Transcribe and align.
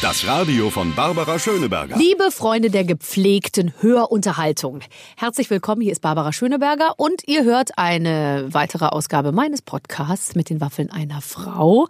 Das 0.00 0.24
Radio 0.28 0.70
von 0.70 0.94
Barbara 0.94 1.40
Schöneberger. 1.40 1.96
Liebe 1.96 2.30
Freunde 2.30 2.70
der 2.70 2.84
gepflegten 2.84 3.74
Hörunterhaltung. 3.80 4.78
Herzlich 5.16 5.50
willkommen, 5.50 5.80
hier 5.80 5.90
ist 5.90 6.02
Barbara 6.02 6.32
Schöneberger 6.32 6.94
und 6.98 7.26
ihr 7.26 7.42
hört 7.42 7.76
eine 7.76 8.46
weitere 8.52 8.84
Ausgabe 8.84 9.32
meines 9.32 9.60
Podcasts 9.60 10.36
mit 10.36 10.50
den 10.50 10.60
Waffeln 10.60 10.88
einer 10.92 11.20
Frau. 11.20 11.88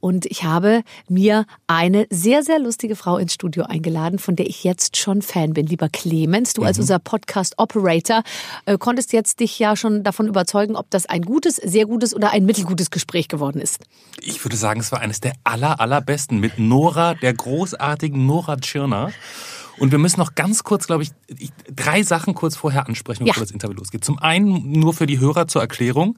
Und 0.00 0.24
ich 0.24 0.44
habe 0.44 0.84
mir 1.10 1.44
eine 1.66 2.06
sehr, 2.08 2.42
sehr 2.42 2.58
lustige 2.58 2.96
Frau 2.96 3.18
ins 3.18 3.34
Studio 3.34 3.64
eingeladen, 3.64 4.18
von 4.18 4.36
der 4.36 4.46
ich 4.46 4.64
jetzt 4.64 4.96
schon 4.96 5.20
Fan 5.20 5.52
bin. 5.52 5.66
Lieber 5.66 5.90
Clemens, 5.90 6.54
du 6.54 6.62
als 6.62 6.78
unser 6.78 6.98
Podcast-Operator 6.98 8.22
äh, 8.64 8.78
konntest 8.78 9.12
jetzt 9.12 9.38
dich 9.38 9.58
ja 9.58 9.76
schon 9.76 10.02
davon 10.02 10.28
überzeugen, 10.28 10.76
ob 10.76 10.88
das 10.88 11.04
ein 11.04 11.20
gutes, 11.20 11.56
sehr 11.56 11.84
gutes 11.84 12.14
oder 12.14 12.30
ein 12.30 12.46
mittelgutes 12.46 12.90
Gespräch 12.90 13.28
geworden 13.28 13.60
ist. 13.60 13.80
Ich 14.22 14.42
würde 14.42 14.56
sagen, 14.56 14.80
es 14.80 14.92
war 14.92 15.00
eines 15.00 15.20
der 15.20 15.34
aller, 15.44 15.78
allerbesten 15.78 16.40
mit 16.40 16.58
Nora, 16.58 17.12
der 17.14 17.34
großartigen 17.50 18.26
Nora 18.26 18.56
Tschirner. 18.56 19.10
Und 19.78 19.92
wir 19.92 19.98
müssen 19.98 20.20
noch 20.20 20.34
ganz 20.34 20.62
kurz, 20.62 20.86
glaube 20.86 21.02
ich, 21.04 21.10
ich- 21.26 21.52
drei 21.74 22.02
Sachen 22.02 22.34
kurz 22.34 22.54
vorher 22.54 22.86
ansprechen, 22.86 23.24
bevor 23.24 23.38
Ja. 23.38 23.44
das 23.44 23.50
Interview 23.50 23.76
losgeht. 23.76 24.04
Zum 24.04 24.18
einen 24.18 24.72
nur 24.72 24.92
für 24.92 25.06
die 25.06 25.18
Hörer 25.18 25.46
zur 25.48 25.62
Erklärung. 25.62 26.16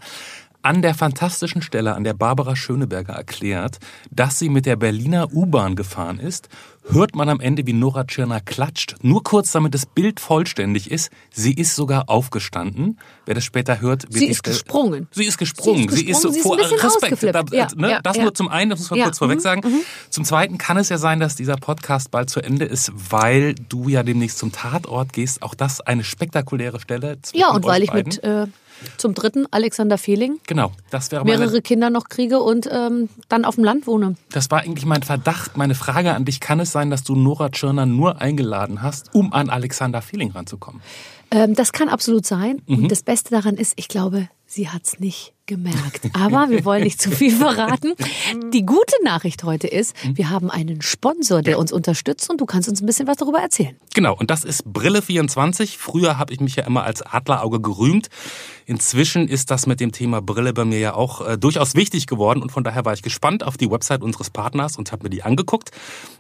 An 0.65 0.81
der 0.81 0.95
fantastischen 0.95 1.61
Stelle, 1.61 1.95
an 1.95 2.05
der 2.05 2.15
Barbara 2.15 2.55
Schöneberger 2.55 3.15
erklärt, 3.15 3.79
dass 4.11 4.39
sie 4.39 4.49
mit 4.49 4.65
der 4.65 4.77
Berliner 4.77 5.33
U-Bahn 5.33 5.75
gefahren 5.75 6.21
ist, 6.21 6.49
hört 6.89 7.15
man 7.17 7.29
am 7.29 7.41
Ende, 7.41 7.67
wie 7.67 7.73
Nora 7.73 8.05
Tschirner 8.05 8.41
klatscht. 8.41 8.97
Nur 9.03 9.23
kurz, 9.25 9.51
damit 9.53 9.75
das 9.75 9.87
Bild 9.87 10.21
vollständig 10.21 10.91
ist. 10.91 11.11
Sie 11.31 11.53
ist 11.53 11.75
sogar 11.75 12.09
aufgestanden. 12.09 12.99
Wer 13.27 13.35
das 13.35 13.45
später 13.45 13.81
hört, 13.81 14.05
wird 14.05 14.15
Sie 14.15 14.27
ist 14.27 14.43
gesprungen. 14.45 15.09
Sie 15.11 15.25
ist 15.25 15.39
gesprungen. 15.39 15.89
Sie 15.89 16.07
ist 16.07 16.21
so 16.23 16.31
gesprungen, 16.31 16.33
sie 16.33 16.39
ist 16.39 16.43
vor 16.43 16.53
ein 16.57 16.59
bisschen 16.59 16.79
Respekt. 16.79 17.13
ausgeflippt. 17.13 17.53
Da, 17.53 17.57
Ja, 17.57 17.69
ne? 17.77 17.91
ja, 17.91 18.01
das 18.03 18.17
ja. 18.17 18.23
nur 18.25 18.35
zum 18.35 18.49
einen, 18.49 18.71
das 18.71 18.81
muss 18.81 18.91
man 18.91 19.01
kurz 19.03 19.19
vorweg 19.19 19.39
mhm, 19.39 19.43
sagen. 19.43 19.63
Zum 20.11 20.25
Zweiten 20.25 20.59
kann 20.59 20.77
es 20.77 20.89
ja 20.89 20.99
sein, 20.99 21.19
dass 21.21 21.35
dieser 21.37 21.57
Podcast 21.57 22.11
bald 22.11 22.31
zu 22.31 22.41
Ende 22.41 22.65
ist, 22.67 22.93
weil 22.95 23.55
du 23.69 23.89
ja 23.89 24.03
demnächst 24.03 24.39
zum 24.39 24.53
Tatort 24.53 25.13
gehst. 25.13 25.43
Auch 25.43 25.55
das 25.55 25.81
eine 25.81 26.05
spektakuläre 26.05 26.81
Stelle. 26.81 27.19
Ja, 27.33 27.51
und 27.51 27.65
weil 27.65 27.83
ich 27.83 27.91
beiden. 27.91 28.13
mit 28.13 28.23
äh, 28.25 28.47
zum 28.99 29.15
dritten 29.15 29.47
Alexander 29.51 29.99
Fehling 29.99 30.39
Genau, 30.47 30.73
das 30.91 31.11
wäre 31.13 31.25
meine, 31.25 31.39
mehrere 31.39 31.63
Kinder 31.63 31.91
noch 31.91 32.09
kriege 32.09 32.41
und 32.41 32.69
ähm, 32.71 33.09
dann 33.29 33.45
auf 33.45 33.57
dem 33.57 33.65
Land 33.65 33.87
wohne. 33.87 34.17
das 34.31 34.51
war 34.51 34.61
eigentlich 34.61 34.87
mein 34.87 35.03
Verdacht. 35.03 35.57
Meine 35.57 35.75
Frage 35.75 36.15
an 36.15 36.25
dich, 36.25 36.41
kann 36.41 36.61
es 36.61 36.73
sein, 36.73 36.91
dass 36.91 37.05
du 37.05 37.15
Nora 37.15 37.51
Tschirner 37.51 37.87
nur 37.87 38.21
eingeladen 38.21 38.83
hast, 38.83 39.15
um 39.15 39.33
an 39.33 39.51
Alexander 39.51 40.03
Fehling 40.03 40.31
ranzukommen? 40.33 40.81
Ähm, 41.31 41.55
das 41.55 41.73
kann 41.73 41.89
absolut 41.89 42.27
sein. 42.27 42.61
Mhm. 42.67 42.85
Und 42.85 42.93
das 42.93 43.03
Beste 43.03 43.31
daran 43.31 43.57
ist, 43.57 43.73
ich 43.77 43.89
glaube, 43.89 44.29
sie 44.47 44.69
hat's 44.69 45.01
nicht 45.01 45.33
gemerkt. 45.47 46.09
Aber 46.15 46.51
wir 46.51 46.65
wollen 46.65 46.83
nicht 46.85 47.01
zu 47.01 47.11
viel 47.11 47.31
verraten. 47.37 47.95
Die 48.53 48.65
gute 48.65 48.95
Nachricht 49.05 49.45
heute 49.45 49.67
ist, 49.67 49.95
Mhm. 50.05 50.17
wir 50.19 50.31
haben 50.31 50.51
einen 50.51 50.83
Sponsor, 50.83 51.43
der 51.43 51.59
uns 51.59 51.73
unterstützt 51.73 52.31
und 52.31 52.41
du 52.41 52.47
kannst 52.47 52.69
uns 52.69 52.81
ein 52.83 52.87
bisschen 52.87 53.07
was 53.07 53.17
darüber 53.17 53.39
erzählen. 53.41 53.77
Genau, 53.95 54.17
und 54.17 54.31
das 54.31 54.45
ist 54.45 54.65
Brille24. 54.67 55.77
Früher 55.79 56.19
habe 56.19 56.33
ich 56.33 56.41
mich 56.41 56.57
ja 56.57 56.65
immer 56.65 56.85
als 56.85 57.03
Adlerauge 57.03 57.61
gerühmt. 57.61 58.09
Inzwischen 58.65 59.27
ist 59.29 59.51
das 59.51 59.67
mit 59.67 59.81
dem 59.81 59.91
Thema 59.93 60.23
Brille 60.23 60.53
bei 60.53 60.65
mir 60.65 60.79
ja 60.79 60.95
auch 60.95 61.27
äh, 61.27 61.37
durchaus 61.37 61.75
wichtig 61.75 62.07
geworden 62.07 62.41
und 62.43 62.53
von 62.53 62.63
daher 62.63 62.85
war 62.85 62.93
ich 62.95 63.03
gespannt 63.03 63.43
auf 63.43 63.57
die 63.57 63.71
Website 63.71 64.03
unseres 64.03 64.31
Partners 64.31 64.77
und 64.77 64.93
habe 64.93 65.03
mir 65.05 65.11
die 65.11 65.23
angeguckt. 65.25 65.71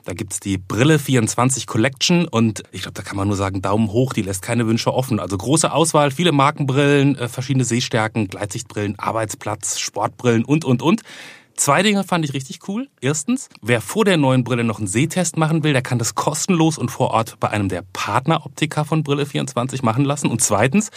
Da 0.04 0.12
gibt's 0.12 0.40
die 0.40 0.58
Brille24 0.58 1.66
Collection 1.66 2.26
und 2.26 2.64
ich 2.72 2.82
glaube, 2.82 2.94
da 2.94 3.02
kann 3.02 3.16
man 3.16 3.28
nur 3.28 3.36
sagen, 3.36 3.62
Daumen 3.62 3.88
hoch, 3.92 4.12
die 4.12 4.22
lässt 4.22 4.42
keine 4.42 4.66
Wünsche 4.66 4.92
offen. 4.92 5.20
Also 5.20 5.38
große 5.38 5.72
Auswahl, 5.72 6.10
viele 6.10 6.32
Markenbrillen, 6.32 7.16
äh, 7.16 7.28
verschiedene 7.28 7.64
Sehstärken, 7.64 8.26
Gleitsichtbrillen, 8.28 8.98
Arbeitsplatz, 9.12 9.78
Sportbrillen 9.78 10.44
und, 10.44 10.64
und, 10.64 10.80
und. 10.80 11.02
Zwei 11.54 11.82
Dinge 11.82 12.02
fand 12.02 12.24
ich 12.24 12.32
richtig 12.32 12.66
cool. 12.66 12.88
Erstens, 13.02 13.50
wer 13.60 13.82
vor 13.82 14.06
der 14.06 14.16
neuen 14.16 14.42
Brille 14.42 14.64
noch 14.64 14.78
einen 14.78 14.86
Sehtest 14.86 15.36
machen 15.36 15.62
will, 15.62 15.74
der 15.74 15.82
kann 15.82 15.98
das 15.98 16.14
kostenlos 16.14 16.78
und 16.78 16.90
vor 16.90 17.10
Ort 17.10 17.38
bei 17.40 17.50
einem 17.50 17.68
der 17.68 17.84
Partneroptiker 17.92 18.86
von 18.86 19.04
Brille24 19.04 19.84
machen 19.84 20.06
lassen. 20.06 20.30
Und 20.30 20.40
zweitens, 20.40 20.90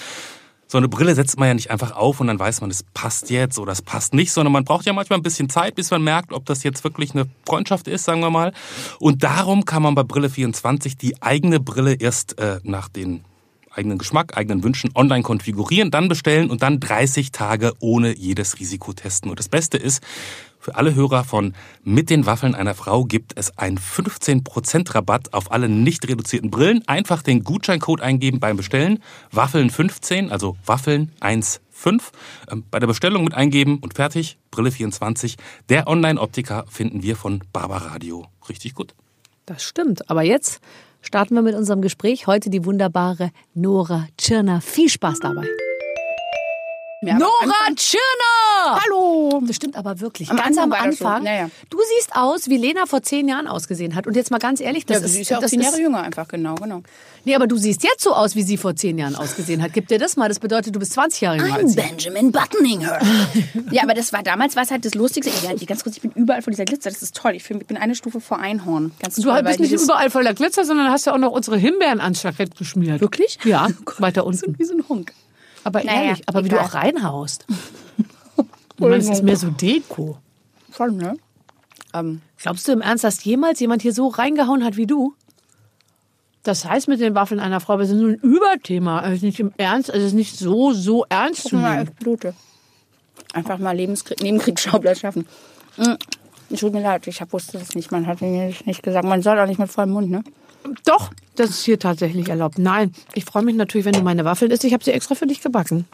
so 0.65 0.77
eine 0.77 0.87
Brille 0.87 1.13
setzt 1.13 1.37
man 1.37 1.49
ja 1.49 1.53
nicht 1.53 1.71
einfach 1.71 1.91
auf 1.91 2.21
und 2.21 2.27
dann 2.27 2.39
weiß 2.39 2.61
man, 2.61 2.71
es 2.71 2.83
passt 2.93 3.29
jetzt 3.29 3.59
oder 3.59 3.73
es 3.73 3.81
passt 3.81 4.13
nicht, 4.13 4.31
sondern 4.31 4.53
man 4.53 4.63
braucht 4.63 4.85
ja 4.85 4.93
manchmal 4.93 5.19
ein 5.19 5.23
bisschen 5.23 5.49
Zeit, 5.49 5.75
bis 5.75 5.91
man 5.91 6.01
merkt, 6.03 6.31
ob 6.31 6.45
das 6.45 6.63
jetzt 6.63 6.85
wirklich 6.85 7.13
eine 7.13 7.25
Freundschaft 7.45 7.89
ist, 7.89 8.05
sagen 8.05 8.21
wir 8.21 8.31
mal. 8.31 8.53
Und 8.99 9.23
darum 9.23 9.65
kann 9.65 9.83
man 9.83 9.93
bei 9.93 10.03
Brille24 10.03 10.97
die 10.97 11.21
eigene 11.21 11.59
Brille 11.59 11.95
erst 11.95 12.39
äh, 12.39 12.61
nach 12.63 12.87
den 12.87 13.25
eigenen 13.75 13.97
Geschmack, 13.97 14.37
eigenen 14.37 14.63
Wünschen 14.63 14.91
online 14.95 15.23
konfigurieren, 15.23 15.91
dann 15.91 16.07
bestellen 16.07 16.49
und 16.49 16.61
dann 16.61 16.79
30 16.79 17.31
Tage 17.31 17.73
ohne 17.79 18.15
jedes 18.15 18.59
Risiko 18.59 18.93
testen. 18.93 19.29
Und 19.29 19.39
das 19.39 19.49
Beste 19.49 19.77
ist, 19.77 20.01
für 20.65 20.73
alle 20.73 20.95
Hörer 20.95 21.23
von 21.23 21.53
Mit 21.83 22.09
den 22.09 22.25
Waffeln 22.25 22.55
einer 22.55 22.73
Frau 22.73 23.05
gibt 23.05 23.33
es 23.35 23.55
einen 23.55 23.77
15% 23.77 24.95
Rabatt 24.95 25.31
auf 25.31 25.51
alle 25.51 25.69
nicht 25.69 26.07
reduzierten 26.07 26.49
Brillen. 26.49 26.81
Einfach 26.87 27.21
den 27.21 27.43
Gutscheincode 27.43 28.01
eingeben 28.01 28.39
beim 28.39 28.57
Bestellen. 28.57 28.97
Waffeln 29.31 29.69
15, 29.69 30.31
also 30.31 30.57
Waffeln 30.65 31.11
15. 31.21 32.01
Ähm, 32.49 32.63
Bei 32.71 32.79
der 32.79 32.87
Bestellung 32.87 33.25
mit 33.25 33.35
eingeben 33.35 33.77
und 33.77 33.93
fertig. 33.93 34.39
Brille 34.49 34.71
24. 34.71 35.35
Der 35.69 35.87
Online-Optiker 35.87 36.65
finden 36.67 37.03
wir 37.03 37.15
von 37.15 37.43
Barbaradio. 37.53 38.25
Richtig 38.49 38.73
gut. 38.73 38.95
Das 39.45 39.63
stimmt. 39.63 40.09
Aber 40.09 40.23
jetzt 40.23 40.61
starten 41.05 41.35
wir 41.35 41.41
mit 41.41 41.55
unserem 41.55 41.81
Gespräch. 41.81 42.27
Heute 42.27 42.49
die 42.49 42.65
wunderbare 42.65 43.31
Nora 43.53 44.07
Tschirner. 44.17 44.61
Viel 44.61 44.89
Spaß 44.89 45.19
dabei. 45.19 45.47
Aber 47.11 47.19
Nora 47.19 47.75
Tschirner! 47.75 48.81
Hallo! 48.83 49.41
Das 49.45 49.55
stimmt 49.55 49.75
aber 49.75 49.99
wirklich. 49.99 50.29
Am 50.29 50.37
ganz 50.37 50.57
Anfang 50.57 50.73
am 50.85 50.91
so. 50.91 51.05
Anfang. 51.05 51.25
Ja, 51.25 51.33
ja. 51.35 51.49
Du 51.69 51.77
siehst 51.95 52.15
aus, 52.15 52.47
wie 52.49 52.57
Lena 52.57 52.85
vor 52.85 53.01
zehn 53.03 53.27
Jahren 53.27 53.47
ausgesehen 53.47 53.95
hat. 53.95 54.07
Und 54.07 54.15
jetzt 54.15 54.31
mal 54.31 54.39
ganz 54.39 54.59
ehrlich, 54.59 54.85
das 54.85 54.99
Ja, 54.99 55.05
ist, 55.05 55.13
sie 55.13 55.21
ist 55.21 55.29
ja 55.29 55.37
auch 55.37 55.41
das 55.41 55.51
zehn 55.51 55.61
Jahre 55.61 55.79
jünger 55.79 56.01
einfach, 56.01 56.27
genau, 56.27 56.55
genau. 56.55 56.81
Nee, 57.25 57.35
aber 57.35 57.47
du 57.47 57.57
siehst 57.57 57.83
jetzt 57.83 58.01
so 58.01 58.13
aus, 58.13 58.35
wie 58.35 58.43
sie 58.43 58.57
vor 58.57 58.75
zehn 58.75 58.97
Jahren 58.97 59.15
ausgesehen 59.15 59.61
hat. 59.63 59.73
Gib 59.73 59.87
dir 59.87 59.97
das 59.97 60.15
mal. 60.15 60.27
Das 60.29 60.39
bedeutet, 60.39 60.75
du 60.75 60.79
bist 60.79 60.93
20 60.93 61.21
Jahre 61.21 61.37
jünger 61.37 61.67
sie. 61.67 61.75
Benjamin 61.75 62.31
Buttoninger. 62.31 62.99
ja, 63.71 63.83
aber 63.83 63.93
das 63.95 64.13
war 64.13 64.21
damals 64.21 64.55
war 64.55 64.63
es 64.63 64.71
halt 64.71 64.85
das 64.85 64.93
Lustigste. 64.93 65.31
Die- 65.59 65.65
ganz 65.65 65.83
kurz, 65.83 65.95
ich 65.95 66.01
bin 66.01 66.11
überall 66.11 66.41
vor 66.41 66.51
dieser 66.51 66.65
Glitzer. 66.65 66.89
Das 66.91 67.01
ist 67.01 67.15
toll. 67.15 67.33
Ich, 67.35 67.49
ich 67.49 67.65
bin 67.67 67.77
eine 67.77 67.95
Stufe 67.95 68.21
vor 68.21 68.37
Einhorn. 68.39 68.91
Ganz 69.01 69.15
Du 69.15 69.23
toll, 69.23 69.41
bist 69.43 69.59
nicht 69.59 69.71
überall 69.73 70.09
voller 70.09 70.33
Glitzer, 70.33 70.65
sondern 70.65 70.89
hast 70.91 71.05
ja 71.05 71.13
auch 71.13 71.17
noch 71.17 71.31
unsere 71.31 71.57
Himbeeren 71.57 71.99
ans 71.99 72.21
Jackett 72.21 72.55
geschmiert. 72.57 73.01
Wirklich? 73.01 73.39
Ja, 73.43 73.69
weiter 73.97 74.21
so 74.21 74.27
unten. 74.27 74.59
wie 74.59 74.63
so 74.63 74.73
ein 74.75 74.87
Hunk. 74.87 75.11
Aber 75.65 75.83
Naja, 75.83 76.01
ehrlich, 76.03 76.23
aber 76.27 76.45
wie 76.45 76.49
du 76.49 76.55
egal. 76.55 76.67
auch 76.67 76.73
reinhaust. 76.73 77.45
Es 78.77 79.09
ist 79.09 79.23
mehr 79.23 79.37
so 79.37 79.49
Deko. 79.49 80.17
Schon, 80.75 80.97
ne? 80.97 81.15
Ähm, 81.93 82.21
Glaubst 82.37 82.67
du 82.67 82.73
im 82.73 82.81
Ernst, 82.81 83.05
dass 83.05 83.23
jemals 83.23 83.61
jemand 83.61 83.81
hier 83.81 83.93
so 83.93 84.09
reingehauen 84.09 84.65
hat 84.65 84.75
wie 84.75 84.85
du? 84.85 85.13
Das 86.43 86.65
heißt 86.65 86.89
mit 86.89 86.99
den 86.99 87.15
Waffeln 87.15 87.39
einer 87.39 87.61
Frau, 87.61 87.79
wir 87.79 87.85
sind 87.85 87.99
nur 88.01 88.09
ein 88.09 88.15
Überthema. 88.19 88.99
Also 88.99 89.25
nicht 89.25 89.39
im 89.39 89.53
Ernst, 89.55 89.89
also 89.91 90.01
es 90.01 90.11
ist 90.11 90.15
nicht 90.15 90.37
so, 90.37 90.73
so 90.73 91.05
ernst 91.07 91.43
zu 91.43 91.51
guck 91.51 91.61
mal, 91.61 91.77
nehmen. 91.77 91.89
ich 91.89 91.95
blute. 91.95 92.33
Einfach 93.33 93.57
mal 93.59 93.71
Lebenskrieg, 93.75 94.21
Nebenkriegsschauplatz 94.21 94.99
schaffen. 94.99 95.25
Es 96.49 96.59
tut 96.59 96.73
mir 96.73 96.81
leid, 96.81 97.07
ich 97.07 97.21
hab, 97.21 97.31
wusste 97.31 97.57
das 97.57 97.75
nicht. 97.75 97.91
Man 97.93 98.05
hat 98.05 98.19
mir 98.19 98.53
nicht 98.65 98.83
gesagt. 98.83 99.05
Man 99.05 99.21
soll 99.21 99.39
auch 99.39 99.47
nicht 99.47 99.57
mit 99.59 99.71
vollem 99.71 99.91
Mund, 99.91 100.11
ne? 100.11 100.21
Doch, 100.83 101.11
das 101.35 101.51
ist 101.51 101.65
hier 101.65 101.79
tatsächlich 101.79 102.29
erlaubt. 102.29 102.57
Nein, 102.57 102.93
ich 103.13 103.25
freue 103.25 103.43
mich 103.43 103.55
natürlich, 103.55 103.85
wenn 103.85 103.93
du 103.93 104.01
meine 104.01 104.25
Waffeln 104.25 104.51
isst. 104.51 104.63
Ich 104.63 104.73
habe 104.73 104.83
sie 104.83 104.91
extra 104.91 105.15
für 105.15 105.27
dich 105.27 105.41
gebacken. 105.41 105.85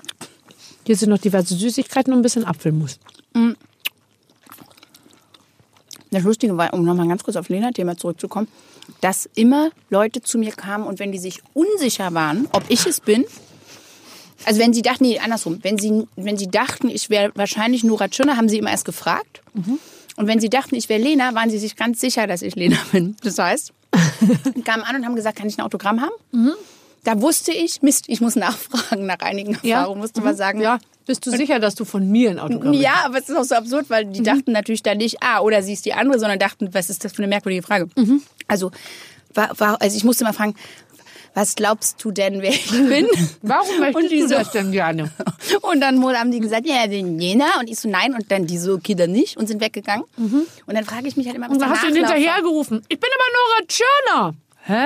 Hier 0.86 0.96
sind 0.96 1.10
noch 1.10 1.18
diverse 1.18 1.56
Süßigkeiten 1.56 2.14
und 2.14 2.20
ein 2.20 2.24
bisschen 2.24 2.46
Apfelmus. 2.46 3.00
Das 6.10 6.24
Lustige 6.24 6.58
war, 6.58 6.74
um 6.74 6.84
nochmal 6.84 7.08
ganz 7.08 7.24
kurz 7.24 7.38
auf 7.38 7.50
Lena-Thema 7.50 7.98
zurückzukommen, 7.98 8.48
dass 9.00 9.30
immer 9.36 9.70
Leute 9.90 10.22
zu 10.22 10.38
mir 10.38 10.52
kamen 10.52 10.86
und 10.86 11.00
wenn 11.00 11.12
die 11.12 11.20
sich 11.20 11.42
unsicher 11.54 12.14
waren, 12.14 12.48
ob 12.52 12.64
ich 12.68 12.86
es 12.86 13.00
bin, 13.00 13.26
also 14.44 14.60
wenn 14.60 14.74
sie 14.74 14.82
dachten, 14.82 15.04
nee, 15.04 15.20
andersrum, 15.20 15.60
wenn 15.62 15.78
sie, 15.78 16.08
wenn 16.16 16.36
sie 16.38 16.48
dachten, 16.48 16.90
ich 16.90 17.10
wäre 17.10 17.32
wahrscheinlich 17.36 17.84
Nora 17.84 18.08
Tschirner, 18.08 18.38
haben 18.38 18.50
sie 18.50 18.58
immer 18.58 18.72
erst 18.72 18.86
gefragt. 18.86 19.42
Und 20.18 20.28
wenn 20.28 20.40
sie 20.40 20.50
dachten, 20.50 20.76
ich 20.76 20.90
wäre 20.90 21.02
Lena, 21.02 21.36
waren 21.36 21.50
sie 21.50 21.60
sich 21.60 21.76
ganz 21.76 22.02
sicher, 22.02 22.28
dass 22.28 22.42
ich 22.42 22.56
Lena 22.56 22.78
bin. 22.92 23.16
Das 23.24 23.38
heißt, 23.38 23.72
kamen 24.66 24.84
an 24.84 24.96
und 24.98 25.06
haben 25.06 25.16
gesagt, 25.16 25.38
kann 25.38 25.48
ich 25.48 25.58
ein 25.58 25.62
Autogramm 25.62 26.02
haben? 26.02 26.14
Da 27.04 27.20
wusste 27.22 27.52
ich, 27.52 27.82
Mist, 27.82 28.06
ich 28.08 28.22
muss 28.22 28.36
nachfragen 28.38 29.06
nach 29.06 29.20
einigen 29.20 29.56
Erfahrungen, 29.56 30.02
musste 30.02 30.22
mal 30.22 30.36
sagen, 30.36 30.62
Ja, 30.62 30.80
bist 31.06 31.26
du 31.26 31.32
sicher, 31.32 31.60
dass 31.60 31.76
du 31.76 31.84
von 31.84 32.10
mir 32.10 32.30
ein 32.30 32.40
Autogramm 32.40 32.74
ja, 32.74 33.04
aber 33.06 33.18
es 33.18 33.28
ist 33.28 33.36
auch 33.36 33.44
so 33.44 33.56
absurd, 33.56 33.90
weil 33.90 34.06
die 34.06 34.22
dachten 34.24 34.52
natürlich 34.52 34.84
dann 34.84 34.98
nicht, 34.98 35.18
ah, 35.22 35.40
oder 35.42 35.64
sie 35.64 35.74
ist 35.74 35.86
die 35.86 35.94
andere, 35.94 36.20
sondern 36.20 36.40
dachten, 36.40 36.74
was 36.74 36.90
ist 36.90 37.04
das 37.04 37.12
für 37.12 37.20
eine 37.24 37.28
merkwürdige 37.28 37.64
Frage? 37.64 37.90
Also, 38.48 38.72
war, 39.34 39.60
war, 39.60 39.82
also 39.82 39.98
ich 39.98 40.04
musste 40.04 40.24
mal 40.24 40.34
fragen, 40.34 40.56
was 41.34 41.56
glaubst 41.56 42.04
du 42.04 42.12
denn, 42.12 42.42
wer 42.42 42.50
ich 42.52 42.70
bin? 42.70 43.08
Warum 43.42 43.80
möchtest 43.80 44.12
die 44.12 44.20
du 44.20 44.28
so- 44.28 44.36
das 44.36 44.52
denn 44.52 44.72
gerne? 44.72 45.12
Und 45.62 45.82
dann 45.82 46.04
haben 46.04 46.32
die 46.32 46.40
gesagt, 46.40 46.66
ja, 46.68 46.88
den 46.88 47.20
Jena. 47.20 47.60
Und 47.60 47.70
ich 47.70 47.80
so, 47.80 47.90
nein. 47.90 48.14
Und 48.14 48.32
dann 48.32 48.48
die 48.48 48.58
so, 48.58 48.74
okay, 48.74 48.96
dann 48.96 49.12
nicht. 49.12 49.38
Und 49.38 49.48
sind 49.48 49.62
weggegangen. 49.62 50.06
Und 50.18 50.48
dann 50.76 50.84
frage 50.86 51.08
ich 51.08 51.16
mich 51.16 51.28
halt 51.28 51.36
immer, 51.38 51.48
was 51.48 51.54
Und 51.54 51.62
dann 51.62 51.70
hast 51.70 51.84
du 51.84 51.88
ihn 51.88 51.96
hinterhergerufen. 51.96 52.82
Ich 52.90 53.00
bin 53.00 53.10
aber 53.14 53.26
Nora 53.38 53.68
Tschirner. 53.68 54.34
Hä? 54.64 54.86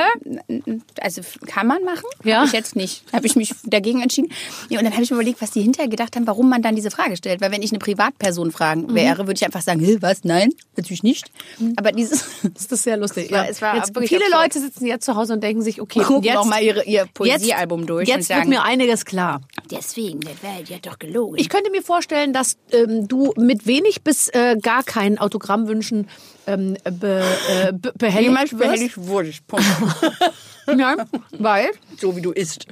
Also 1.02 1.22
kann 1.48 1.68
man 1.68 1.84
machen, 1.84 2.06
Ja. 2.24 2.38
habe 2.38 2.48
ich 2.48 2.54
jetzt 2.54 2.76
nicht. 2.76 3.04
Habe 3.12 3.28
ich 3.28 3.36
mich 3.36 3.54
dagegen 3.66 4.02
entschieden. 4.02 4.30
Ja, 4.70 4.80
und 4.80 4.86
dann 4.86 4.94
habe 4.94 5.04
ich 5.04 5.12
mir 5.12 5.16
überlegt, 5.18 5.42
was 5.42 5.52
die 5.52 5.62
hinterher 5.62 5.90
gedacht 5.90 6.16
haben, 6.16 6.26
warum 6.28 6.50
man 6.50 6.62
dann 6.62 6.76
diese 6.76 6.92
Frage 6.92 7.18
stellt. 7.18 7.42
Weil 7.42 7.52
wenn 7.52 7.62
ich 7.62 7.72
eine 7.72 7.80
Privatperson 7.80 8.52
fragen 8.52 8.84
Mhm. 8.88 8.96
wäre, 8.96 9.18
würde 9.28 9.34
ich 9.34 9.46
einfach 9.46 9.62
sagen, 9.62 9.82
"Hä, 9.82 9.98
was? 10.00 10.24
Nein, 10.24 10.52
natürlich 10.78 11.04
nicht. 11.04 11.30
Aber 11.76 11.92
dieses 11.92 12.24
Das 12.54 12.66
ist 12.68 12.84
sehr 12.84 12.96
lustig. 12.98 13.30
Ja. 13.32 13.46
es 13.46 13.62
war 13.62 13.76
jetzt, 13.76 13.92
viele 14.08 14.26
absurd. 14.26 14.42
Leute 14.44 14.60
sitzen 14.62 14.86
jetzt 14.86 15.06
zu 15.06 15.16
Hause 15.16 15.34
und 15.34 15.42
denken 15.44 15.62
sich, 15.62 15.82
okay, 15.82 16.00
gucken 16.02 16.24
jetzt, 16.24 16.38
auch 16.38 16.46
mal 16.46 16.64
ihre, 16.64 16.86
ihr 16.86 17.06
Poesiealbum 17.14 17.86
durch 17.86 18.08
und 18.10 18.16
jetzt 18.16 18.30
wird 18.30 18.40
sagen, 18.40 18.50
mir 18.50 18.64
einiges 18.64 19.04
klar. 19.06 19.42
deswegen, 19.72 20.22
der 20.22 20.42
Welt, 20.42 20.70
hat 20.74 20.86
doch 20.86 21.00
gelogen. 21.00 21.38
Ich 21.38 21.50
könnte 21.50 21.70
mir 21.72 21.82
vorstellen, 21.82 22.32
dass 22.32 22.58
ähm, 22.72 23.08
du 23.08 23.34
mit 23.38 23.66
wenig 23.68 24.04
bis 24.04 24.30
äh, 24.30 24.56
gar 24.62 24.84
keinen 24.84 25.18
Autogrammwünschen 25.18 26.08
ähm, 26.48 26.78
be, 26.84 27.24
äh, 27.50 27.74
be, 27.74 27.92
behelligt 27.98 28.58
behelligt 28.58 28.98
wurdest. 28.98 29.46
Punkt. 29.48 29.65
Nein, 30.68 30.98
weil, 31.38 31.70
so 31.98 32.16
wie 32.16 32.22
du 32.22 32.32
isst. 32.32 32.66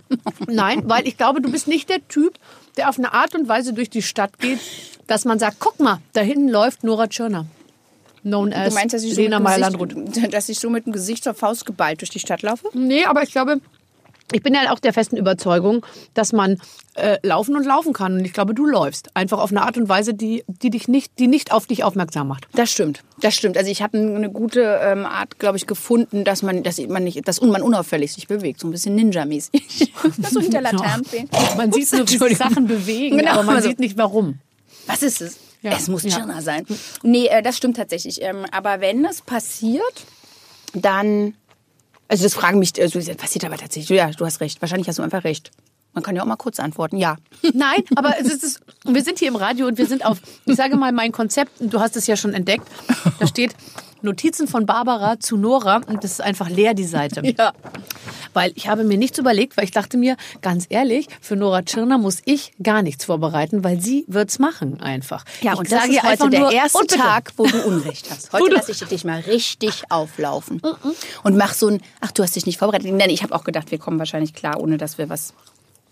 nein, 0.47 0.81
weil 0.85 1.07
ich 1.07 1.15
glaube, 1.15 1.41
du 1.41 1.51
bist 1.51 1.67
nicht 1.67 1.89
der 1.89 2.07
Typ, 2.07 2.39
der 2.75 2.89
auf 2.89 2.97
eine 2.97 3.13
Art 3.13 3.35
und 3.35 3.47
Weise 3.47 3.73
durch 3.73 3.89
die 3.89 4.01
Stadt 4.01 4.39
geht, 4.39 4.59
dass 5.05 5.25
man 5.25 5.37
sagt, 5.37 5.57
guck 5.59 5.79
mal, 5.79 5.99
da 6.13 6.21
hinten 6.21 6.49
läuft 6.49 6.83
Nora 6.83 7.07
Tschirner. 7.07 7.45
Known 8.23 8.53
as 8.53 8.69
Du 8.69 8.75
meinst, 8.75 8.95
dass 8.95 9.03
ich, 9.03 9.15
so 9.15 9.21
Lena 9.21 9.39
Meyer-Landrut. 9.39 9.93
Gesicht, 9.93 10.33
dass 10.33 10.49
ich 10.49 10.59
so 10.59 10.69
mit 10.69 10.85
dem 10.85 10.93
Gesicht 10.93 11.23
zur 11.23 11.33
Faust 11.33 11.65
geballt 11.65 12.01
durch 12.01 12.09
die 12.09 12.19
Stadt 12.19 12.41
laufe? 12.41 12.67
Nee, 12.73 13.05
aber 13.05 13.21
ich 13.23 13.31
glaube, 13.31 13.59
ich 14.31 14.41
bin 14.41 14.53
ja 14.53 14.71
auch 14.71 14.79
der 14.79 14.93
festen 14.93 15.17
Überzeugung, 15.17 15.85
dass 16.13 16.33
man 16.33 16.59
äh, 16.95 17.17
laufen 17.23 17.55
und 17.55 17.65
laufen 17.65 17.93
kann. 17.93 18.13
Und 18.13 18.25
ich 18.25 18.33
glaube, 18.33 18.53
du 18.53 18.65
läufst. 18.65 19.15
Einfach 19.15 19.39
auf 19.39 19.51
eine 19.51 19.61
Art 19.63 19.77
und 19.77 19.89
Weise, 19.89 20.13
die, 20.13 20.43
die 20.47 20.69
dich 20.69 20.87
nicht, 20.87 21.19
die 21.19 21.27
nicht 21.27 21.51
auf 21.51 21.67
dich 21.67 21.83
aufmerksam 21.83 22.27
macht. 22.27 22.47
Das 22.53 22.71
stimmt, 22.71 23.03
das 23.21 23.35
stimmt. 23.35 23.57
Also 23.57 23.69
ich 23.69 23.81
habe 23.81 23.97
eine 23.97 24.31
gute 24.31 24.79
ähm, 24.81 25.05
Art, 25.05 25.39
glaube 25.39 25.57
ich, 25.57 25.67
gefunden, 25.67 26.23
dass 26.23 26.41
man, 26.41 26.63
dass 26.63 26.79
man 26.79 27.03
nicht, 27.03 27.27
dass 27.27 27.41
man 27.41 27.61
unauffällig 27.61 28.13
sich 28.13 28.27
bewegt, 28.27 28.59
so 28.59 28.67
ein 28.67 28.71
bisschen 28.71 28.95
Ninja-mäßig. 28.95 29.93
so 30.31 30.39
hinter 30.39 30.61
Laternen 30.61 31.05
stehen. 31.05 31.29
Man 31.57 31.71
sieht 31.71 31.91
nur, 31.93 32.09
wie 32.09 32.17
sich. 32.17 32.37
Sachen 32.37 32.67
bewegen, 32.67 33.17
Genau, 33.17 33.31
aber 33.31 33.43
man 33.43 33.55
also- 33.57 33.69
sieht 33.69 33.79
nicht, 33.79 33.97
warum. 33.97 34.39
Was 34.87 35.03
ist 35.03 35.21
es? 35.21 35.37
Ja. 35.61 35.71
Es 35.71 35.87
muss 35.87 36.03
Ja. 36.03 36.09
Tschirner 36.09 36.41
sein. 36.41 36.65
Nee, 37.03 37.27
äh, 37.27 37.41
das 37.41 37.55
stimmt 37.55 37.77
tatsächlich. 37.77 38.21
Ähm, 38.21 38.45
aber 38.51 38.81
wenn 38.81 39.05
es 39.05 39.21
passiert, 39.21 40.05
dann. 40.73 41.35
Also 42.07 42.23
das 42.23 42.33
fragen 42.33 42.59
mich, 42.59 42.79
also 42.79 42.99
das 42.99 43.15
passiert 43.17 43.45
aber 43.45 43.57
tatsächlich. 43.57 43.97
Ja, 43.97 44.09
du 44.11 44.25
hast 44.25 44.41
recht. 44.41 44.61
Wahrscheinlich 44.61 44.87
hast 44.87 44.99
du 44.99 45.03
einfach 45.03 45.23
recht. 45.23 45.51
Man 45.93 46.03
kann 46.03 46.15
ja 46.15 46.23
auch 46.23 46.27
mal 46.27 46.35
kurz 46.35 46.59
antworten. 46.59 46.97
Ja. 46.97 47.17
Nein, 47.53 47.83
aber 47.95 48.15
es 48.19 48.27
ist, 48.27 48.61
wir 48.85 49.03
sind 49.03 49.19
hier 49.19 49.27
im 49.27 49.35
Radio 49.35 49.67
und 49.67 49.77
wir 49.77 49.85
sind 49.85 50.05
auf, 50.05 50.19
ich 50.45 50.55
sage 50.55 50.75
mal, 50.75 50.91
mein 50.91 51.11
Konzept, 51.11 51.51
du 51.59 51.79
hast 51.79 51.95
es 51.95 52.07
ja 52.07 52.15
schon 52.15 52.33
entdeckt, 52.33 52.67
da 53.19 53.27
steht 53.27 53.55
Notizen 54.03 54.47
von 54.47 54.65
Barbara 54.65 55.19
zu 55.19 55.37
Nora 55.37 55.81
und 55.87 56.03
das 56.03 56.13
ist 56.13 56.21
einfach 56.21 56.49
leer, 56.49 56.73
die 56.73 56.85
Seite. 56.85 57.21
Ja. 57.35 57.51
Weil 58.33 58.51
ich 58.55 58.67
habe 58.67 58.83
mir 58.83 58.97
nichts 58.97 59.17
überlegt, 59.17 59.57
weil 59.57 59.63
ich 59.63 59.71
dachte 59.71 59.97
mir, 59.97 60.17
ganz 60.41 60.65
ehrlich, 60.69 61.07
für 61.21 61.35
Nora 61.35 61.63
Tschirner 61.63 61.97
muss 61.97 62.19
ich 62.25 62.53
gar 62.61 62.81
nichts 62.81 63.05
vorbereiten, 63.05 63.63
weil 63.63 63.79
sie 63.79 64.05
wird's 64.07 64.39
machen 64.39 64.81
einfach. 64.81 65.23
Ja, 65.41 65.53
ich 65.53 65.59
und 65.59 65.71
das 65.71 65.81
sage 65.81 65.93
ist 65.93 66.03
heute 66.03 66.09
einfach 66.11 66.29
der 66.29 66.51
erste. 66.51 66.87
Tag, 66.87 67.31
wo 67.37 67.45
du 67.45 67.63
Unrecht 67.63 68.09
hast. 68.11 68.33
Heute 68.33 68.53
lasse 68.53 68.71
ich 68.71 68.79
dich 68.79 69.03
mal 69.03 69.19
richtig 69.21 69.83
auflaufen. 69.89 70.61
Und 71.23 71.37
mach 71.37 71.53
so 71.53 71.67
ein, 71.67 71.81
ach, 72.01 72.11
du 72.11 72.23
hast 72.23 72.35
dich 72.35 72.45
nicht 72.45 72.59
vorbereitet. 72.59 72.91
Nein, 72.91 73.09
ich 73.09 73.23
habe 73.23 73.33
auch 73.33 73.43
gedacht, 73.43 73.71
wir 73.71 73.77
kommen 73.77 73.99
wahrscheinlich 73.99 74.33
klar, 74.33 74.59
ohne 74.59 74.77
dass 74.77 74.97
wir 74.97 75.09
was, 75.09 75.33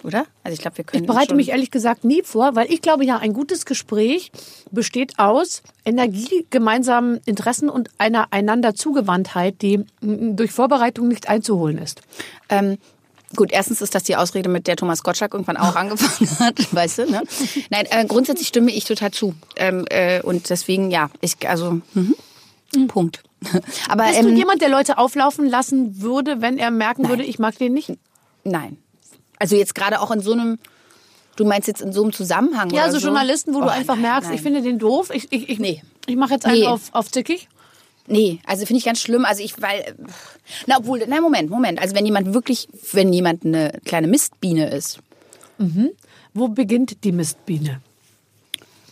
oder? 0.03 0.25
Also 0.43 0.53
ich 0.53 0.61
glaube, 0.61 0.77
wir 0.77 0.85
können 0.85 1.03
Ich 1.03 1.07
bereite 1.07 1.35
mich 1.35 1.49
ehrlich 1.49 1.71
gesagt 1.71 2.03
nie 2.03 2.23
vor, 2.23 2.55
weil 2.55 2.71
ich 2.71 2.81
glaube 2.81 3.05
ja, 3.05 3.17
ein 3.17 3.33
gutes 3.33 3.65
Gespräch 3.65 4.31
besteht 4.71 5.19
aus 5.19 5.61
Energie, 5.85 6.45
gemeinsamen 6.49 7.19
Interessen 7.25 7.69
und 7.69 7.89
einer 7.97 8.27
einander 8.31 8.75
Zugewandtheit, 8.75 9.61
die 9.61 9.85
durch 10.01 10.51
Vorbereitung 10.51 11.07
nicht 11.07 11.29
einzuholen 11.29 11.77
ist. 11.77 12.01
Ähm, 12.49 12.77
gut, 13.35 13.51
erstens 13.51 13.81
ist 13.81 13.95
das 13.95 14.03
die 14.03 14.15
Ausrede, 14.15 14.49
mit 14.49 14.67
der 14.67 14.75
Thomas 14.75 15.03
Gottschalk 15.03 15.33
irgendwann 15.33 15.57
auch 15.57 15.75
angefangen 15.77 16.39
hat, 16.39 16.73
weißt 16.73 16.99
du, 16.99 17.11
ne? 17.11 17.23
Nein, 17.69 17.85
äh, 17.89 18.05
grundsätzlich 18.05 18.47
stimme 18.47 18.71
ich 18.71 18.85
total 18.85 19.11
zu. 19.11 19.35
Ähm, 19.55 19.85
äh, 19.89 20.21
und 20.21 20.49
deswegen, 20.49 20.91
ja, 20.91 21.09
ich, 21.21 21.47
also, 21.47 21.81
mhm. 21.93 22.15
Punkt. 22.87 23.23
Aber, 23.89 24.05
Bist 24.05 24.21
du 24.21 24.29
ähm, 24.29 24.37
jemand, 24.37 24.61
der 24.61 24.69
Leute 24.69 24.97
auflaufen 24.97 25.47
lassen 25.49 26.01
würde, 26.01 26.41
wenn 26.41 26.57
er 26.57 26.71
merken 26.71 27.09
würde, 27.09 27.23
ich 27.23 27.39
mag 27.39 27.57
den 27.57 27.73
nicht? 27.73 27.91
nein. 28.43 28.77
Also 29.41 29.55
jetzt 29.55 29.73
gerade 29.73 29.99
auch 30.01 30.11
in 30.11 30.19
so 30.21 30.33
einem, 30.33 30.59
du 31.35 31.45
meinst 31.45 31.67
jetzt 31.67 31.81
in 31.81 31.91
so 31.93 32.03
einem 32.03 32.13
Zusammenhang 32.13 32.69
Ja, 32.69 32.83
oder 32.83 32.91
so 32.91 32.97
Journalisten, 32.99 33.53
wo 33.55 33.57
Oh, 33.59 33.61
du 33.63 33.71
einfach 33.71 33.95
nein, 33.95 34.03
merkst, 34.03 34.29
nein. 34.29 34.35
ich 34.35 34.41
finde 34.43 34.61
den 34.61 34.77
doof. 34.77 35.09
Ich, 35.11 35.31
ich, 35.31 35.49
ich, 35.49 35.57
Nee. 35.59 35.81
ich 36.05 36.15
mache 36.15 36.33
jetzt 36.33 36.45
einen 36.45 36.59
Nee. 36.59 36.67
auf, 36.67 36.89
auf 36.93 37.09
zickig. 37.11 37.47
Nee, 38.07 38.39
also 38.45 38.65
finde 38.67 38.77
ich 38.79 38.85
ganz 38.85 38.99
schlimm. 39.01 39.25
Also 39.25 39.41
ich, 39.43 39.59
weil, 39.61 39.95
na 40.67 40.77
obwohl, 40.77 41.03
na 41.07 41.19
Moment, 41.21 41.49
Moment. 41.49 41.79
Also 41.81 41.95
wenn 41.95 42.05
jemand 42.05 42.33
wirklich, 42.35 42.67
wenn 42.91 43.11
jemand 43.13 43.43
eine 43.45 43.79
kleine 43.85 44.07
Mistbiene 44.07 44.69
ist, 44.69 44.99
Wo 46.33 46.47
beginnt 46.47 47.03
die 47.03 47.11
Mistbiene? 47.11 47.81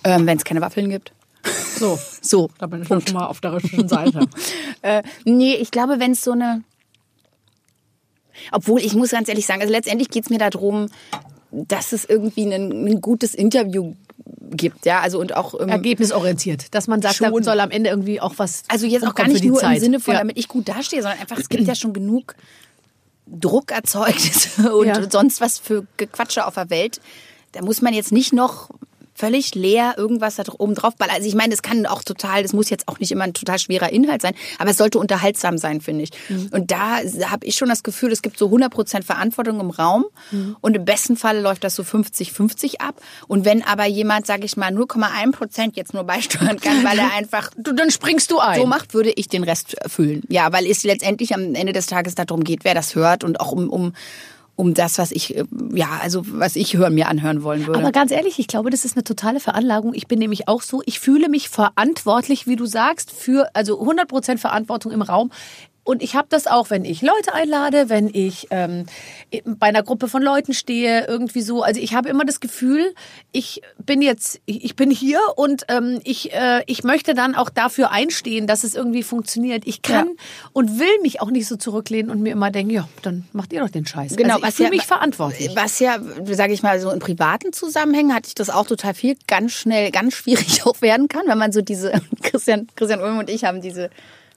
ähm, 0.04 0.26
wenn 0.26 0.38
es 0.38 0.46
keine 0.46 0.62
Waffeln 0.62 0.90
gibt. 0.90 1.12
So, 1.78 2.00
So. 2.22 2.50
da 2.58 2.66
bin 2.68 2.82
ich 2.82 2.90
ja 2.90 3.00
schon 3.02 3.14
mal 3.14 3.28
auf 3.28 3.42
der 3.42 3.54
richtigen 3.54 3.88
Seite. 3.88 4.22
Äh, 4.82 5.04
nee, 5.26 5.56
ich 5.56 5.72
glaube, 5.72 6.00
wenn 6.00 6.14
es 6.14 6.24
so 6.24 6.32
eine, 6.32 6.64
obwohl 8.52 8.82
ich 8.82 8.94
muss 8.94 9.12
ganz 9.12 9.30
ehrlich 9.30 9.46
sagen, 9.46 9.62
also 9.62 9.72
letztendlich 9.72 10.10
geht 10.10 10.24
es 10.26 10.30
mir 10.30 10.38
darum, 10.40 10.88
dass 11.52 11.92
es 11.94 12.06
irgendwie 12.06 12.44
ein, 12.54 12.72
ein 12.88 13.02
gutes 13.02 13.34
Interview 13.34 13.94
gibt, 14.52 14.86
ja, 14.86 15.00
also 15.00 15.20
und 15.20 15.36
auch 15.36 15.60
ähm, 15.60 15.70
Ergebnisorientiert, 15.70 16.74
dass 16.74 16.88
man 16.88 17.02
sagt, 17.02 17.22
da 17.22 17.32
soll 17.42 17.60
am 17.60 17.72
Ende 17.72 17.90
irgendwie 17.90 18.20
auch 18.22 18.34
was. 18.38 18.64
Also 18.68 18.86
jetzt 18.86 19.06
auch 19.06 19.16
gar 19.16 19.28
nicht 19.28 19.44
nur 19.44 19.60
Zeit. 19.60 19.78
im 19.78 19.84
Sinne 19.84 20.00
von, 20.00 20.14
Ja. 20.14 20.20
damit 20.20 20.38
ich 20.38 20.48
gut 20.48 20.68
dastehe, 20.70 21.02
sondern 21.02 21.20
einfach, 21.20 21.38
es 21.38 21.50
gibt 21.50 21.68
ja 21.68 21.76
schon 21.76 21.94
genug 21.94 22.36
Druck 23.28 23.72
erzeugt 23.72 24.50
und 24.74 24.88
Ja. 24.88 25.10
sonst 25.10 25.40
was 25.42 25.60
für 25.60 25.86
Gequatsche 25.98 26.46
auf 26.46 26.56
der 26.56 26.70
Welt. 26.70 27.00
Da 27.52 27.62
muss 27.62 27.82
man 27.82 27.94
jetzt 27.94 28.12
nicht 28.12 28.34
noch 28.34 28.70
völlig 29.20 29.54
leer 29.54 29.96
irgendwas 29.98 30.36
da 30.36 30.44
oben 30.58 30.76
drauf 30.76 30.96
ballern. 30.96 31.16
Also 31.16 31.28
ich 31.28 31.36
meine, 31.36 31.50
das 31.52 31.62
kann 31.62 31.86
auch 31.86 32.04
total, 32.04 32.42
das 32.44 32.54
muss 32.54 32.70
jetzt 32.70 32.88
auch 32.88 33.00
nicht 33.00 33.12
immer 33.12 33.26
ein 33.26 33.34
total 33.34 33.60
schwerer 33.60 33.92
Inhalt 33.92 34.22
sein, 34.22 34.34
aber 34.58 34.70
es 34.72 34.78
sollte 34.78 34.98
unterhaltsam 34.98 35.58
sein, 35.58 35.82
finde 35.82 36.04
ich. 36.04 36.12
Mhm. 36.30 36.50
Und 36.52 36.72
da 36.72 37.00
habe 37.30 37.46
ich 37.46 37.56
schon 37.56 37.68
das 37.70 37.84
Gefühl, 37.84 38.12
es 38.14 38.22
gibt 38.22 38.38
so 38.40 38.48
100% 38.48 39.04
Verantwortung 39.04 39.60
im 39.60 39.70
Raum 39.72 40.06
Mhm. 40.32 40.56
und 40.62 40.76
im 40.76 40.86
besten 40.86 41.18
Falle 41.18 41.42
läuft 41.42 41.64
das 41.64 41.76
so 41.76 41.84
50-50 41.84 42.80
ab. 42.80 42.96
Und 43.28 43.44
wenn 43.46 43.62
aber 43.64 43.86
jemand, 43.86 44.26
sage 44.26 44.46
ich 44.46 44.56
mal, 44.58 44.72
0,1% 44.72 45.76
jetzt 45.76 45.94
nur 45.94 46.04
beisteuern 46.06 46.60
kann, 46.60 46.84
weil 46.84 46.98
er 47.00 47.14
einfach 47.18 47.52
Du, 47.58 47.74
dann 47.74 47.92
springst 47.92 48.32
du 48.32 48.40
ein. 48.40 48.60
so 48.60 48.66
macht, 48.66 48.94
würde 48.94 49.12
ich 49.12 49.28
den 49.28 49.44
Rest 49.44 49.74
erfüllen. 49.76 50.24
Ja, 50.30 50.52
weil 50.54 50.66
es 50.66 50.84
letztendlich 50.84 51.34
am 51.34 51.56
Ende 51.56 51.74
des 51.74 51.88
Tages 51.88 52.16
darum 52.16 52.44
geht, 52.44 52.64
wer 52.64 52.74
das 52.74 52.96
hört 52.96 53.24
und 53.24 53.40
auch 53.40 53.52
um, 53.52 53.70
um, 53.70 53.94
um 54.60 54.74
das, 54.74 54.98
was 54.98 55.12
ich, 55.14 55.38
äh, 55.38 55.46
ja, 55.74 56.00
also 56.02 56.22
was 56.26 56.58
ich 56.58 56.76
hören, 56.76 56.94
mir 56.94 57.08
anhören 57.08 57.44
wollen 57.44 57.66
würde. 57.66 57.80
Aber 57.80 57.94
ganz 57.94 58.12
ehrlich, 58.12 58.40
ich 58.40 58.48
glaube, 58.48 58.70
das 58.70 58.84
ist 58.84 58.98
eine 58.98 59.06
totale 59.06 59.40
Veranlagung. 59.40 59.94
Ich 59.94 60.08
bin 60.08 60.20
nämlich 60.20 60.50
auch 60.50 60.62
so, 60.62 60.82
ich 60.86 61.00
fühle 61.00 61.30
mich 61.30 61.48
verantwortlich, 61.48 62.46
wie 62.46 62.58
du 62.58 62.66
sagst, 62.66 63.10
für 63.10 63.50
also 63.56 63.82
100% 63.82 64.38
Verantwortung 64.38 64.92
im 64.92 65.02
Raum. 65.02 65.32
Und 65.90 66.04
ich 66.04 66.16
habe 66.16 66.28
das 66.30 66.46
auch, 66.46 66.70
wenn 66.70 66.86
ich 66.86 67.02
Leute 67.02 67.34
einlade, 67.34 67.90
wenn 67.90 68.12
ich 68.14 68.46
ähm, 68.52 68.86
bei 69.46 69.66
einer 69.68 69.82
Gruppe 69.82 70.08
von 70.08 70.22
Leuten 70.22 70.54
stehe, 70.54 71.08
irgendwie 71.08 71.42
so. 71.42 71.64
Also 71.64 71.82
ich 71.82 71.96
habe 71.96 72.10
immer 72.10 72.26
das 72.26 72.40
Gefühl, 72.40 72.94
ich 73.32 73.64
bin 73.84 74.04
jetzt, 74.04 74.40
ich 74.46 74.76
bin 74.76 74.92
hier 74.92 75.20
und 75.36 75.64
ähm, 75.68 76.00
ich, 76.04 76.32
äh, 76.32 76.62
ich 76.68 76.84
möchte 76.84 77.16
dann 77.16 77.34
auch 77.34 77.50
dafür 77.50 77.90
einstehen, 77.92 78.46
dass 78.46 78.64
es 78.64 78.76
irgendwie 78.76 79.02
funktioniert. 79.02 79.64
Ich 79.66 79.82
kann 79.82 80.10
Ja. 80.10 80.14
und 80.54 80.80
will 80.80 81.00
mich 81.02 81.22
auch 81.22 81.32
nicht 81.32 81.48
so 81.48 81.56
zurücklehnen 81.56 82.12
und 82.12 82.22
mir 82.22 82.34
immer 82.34 82.52
denken, 82.52 82.72
ja, 82.72 82.88
dann 83.02 83.28
macht 83.34 83.52
ihr 83.52 83.62
doch 83.62 83.70
den 83.72 83.88
Scheiß. 83.88 84.16
Genau, 84.16 84.36
also 84.36 84.42
ich 84.42 84.48
was 84.48 84.56
fühle 84.58 84.70
ja- 84.70 84.76
mich 84.76 84.86
verantwortlich. 84.86 85.50
Was 85.56 85.80
ja, 85.80 85.98
sage 86.26 86.54
ich 86.54 86.62
mal, 86.62 86.80
so 86.80 86.92
in 86.92 87.00
privaten 87.00 87.52
Zusammenhängen 87.52 88.14
hatte 88.14 88.28
ich 88.28 88.36
das 88.36 88.52
auch 88.52 88.68
total 88.68 88.94
viel, 88.94 89.18
ganz 89.28 89.54
schnell, 89.54 89.90
ganz 89.90 90.14
schwierig 90.14 90.64
auch 90.68 90.82
werden 90.84 91.08
kann, 91.08 91.24
wenn 91.26 91.40
man 91.40 91.52
so 91.52 91.62
diese, 91.64 91.94
Christian, 92.22 92.68
Christian 92.76 93.02
Ulm 93.02 93.18
und 93.18 93.28
ich 93.30 93.44
haben 93.44 93.60
diese, 93.62 93.90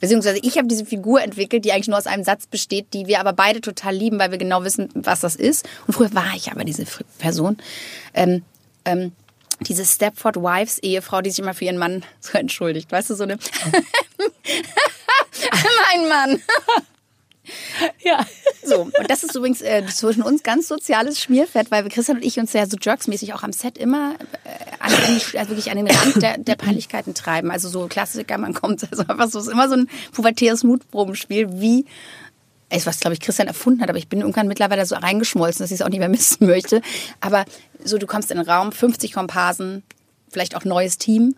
beziehungsweise 0.03 0.41
ich 0.43 0.59
habe 0.59 0.67
diese 0.67 0.85
Figur 0.85 1.23
entwickelt, 1.23 1.65
die 1.65 1.73
eigentlich 1.73 1.87
nur 1.87 1.97
aus 1.97 2.09
einem 2.09 2.25
Satz 2.25 2.49
besteht, 2.49 2.93
die 2.93 3.07
wir 3.07 3.21
aber 3.21 3.33
beide 3.33 3.61
total 3.61 3.95
lieben, 3.95 4.19
weil 4.19 4.33
wir 4.33 4.39
genau 4.39 4.65
wissen, 4.65 4.89
was 4.95 5.21
das 5.21 5.37
ist. 5.37 5.65
Und 5.87 5.95
früher 5.95 6.13
war 6.13 6.35
ich 6.35 6.51
aber 6.51 6.65
diese 6.65 6.85
Person. 7.19 7.57
Ähm, 8.13 8.43
ähm, 8.85 9.13
diese 9.61 9.85
Stepford 9.85 10.35
Wives 10.37 10.81
Ehefrau, 10.81 11.23
die 11.23 11.31
sich 11.31 11.39
immer 11.39 11.55
für 11.55 11.67
ihren 11.67 11.79
Mann 11.79 12.03
so 12.21 12.37
entschuldigt, 12.37 12.91
weißt 12.91 13.11
du, 13.11 13.15
so 13.15 13.23
eine 13.23 13.39
mein 15.93 16.09
Mann. 16.09 16.43
ja. 18.05 18.25
So, 18.65 18.83
und 18.83 19.11
das 19.11 19.25
ist 19.25 19.35
übrigens 19.35 19.61
äh, 19.61 19.85
zwischen 19.87 20.23
uns 20.23 20.43
ganz 20.43 20.69
soziales 20.69 21.21
Schmierfett, 21.21 21.71
weil 21.71 21.89
Christian 21.89 22.19
und 22.19 22.25
ich 22.25 22.39
uns 22.39 22.53
ja 22.53 22.67
so 22.67 22.77
jerksmäßig 22.81 23.35
auch 23.35 23.43
am 23.43 23.53
Set 23.53 23.77
immer 23.79 24.15
äh, 24.45 24.49
an 24.79 24.91
den, 24.91 25.39
also 25.39 25.51
wirklich 25.51 25.71
an 25.71 25.77
den 25.77 25.89
Rand 25.89 26.23
der, 26.23 26.39
der 26.39 26.55
Peinlichkeiten 26.55 27.15
treiben. 27.15 27.51
Also 27.51 27.69
so 27.69 27.87
Klassiker, 27.89 28.39
man 28.39 28.55
kommt, 28.55 28.87
also 28.91 29.05
einfach 29.07 29.29
so, 29.29 29.41
ist 29.41 29.49
immer 29.49 29.69
so 29.69 29.75
ein 29.75 29.89
pubertäres 30.13 30.63
Mutprobenspiel, 30.63 31.61
wie 31.61 31.87
es 32.69 32.87
was, 32.87 33.01
glaube 33.01 33.15
ich, 33.15 33.21
Christian 33.21 33.49
erfunden 33.49 33.83
hat, 33.83 33.91
aber 33.91 33.99
ich 33.99 34.09
bin 34.09 34.21
irgendwann 34.21 34.49
mittlerweile 34.49 34.87
so 34.87 34.95
reingeschmolzen, 34.95 35.63
dass 35.63 35.71
ich 35.71 35.81
es 35.81 35.83
auch 35.83 35.91
nicht 35.91 35.99
mehr 35.99 36.09
missen 36.09 36.47
möchte. 36.47 36.81
Aber 37.21 37.45
so, 37.85 37.99
du 37.99 38.07
kommst 38.07 38.31
in 38.31 38.39
den 38.39 38.49
Raum, 38.49 38.73
50 38.73 39.13
Komparsen, 39.13 39.83
vielleicht 40.31 40.57
auch 40.57 40.65
neues 40.65 40.97
Team. 40.97 41.35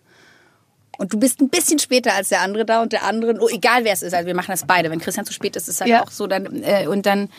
Und 0.97 1.13
du 1.13 1.19
bist 1.19 1.41
ein 1.41 1.49
bisschen 1.49 1.79
später 1.79 2.13
als 2.13 2.29
der 2.29 2.41
andere 2.41 2.65
da 2.65 2.81
und 2.81 2.93
der 2.93 3.03
andere, 3.03 3.35
oh, 3.39 3.47
egal 3.49 3.83
wer 3.83 3.93
es 3.93 4.01
ist, 4.01 4.13
also 4.13 4.27
wir 4.27 4.35
machen 4.35 4.51
das 4.51 4.65
beide. 4.65 4.89
Wenn 4.91 4.99
Christian 4.99 5.25
zu 5.25 5.33
spät 5.33 5.55
ist, 5.55 5.67
ist 5.67 5.75
es 5.75 5.81
halt 5.81 5.89
Ja. 5.89 6.03
auch 6.03 6.11
so. 6.11 6.27
Dann, 6.27 6.63
äh, 6.63 6.87
und 6.87 7.05
dann 7.05 7.29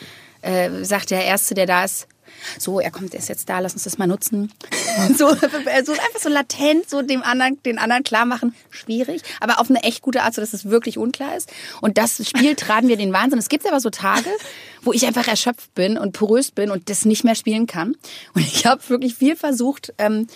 äh, 0.41 0.69
sagt 0.83 1.11
der 1.11 1.23
Erste, 1.25 1.55
der 1.55 1.65
da 1.65 1.83
ist, 1.83 2.07
so, 2.59 2.79
er 2.79 2.91
kommt, 2.91 3.13
er 3.13 3.19
ist 3.19 3.29
jetzt 3.29 3.49
da, 3.49 3.59
lass 3.59 3.73
uns 3.73 3.83
das 3.83 3.97
mal 3.97 4.05
nutzen. 4.07 4.51
so, 5.17 5.29
so 5.33 5.37
einfach 5.91 6.19
so 6.21 6.29
latent, 6.29 6.89
so 6.89 7.01
dem 7.01 7.23
anderen, 7.23 7.61
den 7.63 7.79
anderen 7.79 8.03
klar 8.03 8.25
machen, 8.25 8.53
schwierig, 8.69 9.21
aber 9.39 9.59
auf 9.59 9.69
eine 9.69 9.81
echt 9.83 10.01
gute 10.01 10.21
Art, 10.23 10.35
so 10.35 10.41
dass 10.41 10.53
es 10.53 10.69
wirklich 10.69 10.97
unklar 10.97 11.35
ist. 11.35 11.51
Und 11.81 11.97
das 11.97 12.27
Spiel 12.27 12.55
tragen 12.55 12.87
wir 12.89 12.97
den 12.97 13.13
Wahnsinn. 13.13 13.39
Es 13.39 13.49
gibt 13.49 13.65
aber 13.67 13.79
so 13.79 13.89
Tage, 13.89 14.29
wo 14.81 14.93
ich 14.93 15.05
einfach 15.07 15.27
erschöpft 15.27 15.73
bin 15.73 15.97
und 15.97 16.11
porös 16.13 16.51
bin 16.51 16.69
und 16.69 16.89
das 16.89 17.05
nicht 17.05 17.23
mehr 17.23 17.35
spielen 17.35 17.65
kann. 17.65 17.95
Und 18.33 18.41
ich 18.41 18.65
habe 18.65 18.81
wirklich 18.89 19.15
viel 19.15 19.35
versucht, 19.35 19.93
ähm, 19.97 20.27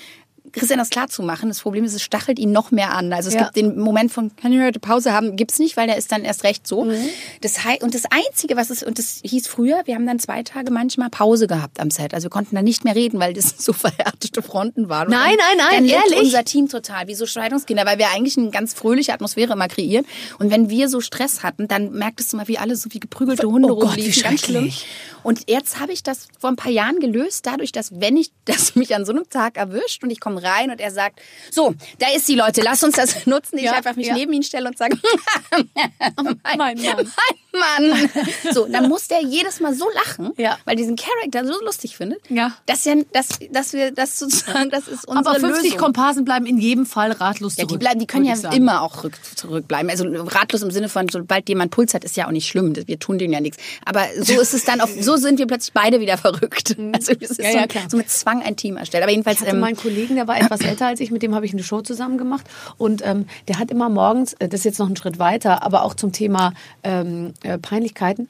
Christian 0.52 0.80
das 0.80 0.90
klar 0.90 1.08
zu 1.08 1.24
machen. 1.24 1.50
Das 1.50 1.60
Problem 1.62 1.84
ist, 1.84 1.94
es 1.94 2.02
stachelt 2.02 2.40
ihn 2.40 2.52
noch 2.52 2.72
mehr 2.72 2.94
an. 2.94 3.14
Also 3.14 3.30
es 3.30 3.36
Ja. 3.36 3.44
gibt 3.44 3.56
den 3.56 3.80
Moment 3.80 4.12
von, 4.12 4.36
kann 4.36 4.52
ich 4.54 4.62
heute 4.62 4.80
Pause 4.80 5.14
haben, 5.14 5.36
gibt's 5.36 5.60
nicht, 5.60 5.78
weil 5.78 5.88
der 5.88 5.98
ist 5.98 6.12
dann 6.12 6.24
erst 6.24 6.44
recht 6.44 6.68
so. 6.68 6.86
Mhm. 6.86 6.96
Das 7.42 7.64
hei- 7.66 7.80
und 7.82 7.94
das 7.96 8.04
Einzige, 8.10 8.56
was 8.58 8.70
es, 8.70 8.84
und 8.84 9.00
das 9.00 9.22
hieß 9.24 9.48
früher, 9.48 9.82
wir 9.86 9.96
haben 9.96 10.06
dann 10.06 10.20
zwei 10.20 10.44
Tage 10.44 10.72
manchmal 10.72 11.10
Pause 11.10 11.48
gehabt 11.48 11.80
am 11.80 11.90
Set. 11.92 12.14
Also 12.14 12.26
wir 12.26 12.30
konnten 12.30 12.56
dann 12.56 12.66
nicht 12.66 12.84
mehr 12.84 12.96
reden, 12.96 13.20
weil 13.20 13.34
das 13.34 13.56
so 13.58 13.74
verhärtete 13.74 14.42
Fronten 14.42 14.90
waren. 14.90 15.08
Und 15.08 15.14
Nein, 15.14 15.36
nein, 15.38 15.58
nein, 15.58 15.68
dann 15.72 15.86
ehrlich? 15.86 16.20
unser 16.20 16.44
Team 16.44 16.68
total, 16.70 17.08
wie 17.08 17.16
so 17.16 17.26
Scheidungskinder, 17.26 17.86
weil 17.86 17.98
wir 17.98 18.10
eigentlich 18.10 18.38
eine 18.38 18.50
ganz 18.52 18.74
fröhliche 18.74 19.14
Atmosphäre 19.14 19.54
immer 19.54 19.68
kreieren. 19.68 20.06
Und 20.40 20.52
wenn 20.52 20.70
wir 20.70 20.90
so 20.90 21.02
Stress 21.02 21.44
hatten, 21.44 21.68
dann 21.68 21.92
merktest 21.94 22.34
du 22.34 22.38
mal, 22.38 22.48
wie 22.48 22.58
alle 22.58 22.76
so 22.76 22.90
wie 22.92 23.00
geprügelte 23.00 23.48
Hunde 23.48 23.70
Oh 23.70 23.76
Gott, 23.76 23.90
rumliefen. 23.92 24.16
wie 24.16 24.22
Ganz 24.22 24.42
schlimm. 24.42 24.72
Und 25.24 25.50
jetzt 25.50 25.80
habe 25.80 25.94
ich 25.94 26.02
das 26.04 26.28
vor 26.40 26.50
ein 26.50 26.56
paar 26.56 26.72
Jahren 26.72 27.00
gelöst, 27.00 27.46
dadurch, 27.46 27.72
dass 27.72 27.92
wenn 28.00 28.18
ich 28.18 28.32
das 28.46 28.76
mich 28.76 28.96
an 28.96 29.06
so 29.06 29.12
einem 29.12 29.30
Tag 29.30 29.58
erwischt 29.58 30.04
und 30.04 30.10
ich 30.10 30.20
komme 30.20 30.41
rein 30.44 30.72
und 30.72 30.80
er 30.82 30.92
sagt, 30.92 31.22
so, 31.50 31.74
da 32.00 32.08
ist 32.16 32.28
sie 32.28 32.36
Leute, 32.36 32.62
lass 32.62 32.84
uns 32.84 32.96
das 32.96 33.26
nutzen. 33.26 33.58
Ich 33.58 33.66
Ja, 33.66 33.74
einfach 33.74 33.96
mich 33.96 34.08
ja. 34.08 34.14
neben 34.14 34.34
ihn 34.34 34.44
stelle 34.44 34.68
und 34.68 34.78
sage, 34.78 34.98
Mein 36.58 36.78
Mann. 36.78 37.12
mein 37.51 37.51
Mann. 37.54 38.10
So, 38.54 38.66
dann 38.66 38.90
muss 38.90 39.08
der 39.08 39.22
jedes 39.22 39.60
Mal 39.60 39.74
so 39.74 39.86
lachen, 39.94 40.32
Ja. 40.38 40.58
weil 40.66 40.76
diesen 40.76 40.96
Charakter 40.96 41.46
so 41.46 41.60
lustig 41.64 41.96
findet, 41.96 42.20
Ja. 42.30 42.54
dass, 42.66 42.86
ja, 42.86 42.96
dass, 43.14 43.28
dass 43.52 43.74
wir 43.74 43.92
das 43.92 44.18
sozusagen, 44.20 44.70
das 44.70 44.88
ist 44.88 45.08
unsere 45.08 45.36
Aber 45.36 45.40
50 45.40 45.64
Lösung. 45.64 45.78
Komparsen 45.80 46.26
bleiben 46.26 46.46
in 46.46 46.58
jedem 46.58 46.86
Fall 46.86 47.12
ratlos 47.12 47.56
Ja, 47.58 47.64
zurück. 47.64 47.72
die, 47.72 47.78
bleiben, 47.78 48.00
die 48.00 48.08
können 48.08 48.26
ja 48.26 48.36
immer 48.52 48.82
auch 48.82 49.04
rück, 49.04 49.14
zurückbleiben. 49.36 49.90
Also 49.90 50.06
ratlos 50.08 50.62
im 50.64 50.72
Sinne 50.72 50.90
von, 50.90 51.08
sobald 51.10 51.48
jemand 51.50 51.72
Puls 51.72 51.94
hat, 51.94 52.04
ist 52.04 52.16
ja 52.18 52.28
auch 52.28 52.32
nicht 52.32 52.48
schlimm. 52.48 52.74
Wir 52.88 53.00
tun 53.00 53.18
denen 53.18 53.34
ja 53.34 53.40
nichts. 53.42 53.58
Aber 53.86 54.06
so 54.20 54.40
ist 54.40 54.54
es 54.54 54.64
dann, 54.66 54.82
auf, 54.82 54.90
so 55.00 55.16
sind 55.18 55.40
wir 55.40 55.48
plötzlich 55.48 55.74
beide 55.74 56.00
wieder 56.00 56.18
verrückt. 56.18 56.76
Also 56.94 57.14
es 57.20 57.32
ist 57.32 57.40
Mhm. 57.40 57.46
Ja, 57.46 57.52
so, 57.52 57.58
ja, 57.58 57.68
klar. 57.68 57.84
so 57.90 57.98
mit 57.98 58.10
Zwang 58.10 58.42
ein 58.44 58.56
Team 58.56 58.78
erstellt. 58.78 59.04
Aber 59.04 59.12
jedenfalls, 59.12 59.38
Ich 59.40 59.48
hatte 59.48 59.56
ähm, 59.56 59.62
meinen 59.62 59.76
Kollegen, 59.78 60.16
der 60.16 60.28
war 60.28 60.38
etwas 60.42 60.62
älter 60.62 60.88
als 60.88 61.00
ich, 61.00 61.10
mit 61.12 61.22
dem 61.24 61.34
habe 61.36 61.46
ich 61.46 61.54
eine 61.54 61.64
Show 61.64 61.82
zusammen 61.82 62.18
gemacht. 62.18 62.46
Und 62.78 63.02
ähm, 63.06 63.26
der 63.48 63.60
hat 63.60 63.72
immer 63.72 63.90
morgens, 63.90 64.34
äh, 64.34 64.48
das 64.48 64.62
ist 64.62 64.66
jetzt 64.66 64.80
noch 64.80 64.88
ein 64.90 64.96
Schritt 64.96 65.20
weiter, 65.20 65.64
aber 65.64 65.84
auch 65.84 65.94
zum 65.96 66.12
Thema 66.12 66.54
ähm, 66.84 67.34
äh, 67.44 67.58
Peinlichkeiten, 67.58 68.30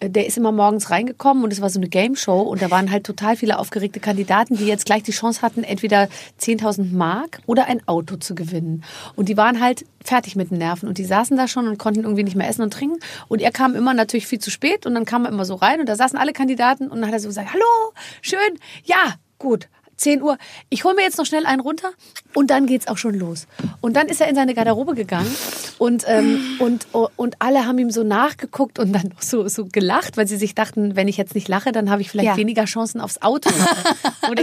äh, 0.00 0.10
der 0.10 0.26
ist 0.26 0.36
immer 0.36 0.52
morgens 0.52 0.90
reingekommen 0.90 1.44
und 1.44 1.52
es 1.52 1.60
war 1.60 1.70
so 1.70 1.78
eine 1.78 1.88
Game 1.88 2.16
Show 2.16 2.40
und 2.40 2.62
da 2.62 2.70
waren 2.70 2.90
halt 2.90 3.04
total 3.04 3.36
viele 3.36 3.58
aufgeregte 3.58 4.00
Kandidaten, 4.00 4.56
die 4.56 4.66
jetzt 4.66 4.86
gleich 4.86 5.02
die 5.02 5.12
Chance 5.12 5.42
hatten, 5.42 5.64
entweder 5.64 6.08
10.000 6.40 6.92
Mark 6.92 7.40
oder 7.46 7.66
ein 7.66 7.86
Auto 7.86 8.16
zu 8.16 8.34
gewinnen. 8.34 8.84
Und 9.16 9.28
die 9.28 9.36
waren 9.36 9.60
halt 9.60 9.84
fertig 10.04 10.36
mit 10.36 10.50
den 10.50 10.58
Nerven 10.58 10.88
und 10.88 10.98
die 10.98 11.04
saßen 11.04 11.36
da 11.36 11.48
schon 11.48 11.68
und 11.68 11.78
konnten 11.78 12.00
irgendwie 12.00 12.24
nicht 12.24 12.36
mehr 12.36 12.48
essen 12.48 12.62
und 12.62 12.72
trinken. 12.72 12.98
Und 13.28 13.40
er 13.40 13.52
kam 13.52 13.74
immer 13.74 13.94
natürlich 13.94 14.26
viel 14.26 14.38
zu 14.38 14.50
spät 14.50 14.86
und 14.86 14.94
dann 14.94 15.04
kam 15.04 15.24
er 15.24 15.32
immer 15.32 15.44
so 15.44 15.54
rein 15.54 15.80
und 15.80 15.88
da 15.88 15.96
saßen 15.96 16.18
alle 16.18 16.32
Kandidaten 16.32 16.88
und 16.88 17.00
dann 17.00 17.06
hat 17.06 17.14
er 17.14 17.20
so 17.20 17.28
gesagt, 17.28 17.52
hallo, 17.52 17.92
schön, 18.20 18.58
ja, 18.84 19.14
gut. 19.38 19.68
10 20.02 20.22
Uhr. 20.22 20.36
Ich 20.68 20.84
hole 20.84 20.94
mir 20.94 21.02
jetzt 21.02 21.18
noch 21.18 21.26
schnell 21.26 21.46
einen 21.46 21.60
runter 21.60 21.90
und 22.34 22.50
dann 22.50 22.66
geht's 22.66 22.88
auch 22.88 22.98
schon 22.98 23.14
los. 23.14 23.46
Und 23.80 23.94
dann 23.96 24.08
ist 24.08 24.20
er 24.20 24.28
in 24.28 24.34
seine 24.34 24.54
Garderobe 24.54 24.94
gegangen 24.94 25.34
und, 25.78 26.04
ähm, 26.06 26.56
und, 26.58 26.86
und 27.16 27.36
alle 27.38 27.66
haben 27.66 27.78
ihm 27.78 27.90
so 27.90 28.02
nachgeguckt 28.04 28.78
und 28.78 28.92
dann 28.92 29.14
so, 29.18 29.48
so 29.48 29.66
gelacht, 29.66 30.16
weil 30.16 30.26
sie 30.28 30.36
sich 30.36 30.54
dachten, 30.54 30.96
wenn 30.96 31.08
ich 31.08 31.16
jetzt 31.16 31.34
nicht 31.34 31.48
lache, 31.48 31.72
dann 31.72 31.90
habe 31.90 32.02
ich 32.02 32.10
vielleicht 32.10 32.28
Ja. 32.30 32.36
weniger 32.36 32.64
Chancen 32.66 33.00
aufs 33.00 33.22
Auto. 33.22 33.50
Und 34.28 34.38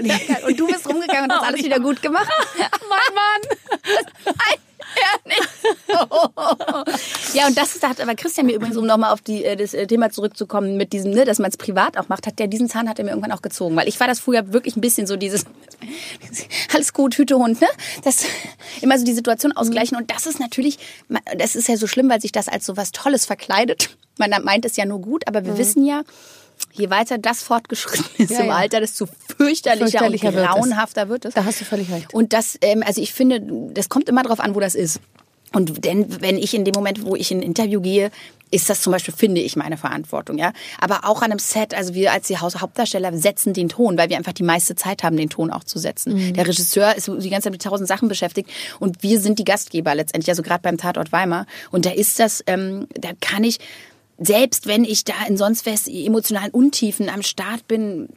du 0.59 0.67
bist 0.67 0.87
rumgegangen 0.87 1.25
und 1.25 1.31
hast 1.33 1.43
alles 1.47 1.63
wieder 1.63 1.79
gut 1.79 2.01
gemacht. 2.01 2.29
mein 2.57 3.15
Mann! 3.15 4.59
Ja, 7.33 7.47
und 7.47 7.57
das 7.57 7.75
ist, 7.75 7.83
da 7.83 7.89
hat 7.89 8.01
aber 8.01 8.15
Christian 8.15 8.47
mir 8.47 8.55
übrigens, 8.55 8.75
um 8.75 8.85
nochmal 8.85 9.13
auf 9.13 9.21
die, 9.21 9.45
äh, 9.45 9.55
das 9.55 9.73
äh, 9.73 9.85
Thema 9.85 10.09
zurückzukommen, 10.09 10.77
mit 10.77 10.93
diesem, 10.93 11.11
ne, 11.11 11.25
dass 11.25 11.37
man 11.37 11.51
es 11.51 11.57
privat 11.57 11.97
auch 11.97 12.09
macht, 12.09 12.25
hat 12.25 12.39
der 12.39 12.47
diesen 12.47 12.69
Zahn 12.69 12.89
hat 12.89 12.97
er 12.97 13.05
mir 13.05 13.11
irgendwann 13.11 13.31
auch 13.31 13.41
gezogen. 13.41 13.75
Weil 13.75 13.87
ich 13.87 13.99
war 13.99 14.07
das 14.07 14.19
früher 14.19 14.51
wirklich 14.51 14.75
ein 14.75 14.81
bisschen 14.81 15.05
so 15.05 15.15
dieses, 15.15 15.45
alles 16.73 16.93
gut, 16.93 17.15
Hütehund, 17.15 17.61
ne? 17.61 17.67
Das, 18.03 18.23
immer 18.81 18.97
so 18.97 19.05
die 19.05 19.13
Situation 19.13 19.51
ausgleichen. 19.51 19.97
Und 19.97 20.11
das 20.11 20.25
ist 20.25 20.39
natürlich, 20.39 20.79
das 21.37 21.55
ist 21.55 21.67
ja 21.67 21.77
so 21.77 21.85
schlimm, 21.85 22.09
weil 22.09 22.21
sich 22.21 22.31
das 22.31 22.47
als 22.47 22.65
so 22.65 22.77
was 22.77 22.91
Tolles 22.91 23.25
verkleidet. 23.25 23.95
Man 24.17 24.31
meint 24.43 24.65
es 24.65 24.75
ja 24.75 24.85
nur 24.85 24.99
gut, 24.99 25.27
aber 25.27 25.45
wir 25.45 25.57
wissen 25.57 25.85
ja, 25.85 26.03
je 26.73 26.89
weiter 26.89 27.17
das 27.17 27.41
fortgeschritten 27.41 28.05
ist 28.17 28.31
Ja, 28.31 28.39
im 28.39 28.47
ja. 28.47 28.55
Alter, 28.55 28.79
desto 28.79 29.07
fürchterlicher, 29.37 29.99
Fürchterlicher 29.99 30.27
und 30.29 30.35
grauenhafter 30.35 31.09
wird 31.09 31.25
es. 31.25 31.33
Da 31.33 31.45
hast 31.45 31.61
du 31.61 31.65
völlig 31.65 31.91
recht. 31.91 32.13
Und 32.13 32.33
das, 32.33 32.57
ähm, 32.61 32.83
also 32.85 33.01
ich 33.01 33.13
finde, 33.13 33.41
das 33.73 33.89
kommt 33.89 34.09
immer 34.09 34.23
drauf 34.23 34.39
an, 34.39 34.55
wo 34.55 34.59
das 34.59 34.75
ist. 34.75 34.99
Und 35.51 35.83
denn, 35.83 36.21
wenn 36.21 36.37
ich 36.37 36.53
in 36.53 36.63
dem 36.63 36.73
Moment, 36.75 37.03
wo 37.03 37.15
ich 37.15 37.31
in 37.31 37.39
ein 37.39 37.43
Interview 37.43 37.81
gehe, 37.81 38.11
ist 38.51 38.69
das 38.69 38.81
zum 38.81 38.91
Beispiel, 38.91 39.13
finde 39.13 39.41
ich, 39.41 39.55
meine 39.55 39.77
Verantwortung, 39.77 40.37
ja. 40.37 40.53
Aber 40.79 41.05
auch 41.05 41.21
an 41.21 41.31
einem 41.31 41.39
Set, 41.39 41.73
also 41.73 41.93
wir 41.93 42.11
als 42.11 42.27
die 42.27 42.37
Hauptdarsteller 42.37 43.15
setzen 43.15 43.53
den 43.53 43.69
Ton, 43.69 43.97
weil 43.97 44.09
wir 44.09 44.17
einfach 44.17 44.33
die 44.33 44.43
meiste 44.43 44.75
Zeit 44.75 45.03
haben, 45.03 45.17
den 45.17 45.29
Ton 45.29 45.51
auch 45.51 45.63
zu 45.63 45.77
setzen. 45.77 46.33
Der 46.33 46.47
Regisseur 46.47 46.95
ist 46.95 47.07
die 47.07 47.29
ganze 47.29 47.45
Zeit 47.45 47.51
mit 47.51 47.61
tausend 47.61 47.87
Sachen 47.87 48.07
beschäftigt 48.09 48.49
und 48.79 49.03
wir 49.03 49.19
sind 49.19 49.37
die 49.39 49.43
Gastgeber 49.43 49.93
letztendlich, 49.93 50.29
also 50.29 50.41
gerade 50.41 50.61
beim 50.61 50.77
Tatort 50.77 51.11
Weimar. 51.11 51.45
Und 51.71 51.85
da 51.85 51.91
ist 51.91 52.19
das, 52.19 52.43
ähm, 52.47 52.87
da 52.95 53.09
kann 53.21 53.43
ich, 53.43 53.59
selbst 54.19 54.67
wenn 54.67 54.83
ich 54.83 55.03
da 55.03 55.13
in 55.27 55.37
sonst 55.37 55.65
was 55.65 55.87
emotionalen 55.87 56.51
Untiefen 56.51 57.09
am 57.09 57.23
Start 57.23 57.67
bin, 57.67 58.09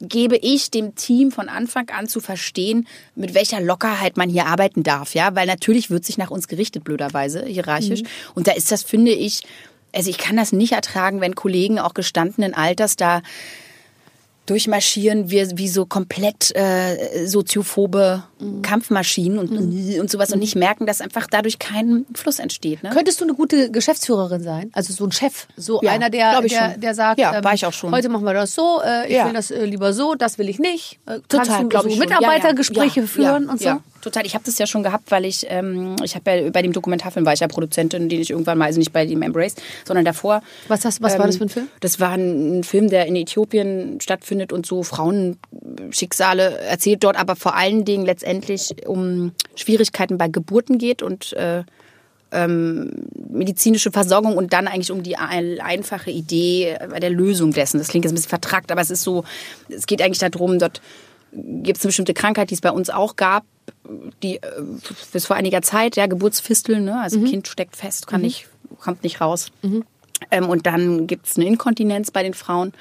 gebe 0.00 0.36
ich 0.36 0.70
dem 0.70 0.94
Team 0.94 1.30
von 1.30 1.48
Anfang 1.48 1.88
an 1.90 2.08
zu 2.08 2.20
verstehen, 2.20 2.88
mit 3.14 3.34
welcher 3.34 3.60
Lockerheit 3.60 4.16
man 4.16 4.28
hier 4.28 4.46
arbeiten 4.46 4.82
darf, 4.82 5.14
ja, 5.14 5.34
weil 5.36 5.46
natürlich 5.46 5.90
wird 5.90 6.04
sich 6.04 6.18
nach 6.18 6.30
uns 6.30 6.48
gerichtet, 6.48 6.84
blöderweise, 6.84 7.44
hierarchisch. 7.44 8.02
Und 8.34 8.48
da 8.48 8.52
ist 8.52 8.72
das, 8.72 8.82
finde 8.82 9.12
ich, 9.12 9.42
also 9.94 10.10
ich 10.10 10.18
kann 10.18 10.36
das 10.36 10.52
nicht 10.52 10.72
ertragen, 10.72 11.20
wenn 11.20 11.34
Kollegen 11.34 11.78
auch 11.78 11.94
gestandenen 11.94 12.54
Alters 12.54 12.96
da 12.96 13.22
durchmarschieren, 14.50 15.30
wie, 15.30 15.46
wie 15.56 15.68
so 15.68 15.86
komplett 15.86 16.54
äh, 16.56 17.26
soziophobe 17.26 18.24
Kampfmaschinen 18.62 19.38
und, 19.38 19.50
und 20.00 20.10
sowas 20.10 20.32
und 20.32 20.40
nicht 20.40 20.56
merken, 20.56 20.86
dass 20.86 21.00
einfach 21.00 21.26
dadurch 21.30 21.58
kein 21.58 22.04
Fluss 22.14 22.38
entsteht. 22.40 22.82
Ne? 22.82 22.90
Könntest 22.92 23.20
du 23.20 23.24
eine 23.24 23.34
gute 23.34 23.70
Geschäftsführerin 23.70 24.42
sein? 24.42 24.70
Also 24.72 24.92
so 24.92 25.04
ein 25.04 25.12
Chef, 25.12 25.46
so 25.56 25.80
Ja, 25.82 25.92
einer, 25.92 26.10
der, 26.10 26.40
der, 26.42 26.76
der 26.78 26.94
sagt, 26.94 27.20
Ja, 27.20 27.42
war 27.44 27.54
ich 27.54 27.64
auch 27.64 27.72
schon. 27.72 27.92
heute 27.92 28.08
machen 28.08 28.24
wir 28.24 28.34
das 28.34 28.54
so, 28.54 28.80
äh, 28.84 29.06
ich 29.08 29.14
Ja. 29.16 29.26
will 29.26 29.32
das 29.34 29.50
äh, 29.50 29.64
lieber 29.64 29.92
so, 29.92 30.14
das 30.14 30.38
will 30.38 30.48
ich 30.48 30.58
nicht. 30.58 30.98
Äh, 31.06 31.20
Total, 31.28 31.46
Kannst 31.46 31.62
du 31.62 31.68
glaub 31.68 31.82
so 31.84 31.88
ich. 31.88 31.98
Mitarbeitergespräche 31.98 33.06
führen 33.06 33.48
und 33.48 33.60
so? 33.60 33.80
Total. 34.02 34.24
Ich 34.26 34.34
habe 34.34 34.44
das 34.44 34.56
ja 34.58 34.66
schon 34.66 34.82
gehabt, 34.82 35.10
weil 35.10 35.24
ich, 35.24 35.46
ähm, 35.48 35.96
ich 36.02 36.14
habe 36.14 36.30
ja 36.30 36.50
bei 36.50 36.62
dem 36.62 36.72
Dokumentarfilm 36.72 37.26
war 37.26 37.32
ich 37.34 37.40
ja 37.40 37.48
Produzentin, 37.48 38.08
den 38.08 38.20
ich 38.20 38.30
irgendwann 38.30 38.56
mal, 38.58 38.64
also 38.66 38.78
nicht 38.78 38.92
bei 38.92 39.04
dem 39.06 39.22
Embrace, 39.22 39.54
sondern 39.84 40.04
davor. 40.04 40.42
Was 40.68 40.84
hast- 40.84 41.02
was 41.02 41.18
war 41.18 41.26
das 41.26 41.36
für 41.36 41.44
ein 41.44 41.48
Film? 41.48 41.68
Das 41.80 42.00
war 42.00 42.10
ein, 42.10 42.60
ein 42.60 42.64
Film, 42.64 42.88
der 42.88 43.06
in 43.06 43.16
Äthiopien 43.16 44.00
stattfindet 44.00 44.52
und 44.52 44.64
so 44.66 44.82
Frauenschicksale 44.82 46.58
erzählt 46.60 47.04
dort, 47.04 47.16
aber 47.18 47.36
vor 47.36 47.56
allen 47.56 47.84
Dingen 47.84 48.04
letztendlich 48.06 48.86
um 48.86 49.32
Schwierigkeiten 49.54 50.18
bei 50.18 50.28
Geburten 50.28 50.78
geht 50.78 51.02
und 51.02 51.32
äh, 51.34 51.62
ähm, 52.32 52.92
medizinische 53.28 53.90
Versorgung 53.90 54.36
und 54.36 54.52
dann 54.52 54.68
eigentlich 54.68 54.92
um 54.92 55.02
die 55.02 55.16
ein- 55.16 55.60
einfache 55.60 56.10
Idee 56.12 56.76
bei 56.88 57.00
der 57.00 57.10
Lösung 57.10 57.52
dessen. 57.52 57.78
Das 57.78 57.88
klingt 57.88 58.04
jetzt 58.04 58.12
ein 58.12 58.14
bisschen 58.14 58.28
vertrackt, 58.30 58.70
aber 58.70 58.80
es 58.80 58.90
ist 58.90 59.02
so, 59.02 59.24
es 59.68 59.86
geht 59.86 60.00
eigentlich 60.00 60.18
darum, 60.20 60.58
dort 60.60 60.80
gibt 61.32 61.78
es 61.78 61.84
eine 61.84 61.88
bestimmte 61.88 62.14
Krankheit, 62.14 62.50
die 62.50 62.54
es 62.54 62.60
bei 62.60 62.70
uns 62.70 62.90
auch 62.90 63.16
gab, 63.16 63.44
die 64.22 64.36
äh, 64.36 64.40
bis 65.12 65.26
vor 65.26 65.36
einiger 65.36 65.62
Zeit, 65.62 65.96
ja, 65.96 66.06
Geburtsfisteln, 66.06 66.84
ne? 66.84 67.00
also 67.00 67.20
Kind 67.30 67.48
steckt 67.48 67.76
fest, 67.76 68.06
kann 68.06 68.22
nicht, 68.22 68.48
kommt 68.80 69.02
nicht 69.02 69.20
raus. 69.20 69.50
Ähm, 70.30 70.48
und 70.48 70.66
dann 70.66 71.06
gibt 71.06 71.26
es 71.26 71.36
eine 71.36 71.46
Inkontinenz 71.46 72.10
bei 72.10 72.22
den 72.22 72.34
Frauen. 72.34 72.72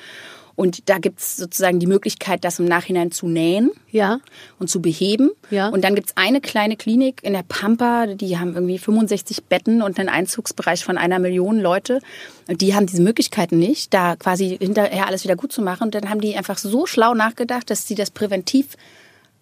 Und 0.59 0.89
da 0.89 0.97
gibt 0.97 1.21
es 1.21 1.37
sozusagen 1.37 1.79
die 1.79 1.87
Möglichkeit, 1.87 2.43
das 2.43 2.59
im 2.59 2.65
Nachhinein 2.65 3.11
zu 3.13 3.29
nähen 3.29 3.71
Ja. 3.91 4.19
und 4.59 4.69
zu 4.69 4.81
beheben. 4.81 5.31
Ja. 5.51 5.69
Und 5.69 5.85
dann 5.85 5.95
gibt's 5.95 6.17
eine 6.17 6.41
kleine 6.41 6.75
Klinik 6.75 7.23
in 7.23 7.31
der 7.31 7.45
Pampa, 7.47 8.07
die 8.07 8.37
haben 8.37 8.55
irgendwie 8.55 8.77
65 8.77 9.45
Betten 9.45 9.81
und 9.81 9.97
einen 9.97 10.09
Einzugsbereich 10.09 10.83
von 10.83 10.97
einer 10.97 11.17
Million 11.19 11.61
Leute. 11.61 12.01
Und 12.49 12.59
die 12.59 12.75
haben 12.75 12.87
diese 12.87 13.01
Möglichkeiten 13.01 13.57
nicht, 13.57 13.93
da 13.93 14.17
quasi 14.17 14.57
hinterher 14.59 15.07
alles 15.07 15.23
wieder 15.23 15.37
gut 15.37 15.53
zu 15.53 15.61
machen. 15.61 15.83
Und 15.83 15.95
dann 15.95 16.09
haben 16.09 16.19
die 16.19 16.35
einfach 16.35 16.57
so 16.57 16.85
schlau 16.85 17.13
nachgedacht, 17.13 17.69
dass 17.69 17.87
sie 17.87 17.95
das 17.95 18.11
präventiv 18.11 18.75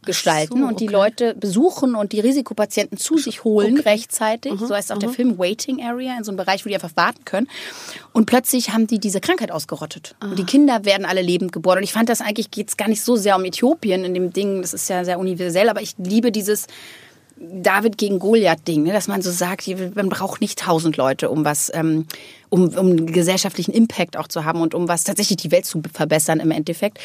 gestalten 0.07 0.61
so, 0.61 0.65
und 0.65 0.79
die 0.79 0.85
okay. 0.85 0.93
Leute 0.93 1.35
besuchen 1.35 1.93
und 1.93 2.11
die 2.11 2.19
Risikopatienten 2.19 2.97
zu 2.97 3.17
sich 3.17 3.43
holen 3.43 3.77
Okay. 3.77 3.89
rechtzeitig. 3.89 4.53
so 4.59 4.73
heißt 4.73 4.91
auch 4.91 4.97
der 4.97 5.09
Film 5.09 5.37
Waiting 5.37 5.83
Area, 5.83 6.17
in 6.17 6.23
so 6.23 6.31
einem 6.31 6.37
Bereich, 6.37 6.65
wo 6.65 6.69
die 6.69 6.75
einfach 6.75 6.95
warten 6.95 7.23
können. 7.25 7.47
Und 8.13 8.25
plötzlich 8.25 8.71
haben 8.71 8.87
die 8.87 8.99
diese 8.99 9.21
Krankheit 9.21 9.51
ausgerottet. 9.51 10.15
Und 10.21 10.39
die 10.39 10.45
Kinder 10.45 10.85
werden 10.85 11.05
alle 11.05 11.21
lebend 11.21 11.51
geboren. 11.51 11.77
Und 11.77 11.83
ich 11.83 11.93
fand 11.93 12.09
das 12.09 12.21
eigentlich, 12.21 12.49
geht's 12.49 12.77
gar 12.77 12.87
nicht 12.87 13.03
so 13.03 13.15
sehr 13.15 13.35
um 13.35 13.45
Äthiopien 13.45 14.03
in 14.03 14.13
dem 14.13 14.33
Ding, 14.33 14.61
das 14.61 14.73
ist 14.73 14.89
ja 14.89 15.05
sehr 15.05 15.19
universell, 15.19 15.69
aber 15.69 15.81
ich 15.81 15.93
liebe 15.97 16.31
dieses, 16.31 16.67
David 17.39 17.97
gegen 17.97 18.19
Goliath-Ding, 18.19 18.83
ne? 18.83 18.93
dass 18.93 19.07
man 19.07 19.21
so 19.21 19.31
sagt, 19.31 19.67
man 19.95 20.09
braucht 20.09 20.41
nicht 20.41 20.59
tausend 20.59 20.97
Leute, 20.97 21.29
um 21.29 21.45
was, 21.45 21.71
ähm, 21.73 22.07
um, 22.50 22.70
um 22.70 22.88
einen 22.88 23.12
gesellschaftlichen 23.12 23.72
Impact 23.72 24.18
auch 24.18 24.27
zu 24.27 24.46
haben 24.46 24.62
und 24.62 24.74
um 24.74 24.88
was 24.88 25.04
tatsächlich 25.04 25.38
die 25.38 25.51
Welt 25.51 25.66
zu 25.66 25.82
verbessern 25.94 26.39
im 26.39 26.51
Endeffekt. 26.51 27.00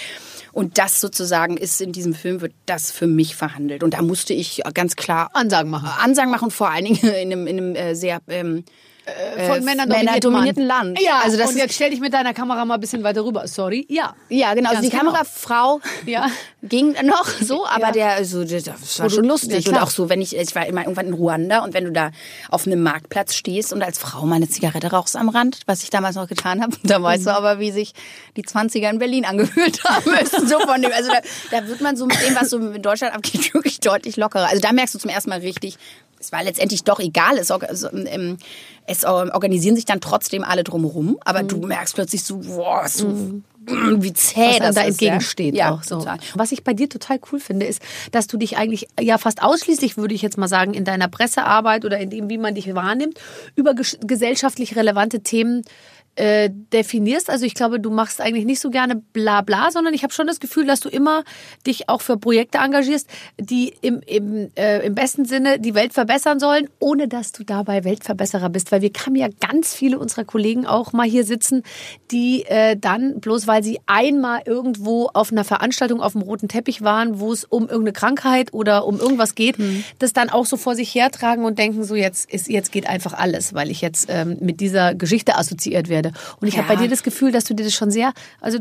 Und 0.53 0.79
das 0.79 1.01
sozusagen 1.01 1.57
ist 1.57 1.81
in 1.81 1.93
diesem 1.93 2.15
Film, 2.15 2.41
wird 2.41 2.53
das 2.67 2.91
für 2.93 3.07
mich 3.07 3.35
verhandelt. 3.37 3.83
Und 3.83 3.95
da 3.95 4.03
musste 4.03 4.35
ich 4.35 4.63
ganz 4.75 4.97
klar 4.97 5.31
Ansagen 5.33 5.71
machen. 5.71 5.89
Ansagen 5.99 6.31
machen, 6.31 6.51
vor 6.51 6.71
allen 6.71 6.85
Dingen 6.85 6.99
in 7.03 7.33
einem, 7.33 7.47
in 7.47 7.59
einem 7.59 7.75
äh, 7.75 7.95
sehr 7.95 8.21
ähm, 8.29 8.65
Von 9.49 9.65
Männern 9.65 9.89
männerdominierten 9.89 10.65
Land. 10.65 11.01
Ja, 11.01 11.21
also 11.25 11.37
das 11.37 11.51
und 11.51 11.57
jetzt 11.57 11.75
stell 11.75 11.91
dich 11.91 11.99
mit 11.99 12.13
deiner 12.13 12.33
Kamera 12.35 12.65
mal 12.65 12.75
ein 12.75 12.81
bisschen 12.81 13.03
weiter 13.03 13.25
rüber. 13.25 13.49
Sorry. 13.49 13.85
Ja. 13.89 14.15
Ja, 14.29 14.55
genau. 14.55 14.71
Also 14.71 14.83
die 14.83 14.91
genau. 14.91 15.03
Kamerafrau 15.07 15.81
Ja. 16.07 16.29
ging 16.63 16.95
noch 17.05 17.27
so, 17.27 17.67
aber 17.67 17.87
Ja. 17.87 17.93
der, 17.93 18.11
also, 18.13 18.45
das 18.45 18.65
war 19.01 19.11
schon 19.11 19.25
ja, 19.25 19.31
lustig. 19.31 19.67
und 19.67 19.73
klar. 19.75 19.83
auch 19.85 19.91
so, 19.91 20.09
wenn 20.09 20.21
ich, 20.21 20.37
ich 20.37 20.55
war 20.55 20.67
immer 20.67 20.83
irgendwann 20.83 21.07
in 21.09 21.15
Ruanda 21.15 21.65
und 21.65 21.75
wenn 21.75 21.85
du 21.85 21.91
da 21.91 22.13
auf 22.49 22.67
einem 22.67 22.81
Marktplatz 22.83 23.35
stehst 23.35 23.73
und 23.73 23.83
als 23.83 23.99
Frau 23.99 24.25
mal 24.25 24.37
eine 24.37 24.49
Zigarette 24.49 24.93
rauchst 24.93 25.17
am 25.17 25.29
Rand, 25.29 25.59
was 25.67 25.83
ich 25.83 25.91
damals 25.91 26.15
noch 26.15 26.29
getan 26.29 26.63
habe, 26.63 26.77
da 26.85 27.03
weißt 27.03 27.23
Mhm. 27.23 27.27
du 27.27 27.35
aber, 27.37 27.59
wie 27.59 27.73
sich 27.73 27.95
die 28.37 28.45
20er 28.45 28.89
in 28.89 28.99
Berlin 29.01 29.25
angefühlt 29.25 29.83
haben 29.85 30.11
müssen. 30.13 30.47
So 30.47 30.61
von 30.61 30.81
dem, 30.81 30.93
also 30.93 31.11
da, 31.11 31.21
da 31.61 31.67
wird 31.67 31.81
man 31.81 31.97
so 31.97 32.07
mit 32.07 32.21
dem, 32.25 32.37
was 32.37 32.51
so 32.51 32.59
in 32.59 32.81
Deutschland 32.83 33.15
abgeht, 33.15 33.53
wirklich 33.53 33.81
deutlich 33.81 34.17
lockerer. 34.17 34.47
Also 34.49 34.61
da 34.61 34.73
merkst 34.73 34.95
du 34.95 34.99
zum 35.01 35.11
ersten 35.11 35.31
Mal 35.31 35.41
richtig, 35.41 35.77
es 36.23 36.31
war 36.31 36.43
letztendlich 36.45 36.85
doch 36.85 37.01
egal. 37.01 37.37
Es, 37.37 37.51
also, 37.51 37.89
ähm, 37.93 38.39
es 38.87 39.03
ähm, 39.03 39.31
organisieren 39.33 39.75
sich 39.75 39.85
dann 39.85 40.01
trotzdem 40.01 40.45
alle 40.45 40.63
drumherum, 40.63 41.19
aber 41.25 41.43
du 41.43 41.59
merkst 41.59 41.95
plötzlich 41.95 42.23
so, 42.23 42.39
boah, 42.39 42.87
so, 42.89 43.43
wie 43.67 44.13
zäh 44.13 44.41
Mhm. 44.41 44.47
was 44.47 44.57
einem 44.57 44.61
das 44.61 44.75
da 44.75 44.81
ist, 44.83 44.89
entgegensteht 44.89 45.55
ja. 45.55 45.73
auch 45.73 45.83
so. 45.83 45.99
total. 45.99 46.19
Was 46.35 46.53
ich 46.53 46.65
bei 46.65 46.75
dir 46.75 46.89
total 46.89 47.19
cool 47.31 47.41
finde, 47.41 47.67
ist, 47.67 47.83
dass 48.13 48.27
du 48.27 48.37
dich 48.37 48.57
eigentlich 48.57 48.87
ja 49.01 49.19
fast 49.19 49.43
ausschließlich, 49.43 49.97
würde 49.97 50.15
ich 50.15 50.23
jetzt 50.23 50.39
mal 50.39 50.49
sagen, 50.49 50.75
in 50.75 50.85
deiner 50.85 51.09
Pressearbeit 51.09 51.85
oder 51.85 51.99
in 51.99 52.11
dem, 52.11 52.31
wie 52.31 52.39
man 52.39 52.55
dich 52.55 52.73
wahrnimmt, 52.75 53.19
über 53.57 53.75
ges 53.75 53.99
gesellschaftlich 54.01 54.77
relevante 54.77 55.21
Themen 55.21 55.65
äh, 56.17 56.51
definierst. 56.73 57.31
Also 57.31 57.47
ich 57.47 57.55
glaube, 57.55 57.81
du 57.81 57.91
machst 57.91 58.21
eigentlich 58.21 58.45
nicht 58.45 58.61
so 58.61 58.71
gerne 58.71 58.97
bla 58.97 59.41
bla, 59.41 59.71
sondern 59.71 59.95
ich 59.95 60.03
habe 60.03 60.13
schon 60.13 60.27
das 60.27 60.41
Gefühl, 60.41 60.67
dass 60.67 60.81
du 60.81 60.89
immer 60.89 61.25
dich 61.67 61.89
auch 61.89 62.03
für 62.03 62.17
Projekte 62.17 62.59
engagierst, 62.59 63.09
die 63.39 63.75
im, 63.81 64.01
im, 64.07 64.51
äh, 64.57 64.85
im 64.85 64.95
besten 64.95 65.25
Sinne 65.25 65.59
die 65.59 65.75
Welt 65.75 65.95
verbessern 65.95 66.39
sollen, 66.39 66.69
ohne 66.81 67.09
dass 67.09 67.33
du 67.33 67.45
dabei 67.45 67.85
Weltverbesserer 67.85 68.51
bist. 68.51 68.73
Weil 68.73 68.83
wir 68.83 68.91
haben 69.07 69.17
ja 69.17 69.29
ganz 69.41 69.75
viele 69.75 69.99
unserer 69.99 70.25
Kollegen 70.25 70.67
auch 70.67 70.93
mal 70.93 71.09
hier 71.09 71.25
sitzen, 71.25 71.63
die 72.11 72.45
äh, 72.45 72.77
dann, 72.77 73.21
bloß 73.21 73.47
weil 73.47 73.63
sie 73.63 73.81
einmal 73.87 74.43
irgendwo 74.45 75.09
auf 75.15 75.33
einer 75.33 75.45
Veranstaltung 75.45 76.03
auf 76.03 76.13
dem 76.13 76.23
roten 76.23 76.49
Teppich 76.49 76.83
waren, 76.83 77.21
wo 77.21 77.33
es 77.33 77.45
um 77.45 77.63
irgendeine 77.63 77.93
Krankheit 77.93 78.53
oder 78.53 78.87
um 78.87 79.01
irgendwas 79.01 79.35
geht, 79.35 79.57
das 79.99 80.13
dann 80.13 80.29
auch 80.29 80.47
so 80.47 80.57
vor 80.57 80.75
sich 80.75 80.95
hertragen 80.95 81.45
und 81.45 81.59
denken, 81.59 81.85
so 81.85 81.95
jetzt 81.95 82.31
ist 82.31 82.49
jetzt 82.49 82.73
geht 82.73 82.87
einfach 82.87 83.15
alles, 83.15 83.55
weil 83.55 83.71
ich 83.71 83.81
jetzt 83.81 84.07
ähm, 84.11 84.37
mit 84.41 84.61
dieser 84.61 84.95
Geschichte 84.95 85.37
assoziiert 85.37 85.89
werde. 85.89 86.02
Und 86.41 86.49
ich 86.49 86.57
habe 86.59 86.69
Ja. 86.69 86.75
bei 86.75 86.83
dir 86.83 86.89
das 86.89 87.03
Gefühl, 87.03 87.33
dass 87.33 87.45
du 87.45 87.55
dir 87.55 87.65
das 87.65 87.75
schon 87.75 87.91
sehr, 87.91 88.13
also 88.41 88.59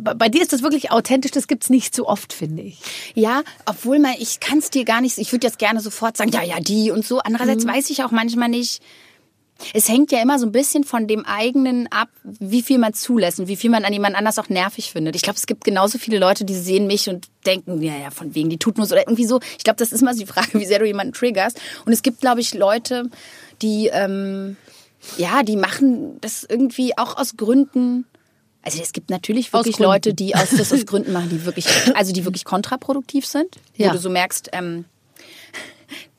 bei 0.00 0.28
dir 0.28 0.42
ist 0.42 0.52
das 0.52 0.62
wirklich 0.62 0.90
authentisch, 0.90 1.30
das 1.30 1.46
gibt's 1.46 1.70
nicht 1.70 1.94
so 1.94 2.06
oft, 2.08 2.32
finde 2.32 2.62
ich. 2.62 2.78
Ja, 3.14 3.42
obwohl 3.66 3.98
man, 3.98 4.14
ich 4.18 4.40
kann 4.40 4.58
es 4.58 4.70
dir 4.70 4.84
gar 4.84 5.00
nicht, 5.00 5.18
ich 5.18 5.32
würde 5.32 5.46
jetzt 5.46 5.58
gerne 5.58 5.80
sofort 5.80 6.16
sagen, 6.16 6.30
ja, 6.32 6.42
ja, 6.42 6.60
die 6.60 6.90
und 6.90 7.04
so. 7.06 7.18
Andererseits 7.20 7.64
Mhm. 7.64 7.68
weiß 7.70 7.90
ich 7.90 8.02
auch 8.04 8.10
manchmal 8.10 8.48
nicht, 8.48 8.82
es 9.72 9.88
hängt 9.88 10.12
ja 10.12 10.20
immer 10.20 10.38
so 10.38 10.44
ein 10.44 10.52
bisschen 10.52 10.84
von 10.84 11.06
dem 11.06 11.24
eigenen 11.24 11.90
ab, 11.90 12.10
wie 12.24 12.60
viel 12.60 12.76
man 12.76 12.92
zulässt 12.92 13.40
und 13.40 13.48
wie 13.48 13.56
viel 13.56 13.70
man 13.70 13.86
an 13.86 13.92
jemand 13.94 14.14
anders 14.14 14.38
auch 14.38 14.50
nervig 14.50 14.92
findet. 14.92 15.16
Ich 15.16 15.22
glaube, 15.22 15.38
es 15.38 15.46
gibt 15.46 15.64
genauso 15.64 15.96
viele 15.96 16.18
Leute, 16.18 16.44
die 16.44 16.54
sehen 16.54 16.86
mich 16.86 17.08
und 17.08 17.28
denken, 17.46 17.80
ja, 17.82 17.96
ja, 17.96 18.10
von 18.10 18.34
wegen, 18.34 18.50
die 18.50 18.58
tut 18.58 18.76
nur 18.76 18.86
so 18.86 18.94
oder 18.94 19.04
irgendwie 19.08 19.24
so. 19.24 19.40
Ich 19.56 19.64
glaube, 19.64 19.78
das 19.78 19.92
ist 19.92 20.02
immer 20.02 20.12
so 20.12 20.20
die 20.20 20.26
Frage, 20.26 20.60
wie 20.60 20.66
sehr 20.66 20.78
du 20.78 20.84
jemanden 20.84 21.14
triggerst. 21.14 21.58
Und 21.86 21.94
es 21.94 22.02
gibt, 22.02 22.20
glaube 22.20 22.42
ich, 22.42 22.52
Leute, 22.52 23.08
die, 23.62 23.88
ähm, 23.90 24.58
ja, 25.18 25.42
die 25.42 25.56
machen 25.56 26.20
das 26.20 26.44
irgendwie 26.48 26.96
auch 26.98 27.16
aus 27.16 27.36
Gründen, 27.36 28.06
also 28.62 28.82
es 28.82 28.92
gibt 28.92 29.10
natürlich 29.10 29.52
wirklich. 29.52 29.78
Leute, 29.78 30.12
die 30.12 30.34
aus, 30.34 30.50
das 30.50 30.72
aus 30.72 30.86
Gründen 30.86 31.12
machen, 31.12 31.28
die 31.30 31.44
wirklich, 31.44 31.66
also 31.94 32.12
die 32.12 32.24
wirklich 32.24 32.44
kontraproduktiv 32.44 33.24
sind, 33.26 33.56
Ja. 33.76 33.88
wo 33.88 33.92
du 33.92 33.98
so 33.98 34.10
merkst, 34.10 34.50
ähm, 34.52 34.84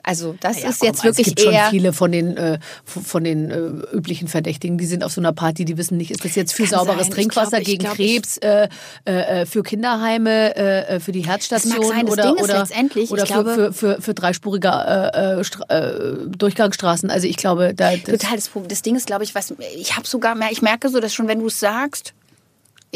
also 0.07 0.35
das 0.39 0.61
Ja, 0.61 0.69
ist 0.69 0.79
komm, 0.79 0.87
jetzt 0.87 0.99
also 1.03 1.03
wirklich 1.17 1.27
es 1.27 1.35
gibt 1.35 1.47
eher 1.53 1.63
schon 1.65 1.69
viele 1.71 1.93
von 1.93 2.11
den 2.11 2.37
äh, 2.37 2.59
von 2.85 3.23
den 3.23 3.51
äh, 3.51 3.57
üblichen 3.95 4.27
Verdächtigen, 4.27 4.77
die 4.77 4.85
sind 4.85 5.03
auf 5.03 5.11
so 5.11 5.21
einer 5.21 5.33
Party, 5.33 5.65
die 5.65 5.77
wissen 5.77 5.97
nicht, 5.97 6.11
ist 6.11 6.23
das 6.23 6.35
jetzt 6.35 6.53
für 6.53 6.63
Kann 6.63 6.71
sauberes 6.79 7.07
sein. 7.07 7.11
Trinkwasser 7.15 7.57
glaub, 7.57 7.65
gegen 7.65 7.83
glaub, 7.83 7.95
Krebs, 7.95 8.37
äh, 8.37 8.69
äh, 9.05 9.41
äh, 9.41 9.45
für 9.45 9.63
Kinderheime, 9.63 10.55
äh, 10.55 10.99
für 10.99 11.11
die 11.11 11.25
Herzstation 11.25 11.85
sein. 11.87 12.07
Oder 12.07 12.33
oder 12.41 12.59
letztendlich, 12.59 13.11
oder 13.11 13.25
für, 13.25 13.33
glaube- 13.33 13.53
für, 13.53 13.73
für, 13.73 14.01
für 14.01 14.13
dreispurige 14.13 14.69
Stra- 14.69 16.27
Durchgangsstraßen. 16.37 17.09
Also 17.09 17.27
ich 17.27 17.37
glaube, 17.37 17.73
da 17.75 17.91
das, 17.95 18.03
total 18.19 18.35
das, 18.35 18.49
Problem. 18.49 18.69
das 18.69 18.81
Ding 18.81 18.95
ist, 18.95 19.07
glaube 19.07 19.23
ich, 19.23 19.35
was 19.35 19.53
ich 19.77 19.95
habe 19.95 20.07
sogar 20.07 20.35
mehr, 20.35 20.49
ich 20.51 20.61
merke 20.61 20.89
so, 20.89 20.99
dass 20.99 21.13
schon 21.13 21.27
wenn 21.27 21.39
du 21.39 21.47
es 21.47 21.59
sagst, 21.59 22.13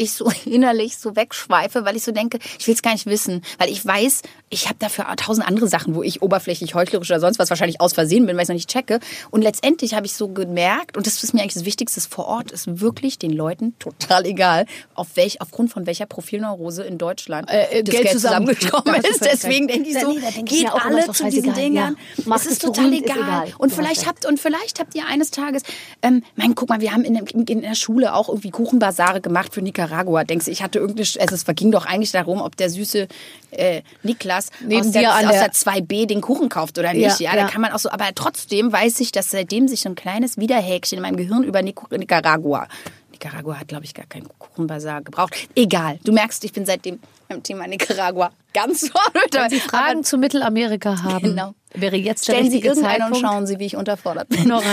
ich 0.04 0.12
so 0.12 0.30
innerlich 0.44 0.96
so 0.98 1.16
wegschweife, 1.16 1.84
weil 1.84 1.96
ich 1.96 2.02
so 2.04 2.12
denke, 2.12 2.38
ich 2.58 2.66
will 2.66 2.74
es 2.74 2.82
gar 2.82 2.92
nicht 2.92 3.06
wissen, 3.06 3.42
weil 3.58 3.70
ich 3.70 3.84
weiß, 3.84 4.22
ich 4.50 4.66
habe 4.66 4.76
dafür 4.78 5.06
tausend 5.16 5.46
andere 5.46 5.68
Sachen, 5.68 5.94
wo 5.94 6.02
ich 6.02 6.22
oberflächlich, 6.22 6.74
heuchlerisch 6.74 7.10
oder 7.10 7.20
sonst 7.20 7.38
was 7.38 7.48
wahrscheinlich 7.50 7.80
aus 7.80 7.92
Versehen 7.94 8.26
bin, 8.26 8.36
weil 8.36 8.42
ich 8.42 8.48
noch 8.48 8.54
nicht 8.54 8.68
checke. 8.70 9.00
Und 9.30 9.42
letztendlich 9.42 9.94
habe 9.94 10.06
ich 10.06 10.14
so 10.14 10.28
gemerkt, 10.28 10.96
und 10.96 11.06
das 11.06 11.22
ist 11.22 11.32
mir 11.34 11.40
eigentlich 11.40 11.54
das 11.54 11.64
Wichtigste, 11.64 12.00
vor 12.02 12.26
Ort 12.26 12.50
ist 12.50 12.80
wirklich 12.80 13.18
den 13.18 13.32
Leuten 13.32 13.78
total 13.78 14.26
egal, 14.26 14.66
auf 14.94 15.08
welch, 15.14 15.40
aufgrund 15.40 15.70
von 15.72 15.86
welcher 15.86 16.06
Profilneurose 16.06 16.82
in 16.84 16.98
Deutschland 16.98 17.48
Äh, 17.50 17.78
äh, 17.78 17.82
das 17.82 17.92
Geld 17.94 18.04
Geld 18.04 18.10
zusammen- 18.10 18.46
zusammengekommen 18.56 19.02
du 19.02 19.08
ist. 19.08 19.24
Deswegen 19.24 19.68
denke 19.68 19.88
ich 19.88 19.94
Ja, 19.94 20.00
so, 20.02 20.12
nee, 20.12 20.18
ich 20.28 20.44
geht 20.44 20.60
immer, 20.62 20.84
alle 20.84 21.10
zu 21.12 21.24
diesen. 21.24 21.54
Dingern. 21.54 21.96
Ja. 22.26 22.34
Es 22.36 22.46
ist 22.46 22.52
es 22.52 22.58
total 22.60 22.84
berühmt, 22.90 23.06
ist 23.06 23.10
egal. 23.16 23.22
egal. 23.46 23.54
Und 23.58 23.70
Du 23.72 23.76
vielleicht 23.76 24.06
habt 24.06 24.26
und 24.26 24.40
vielleicht 24.40 24.80
habt 24.80 24.94
ihr 24.94 25.06
eines 25.06 25.30
Tages, 25.30 25.62
ähm, 26.02 26.22
mein, 26.36 26.54
guck 26.54 26.68
mal, 26.68 26.80
wir 26.80 26.92
haben 26.92 27.04
in, 27.04 27.14
in, 27.16 27.44
in 27.46 27.60
der 27.62 27.74
Schule 27.74 28.14
auch 28.14 28.28
irgendwie 28.28 28.50
Kuchenbasare 28.50 29.20
gemacht 29.20 29.54
für 29.54 29.62
Nicaragua. 29.62 29.91
Denkst 30.24 30.46
du, 30.46 30.50
ich 30.50 30.62
hatte 30.62 30.78
irgendeine, 30.78 31.06
also 31.20 31.34
es 31.34 31.44
ging 31.56 31.70
doch 31.70 31.86
eigentlich 31.86 32.12
darum, 32.12 32.40
ob 32.40 32.56
der 32.56 32.70
süße 32.70 33.08
äh, 33.50 33.82
Niklas 34.02 34.48
Neben 34.60 34.80
aus, 34.80 34.90
der, 34.92 35.14
aus 35.14 35.20
der- 35.20 35.30
der 35.30 35.52
2B 35.52 36.06
den 36.06 36.20
Kuchen 36.20 36.48
kauft 36.48 36.78
oder 36.78 36.92
nicht. 36.92 37.20
Ja, 37.20 37.30
Ja, 37.30 37.36
da 37.36 37.42
ja. 37.42 37.48
kann 37.48 37.60
man 37.60 37.72
auch 37.72 37.78
so, 37.78 37.90
aber 37.90 38.06
trotzdem 38.14 38.72
weiß 38.72 39.00
ich, 39.00 39.12
dass 39.12 39.30
seitdem 39.30 39.68
sich 39.68 39.80
so 39.80 39.88
ein 39.88 39.94
kleines 39.94 40.36
Widerhäkchen 40.38 40.98
in 40.98 41.02
meinem 41.02 41.16
Gehirn 41.16 41.42
über 41.44 41.62
Nic 41.62 41.78
Nicaragua 41.90 42.66
Nicaragua 43.12 43.60
hat, 43.60 43.68
glaube 43.68 43.84
ich, 43.84 43.94
gar 43.94 44.06
keinen 44.06 44.26
Kuchenbasar 44.38 45.00
gebraucht. 45.02 45.32
Egal. 45.54 45.98
Du 46.02 46.10
merkst, 46.12 46.42
ich 46.44 46.52
bin 46.52 46.66
seitdem 46.66 46.98
beim 47.28 47.40
Thema 47.42 47.68
Nicaragua 47.68 48.32
ganz 48.52 48.88
vorne. 48.90 49.26
wenn 49.30 49.50
Sie 49.50 49.60
Fragen 49.60 50.02
zu 50.02 50.18
Mittelamerika 50.18 51.00
haben, 51.04 51.22
Genau. 51.22 51.54
Wäre 51.74 51.96
jetzt 51.96 52.26
der 52.28 52.34
Stellen 52.34 52.50
Sie 52.50 52.56
richtige 52.56 52.68
irgendeinen 52.68 52.94
und 52.94 53.14
Zeitpunkt. 53.14 53.26
schauen 53.26 53.46
Sie, 53.46 53.58
wie 53.58 53.66
ich 53.66 53.76
unterfordert 53.76 54.28
bin. 54.28 54.48
Nora. 54.48 54.64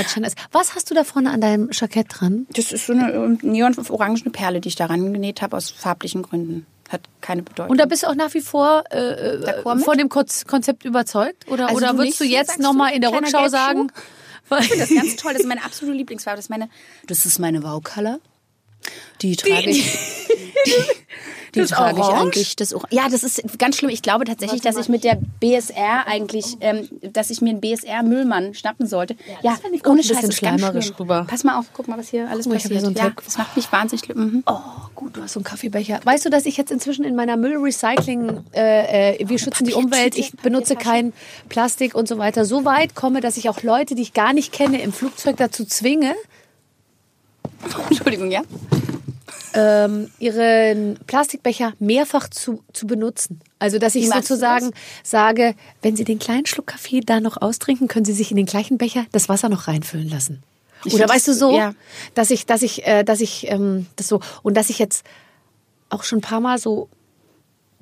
Was 0.51 0.75
hast 0.75 0.89
du 0.89 0.95
da 0.95 1.03
vorne 1.03 1.31
an 1.31 1.41
deinem 1.41 1.69
Jackett 1.71 2.07
dran? 2.09 2.47
Das 2.53 2.71
ist 2.71 2.85
so 2.87 2.93
eine 2.93 3.11
ähm, 3.13 3.39
neon-orangene 3.41 4.29
Perle, 4.31 4.61
die 4.61 4.69
ich 4.69 4.75
daran 4.75 5.13
genäht 5.13 5.41
habe, 5.41 5.55
aus 5.57 5.69
farblichen 5.71 6.21
Gründen. 6.23 6.65
Hat 6.89 7.01
keine 7.21 7.43
Bedeutung. 7.43 7.69
Und 7.71 7.77
da 7.79 7.85
bist 7.85 8.01
du 8.03 8.07
auch 8.07 8.15
nach 8.15 8.33
wie 8.33 8.41
vor 8.41 8.83
äh, 8.89 9.37
mit? 9.37 9.83
von 9.85 9.97
dem 9.97 10.09
Konz- 10.09 10.45
Konzept 10.47 10.85
überzeugt? 10.85 11.47
Oder, 11.47 11.65
Also 11.67 11.77
oder 11.77 11.97
würdest 11.97 12.19
du 12.19 12.23
jetzt 12.23 12.57
nochmal 12.59 12.93
in 12.93 13.01
der 13.01 13.11
Rundschau 13.11 13.47
sagen? 13.47 13.91
Ich 14.59 14.65
finde 14.69 14.79
das 14.87 14.89
ganz 14.89 15.15
toll. 15.15 15.33
Das 15.33 15.41
ist 15.43 15.47
meine 15.47 15.63
absolute 15.63 15.95
Lieblingsfarbe. 15.95 16.37
Das 16.37 16.45
ist 16.45 16.49
meine, 16.49 16.69
das 17.05 17.25
ist 17.27 17.37
meine 17.37 17.61
Wow-Color. 17.61 18.19
Die 19.21 19.35
trage 19.35 19.69
ich. 19.69 19.83
Die, 20.65 20.71
die 21.55 21.59
Das 21.59 21.69
trage 21.69 21.99
ich 21.99 22.05
eigentlich. 22.05 22.55
Das 22.55 22.73
Or 22.73 22.83
ja, 22.91 23.09
das 23.09 23.23
ist 23.23 23.41
ganz 23.57 23.77
schlimm. 23.77 23.89
Ich 23.89 24.01
glaube 24.01 24.25
tatsächlich, 24.25 24.61
dass 24.61 24.77
ich 24.77 24.89
mit 24.89 25.03
der 25.03 25.17
BSR 25.39 26.07
eigentlich, 26.07 26.57
ähm, 26.61 26.87
dass 27.01 27.29
ich 27.29 27.41
mir 27.41 27.51
einen 27.51 27.61
BSR-Müllmann 27.61 28.53
schnappen 28.53 28.87
sollte. 28.87 29.15
Ja, 29.41 29.55
fand 29.55 29.75
ich 29.75 29.85
auch 29.85 29.91
ohne 29.91 30.01
ein 30.01 30.07
bisschen 30.07 30.31
Scheiß, 30.31 30.61
das 30.61 30.61
ist 30.61 30.73
ganz 30.73 30.91
drüber. 30.91 31.25
Pass 31.27 31.43
mal 31.43 31.57
auf, 31.57 31.67
guck 31.73 31.87
mal, 31.87 31.97
was 31.97 32.09
hier 32.09 32.29
alles 32.29 32.45
ich 32.45 32.51
hier 32.51 32.61
passiert. 32.61 32.85
so 32.85 32.91
ja, 32.91 33.11
das 33.23 33.37
macht 33.37 33.55
mich 33.55 33.71
wahnsinnig 33.71 34.05
schlimm. 34.05 34.19
Mhm. 34.19 34.43
Oh, 34.45 34.59
gut, 34.95 35.17
du 35.17 35.21
hast 35.21 35.33
so 35.33 35.39
einen 35.39 35.45
Kaffeebecher. 35.45 35.99
Weißt 36.03 36.25
du, 36.25 36.29
dass 36.29 36.45
ich 36.45 36.57
jetzt 36.57 36.71
inzwischen 36.71 37.03
in 37.05 37.15
meiner 37.15 37.37
Müllrecycling, 37.37 38.43
äh, 38.53 39.15
äh, 39.15 39.29
wir 39.29 39.39
schützen 39.39 39.65
die 39.65 39.73
Umwelt, 39.73 40.17
ich 40.17 40.33
benutze 40.33 40.75
kein 40.75 41.13
Plastik 41.49 41.95
und 41.95 42.07
so 42.07 42.17
weiter, 42.17 42.45
so 42.45 42.65
weit 42.65 42.95
komme, 42.95 43.21
dass 43.21 43.37
ich 43.37 43.49
auch 43.49 43.63
Leute, 43.63 43.95
die 43.95 44.01
ich 44.01 44.13
gar 44.13 44.33
nicht 44.33 44.51
kenne, 44.51 44.81
im 44.81 44.93
Flugzeug 44.93 45.37
dazu 45.37 45.65
zwinge, 45.65 46.15
Entschuldigung, 47.89 48.31
ja? 48.31 48.41
Ähm, 49.53 50.09
ihren 50.19 50.97
Plastikbecher 51.07 51.73
mehrfach 51.79 52.29
zu, 52.29 52.63
zu 52.73 52.87
benutzen. 52.87 53.41
Also, 53.57 53.79
dass 53.79 53.95
ich 53.95 54.05
Wie 54.05 54.07
sozusagen 54.07 54.71
sage, 55.03 55.55
wenn 55.81 55.95
Sie 55.95 56.03
den 56.03 56.19
kleinen 56.19 56.45
Schluck 56.45 56.67
Kaffee 56.67 57.01
da 57.01 57.19
noch 57.19 57.37
austrinken, 57.37 57.87
können 57.87 58.05
Sie 58.05 58.13
sich 58.13 58.31
in 58.31 58.37
den 58.37 58.45
gleichen 58.45 58.77
Becher 58.77 59.05
das 59.11 59.29
Wasser 59.29 59.49
noch 59.49 59.67
reinfüllen 59.67 60.09
lassen. 60.09 60.43
Ich 60.85 60.93
Oder 60.93 61.09
weißt 61.09 61.27
du 61.27 61.33
so, 61.33 61.55
ja. 61.55 61.73
dass 62.13 62.31
ich, 62.31 62.45
dass 62.45 62.61
ich, 62.61 62.85
äh, 62.85 63.03
dass 63.03 63.21
ich 63.21 63.49
ähm, 63.49 63.87
das 63.95 64.07
so 64.07 64.21
und 64.43 64.55
dass 64.55 64.69
ich 64.69 64.79
jetzt 64.79 65.05
auch 65.89 66.03
schon 66.03 66.19
ein 66.19 66.21
paar 66.21 66.39
Mal 66.39 66.57
so 66.57 66.89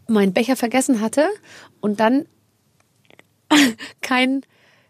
meinen 0.07 0.33
Becher 0.33 0.55
vergessen 0.55 1.01
hatte 1.01 1.27
und 1.79 1.99
dann 1.99 2.25
keinen 4.01 4.43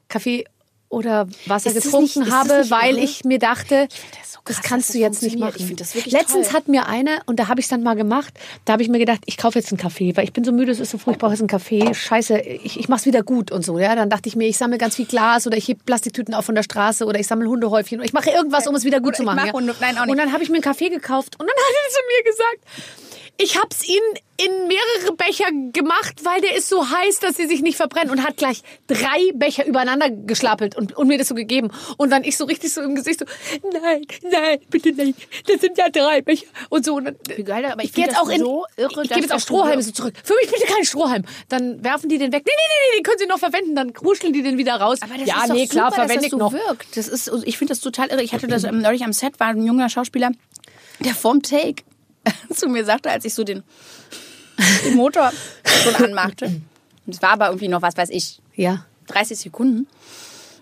Kaffee 0.07 0.45
oder 0.89 1.27
Wasser 1.45 1.69
Ist 1.69 1.77
das 1.77 1.83
getrunken 1.85 2.19
nicht- 2.19 2.31
das 2.31 2.37
habe, 2.49 2.69
weil 2.69 2.97
ich 2.97 3.23
mir 3.25 3.39
dachte, 3.39 3.87
das 3.89 4.33
so 4.33 4.39
das 4.45 4.57
krass, 4.57 4.65
kannst 4.69 4.89
dass 4.89 4.93
du 4.93 4.99
das 4.99 5.07
jetzt 5.09 5.21
nicht 5.23 5.39
machen. 5.39 5.55
Ich 5.57 5.75
das 5.75 5.93
Letztens 6.05 6.47
toll. 6.47 6.55
hat 6.57 6.67
mir 6.69 6.87
eine, 6.87 7.19
und 7.25 7.37
da 7.39 7.49
habe 7.49 7.59
ich 7.59 7.65
es 7.65 7.69
dann 7.69 7.83
mal 7.83 7.95
gemacht, 7.95 8.33
da 8.63 8.73
habe 8.73 8.83
ich 8.83 8.87
mir 8.89 8.97
gedacht, 8.99 9.19
ich 9.25 9.35
kaufe 9.37 9.59
jetzt 9.59 9.69
einen 9.71 9.79
Kaffee, 9.79 10.15
weil 10.15 10.23
ich 10.23 10.31
bin 10.31 10.43
so 10.45 10.51
müde, 10.53 10.71
es 10.71 10.79
ist 10.79 10.91
so 10.91 10.97
furchtbar, 10.97 11.27
es 11.27 11.35
ist 11.39 11.41
ein 11.43 11.47
Kaffee, 11.47 11.93
scheiße, 11.93 12.39
ich, 12.39 12.79
ich 12.79 12.87
mache 12.87 13.01
es 13.01 13.05
wieder 13.05 13.23
gut 13.23 13.51
und 13.51 13.65
so. 13.65 13.77
Ja, 13.79 13.95
Dann 13.95 14.09
dachte 14.09 14.29
ich 14.29 14.35
mir, 14.37 14.47
ich 14.47 14.57
sammle 14.57 14.77
ganz 14.77 14.95
viel 14.95 15.05
Glas 15.05 15.45
oder 15.45 15.57
ich 15.57 15.67
heb 15.67 15.85
Plastiktüten 15.85 16.33
auf 16.33 16.45
von 16.45 16.55
der 16.55 16.63
Straße 16.63 17.05
oder 17.05 17.19
ich 17.19 17.27
sammle 17.27 17.49
Hundehäufchen 17.49 17.97
oder 17.99 18.05
ich 18.05 18.13
mache 18.13 18.29
irgendwas, 18.29 18.65
um 18.67 18.75
es 18.75 18.85
wieder 18.85 18.99
gut 18.99 19.09
Oder 19.09 19.15
zu 19.17 19.23
ich 19.23 19.25
machen. 19.25 19.51
mach 19.53 19.81
ja. 19.81 19.93
Nein. 19.93 20.09
Und 20.09 20.17
dann 20.17 20.31
habe 20.31 20.43
ich 20.43 20.49
mir 20.49 20.55
einen 20.55 20.63
Kaffee 20.63 20.89
gekauft 20.89 21.35
und 21.39 21.47
dann 21.47 21.55
hat 21.57 21.73
er 21.85 21.91
zu 21.91 21.99
mir 22.07 22.31
gesagt, 22.31 23.06
ich 23.37 23.57
hab's 23.57 23.87
ihnen 23.87 24.17
in 24.39 24.67
mehrere 24.67 25.15
Becher 25.15 25.45
gemacht, 25.73 26.23
weil 26.23 26.41
der 26.41 26.55
ist 26.55 26.69
so 26.69 26.89
heiß, 26.89 27.19
dass 27.19 27.37
sie 27.37 27.47
sich 27.47 27.61
nicht 27.61 27.75
verbrennen 27.75 28.11
und 28.11 28.23
hat 28.23 28.37
gleich 28.37 28.61
drei 28.85 29.31
Becher 29.33 29.65
übereinander 29.65 30.11
geschlapelt 30.11 30.75
und, 30.75 30.95
und 30.95 31.07
mir 31.07 31.17
das 31.17 31.27
so 31.27 31.35
gegeben. 31.35 31.69
Und 31.97 32.11
dann 32.11 32.23
ich 32.23 32.37
so 32.37 32.45
richtig 32.45 32.71
so 32.71 32.81
im 32.81 32.93
Gesicht 32.93 33.19
so, 33.19 33.25
nein, 33.71 34.03
nein, 34.31 34.59
bitte 34.69 34.91
nein, 34.93 35.15
das 35.47 35.61
sind 35.61 35.77
ja 35.77 35.89
drei 35.89 36.21
Becher 36.21 36.45
und 36.69 36.85
so. 36.85 36.95
Und 36.95 37.05
dann, 37.05 37.15
Wie 37.35 37.43
geil, 37.43 37.65
aber 37.65 37.83
ich 37.83 37.93
geh 37.93 38.03
find 38.03 38.13
jetzt 38.13 38.21
auch 38.21 38.29
in, 38.29 38.39
so 38.39 38.65
irre, 38.75 39.03
ich 39.03 39.09
gebe 39.09 39.21
jetzt 39.21 39.33
auch 39.33 39.39
Strohhalme 39.39 39.81
so 39.81 39.91
zurück. 39.91 40.13
Für 40.23 40.35
mich 40.41 40.51
bitte 40.51 40.71
keinen 40.71 40.85
Strohhalm. 40.85 41.25
Dann 41.49 41.83
werfen 41.83 42.09
die 42.09 42.19
den 42.19 42.31
weg. 42.31 42.43
Nee, 42.45 42.51
nee, 42.55 42.63
nee, 42.67 42.91
nee, 42.91 42.97
den 42.99 43.03
können 43.03 43.19
sie 43.19 43.27
noch 43.27 43.39
verwenden. 43.39 43.75
Dann 43.75 43.93
kruscheln 43.93 44.33
die 44.33 44.43
den 44.43 44.57
wieder 44.57 44.75
raus. 44.75 44.99
Aber 45.01 45.17
das 45.17 45.27
ja, 45.27 45.41
ist 45.41 45.49
doch 45.49 45.55
nee, 45.55 45.67
klar, 45.67 45.91
super, 45.91 46.01
verwende 46.03 46.25
ich 46.25 46.31
das 46.31 46.39
so 46.39 46.45
noch. 46.45 46.53
wirkt. 46.53 46.95
Das 46.95 47.07
ist, 47.07 47.31
ich 47.43 47.57
finde 47.57 47.71
das 47.71 47.81
total 47.81 48.09
irre. 48.09 48.21
Ich 48.21 48.33
hatte 48.33 48.47
das 48.47 48.63
ähm, 48.63 48.81
neulich 48.81 49.03
am 49.03 49.13
Set, 49.13 49.39
war 49.39 49.47
ein 49.47 49.63
junger 49.63 49.89
Schauspieler, 49.89 50.31
der 50.99 51.15
vorm 51.15 51.41
Take 51.41 51.83
zu 52.53 52.67
mir 52.67 52.85
sagte, 52.85 53.09
als 53.09 53.25
ich 53.25 53.33
so 53.33 53.43
den, 53.43 53.63
den 54.85 54.95
Motor 54.95 55.31
schon 55.83 55.95
anmachte. 55.95 56.45
Und 57.05 57.15
es 57.15 57.21
war 57.21 57.31
aber 57.31 57.47
irgendwie 57.47 57.67
noch, 57.67 57.81
was 57.81 57.95
weiß 57.97 58.09
ich, 58.09 58.39
Ja, 58.55 58.85
30 59.07 59.37
Sekunden. 59.37 59.87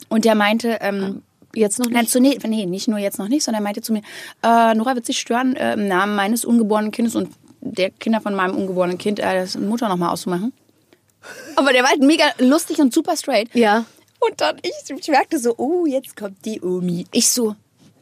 Und 0.10 0.25
der 0.25 0.36
meinte, 0.36 0.78
ähm, 0.82 1.23
jetzt 1.54 1.80
noch 1.80 1.89
Nein, 1.89 2.01
nicht. 2.01 2.12
zu, 2.12 2.19
nee, 2.19 2.38
nee, 2.45 2.65
nicht 2.65 2.88
nur 2.88 2.99
jetzt 2.99 3.17
noch 3.17 3.28
nicht, 3.28 3.43
sondern 3.43 3.62
er 3.62 3.63
meinte 3.63 3.82
zu 3.82 3.93
mir, 3.93 4.01
äh, 4.43 4.73
Nora 4.75 4.95
wird 4.95 5.06
sich 5.06 5.19
stören, 5.19 5.56
äh, 5.56 5.73
im 5.73 5.88
Namen 5.88 6.15
meines 6.15 6.45
ungeborenen 6.45 6.91
Kindes 6.91 7.15
und 7.15 7.30
der 7.62 7.89
Kinder 7.89 8.21
von 8.21 8.36
meinem 8.36 8.56
ungeborenen 8.56 8.97
Kind, 8.97 9.19
äh, 9.19 9.41
das 9.41 9.58
Mutter 9.58 9.89
nochmal 9.89 10.10
auszumachen. 10.10 10.54
Aber 11.56 11.73
der 11.73 11.82
war 11.82 11.89
halt 11.89 12.01
mega 12.01 12.25
lustig 12.38 12.78
und 12.80 12.93
super 12.93 13.17
straight. 13.17 13.49
Ja. 13.56 13.86
Und 14.19 14.41
dann, 14.41 14.58
ich, 14.62 14.95
ich 14.95 15.08
merkte 15.08 15.39
so, 15.39 15.56
oh, 15.58 15.86
jetzt 15.86 16.15
kommt 16.15 16.45
die 16.45 16.62
Omi. 16.62 17.08
Ich 17.12 17.30
so, 17.30 17.56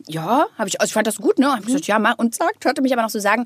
ja, 0.08 0.48
habe 0.58 0.68
ich, 0.70 0.80
also 0.82 0.90
ich 0.90 0.94
fand 0.94 1.08
das 1.08 1.18
gut, 1.18 1.40
ne? 1.40 1.52
Hab 1.52 1.66
gesagt, 1.66 1.88
ja, 1.88 2.00
mach. 2.00 2.18
Und 2.18 2.36
sagt, 2.36 2.66
hörte 2.66 2.82
mich 2.82 2.94
aber 2.94 3.02
noch 3.04 3.10
so 3.10 3.20
sagen, 3.20 3.44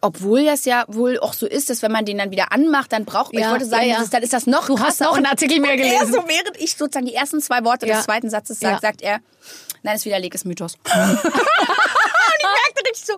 obwohl 0.00 0.44
das 0.44 0.64
ja 0.64 0.84
wohl 0.88 1.18
auch 1.20 1.32
so 1.32 1.46
ist, 1.46 1.70
dass 1.70 1.80
wenn 1.82 1.92
man 1.92 2.04
den 2.04 2.18
dann 2.18 2.30
wieder 2.32 2.50
anmacht, 2.52 2.92
dann 2.92 3.04
braucht, 3.04 3.32
ich 3.34 3.38
Ja, 3.40 3.52
wollte 3.52 3.64
sagen, 3.66 3.82
ja, 3.84 3.88
ja. 3.90 3.94
Das 3.96 4.04
ist, 4.04 4.14
dann 4.14 4.22
ist 4.24 4.32
das 4.32 4.46
noch 4.46 4.66
Du 4.66 4.78
hast 4.80 5.00
noch 5.00 5.16
einen 5.16 5.26
Artikel 5.26 5.60
mehr 5.60 5.76
gelesen. 5.76 6.12
so, 6.12 6.18
während 6.26 6.56
ich 6.58 6.74
sozusagen 6.76 7.06
die 7.06 7.14
ersten 7.14 7.40
zwei 7.40 7.64
Worte 7.64 7.86
des 7.86 8.02
zweiten 8.04 8.28
Satzes 8.28 8.58
sage, 8.58 8.78
sagt 8.82 9.00
er, 9.02 9.20
nein, 9.84 9.94
ist 9.96 10.04
widerleg, 10.04 10.34
ist 10.34 10.44
Mythos. 10.44 10.74
und 10.84 10.92
ich 10.92 12.48
merkte 12.48 12.88
richtig 12.88 13.06
so, 13.06 13.14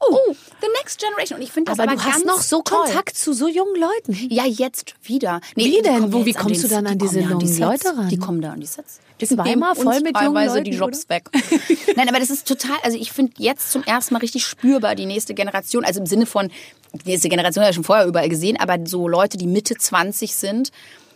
oh, 0.00 0.34
the 0.60 0.66
next 0.80 0.98
generation. 1.00 1.38
Und 1.38 1.42
ich 1.44 1.52
finde 1.52 1.70
das 1.70 1.78
Aber 1.78 1.92
aber, 1.92 2.02
du 2.02 2.04
hast 2.12 2.24
noch 2.26 2.40
so 2.40 2.62
toll. 2.62 2.84
Kontakt 2.86 3.16
zu 3.16 3.32
so 3.32 3.46
jungen 3.48 3.80
Leuten. 3.80 4.14
Ja, 4.28 4.44
jetzt 4.44 4.94
wieder. 5.02 5.40
Wie 5.54 5.70
die 5.70 5.82
denn? 5.82 6.12
Wo- 6.12 6.24
wie 6.24 6.32
kommst 6.32 6.62
den- 6.64 6.68
du 6.70 6.74
dann 6.74 6.86
an 6.88 6.98
die 6.98 7.06
diese 7.06 7.20
die 7.22 7.26
jungen. 7.28 7.58
Leute 7.58 7.88
ran? 7.96 8.08
Die 8.08 8.18
kommen 8.18 8.40
da 8.42 8.52
an 8.52 8.60
die 8.60 8.66
Sets. 8.66 8.98
Zweimal 9.18 9.46
nehmen 9.46 9.62
uns 9.62 9.82
voll 9.82 10.00
mit 10.00 10.16
jungen 10.20 10.34
teilweise 10.34 10.54
Leuten, 10.58 10.64
die 10.64 10.76
Jobs 10.76 11.08
weg. 11.08 11.30
Nein, 11.96 12.08
aber 12.08 12.18
das 12.18 12.30
ist 12.30 12.46
total, 12.48 12.76
also 12.82 12.98
ich 12.98 13.12
finde 13.12 13.32
jetzt 13.38 13.70
zum 13.72 13.82
ersten 13.84 14.14
Mal 14.14 14.20
richtig 14.20 14.44
spürbar 14.46 14.94
die 14.94 15.06
nächste 15.06 15.34
Generation, 15.34 15.84
also 15.84 16.00
im 16.00 16.06
Sinne 16.06 16.26
von, 16.26 16.50
die 16.92 17.10
nächste 17.10 17.28
Generation 17.28 17.62
habe 17.64 17.70
ich 17.70 17.74
schon 17.76 17.84
vorher 17.84 18.06
überall 18.06 18.28
gesehen, 18.28 18.56
aber 18.58 18.76
so 18.86 19.08
Leute, 19.08 19.38
die 19.38 19.46
Mitte 19.46 19.76
20 19.76 20.34
sind, 20.34 20.70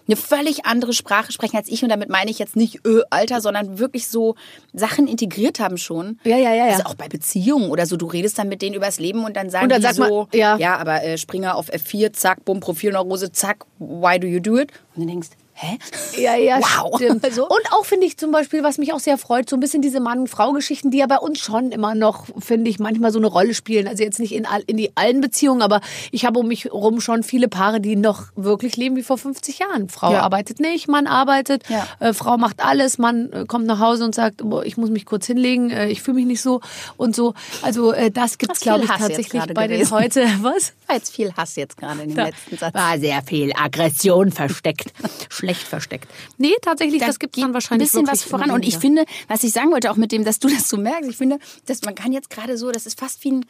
eine 0.07 0.17
völlig 0.17 0.65
andere 0.65 0.95
Sprache 0.95 1.33
sprechen 1.33 1.59
als 1.59 1.69
ich 1.69 1.83
und 1.83 1.91
damit 1.91 2.09
meine 2.09 2.31
ich 2.31 2.39
jetzt 2.39 2.57
nicht 2.57 2.81
ö, 2.87 3.03
Alter, 3.11 3.43
sondern 3.43 3.79
wirklich 3.79 4.09
so 4.09 4.37
Sachen 4.73 5.07
integriert 5.07 5.61
haben 5.61 5.77
schon. 5.77 6.19
Ja, 6.25 6.39
ja, 6.39 6.55
ja, 6.55 6.67
ja. 6.67 6.73
Also 6.73 6.85
auch 6.85 6.95
bei 6.95 7.09
Beziehungen 7.09 7.69
oder 7.71 7.85
so, 7.85 7.99
du 7.99 8.07
redest 8.07 8.39
dann 8.39 8.49
mit 8.49 8.63
denen 8.63 8.75
übers 8.75 9.01
Leben 9.01 9.23
und 9.25 9.37
dann 9.37 9.51
sagen 9.51 9.65
Und 9.65 9.71
dann 9.73 9.83
die 9.83 9.87
sagt 9.87 9.99
man- 9.99 10.09
so, 10.09 10.29
ja. 10.33 10.57
ja, 10.57 10.79
aber 10.79 11.05
äh, 11.05 11.19
Springer 11.19 11.57
auf 11.57 11.69
F4, 11.71 12.15
zack, 12.15 12.43
bumm, 12.47 12.61
Profilneurose, 12.61 13.33
zack, 13.33 13.67
why 13.79 14.19
do 14.19 14.27
you 14.27 14.41
do 14.41 14.57
it? 14.59 14.73
Und 14.95 15.03
dann 15.03 15.09
denkst, 15.09 15.29
hä? 15.61 15.79
Ja, 16.21 16.37
ja, 16.37 16.59
Wow. 16.83 16.97
stimmt. 16.97 17.25
Also- 17.25 17.44
Und 17.49 17.73
auch 17.73 17.85
finde 17.85 18.07
ich 18.07 18.16
zum 18.16 18.31
Beispiel, 18.31 18.62
was 18.62 18.79
mich 18.79 18.92
auch 18.92 19.01
sehr 19.01 19.18
freut, 19.18 19.49
so 19.51 19.57
ein 19.57 19.61
bisschen 19.61 19.83
diese 19.83 20.01
Mann-Frau-Geschichten, 20.01 20.90
die 20.90 20.99
ja 20.99 21.07
bei 21.07 21.18
uns 21.18 21.38
schon 21.38 21.73
immer 21.73 21.94
noch, 21.94 22.27
finde 22.38 22.71
ich, 22.71 22.79
manchmal 22.79 23.12
so 23.12 23.18
eine 23.18 23.27
Rolle 23.27 23.55
spielen. 23.55 23.88
Also 23.88 24.03
jetzt 24.03 24.18
nicht 24.21 24.33
in, 24.33 24.47
all, 24.47 24.62
in 24.66 24.77
die 24.77 24.92
allen 24.97 25.21
Beziehungen, 25.21 25.62
aber 25.62 25.81
ich 26.11 26.25
habe 26.25 26.38
um 26.38 26.49
mich 26.49 26.64
herum 26.64 27.01
schon 27.01 27.23
viele 27.23 27.49
Paare, 27.49 27.81
die 27.81 27.97
noch 27.97 28.25
wirklich 28.37 28.77
leben 28.77 28.97
wie 28.97 29.03
vor 29.03 29.18
50 29.18 29.59
Jahren. 29.59 29.88
Frau 29.88 30.12
Ja. 30.12 30.23
arbeitet 30.23 30.61
nicht, 30.61 30.88
Mann 30.88 31.07
arbeitet, 31.07 31.62
Ja. 31.68 31.87
äh, 32.01 32.12
Frau 32.12 32.37
macht 32.38 32.64
alles, 32.64 32.99
Mann 32.99 33.33
äh, 33.33 33.44
kommt 33.47 33.66
nach 33.66 33.79
Hause 33.81 34.05
und 34.05 34.14
sagt, 34.14 34.38
boah, 34.44 34.64
ich 34.64 34.77
muss 34.77 34.90
mich 34.90 35.07
kurz 35.07 35.27
hinlegen, 35.27 35.71
äh, 35.71 35.88
ich 35.88 36.03
fühle 36.03 36.16
mich 36.16 36.27
nicht 36.27 36.40
so 36.42 36.61
und 36.97 37.14
so. 37.16 37.35
Also 37.62 37.92
äh, 37.92 38.11
das 38.11 38.38
gibt's 38.38 38.57
Hast 38.57 38.62
glaube 38.62 38.85
ich, 38.85 38.90
Hass 38.90 39.01
tatsächlich 39.01 39.42
bei 39.55 39.66
den 39.66 39.79
gewesen. 39.79 39.90
heute. 39.92 40.21
Was? 40.42 40.73
War 40.87 40.97
jetzt 40.97 41.12
viel 41.14 41.33
Hass 41.37 41.57
jetzt 41.57 41.77
gerade 41.77 42.03
in 42.03 42.09
dem 42.11 42.16
Da 42.16 42.27
letzten 42.27 42.57
Satz. 42.57 42.75
war 42.75 42.99
sehr 42.99 43.23
viel 43.23 43.53
Aggression 43.55 44.31
versteckt. 44.31 44.92
Schlecht 45.49 45.67
versteckt. 45.67 46.09
Nee, 46.37 46.53
tatsächlich, 46.63 47.01
das 47.01 47.19
gibt 47.19 47.37
es 47.37 47.43
dann 47.43 47.55
wahrscheinlich 47.55 47.89
ein 47.95 48.05
bisschen 48.05 48.07
was 48.07 48.23
voran. 48.23 48.51
Und 48.51 48.67
ich 48.67 48.79
finde, 48.79 49.05
was 49.29 49.43
ich 49.45 49.53
sagen 49.53 49.71
wollte, 49.71 49.91
auch 49.91 49.97
mit 49.97 50.13
dem, 50.13 50.25
dass 50.25 50.39
du 50.39 50.49
das 50.49 50.69
so 50.69 50.77
merkst, 50.77 51.11
ich 51.11 51.17
finde, 51.17 51.39
dass 51.67 51.83
man 51.83 51.95
kann 51.95 52.13
jetzt 52.13 52.31
gerade 52.31 52.59
so, 52.59 52.71
das 52.71 52.87
ist 52.87 52.99
fast 52.99 53.25
wie 53.25 53.33
ein 53.33 53.47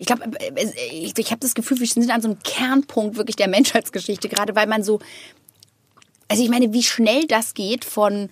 ich 0.00 0.06
glaube, 0.06 0.30
ich, 0.92 1.18
ich 1.18 1.30
habe 1.32 1.40
das 1.40 1.54
Gefühl, 1.54 1.80
wir 1.80 1.86
sind 1.86 2.08
an 2.10 2.22
so 2.22 2.28
einem 2.28 2.38
Kernpunkt 2.44 3.16
wirklich 3.16 3.34
der 3.34 3.48
Menschheitsgeschichte, 3.48 4.28
gerade 4.28 4.54
weil 4.54 4.68
man 4.68 4.84
so, 4.84 5.00
also 6.28 6.40
ich 6.40 6.48
meine, 6.48 6.72
wie 6.72 6.84
schnell 6.84 7.26
das 7.26 7.52
geht 7.54 7.84
von, 7.84 8.30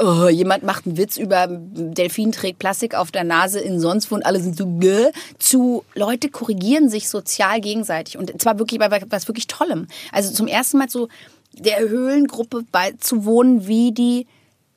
oh, 0.00 0.28
jemand 0.28 0.64
macht 0.64 0.86
einen 0.86 0.96
Witz 0.96 1.16
über 1.16 1.46
Delfin 1.48 2.32
trägt 2.32 2.58
Plastik 2.58 2.94
auf 2.94 3.12
der 3.12 3.24
Nase 3.24 3.60
in 3.60 3.78
sonst 3.78 4.10
wo 4.10 4.16
und 4.16 4.26
alle 4.26 4.40
sind 4.40 4.56
so, 4.56 4.66
Gäh, 4.66 5.12
zu 5.38 5.84
Leute 5.94 6.28
korrigieren 6.28 6.88
sich 6.88 7.08
sozial 7.08 7.60
gegenseitig 7.60 8.18
und 8.18 8.40
zwar 8.42 8.58
wirklich 8.58 8.80
bei 8.80 9.02
was 9.10 9.28
wirklich 9.28 9.46
Tollem. 9.46 9.86
Also 10.10 10.32
zum 10.32 10.48
ersten 10.48 10.78
Mal 10.78 10.88
so 10.90 11.08
der 11.54 11.80
Höhlengruppe 11.80 12.64
beizuwohnen, 12.70 13.66
wie 13.66 13.92
die 13.92 14.26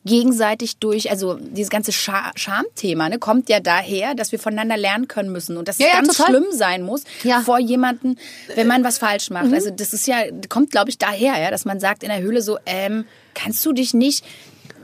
gegenseitig 0.07 0.77
durch, 0.77 1.09
also 1.09 1.33
dieses 1.33 1.71
ganze 1.71 1.91
Scha 1.91 2.31
Schamthema 2.35 3.09
ne, 3.09 3.17
kommt 3.17 3.49
ja 3.49 3.59
daher, 3.59 4.13
dass 4.13 4.31
wir 4.31 4.37
voneinander 4.37 4.77
lernen 4.77 5.07
können 5.07 5.31
müssen 5.31 5.57
und 5.57 5.67
dass 5.67 5.79
Ja, 5.79 5.87
es 5.87 5.93
ja, 5.93 5.99
ganz 6.01 6.17
total. 6.17 6.29
schlimm 6.31 6.45
sein 6.51 6.83
muss 6.83 7.03
Ja. 7.23 7.39
Mhm. 7.39 7.43
vor 7.43 7.59
jemanden, 7.59 8.17
wenn 8.53 8.67
man 8.67 8.83
was 8.83 8.99
falsch 8.99 9.31
macht. 9.31 9.51
Also 9.51 9.71
das 9.71 9.93
ist 9.93 10.05
ja, 10.05 10.17
kommt 10.47 10.69
glaube 10.69 10.91
ich 10.91 10.99
daher, 10.99 11.39
ja, 11.41 11.49
dass 11.49 11.65
man 11.65 11.79
sagt 11.79 12.03
in 12.03 12.09
der 12.09 12.21
Höhle 12.21 12.43
so, 12.43 12.59
ähm, 12.67 13.05
kannst 13.33 13.65
du 13.65 13.73
dich 13.73 13.95
nicht 13.95 14.23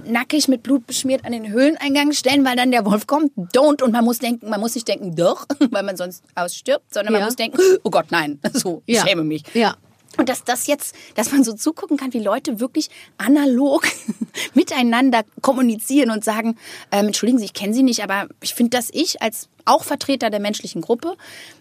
nackig 0.07 0.47
mit 0.47 0.63
Blut 0.63 0.87
beschmiert 0.87 1.23
an 1.23 1.33
den 1.33 1.51
Höhleneingang 1.51 2.13
stellen, 2.13 2.43
weil 2.43 2.55
dann 2.55 2.71
der 2.71 2.83
Wolf 2.85 3.05
kommt? 3.05 3.31
Don't. 3.55 3.83
Und 3.83 3.91
man 3.91 4.03
muss 4.03 4.17
denken, 4.17 4.49
man 4.49 4.59
muss 4.59 4.73
nicht 4.73 4.87
denken, 4.87 5.15
doch, 5.15 5.45
weil 5.69 5.83
man 5.83 5.97
sonst 5.97 6.23
ausstirbt, 6.33 6.91
sondern 6.91 7.13
Ja. 7.13 7.19
man 7.19 7.27
muss 7.27 7.35
denken, 7.35 7.59
oh 7.83 7.91
Gott, 7.91 8.07
nein, 8.09 8.39
so, 8.53 8.81
ich 8.87 8.95
Ja. 8.95 9.05
schäme 9.05 9.23
mich. 9.23 9.43
Ja. 9.53 9.75
Und 10.17 10.29
dass 10.29 10.43
das 10.43 10.67
jetzt, 10.67 10.95
dass 11.15 11.31
man 11.31 11.43
so 11.43 11.53
zugucken 11.53 11.97
kann, 11.97 12.13
wie 12.13 12.19
Leute 12.19 12.59
wirklich 12.59 12.89
analog 13.17 13.87
miteinander 14.53 15.23
kommunizieren 15.41 16.11
und 16.11 16.23
sagen, 16.23 16.57
ähm, 16.91 17.07
entschuldigen 17.07 17.39
Sie, 17.39 17.45
ich 17.45 17.53
kenne 17.53 17.73
Sie 17.73 17.83
nicht, 17.83 18.03
aber 18.03 18.27
ich 18.41 18.53
finde, 18.53 18.71
dass 18.71 18.89
ich 18.91 19.21
als 19.21 19.47
auch 19.65 19.83
Vertreter 19.83 20.29
der 20.29 20.39
menschlichen 20.39 20.81
Gruppe 20.81 21.15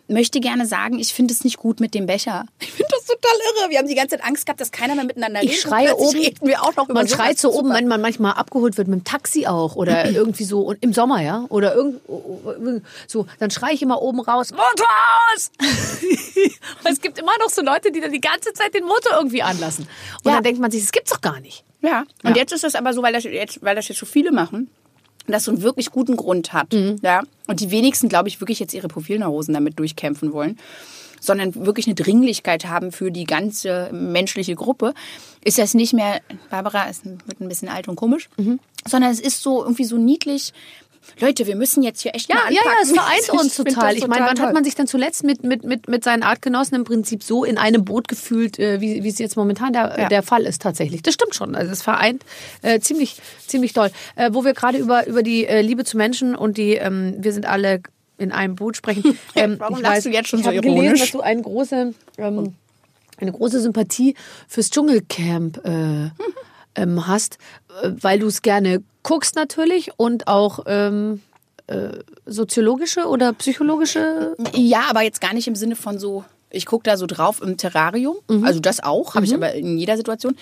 möchte 0.09 0.41
gerne 0.41 0.67
sagen, 0.67 0.99
ich 0.99 1.15
finde 1.15 1.33
es 1.33 1.45
nicht 1.45 1.57
gut 1.59 1.79
mit 1.81 1.95
dem 1.95 2.07
Becher. 2.07 2.47
Ich 2.61 2.71
finde 2.73 2.91
das 2.91 3.07
total 3.07 3.31
irre. 3.61 3.71
Wir 3.71 3.79
haben 3.79 3.89
die 3.89 3.95
ganze 3.95 4.17
Zeit 4.17 4.25
Angst 4.27 4.47
gehabt, 4.47 4.61
dass 4.61 4.73
keiner 4.73 4.95
mehr 4.95 5.05
miteinander 5.05 5.41
redet. 5.41 5.55
Ich 5.55 5.61
schreie 5.61 5.95
oben. 5.97 6.19
Reden 6.19 6.47
wir 6.47 6.63
auch 6.63 6.75
noch 6.77 6.89
man 6.89 7.07
schreit 7.09 7.39
so 7.39 7.53
oben, 7.53 7.73
wenn 7.73 7.87
man 7.89 8.01
manchmal 8.01 8.33
abgeholt 8.35 8.77
wird 8.79 8.89
mit 8.89 9.01
dem 9.01 9.05
Taxi 9.05 9.47
auch 9.47 9.77
oder 9.77 10.11
irgendwie 10.11 10.45
so 10.45 10.61
und 10.63 10.83
im 10.83 10.93
Sommer, 10.93 11.21
ja, 11.23 11.45
oder 11.49 11.75
irgend 11.75 12.01
so, 13.07 13.27
dann 13.39 13.51
schreie 13.51 13.75
ich 13.75 13.83
immer 13.83 14.01
oben 14.03 14.21
raus, 14.21 14.51
Motor 14.51 14.89
aus! 15.35 15.51
es 16.85 17.01
gibt 17.01 17.19
immer 17.19 17.33
noch 17.41 17.51
so 17.51 17.63
Leute, 17.63 17.93
die 17.93 18.01
dann 18.01 18.13
die 18.13 18.21
ganze 18.21 18.53
Zeit 18.53 18.75
den 18.75 18.85
Motor 18.85 19.13
irgendwie 19.17 19.43
anlassen. 19.43 19.87
Und 20.25 20.31
Ja. 20.31 20.37
dann 20.37 20.45
denkt 20.45 20.61
man 20.61 20.71
sich, 20.71 20.83
das 20.83 20.93
gibt's 20.93 21.11
doch 21.11 21.21
gar 21.21 21.41
nicht. 21.41 21.65
Ja, 21.83 22.05
und 22.25 22.31
Ja. 22.37 22.43
jetzt 22.43 22.53
ist 22.53 22.65
das 22.65 22.75
aber 22.75 22.93
so, 22.93 23.03
weil 23.03 23.13
das 23.13 23.25
jetzt, 23.25 23.63
weil 23.63 23.75
das 23.75 23.89
jetzt 23.89 23.99
so 23.99 24.07
viele 24.07 24.33
machen, 24.33 24.71
das 25.27 25.45
so 25.45 25.51
einen 25.53 25.63
wirklich 25.63 25.91
guten 25.91 26.17
Grund 26.17 26.53
hat. 26.53 26.73
Mhm. 26.73 26.97
Ja, 27.03 27.23
und 27.47 27.61
die 27.61 27.71
wenigsten, 27.71 28.09
glaube 28.09 28.29
ich, 28.29 28.41
wirklich 28.41 28.59
jetzt 28.61 28.75
ihre 28.75 28.89
Profilneurosen 28.89 29.55
damit 29.55 29.79
durchkämpfen 29.79 30.33
wollen, 30.33 30.59
sondern 31.21 31.55
wirklich 31.67 31.87
eine 31.87 31.95
Dringlichkeit 31.95 32.67
haben 32.67 32.93
für 32.93 33.11
die 33.11 33.25
ganze 33.25 33.91
menschliche 33.93 34.55
Gruppe, 34.55 34.95
ist 35.45 35.59
das 35.59 35.75
nicht 35.75 35.93
mehr, 35.93 36.21
Barbara 36.49 36.85
ist, 36.85 37.05
wird 37.05 37.41
ein 37.41 37.49
bisschen 37.49 37.69
alt 37.69 37.89
und 37.89 37.97
komisch, 37.97 38.29
Mhm. 38.39 38.59
sondern 38.89 39.11
es 39.11 39.21
ist 39.21 39.43
so 39.43 39.63
irgendwie 39.63 39.85
so 39.85 39.97
niedlich. 39.99 40.53
Leute, 41.19 41.47
wir 41.47 41.57
müssen 41.57 41.83
jetzt 41.83 42.01
hier 42.03 42.15
echt 42.15 42.29
Ja, 42.29 42.37
mal 42.37 42.53
ja, 42.53 42.61
anpacken. 42.61 42.77
ja, 42.77 42.83
es 42.83 42.91
vereint 42.93 43.21
Ich 43.25 43.33
uns 43.33 43.57
total. 43.57 43.95
das 43.95 44.03
Ich 44.03 44.07
meine, 44.07 44.27
wann 44.27 44.37
toll. 44.37 44.47
hat 44.47 44.55
man 44.55 44.65
sich 44.65 44.75
denn 44.75 44.87
zuletzt 44.87 45.25
mit, 45.25 45.43
mit, 45.45 45.65
mit, 45.65 45.89
mit 45.89 46.05
seinen 46.05 46.23
Artgenossen 46.23 46.77
im 46.77 46.85
Prinzip 46.85 47.23
so 47.23 47.45
in 47.45 47.59
einem 47.59 47.85
Boot 47.85 48.09
gefühlt, 48.09 48.59
äh, 48.59 48.81
wie, 48.81 49.03
wie 49.03 49.09
es 49.09 49.19
jetzt 49.19 49.37
momentan 49.37 49.73
der, 49.73 49.97
Ja. 49.99 50.09
der 50.09 50.23
Fall 50.23 50.43
ist 50.43 50.63
tatsächlich? 50.63 51.03
Das 51.03 51.15
stimmt 51.15 51.35
schon. 51.35 51.55
Also 51.55 51.73
es 51.73 51.83
vereint 51.83 52.25
äh, 52.63 52.81
ziemlich, 52.81 53.17
ziemlich 53.47 53.73
doll. 53.73 53.91
Äh, 54.17 54.31
wo 54.33 54.45
wir 54.45 54.55
gerade 54.55 54.79
über, 54.79 55.07
über 55.07 55.23
die 55.23 55.47
äh, 55.47 55.61
Liebe 55.63 55.85
zu 55.85 55.97
Menschen 55.97 56.35
und 56.35 56.57
die, 56.59 56.75
ähm, 56.75 57.15
wir 57.19 57.33
sind 57.33 57.47
alle 57.47 57.81
in 58.19 58.33
einem 58.33 58.55
Boot 58.57 58.77
sprechen. 58.77 59.19
Ähm, 59.35 59.57
Warum 59.59 59.77
ich 59.77 59.83
lachst 59.83 60.05
du 60.07 60.11
jetzt 60.11 60.29
schon 60.29 60.41
ich 60.41 60.45
so 60.45 60.51
habe 60.51 60.61
gelesen, 60.61 60.83
ironisch? 60.85 61.01
dass 61.01 61.11
du 61.13 61.21
eine 61.21 61.41
große, 61.41 61.95
ähm, 62.19 62.55
eine 63.19 63.33
große 63.33 63.61
Sympathie 63.61 64.15
fürs 64.49 64.71
Dschungelcamp 64.71 65.59
äh, 65.65 66.11
ähm, 66.75 67.07
hast, 67.07 67.39
äh, 67.83 67.91
weil 68.01 68.19
du 68.19 68.27
es 68.27 68.43
gerne 68.43 68.83
guckst 69.03 69.35
natürlich 69.37 69.91
und 69.97 70.29
auch 70.29 70.61
ähm, 70.67 71.23
äh, 71.67 71.99
soziologische 72.27 73.07
oder 73.07 73.33
psychologische. 73.33 74.37
Ja, 74.55 74.85
aber 74.91 75.03
jetzt 75.03 75.21
gar 75.21 75.33
nicht 75.35 75.49
im 75.49 75.55
Sinne 75.55 75.77
von 75.77 75.99
so, 75.99 76.25
ich 76.51 76.67
gucke 76.67 76.85
da 76.85 76.97
so 76.97 77.07
drauf 77.07 77.41
im 77.43 77.57
Terrarium. 77.57 78.17
Also 78.43 78.61
das 78.61 78.83
auch, 78.83 79.15
habe 79.15 79.25
ich 79.25 79.35
aber 79.35 79.53
in 79.55 79.79
jeder 79.79 79.97
Situation. 79.97 80.37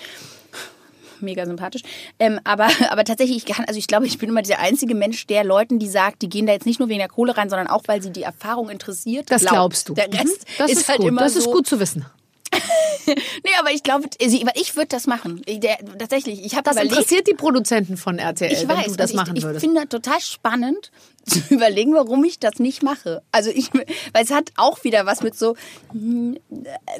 Mega 1.21 1.45
sympathisch. 1.45 1.81
Ähm, 2.17 2.39
aber, 2.43 2.67
aber 2.89 3.03
tatsächlich, 3.03 3.37
ich 3.37 3.45
kann, 3.45 3.65
also 3.65 3.77
ich 3.77 3.87
glaube, 3.87 4.07
ich 4.07 4.17
bin 4.17 4.29
immer 4.29 4.41
der 4.41 4.59
einzige 4.59 4.95
Mensch, 4.95 5.27
der 5.27 5.43
Leuten, 5.43 5.79
die 5.79 5.87
sagt, 5.87 6.21
die 6.21 6.29
gehen 6.29 6.45
da 6.45 6.53
jetzt 6.53 6.65
nicht 6.65 6.79
nur 6.79 6.89
wegen 6.89 6.99
der 6.99 7.09
Kohle 7.09 7.37
rein, 7.37 7.49
sondern 7.49 7.67
auch, 7.67 7.83
weil 7.87 8.01
sie 8.01 8.11
die 8.11 8.23
Erfahrung 8.23 8.69
interessiert. 8.69 9.29
Das 9.29 9.41
glaubt. 9.41 9.53
glaubst 9.53 9.89
du. 9.89 9.93
Der 9.93 10.11
Rest 10.11 10.45
Mhm. 10.47 10.53
Das 10.57 10.71
ist, 10.71 10.87
halt 10.89 10.99
gut. 10.99 11.07
immer 11.07 11.21
das 11.21 11.33
so. 11.33 11.39
ist 11.39 11.45
gut 11.51 11.67
zu 11.67 11.79
wissen. 11.79 12.05
Nee, 13.43 13.51
aber 13.59 13.71
ich 13.71 13.81
glaube, 13.83 14.07
ich, 14.19 14.45
ich 14.55 14.75
würde 14.75 14.87
das 14.89 15.07
machen. 15.07 15.41
Ich, 15.45 15.59
der, 15.59 15.77
tatsächlich, 15.97 16.43
ich 16.45 16.53
habe 16.53 16.63
Das 16.63 16.75
überlegt, 16.75 16.95
interessiert 16.95 17.27
die 17.27 17.33
Produzenten 17.33 17.97
von 17.97 18.19
RTL, 18.19 18.51
ich 18.51 18.67
wenn 18.67 18.77
weiß, 18.77 18.87
du 18.87 18.95
das 18.97 19.13
machen 19.13 19.35
ich, 19.35 19.39
ich 19.39 19.45
würdest. 19.45 19.65
finde 19.65 19.81
das 19.81 19.89
total 19.89 20.19
spannend 20.21 20.91
zu 21.47 21.53
überlegen, 21.53 21.93
warum 21.93 22.23
ich 22.23 22.39
das 22.39 22.59
nicht 22.59 22.83
mache. 22.83 23.21
Also 23.31 23.49
ich, 23.49 23.71
weil 23.73 24.23
es 24.23 24.31
hat 24.31 24.51
auch 24.57 24.83
wieder 24.83 25.05
was 25.05 25.21
mit 25.23 25.35
so 25.35 25.55
hm, 25.91 26.37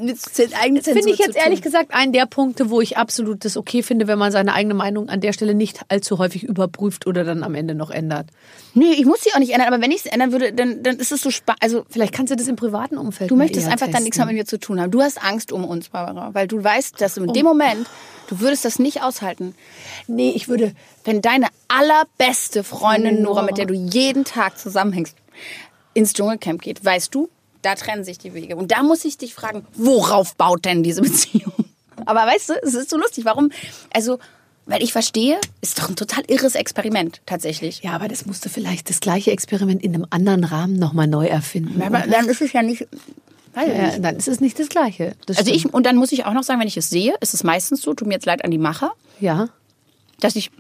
mit 0.02 0.20
Z- 0.20 0.54
eigene 0.62 0.82
Zensur 0.82 1.02
Finde 1.02 1.14
ich 1.14 1.20
jetzt 1.20 1.28
zu 1.34 1.34
tun. 1.34 1.42
ehrlich 1.44 1.62
gesagt 1.62 1.94
einen 1.94 2.14
der 2.14 2.26
Punkte, 2.26 2.70
wo 2.70 2.82
ich 2.82 2.98
absolut 2.98 3.44
das 3.46 3.58
okay 3.58 3.84
finde, 3.84 4.08
wenn 4.08 4.18
man 4.20 4.32
seine 4.32 4.54
eigene 4.54 4.74
Meinung 4.74 5.10
an 5.10 5.22
der 5.22 5.34
Stelle 5.34 5.54
nicht 5.54 5.82
allzu 5.90 6.18
häufig 6.18 6.44
überprüft 6.44 7.08
oder 7.08 7.24
dann 7.24 7.44
am 7.44 7.56
Ende 7.56 7.76
noch 7.76 7.90
ändert. 7.92 8.28
Nee, 8.74 8.94
ich 8.94 9.06
muss 9.06 9.22
sie 9.22 9.34
auch 9.34 9.40
nicht 9.40 9.52
ändern, 9.52 9.68
aber 9.74 9.82
wenn 9.82 9.92
ich 9.92 10.06
es 10.06 10.12
ändern 10.12 10.32
würde, 10.32 10.54
dann, 10.54 10.84
dann 10.84 10.98
ist 10.98 11.12
es 11.12 11.22
so 11.22 11.32
spannend. 11.32 11.62
Also 11.62 11.86
Vielleicht 11.90 12.14
kannst 12.14 12.32
du 12.32 12.36
das 12.36 12.48
im 12.48 12.56
privaten 12.56 12.98
Umfeld 12.98 13.32
du 13.32 13.36
möchtest 13.36 13.66
eher 13.66 13.72
einfach 13.74 13.88
dann 13.88 13.92
testen. 13.94 14.04
nichts 14.04 14.18
mehr 14.18 14.26
mit 14.28 14.36
mir 14.36 14.46
zu 14.46 14.60
tun 14.60 14.80
haben. 14.80 14.92
Du 14.92 15.02
hast 15.02 15.24
Angst 15.24 15.52
um 15.52 15.66
uns, 15.66 15.90
Barbara, 15.90 16.34
weil 16.34 16.48
du 16.48 16.64
weißt, 16.64 17.00
dass 17.02 17.18
in 17.18 17.34
dem 17.34 17.46
Moment, 17.46 17.88
du 18.30 18.40
würdest 18.40 18.66
das 18.66 18.80
nicht 18.80 19.02
aushalten. 19.02 19.56
Nee, 20.08 20.32
ich 20.32 20.48
würde 20.48 20.74
Wenn 21.04 21.22
deine 21.22 21.48
allerbeste 21.68 22.64
Freundin 22.64 23.22
Nora. 23.22 23.42
Mit 23.42 23.58
der 23.58 23.66
du 23.66 23.74
jeden 23.74 24.26
Tag 24.26 24.60
zusammenhängst, 24.60 25.16
ins 25.94 26.14
Dschungelcamp 26.14 26.62
geht, 26.62 26.84
weißt 26.84 27.14
du, 27.14 27.30
da 27.62 27.76
trennen 27.76 28.04
sich 28.04 28.18
die 28.18 28.34
Wege. 28.34 28.56
Und 28.56 28.72
da 28.72 28.84
muss 28.84 29.04
ich 29.06 29.18
dich 29.18 29.34
fragen, 29.34 29.66
worauf 29.74 30.36
baut 30.36 30.66
denn 30.66 30.84
diese 30.84 31.02
Beziehung? 31.02 31.54
Aber 32.06 32.22
weißt 32.22 32.50
du, 32.50 32.54
es 32.64 32.74
ist 32.74 32.90
so 32.90 32.98
lustig. 32.98 33.26
Warum? 33.26 33.52
Also, 33.94 34.20
weil 34.66 34.84
ich 34.84 34.94
verstehe, 34.94 35.40
ist 35.62 35.80
doch 35.80 35.90
ein 35.90 35.96
total 35.96 36.24
irres 36.28 36.56
Experiment, 36.56 37.22
tatsächlich. 37.26 37.82
Ja, 37.82 37.94
aber 37.94 38.08
das 38.08 38.26
musst 38.26 38.46
du 38.46 38.50
vielleicht 38.50 38.90
das 38.90 39.00
gleiche 39.00 39.32
Experiment 39.32 39.84
in 39.84 39.96
einem 39.96 40.06
anderen 40.10 40.44
Rahmen 40.44 40.78
nochmal 40.78 41.08
neu 41.08 41.26
erfinden. 41.26 41.82
Aber 41.82 42.02
dann 42.08 42.28
ist 42.28 42.42
es 42.42 42.54
ja 42.54 42.62
nicht. 42.62 42.88
Weiß 43.54 43.68
ich 43.68 43.74
ja, 43.76 43.88
nicht. 43.88 44.04
dann 44.04 44.16
ist 44.16 44.28
es 44.28 44.40
nicht 44.40 44.60
das 44.60 44.70
Gleiche. 44.70 45.16
Das 45.26 45.38
Also 45.38 45.52
stimmt. 45.52 45.66
ich, 45.66 45.74
und 45.74 45.86
dann 45.86 45.96
muss 45.96 46.12
ich 46.12 46.26
auch 46.26 46.34
noch 46.34 46.44
sagen, 46.44 46.60
wenn 46.60 46.68
ich 46.68 46.78
es 46.78 46.90
sehe, 46.90 47.14
ist 47.22 47.34
es 47.34 47.44
meistens 47.44 47.82
so, 47.82 47.94
tut 47.94 48.08
mir 48.08 48.14
jetzt 48.16 48.26
leid 48.26 48.44
an 48.46 48.52
die 48.52 48.58
Macher, 48.58 48.92
Ja. 49.20 49.50
dass 50.20 50.36
ich 50.36 50.52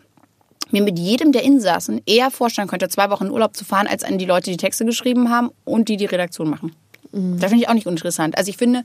mir 0.71 0.84
mit 0.84 0.99
jedem 0.99 1.32
der 1.32 1.43
Insassen 1.43 2.02
eher 2.06 2.30
vorstellen 2.32 2.67
könnte, 2.67 2.89
zwei 2.89 3.10
Wochen 3.10 3.25
in 3.25 3.32
Urlaub 3.32 3.56
zu 3.56 3.65
fahren, 3.65 3.88
als 3.88 4.04
an 4.04 4.17
die 4.17 4.25
Leute, 4.25 4.52
die 4.52 4.58
Texte 4.58 4.86
geschrieben 4.86 5.30
haben 5.30 5.49
und 5.65 5.89
die 5.89 5.97
die 5.97 6.06
Redaktion 6.06 6.49
machen. 6.49 6.75
Das 7.12 7.49
finde 7.49 7.63
ich 7.63 7.69
auch 7.69 7.73
nicht 7.73 7.88
uninteressant. 7.88 8.38
Also 8.38 8.49
ich 8.52 8.58
finde, 8.58 8.84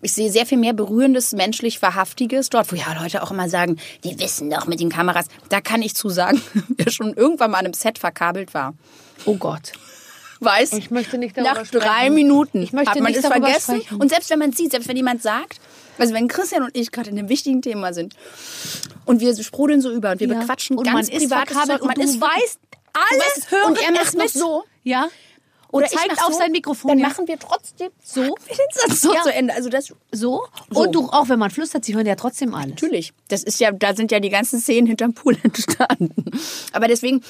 ich 0.00 0.12
sehe 0.14 0.30
sehr 0.30 0.46
viel 0.46 0.56
mehr 0.56 0.72
berührendes, 0.72 1.32
menschlich 1.32 1.78
Verhaftiges 1.78 2.48
dort, 2.48 2.72
wo 2.72 2.76
ja 2.76 2.98
Leute 3.02 3.22
auch 3.22 3.30
immer 3.30 3.50
sagen, 3.50 3.76
die 4.04 4.18
wissen 4.18 4.48
doch 4.48 4.66
mit 4.66 4.80
den 4.80 4.88
Kameras. 4.88 5.26
Da 5.50 5.60
kann 5.60 5.82
ich 5.82 5.94
zu 5.94 6.08
sagen, 6.08 6.40
wer 6.68 6.90
schon 6.90 7.12
irgendwann 7.12 7.50
mal 7.50 7.58
an 7.58 7.66
einem 7.66 7.74
Set 7.74 7.98
verkabelt 7.98 8.54
war. 8.54 8.72
Oh 9.26 9.36
Gott. 9.36 9.72
Weiß, 10.40 10.72
Ich 10.74 10.90
möchte 10.90 11.18
nicht 11.18 11.36
nach 11.36 11.66
drei 11.68 11.80
sprechen. 12.06 12.14
Minuten 12.14 12.62
Ich 12.62 12.72
möchte 12.72 12.90
hat 12.90 12.98
man 13.00 13.12
nicht 13.12 13.18
es 13.22 13.26
vergessen. 13.26 13.80
sprechen. 13.82 14.00
Und 14.00 14.08
selbst 14.10 14.30
wenn 14.30 14.38
man 14.38 14.52
sieht, 14.52 14.70
selbst 14.72 14.88
wenn 14.88 14.96
jemand 14.96 15.22
sagt, 15.22 15.58
also 15.98 16.12
wenn 16.14 16.28
Christian 16.28 16.62
und 16.62 16.76
ich 16.76 16.90
gerade 16.92 17.10
in 17.10 17.18
einem 17.18 17.28
wichtigen 17.28 17.62
Thema 17.62 17.92
sind 17.94 18.14
und 19.06 19.20
wir 19.20 19.34
sprudeln 19.42 19.80
so 19.80 19.90
über 19.90 20.10
und 20.12 20.20
wir 20.20 20.28
Ja. 20.28 20.40
bequatschen 20.40 20.76
Und 20.76 20.84
ganz 20.84 21.08
man 21.08 21.16
ist 21.16 21.22
privates 21.28 21.52
verkabelt 21.52 21.78
Zeug, 21.80 21.86
man 21.88 21.96
und 21.96 22.04
du 22.04 22.08
ist 22.10 22.20
weißt 22.20 22.58
alles 22.92 23.50
hören 23.50 23.64
und 23.72 23.78
er 23.78 23.88
es 23.88 23.94
macht 24.04 24.14
noch 24.14 24.22
mit. 24.24 24.30
so. 24.32 24.64
Ja. 24.84 25.08
Oder 25.72 25.88
zeigt 25.88 26.12
auf 26.24 26.32
so, 26.32 26.38
sein 26.38 26.52
Mikrofon, 26.52 26.88
Dann 26.90 26.98
ja. 27.00 27.08
machen 27.08 27.26
wir 27.26 27.38
trotzdem 27.38 27.90
So. 28.02 28.22
den 28.22 28.34
Satz 28.72 29.00
so 29.00 29.12
Ja. 29.14 29.22
zu 29.22 29.32
Ende. 29.32 29.52
Also 29.54 29.68
das 29.68 29.86
So. 30.12 30.46
So. 30.70 30.80
Und 30.80 30.94
du, 30.94 31.08
auch 31.10 31.28
wenn 31.28 31.38
man 31.38 31.50
flüstert, 31.50 31.84
sie 31.84 31.94
hören 31.94 32.06
ja 32.06 32.14
trotzdem 32.14 32.54
alles. 32.54 32.70
natürlich. 32.70 33.12
Das 33.28 33.42
ist 33.42 33.58
ja, 33.60 33.72
da 33.72 33.94
sind 33.94 34.12
ja 34.12 34.20
die 34.20 34.30
ganzen 34.30 34.60
Szenen 34.60 34.86
hinterm 34.86 35.12
Pool 35.14 35.36
entstanden. 35.42 36.30
Aber 36.72 36.88
deswegen. 36.88 37.22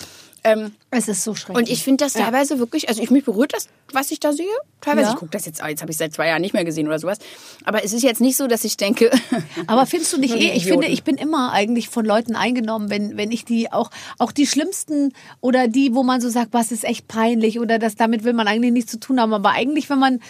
Ähm, 0.46 0.72
Es 0.90 1.08
ist 1.08 1.24
so 1.24 1.34
schrecklich. 1.34 1.56
Und 1.66 1.68
ich 1.72 1.82
finde 1.82 2.04
das 2.04 2.12
teilweise 2.14 2.58
wirklich, 2.58 2.88
also 2.88 3.02
ich 3.02 3.10
mich 3.10 3.24
berührt 3.24 3.52
das, 3.54 3.68
was 3.92 4.10
ich 4.10 4.20
da 4.20 4.32
sehe. 4.32 4.46
Teilweise, 4.80 5.08
Ja. 5.08 5.12
ich 5.14 5.18
gucke 5.18 5.32
das 5.32 5.44
jetzt, 5.46 5.60
jetzt 5.66 5.82
habe 5.82 5.90
ich 5.90 5.96
seit 5.96 6.12
zwei 6.14 6.28
Jahren 6.28 6.40
nicht 6.40 6.54
mehr 6.54 6.64
gesehen 6.64 6.86
oder 6.86 6.98
sowas. 6.98 7.18
Aber 7.64 7.84
es 7.84 7.92
ist 7.92 8.02
jetzt 8.02 8.20
nicht 8.20 8.36
so, 8.36 8.46
dass 8.46 8.64
ich 8.64 8.76
denke, 8.76 9.10
Aber 9.66 9.86
findest 9.86 10.12
du 10.12 10.18
nicht 10.18 10.34
eh, 10.34 10.52
ich 10.52 10.64
finde, 10.66 10.86
ich 10.86 11.02
bin 11.04 11.16
immer 11.16 11.52
eigentlich 11.52 11.88
von 11.88 12.04
Leuten 12.06 12.36
eingenommen, 12.36 12.90
wenn, 12.90 13.16
wenn 13.16 13.30
ich 13.32 13.44
die 13.44 13.72
auch, 13.72 13.90
auch 14.18 14.32
die 14.32 14.46
schlimmsten 14.46 15.12
oder 15.40 15.68
die, 15.68 15.94
wo 15.94 16.02
man 16.02 16.20
so 16.20 16.28
sagt, 16.28 16.52
was 16.52 16.72
ist 16.72 16.84
echt 16.84 17.08
peinlich 17.08 17.58
oder 17.60 17.78
das, 17.78 17.96
damit 17.96 18.24
will 18.24 18.32
man 18.32 18.46
eigentlich 18.48 18.72
nichts 18.72 18.90
zu 18.92 19.00
tun 19.00 19.20
haben. 19.20 19.34
Aber 19.34 19.50
eigentlich, 19.50 19.90
wenn 19.90 19.98
man 19.98 20.20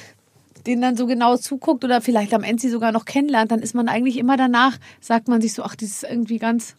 denen 0.66 0.82
dann 0.82 0.96
so 0.96 1.06
genau 1.06 1.36
zuguckt 1.36 1.84
oder 1.84 2.00
vielleicht 2.00 2.34
am 2.34 2.42
Ende 2.42 2.60
sie 2.60 2.70
sogar 2.70 2.90
noch 2.90 3.04
kennenlernt, 3.04 3.52
dann 3.52 3.60
ist 3.60 3.74
man 3.74 3.88
eigentlich 3.88 4.16
immer 4.16 4.36
danach, 4.36 4.76
sagt 5.00 5.28
man 5.28 5.40
sich 5.40 5.52
so, 5.54 5.62
ach, 5.62 5.76
das 5.76 5.88
ist 5.90 6.02
irgendwie 6.04 6.38
ganz, 6.38 6.74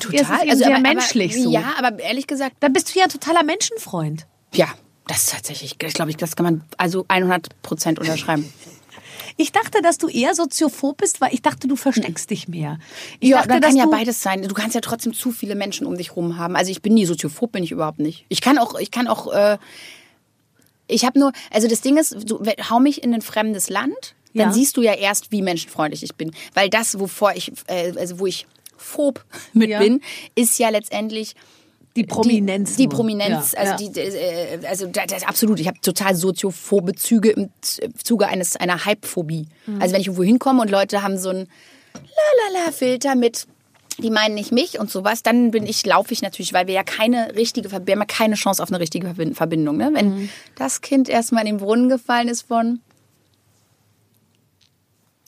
total, 0.00 0.48
also 0.48 0.64
sehr 0.64 0.78
menschlich 0.80 1.40
so. 1.42 1.50
Ja, 1.50 1.74
aber 1.78 1.98
ehrlich 1.98 2.26
gesagt, 2.26 2.56
dann 2.60 2.72
bist 2.72 2.94
du 2.94 2.98
ja 2.98 3.04
ein 3.04 3.10
totaler 3.10 3.42
Menschenfreund. 3.42 4.26
ja, 4.54 4.68
das 5.06 5.24
ist 5.24 5.32
tatsächlich, 5.32 5.76
ich 5.82 5.92
glaube, 5.94 6.14
das 6.14 6.34
kann 6.34 6.44
man 6.44 6.64
also 6.78 7.04
100 7.08 7.60
Prozent 7.62 7.98
unterschreiben. 7.98 8.50
Ich 9.36 9.52
dachte, 9.52 9.82
dass 9.82 9.98
du 9.98 10.08
eher 10.08 10.34
soziophob 10.34 10.96
bist, 10.98 11.20
weil 11.20 11.34
ich 11.34 11.42
dachte, 11.42 11.66
du 11.66 11.76
versteckst 11.76 12.30
dich 12.30 12.46
mehr. 12.48 12.78
Ich 13.20 13.30
ja, 13.30 13.38
dachte, 13.38 13.60
dass 13.60 13.70
kann 13.70 13.76
ja 13.76 13.86
beides 13.86 14.22
sein. 14.22 14.42
Du 14.42 14.54
kannst 14.54 14.74
ja 14.74 14.80
trotzdem 14.80 15.12
zu 15.12 15.32
viele 15.32 15.56
Menschen 15.56 15.86
um 15.86 15.96
dich 15.96 16.14
rum 16.16 16.38
haben. 16.38 16.56
Also 16.56 16.70
ich 16.70 16.82
bin 16.82 16.94
nie 16.94 17.04
soziophob, 17.04 17.52
bin 17.52 17.64
ich 17.64 17.72
überhaupt 17.72 17.98
nicht. 17.98 18.24
Ich 18.28 18.40
kann 18.40 18.58
auch, 18.58 18.78
ich 18.78 18.90
kann 18.90 19.08
auch, 19.08 19.32
äh, 19.32 19.58
ich 20.86 21.04
habe 21.04 21.18
nur, 21.18 21.32
also 21.50 21.66
das 21.68 21.80
Ding 21.80 21.96
ist, 21.96 22.16
du, 22.30 22.42
hau 22.70 22.78
mich 22.80 23.02
in 23.02 23.12
ein 23.12 23.22
fremdes 23.22 23.68
Land, 23.70 24.14
dann 24.34 24.48
Ja. 24.48 24.52
siehst 24.52 24.76
du 24.76 24.82
ja 24.82 24.94
erst, 24.94 25.32
wie 25.32 25.42
menschenfreundlich 25.42 26.02
ich 26.02 26.14
bin. 26.14 26.32
Weil 26.54 26.68
das, 26.70 26.98
wovor 26.98 27.34
ich, 27.34 27.52
äh, 27.66 27.92
also 27.98 28.18
wo 28.20 28.26
ich 28.26 28.46
phob 28.84 29.24
mit 29.52 29.70
Ja. 29.70 29.78
bin, 29.80 30.00
ist 30.34 30.58
ja 30.58 30.68
letztendlich 30.68 31.34
die 31.96 32.04
Prominenz. 32.04 32.76
Die, 32.76 32.82
die. 32.82 32.88
Prominenz, 32.88 33.52
Ja, 33.52 33.58
also 33.60 33.84
ja. 33.84 33.90
die, 33.90 34.00
äh, 34.00 34.66
also 34.66 34.86
das, 34.86 35.06
das 35.06 35.22
absolut. 35.22 35.60
Ich 35.60 35.68
habe 35.68 35.78
total 35.80 36.14
soziophobe 36.16 36.94
Züge 36.94 37.30
im 37.30 37.50
Z- 37.60 37.88
Zuge 38.04 38.26
eines 38.26 38.56
einer 38.56 38.84
Hypephobie. 38.84 39.46
Mhm. 39.66 39.80
Also 39.80 39.94
wenn 39.94 40.00
ich 40.00 40.08
irgendwo 40.08 40.24
hinkomme 40.24 40.60
und 40.60 40.70
Leute 40.70 41.02
haben 41.02 41.18
so 41.18 41.28
einen 41.30 41.48
Lalala-Filter 42.52 43.14
mit 43.14 43.46
die 43.98 44.10
meinen 44.10 44.34
nicht 44.34 44.50
mich 44.50 44.80
und 44.80 44.90
sowas, 44.90 45.22
dann 45.22 45.52
bin 45.52 45.66
ich, 45.66 45.86
laufe 45.86 46.12
ich 46.12 46.20
natürlich, 46.20 46.52
weil 46.52 46.66
wir 46.66 46.74
ja 46.74 46.82
keine 46.82 47.36
richtige, 47.36 47.70
wir 47.70 47.78
haben 47.78 47.86
ja 48.00 48.04
keine 48.04 48.34
Chance 48.34 48.60
auf 48.60 48.68
eine 48.70 48.80
richtige 48.80 49.06
Verbin- 49.06 49.34
Verbindung. 49.36 49.76
Ne? 49.76 49.90
Wenn 49.92 50.08
Mhm. 50.22 50.28
das 50.56 50.80
Kind 50.80 51.08
erstmal 51.08 51.42
in 51.46 51.56
den 51.58 51.64
Brunnen 51.64 51.88
gefallen 51.88 52.26
ist 52.26 52.42
von, 52.42 52.80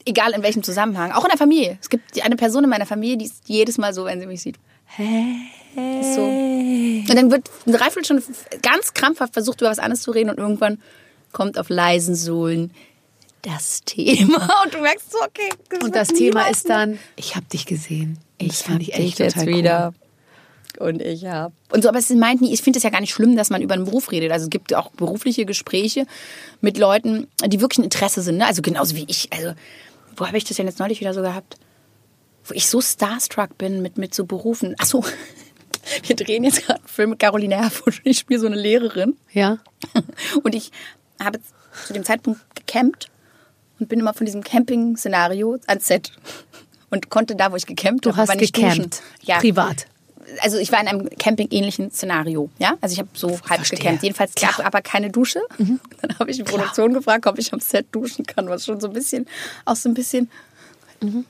egal 0.07 0.33
in 0.33 0.43
welchem 0.43 0.63
Zusammenhang, 0.63 1.13
auch 1.13 1.25
in 1.25 1.31
der 1.31 1.39
Familie. 1.39 1.79
Es 1.81 1.91
gibt 1.91 2.23
eine 2.23 2.37
Person 2.37 2.65
in 2.65 2.71
meiner 2.71 2.87
Familie, 2.87 3.19
die 3.19 3.27
ist 3.27 3.43
jedes 3.47 3.77
Mal 3.77 3.93
so, 3.93 4.05
wenn 4.05 4.21
sie 4.21 4.27
mich 4.27 4.41
sieht. 4.41 4.57
Ist 4.99 6.15
so. 6.15 6.23
Und 6.23 7.15
dann 7.15 7.31
wird 7.31 7.51
eine 7.67 7.77
Dreiviertelstunde 7.77 8.23
ganz 8.63 8.95
krampfhaft 8.95 9.35
versucht, 9.35 9.61
über 9.61 9.71
was 9.71 9.79
anderes 9.79 10.03
zu 10.03 10.11
reden 10.11 10.31
und 10.31 10.39
irgendwann 10.39 10.79
kommt 11.33 11.59
auf 11.59 11.69
leisen 11.69 12.15
Sohlen 12.15 12.71
das 13.43 13.83
Thema. 13.85 14.49
Und 14.65 14.75
du 14.75 14.79
merkst 14.79 15.13
so, 15.13 15.19
okay. 15.19 15.51
Und 15.75 15.83
wird 15.83 15.95
das 15.95 16.09
Thema 16.09 16.49
ist 16.49 16.69
dann, 16.69 16.99
ich 17.15 17.37
habe 17.37 17.47
dich 17.47 17.67
gesehen. 17.67 18.19
Und 18.41 18.51
das 18.51 18.61
ich 18.61 18.67
fand 18.67 18.81
ich 18.81 18.87
dich 18.89 18.99
echt 18.99 19.19
jetzt 19.19 19.35
total 19.35 19.47
wieder. 19.47 19.95
Und 20.79 21.01
ich 21.01 21.25
hab. 21.27 21.53
Und 21.71 21.83
so, 21.83 21.89
aber 21.89 21.99
es 21.99 22.11
meint 22.11 22.41
nie, 22.41 22.53
ich 22.53 22.61
finde 22.61 22.79
es 22.79 22.83
ja 22.83 22.91
gar 22.91 23.01
nicht 23.01 23.13
schlimm, 23.13 23.37
dass 23.37 23.51
man 23.51 23.63
über 23.63 23.75
einen 23.75 23.85
Beruf 23.85 24.11
redet. 24.11 24.33
Also 24.33 24.45
es 24.45 24.51
gibt 24.51 24.75
auch 24.75 24.91
berufliche 24.91 25.47
Gespräche 25.47 26.07
mit 26.61 26.77
Leuten, 26.77 27.29
die 27.47 27.61
wirklich 27.61 27.79
ein 27.79 27.85
Interesse 27.85 28.21
sind. 28.21 28.39
Ne? 28.39 28.47
Also 28.47 28.63
genauso 28.63 28.97
wie 28.97 29.05
ich. 29.09 29.33
Also, 29.33 29.53
wo 30.17 30.27
habe 30.27 30.37
ich 30.37 30.45
das 30.45 30.57
denn 30.57 30.67
jetzt 30.67 30.79
neulich 30.79 31.01
wieder 31.01 31.15
so 31.15 31.23
gehabt? 31.23 31.57
Wo 32.45 32.55
ich 32.55 32.67
so 32.69 32.81
starstruck 32.81 33.59
bin 33.59 33.83
mit, 33.83 33.99
mit 33.99 34.15
so 34.15 34.25
Berufen. 34.25 34.75
Ach 34.79 34.87
so, 34.87 35.05
wir 36.03 36.17
drehen 36.17 36.45
jetzt 36.45 36.67
gerade 36.67 36.81
einen 36.81 36.89
Film 36.89 37.11
mit 37.11 37.19
Caroline 37.19 37.57
Herfurth 37.57 37.99
und 37.99 38.07
ich 38.07 38.19
spiele 38.19 38.41
so 38.41 38.47
eine 38.47 38.57
Lehrerin. 38.57 39.17
Ja. 39.33 39.59
Und 40.43 40.55
ich 40.55 40.73
habe 41.23 41.41
zu 41.87 41.93
dem 41.93 42.05
Zeitpunkt 42.05 42.41
gecampt 42.55 43.09
und 43.79 43.89
bin 43.89 44.01
immer 44.01 44.15
von 44.15 44.25
diesem 44.25 44.43
Camping-Szenario 44.43 45.59
ans 45.67 45.87
Set. 45.87 46.13
Und 46.91 47.11
konnte 47.11 47.37
da, 47.37 47.53
wo 47.53 47.57
ich 47.57 47.67
gecampt 47.67 48.07
Du 48.07 48.11
habe, 48.11 48.23
hast 48.23 48.31
aber 48.31 48.41
nicht 48.41 48.55
gecampt. 48.55 49.03
Ja. 49.23 49.39
Privat. 49.39 49.87
Also 50.41 50.59
ich 50.59 50.73
war 50.73 50.81
in 50.81 50.89
einem 50.89 51.09
Camping-ähnlichen 51.11 51.91
Szenario. 51.91 52.51
Ja? 52.59 52.77
Also 52.81 52.95
ich 52.95 52.99
habe 52.99 53.09
so 53.15 53.29
halb 53.29 53.59
Verstehe. 53.59 53.79
gecampt. 53.79 54.03
Jedenfalls 54.03 54.35
gab 54.35 54.65
aber 54.65 54.83
keine 54.83 55.11
Dusche. 55.11 55.41
Dann 55.59 56.19
habe 56.19 56.31
ich 56.31 56.37
die 56.37 56.43
Produktion 56.43 56.95
gefragt, 56.95 57.27
ob 57.27 57.39
ich 57.39 57.53
am 57.53 57.61
Set 57.61 57.87
duschen 57.93 58.27
kann, 58.27 58.49
was 58.49 58.65
schon 58.65 58.81
so 58.81 58.89
ein 58.89 58.93
bisschen, 58.93 59.27
auch 59.65 59.77
so 59.77 59.89
ein 59.89 59.95
bisschen, 59.95 60.31
mir 61.01 61.25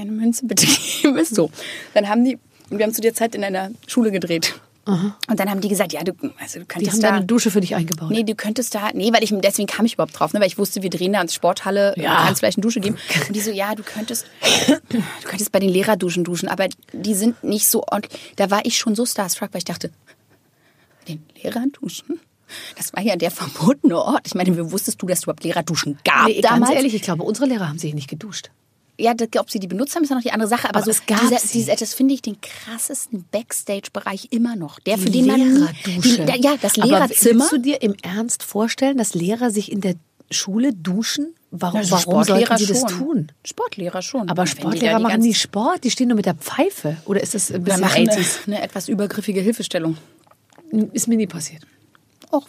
eine 0.00 0.10
Münze 0.10 0.46
bitte 0.46 0.66
geben 0.66 1.16
ist. 1.16 1.34
So. 1.34 1.50
Dann 1.94 2.08
haben 2.08 2.24
die, 2.24 2.38
wir 2.70 2.84
haben 2.84 2.94
zu 2.94 3.00
der 3.00 3.14
Zeit 3.14 3.34
in 3.34 3.44
einer 3.44 3.70
Schule 3.86 4.10
gedreht. 4.10 4.60
Und 4.86 5.40
dann 5.40 5.50
haben 5.50 5.60
die 5.60 5.68
gesagt, 5.68 5.92
ja, 5.92 6.04
du, 6.04 6.12
also 6.38 6.60
du 6.60 6.60
Die 6.60 6.66
könntest 6.66 6.92
haben 6.94 7.00
da... 7.02 7.08
da 7.10 7.16
eine 7.16 7.24
Dusche 7.26 7.50
für 7.50 7.60
dich 7.60 7.74
eingebaut. 7.74 8.10
Nee, 8.10 8.22
du 8.22 8.34
könntest 8.36 8.72
da, 8.74 8.90
nee, 8.94 9.12
weil 9.12 9.24
ich, 9.24 9.34
deswegen 9.36 9.66
kam 9.66 9.84
ich 9.84 9.94
überhaupt 9.94 10.18
drauf, 10.18 10.32
ne, 10.32 10.38
weil 10.40 10.46
ich 10.46 10.58
wusste, 10.58 10.82
wir 10.82 10.90
drehen 10.90 11.12
da 11.12 11.20
ins 11.20 11.34
Sporthalle, 11.34 11.94
Ja. 11.96 12.02
ja. 12.04 12.16
kann 12.24 12.32
es 12.32 12.38
vielleicht 12.38 12.58
eine 12.58 12.62
Dusche 12.62 12.78
geben. 12.80 12.96
Und 13.26 13.34
die 13.34 13.40
so, 13.40 13.50
ja, 13.50 13.74
du 13.74 13.82
könntest, 13.82 14.26
du 14.90 15.02
könntest 15.24 15.50
bei 15.50 15.58
den 15.58 15.70
Lehrerduschen 15.70 16.22
duschen, 16.22 16.48
aber 16.48 16.68
die 16.92 17.14
sind 17.14 17.42
nicht 17.42 17.66
so 17.68 17.82
ordentlich. 17.90 18.34
Da 18.36 18.50
war 18.50 18.64
ich 18.64 18.78
schon 18.78 18.94
so 18.94 19.04
starstruck, 19.04 19.48
weil 19.52 19.58
ich 19.58 19.64
dachte, 19.64 19.90
den 21.08 21.24
Lehrern 21.42 21.72
duschen? 21.72 22.20
Das 22.76 22.92
war 22.92 23.02
ja 23.02 23.16
der 23.16 23.32
verbotene 23.32 23.98
Ort. 23.98 24.22
Ich 24.26 24.36
meine, 24.36 24.56
wie 24.56 24.70
wusstest 24.70 25.02
du, 25.02 25.06
dass 25.06 25.18
es 25.18 25.24
überhaupt 25.24 25.42
Lehrerduschen 25.42 25.98
gab 26.04 26.26
Nee, 26.28 26.40
damals? 26.40 26.66
ganz 26.66 26.76
ehrlich, 26.76 26.94
ich 26.94 27.02
glaube, 27.02 27.24
unsere 27.24 27.48
Lehrer 27.48 27.68
haben 27.68 27.78
sich 27.80 27.92
nicht 27.92 28.08
geduscht. 28.08 28.50
Ja, 28.98 29.12
das, 29.14 29.28
ob 29.38 29.50
sie 29.50 29.58
die 29.60 29.66
benutzt 29.66 29.94
haben, 29.94 30.04
ist 30.04 30.10
ja 30.10 30.16
noch 30.16 30.22
die 30.22 30.32
andere 30.32 30.48
Sache. 30.48 30.68
Aber, 30.68 30.76
Aber 30.78 30.84
so, 30.86 30.90
es 30.90 31.04
gab 31.06 31.20
dieser, 31.20 31.38
sie. 31.38 31.58
dieser, 31.58 31.76
das 31.76 31.92
finde 31.94 32.14
ich 32.14 32.22
den 32.22 32.38
krassesten 32.40 33.24
Backstage-Bereich 33.30 34.28
immer 34.30 34.56
noch. 34.56 34.78
Der, 34.80 34.96
für 34.98 35.10
Die 35.10 35.22
den 35.22 35.26
man 35.26 35.68
die, 35.84 36.42
ja, 36.42 36.56
das 36.60 36.78
Aber 36.78 36.86
Lehrerzimmer. 36.88 37.40
willst 37.40 37.52
du 37.52 37.58
dir 37.58 37.82
im 37.82 37.94
Ernst 38.02 38.42
vorstellen, 38.42 38.96
dass 38.98 39.14
Lehrer 39.14 39.50
sich 39.50 39.70
in 39.70 39.80
der 39.82 39.94
Schule 40.30 40.72
duschen? 40.72 41.34
Warum, 41.50 41.78
Also 41.80 41.92
warum 41.92 42.24
sollten 42.24 42.56
die 42.56 42.66
das 42.66 42.80
schon. 42.80 42.88
tun? 42.88 43.32
Sportlehrer 43.44 44.02
schon. 44.02 44.28
Aber 44.28 44.42
da 44.42 44.46
Sportlehrer 44.46 44.96
die 44.96 45.02
machen 45.02 45.20
nie 45.20 45.34
Sport, 45.34 45.84
die 45.84 45.90
stehen 45.90 46.08
nur 46.08 46.16
mit 46.16 46.26
der 46.26 46.34
Pfeife. 46.34 46.96
Oder 47.04 47.22
ist 47.22 47.34
das 47.34 47.50
ein 47.52 47.62
bisschen 47.62 47.80
machen 47.82 48.08
80s? 48.08 48.38
eine, 48.46 48.56
eine 48.56 48.62
etwas 48.64 48.88
übergriffige 48.88 49.40
Hilfestellung. 49.40 49.96
Ist 50.92 51.06
mir 51.06 51.16
nie 51.16 51.26
passiert. 51.26 51.62
Och. 52.32 52.46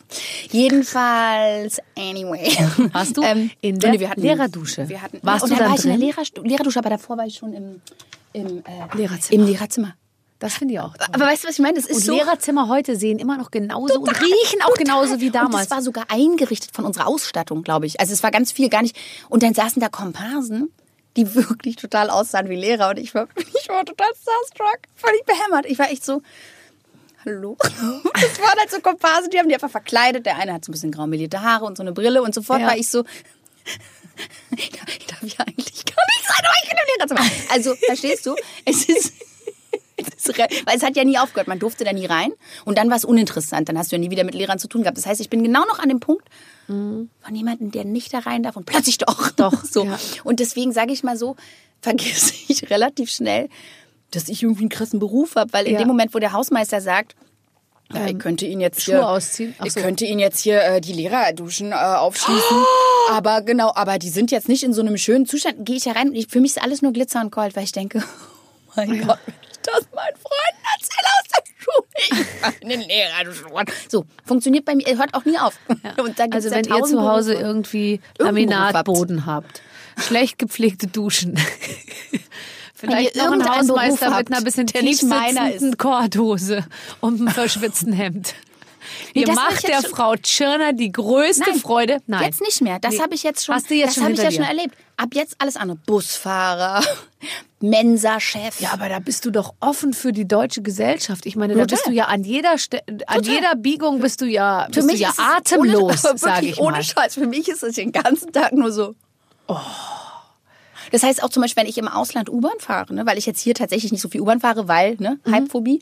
Jedenfalls, 0.51 1.79
anyway. 1.97 2.51
Warst 2.93 3.17
du 3.17 3.21
Ähm, 3.23 3.51
in 3.61 3.79
der 3.79 3.91
nee, 3.91 3.99
wir 3.99 4.09
hatten- 4.09 4.21
Lehrerdusche? 4.21 4.87
Wir 4.89 5.01
hatten, 5.01 5.19
Warst 5.23 5.43
und 5.43 5.51
du 5.51 5.55
dann 5.55 5.69
war 5.69 5.75
ich 5.77 5.83
in 5.85 5.91
drin? 5.91 5.99
der 5.99 6.07
Lehrerstu 6.09 6.41
Lehrerdusche, 6.43 6.79
aber 6.79 6.89
davor 6.89 7.17
war 7.17 7.25
ich 7.25 7.35
schon 7.35 7.53
im, 7.53 7.81
im, 8.33 8.59
äh, 8.65 8.95
Lehrerzimmer. 8.97 9.41
im 9.43 9.45
Lehrerzimmer. 9.47 9.93
Das 10.39 10.53
finde 10.53 10.75
ich 10.75 10.79
auch 10.79 10.95
toll. 10.95 11.07
Aber 11.13 11.25
weißt 11.25 11.43
du, 11.43 11.47
was 11.47 11.55
ich 11.55 11.61
meine? 11.63 11.75
Das 11.75 11.85
ist 11.87 11.95
und 11.97 12.03
so... 12.03 12.13
Lehrerzimmer 12.15 12.67
heute 12.67 12.95
sehen 12.95 13.17
immer 13.17 13.37
noch 13.37 13.49
genauso 13.49 13.95
und 13.99 14.21
riechen 14.21 14.61
auch 14.63 14.75
genauso 14.75 15.19
wie 15.19 15.27
Und 15.27 15.35
damals. 15.35 15.67
das 15.67 15.71
war 15.77 15.81
sogar 15.81 16.05
eingerichtet 16.09 16.71
von 16.75 16.85
unserer 16.85 17.07
Ausstattung, 17.07 17.63
glaube 17.63 17.87
ich. 17.87 17.99
Also 17.99 18.13
es 18.13 18.21
war 18.21 18.29
ganz 18.29 18.51
viel 18.51 18.69
gar 18.69 18.83
nicht. 18.83 18.95
Und 19.29 19.41
dann 19.41 19.55
saßen 19.55 19.81
da 19.81 19.89
Komparsen, 19.89 20.71
die 21.15 21.33
wirklich 21.35 21.75
total 21.75 22.11
aussahen 22.11 22.49
wie 22.49 22.55
Lehrer. 22.55 22.89
Und 22.91 22.99
ich 22.99 23.15
war, 23.15 23.27
ich 23.35 23.67
war 23.69 23.83
total 23.83 24.09
starstruck, 24.21 24.79
völlig 24.95 25.25
behämmert. 25.25 25.65
Ich 25.65 25.79
war 25.79 25.89
echt 25.89 26.05
so, 26.05 26.21
hallo? 27.27 27.57
Das 28.13 28.39
waren 28.39 28.57
halt 28.59 28.71
so 28.71 28.79
Komparsen, 28.79 29.29
die 29.29 29.37
haben 29.39 29.47
die 29.49 29.53
einfach 29.53 29.69
verkleidet. 29.69 30.25
Der 30.25 30.37
eine 30.37 30.53
hat 30.53 30.65
so 30.65 30.71
ein 30.71 30.73
bisschen 30.73 30.91
graumelierte 30.91 31.41
Haare 31.41 31.65
und 31.65 31.77
so 31.77 31.83
eine 31.83 31.91
Brille. 31.91 32.21
Und 32.23 32.33
sofort 32.33 32.61
Ja. 32.61 32.67
war 32.67 32.77
ich 32.77 32.89
so, 32.89 33.03
ich 34.57 34.71
darf, 34.71 34.87
ich 35.23 35.37
ja 35.37 35.45
eigentlich 35.45 35.85
gar 35.85 36.05
nicht 36.05 36.27
sein, 36.27 36.45
aber 36.45 36.55
ich 36.63 36.69
bin 36.69 36.77
im 36.77 36.87
Lehrerzimmer. 36.97 37.43
Also, 37.51 37.75
verstehst 37.75 38.25
du? 38.25 38.35
Es 38.65 38.85
ist... 38.89 39.13
Weil 40.65 40.75
es 40.77 40.83
hat 40.83 40.95
ja 40.95 41.03
nie 41.03 41.17
aufgehört, 41.17 41.47
man 41.47 41.57
durfte 41.59 41.83
da 41.83 41.91
nie 41.91 42.05
rein. 42.05 42.31
Und 42.65 42.77
dann 42.77 42.89
war 42.89 42.97
es 42.97 43.05
uninteressant, 43.05 43.67
dann 43.67 43.77
hast 43.77 43.91
du 43.91 43.95
ja 43.95 43.99
nie 43.99 44.11
wieder 44.11 44.23
mit 44.23 44.35
Lehrern 44.35 44.59
zu 44.59 44.67
tun 44.67 44.81
gehabt. 44.83 44.97
Das 44.97 45.05
heißt, 45.07 45.19
ich 45.21 45.29
bin 45.29 45.41
genau 45.43 45.65
noch 45.65 45.79
an 45.79 45.89
dem 45.89 45.99
Punkt 45.99 46.27
von 46.67 47.09
jemandem, 47.31 47.71
der 47.71 47.83
nicht 47.85 48.13
da 48.13 48.19
rein 48.19 48.43
darf 48.43 48.57
und 48.57 48.65
plötzlich 48.65 48.97
doch. 48.99 49.31
Doch, 49.31 49.63
so. 49.63 49.85
ja. 49.85 49.97
Und 50.23 50.39
deswegen 50.39 50.71
sage 50.73 50.91
ich 50.91 51.03
mal 51.03 51.17
so, 51.17 51.35
vergesse 51.81 52.33
ich 52.47 52.69
relativ 52.69 53.09
schnell, 53.09 53.49
dass 54.11 54.29
ich 54.29 54.43
irgendwie 54.43 54.61
einen 54.61 54.69
krassen 54.69 54.99
Beruf 54.99 55.35
habe, 55.35 55.51
weil 55.53 55.65
in 55.67 55.73
Ja. 55.73 55.79
dem 55.79 55.87
Moment, 55.87 56.13
wo 56.13 56.19
der 56.19 56.31
Hausmeister 56.33 56.81
sagt, 56.81 57.15
ja, 57.93 58.05
ich 58.05 58.19
könnte 58.19 58.45
ihn 58.45 58.59
jetzt 58.59 58.81
Schuhe 58.83 58.95
hier, 58.95 59.07
ausziehen? 59.07 59.55
Ach 59.59 59.65
ich 59.65 59.73
so. 59.73 59.79
könnte 59.79 60.03
ihn 60.05 60.19
jetzt 60.19 60.39
hier 60.41 60.61
äh, 60.61 60.81
die 60.81 60.91
Lehrerduschen 60.91 61.71
äh, 61.71 61.75
aufschließen. 61.75 62.65
Aber 63.11 63.41
genau, 63.41 63.71
aber 63.75 63.97
die 63.97 64.09
sind 64.09 64.29
jetzt 64.31 64.49
nicht 64.49 64.63
in 64.63 64.73
so 64.73 64.81
einem 64.81 64.97
schönen 64.97 65.25
Zustand. 65.25 65.65
Gehe 65.65 65.77
ich 65.77 65.85
ja 65.85 65.93
rein 65.93 66.09
und 66.09 66.15
ich, 66.15 66.27
für 66.27 66.41
mich 66.41 66.51
ist 66.57 66.61
alles 66.61 66.81
nur 66.81 66.91
Glitzer 66.91 67.21
und 67.21 67.31
Gold, 67.31 67.55
weil 67.55 67.63
ich 67.63 67.71
denke, 67.71 67.99
oh 68.67 68.71
mein 68.75 69.07
Gott, 69.07 69.19
wenn 69.25 69.35
ich 69.49 69.57
das 69.63 69.87
meinen 69.95 70.17
Freunden 70.17 70.63
erzähle 70.75 71.07
aus 71.17 71.27
der 71.31 71.43
Schule. 71.63 72.51
Ich 72.51 72.59
den 72.67 72.81
Lehrerduschen. 72.81 73.47
So, 73.87 74.05
funktioniert 74.25 74.65
bei 74.65 74.75
mir, 74.75 74.97
hört 74.97 75.13
auch 75.13 75.23
nie 75.23 75.37
auf. 75.39 75.57
Gibt's 75.67 76.19
also 76.31 76.49
ja 76.49 76.55
wenn 76.55 76.65
ihr 76.65 76.83
zu 76.83 77.01
Hause 77.01 77.35
irgendwie 77.35 78.01
Laminatboden 78.19 79.25
habt, 79.25 79.61
schlecht 79.97 80.39
gepflegte 80.39 80.87
Duschen, 80.87 81.39
vielleicht 82.77 83.15
noch 83.15 83.31
Beruf 83.31 83.47
Hausmeister 83.47 84.17
mit 84.17 84.31
einer 84.31 84.41
bisschen 84.41 84.67
tief 84.67 84.99
sitzenden 84.99 85.77
Korthose 85.77 86.65
und 87.01 87.19
einem 87.19 87.27
verschwitzten 87.33 87.91
Hemd. 87.93 88.33
Nee, 89.13 89.23
Ihr 89.23 89.33
macht 89.33 89.67
der 89.67 89.81
Frau 89.81 90.15
Tschirner 90.15 90.71
die 90.71 90.91
größte 90.93 91.49
Nein, 91.49 91.59
Freude. 91.59 91.97
Nein. 92.07 92.23
Jetzt 92.23 92.39
nicht 92.41 92.61
mehr. 92.61 92.79
Das 92.79 92.93
Nee. 92.93 93.01
habe 93.01 93.15
ich 93.15 93.23
jetzt 93.23 93.43
schon. 93.45 93.55
Hast 93.55 93.69
du 93.69 93.75
jetzt 93.75 93.97
das 93.97 94.03
habe 94.03 94.13
ich 94.13 94.19
ja 94.21 94.31
schon 94.31 94.45
erlebt. 94.45 94.75
Ab 94.95 95.09
jetzt 95.13 95.35
alles 95.39 95.57
andere. 95.57 95.77
Busfahrer, 95.85 96.81
Mensa-Chef. 97.59 98.61
Ja, 98.61 98.71
aber 98.71 98.87
da 98.87 98.99
bist 98.99 99.25
du 99.25 99.31
doch 99.31 99.53
offen 99.59 99.93
für 99.93 100.13
die 100.13 100.25
deutsche 100.27 100.61
Gesellschaft. 100.61 101.25
Ich 101.25 101.35
meine, 101.35 101.53
da 101.53 101.61
Total. 101.61 101.75
bist 101.75 101.87
du 101.87 101.91
ja 101.91 102.05
an 102.05 102.23
jeder 102.23 102.57
Ste 102.57 102.81
an 102.87 102.97
Total. 103.17 103.23
jeder 103.23 103.55
Biegung 103.55 103.99
bist 103.99 104.21
du 104.21 104.25
ja 104.25 104.65
Für 104.67 104.75
bist 104.75 104.87
mich 104.87 104.95
du 104.97 105.01
ja 105.03 105.13
atemlos, 105.17 106.01
sage 106.15 106.45
ich 106.47 106.57
mal. 106.57 106.67
Ohne 106.67 106.83
Scheiß. 106.83 107.15
Für 107.15 107.27
mich 107.27 107.49
ist 107.49 107.63
es 107.63 107.75
den 107.75 107.91
ganzen 107.91 108.31
Tag 108.31 108.53
nur 108.53 108.71
so. 108.71 108.95
Oh. 109.47 109.57
Das 110.91 111.03
heißt 111.03 111.23
auch 111.23 111.29
zum 111.29 111.41
Beispiel, 111.41 111.63
wenn 111.63 111.69
ich 111.69 111.77
im 111.77 111.87
Ausland 111.87 112.29
U-Bahn 112.29 112.59
fahre, 112.59 112.93
ne, 112.93 113.05
weil 113.05 113.17
ich 113.17 113.25
jetzt 113.25 113.39
hier 113.41 113.53
tatsächlich 113.53 113.91
nicht 113.91 114.01
so 114.01 114.09
viel 114.09 114.21
U-Bahn 114.21 114.39
fahre, 114.39 114.67
weil, 114.67 114.95
ne, 114.99 115.19
Mhm. 115.25 115.33
Hypephobie. 115.35 115.79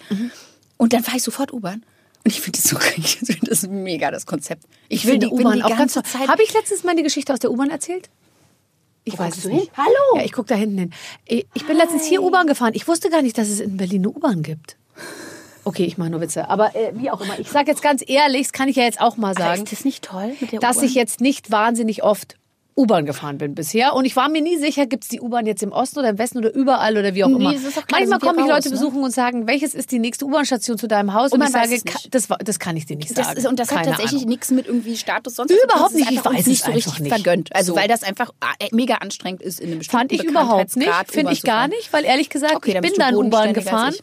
Und 0.77 0.93
dann 0.93 1.03
fahre 1.03 1.17
ich 1.17 1.23
sofort 1.23 1.53
U-Bahn. 1.53 1.83
Und 2.23 2.31
ich 2.31 2.41
finde 2.41 2.59
das 2.61 2.69
so 2.69 2.77
ich 2.97 3.17
finde 3.17 3.47
das 3.49 3.67
mega, 3.67 4.11
das 4.11 4.25
Konzept. 4.25 4.63
Ich, 4.89 5.03
Ich 5.03 5.07
will 5.07 5.19
die 5.19 5.27
U-Bahn 5.27 5.61
auch 5.61 5.69
ganz 5.69 5.93
ganze 5.93 6.01
toll. 6.03 6.11
Zeit. 6.21 6.27
Habe 6.29 6.43
ich 6.43 6.53
letztens 6.53 6.83
mal 6.83 6.95
die 6.95 7.03
Geschichte 7.03 7.31
aus 7.33 7.39
der 7.39 7.51
U-Bahn 7.51 7.69
erzählt? 7.69 8.09
Ich 9.07 9.19
weiß 9.19 9.37
es 9.37 9.45
nicht. 9.45 9.59
hin? 9.59 9.69
Hallo? 9.77 10.17
Ja, 10.19 10.23
ich 10.25 10.31
gucke 10.31 10.47
da 10.47 10.55
hinten 10.55 10.77
hin. 10.79 10.93
Ich 11.27 11.65
bin 11.67 11.77
letztens 11.77 12.05
hier 12.05 12.23
U-Bahn 12.23 12.47
gefahren. 12.47 12.71
Ich 12.73 12.87
wusste 12.87 13.09
gar 13.11 13.21
nicht, 13.21 13.37
dass 13.37 13.49
es 13.49 13.59
in 13.59 13.77
Berlin 13.77 14.01
eine 14.01 14.09
U-Bahn 14.09 14.41
gibt. 14.41 14.77
Okay, 15.63 15.83
ich 15.85 15.97
mache 15.99 16.09
nur 16.09 16.21
Witze. 16.21 16.49
Aber 16.49 16.75
äh, 16.75 16.91
wie 16.95 17.09
auch 17.11 17.21
immer. 17.21 17.37
Ich 17.39 17.49
sage 17.49 17.69
jetzt 17.69 17.81
ganz 17.83 18.03
ehrlich, 18.07 18.43
das 18.43 18.51
kann 18.53 18.67
ich 18.69 18.75
ja 18.75 18.83
jetzt 18.83 18.99
auch 19.01 19.17
mal 19.17 19.31
Aber 19.31 19.39
sagen, 19.39 19.63
ist 19.63 19.71
das 19.71 19.85
nicht 19.85 20.03
toll 20.03 20.35
mit 20.39 20.51
der 20.51 20.59
dass 20.59 20.81
ich 20.81 20.93
jetzt 20.95 21.21
nicht 21.21 21.51
wahnsinnig 21.51 22.03
oft 22.03 22.35
U-Bahn 22.77 23.05
gefahren 23.05 23.37
bin 23.37 23.55
bisher. 23.55 23.93
Und 23.93 24.03
ich 24.03 24.17
war 24.17 24.27
mir 24.27 24.41
nie 24.41 24.57
sicher, 24.57 24.85
gibt 24.85 25.03
es 25.05 25.09
die 25.09 25.21
U-Bahn 25.21 25.45
jetzt 25.45 25.63
im 25.63 25.71
Osten 25.71 25.99
oder 25.99 26.09
im 26.09 26.17
Westen 26.17 26.39
oder 26.39 26.53
überall 26.53 26.97
oder 26.97 27.15
wie 27.15 27.23
auch 27.23 27.29
Nee, 27.29 27.35
immer. 27.35 27.53
das 27.53 27.63
ist 27.63 27.77
doch 27.77 27.87
klar, 27.87 28.01
Manchmal 28.01 28.19
kommen 28.19 28.35
mich 28.43 28.51
Leute 28.53 28.67
ne? 28.67 28.71
besuchen 28.73 29.01
und 29.01 29.11
sagen, 29.11 29.47
welches 29.47 29.73
ist 29.73 29.91
die 29.91 29.99
nächste 29.99 30.25
U-Bahn-Station 30.25 30.77
zu 30.77 30.87
deinem 30.87 31.13
Haus? 31.13 31.31
Und 31.31 31.39
Und, 31.41 31.47
ich 31.47 31.53
sage, 31.53 31.81
das, 32.11 32.27
das 32.43 32.59
kann 32.59 32.75
ich 32.75 32.85
dir 32.85 32.97
nicht 32.97 33.17
Das 33.17 33.27
sagen. 33.27 33.37
ist, 33.37 33.47
und 33.47 33.59
das 33.59 33.69
hat 33.71 33.77
Keine 33.77 33.91
tatsächlich 33.91 34.21
Ahnung. 34.23 34.29
nichts 34.29 34.51
mit 34.51 34.67
irgendwie 34.67 34.97
Status 34.97 35.35
sonst 35.35 35.51
Überhaupt 35.51 35.93
nicht. 35.95 36.05
Das 36.07 36.13
Ich 36.15 36.25
weiß 36.25 36.45
nicht 36.47 36.63
so 36.65 36.71
richtig 36.71 36.99
nicht. 36.99 37.13
vergönnt. 37.13 37.55
Also 37.55 37.73
So. 37.73 37.79
weil 37.79 37.87
das 37.87 38.03
einfach 38.03 38.31
äh, 38.59 38.67
mega 38.73 38.95
anstrengend 38.95 39.41
ist 39.41 39.61
in 39.61 39.69
einem 39.69 39.77
bestimmten 39.79 39.97
Fand 39.97 40.11
ich 40.11 40.23
überhaupt 40.23 40.75
nicht. 40.75 40.91
Finde 41.07 41.31
ich 41.31 41.43
gar 41.43 41.69
nicht, 41.69 41.93
weil 41.93 42.03
ehrlich 42.03 42.29
gesagt, 42.29 42.55
Okay, 42.55 42.73
ich 42.75 42.81
bin 42.81 42.93
dann 42.97 43.15
U-Bahn 43.15 43.53
gefahren 43.53 43.95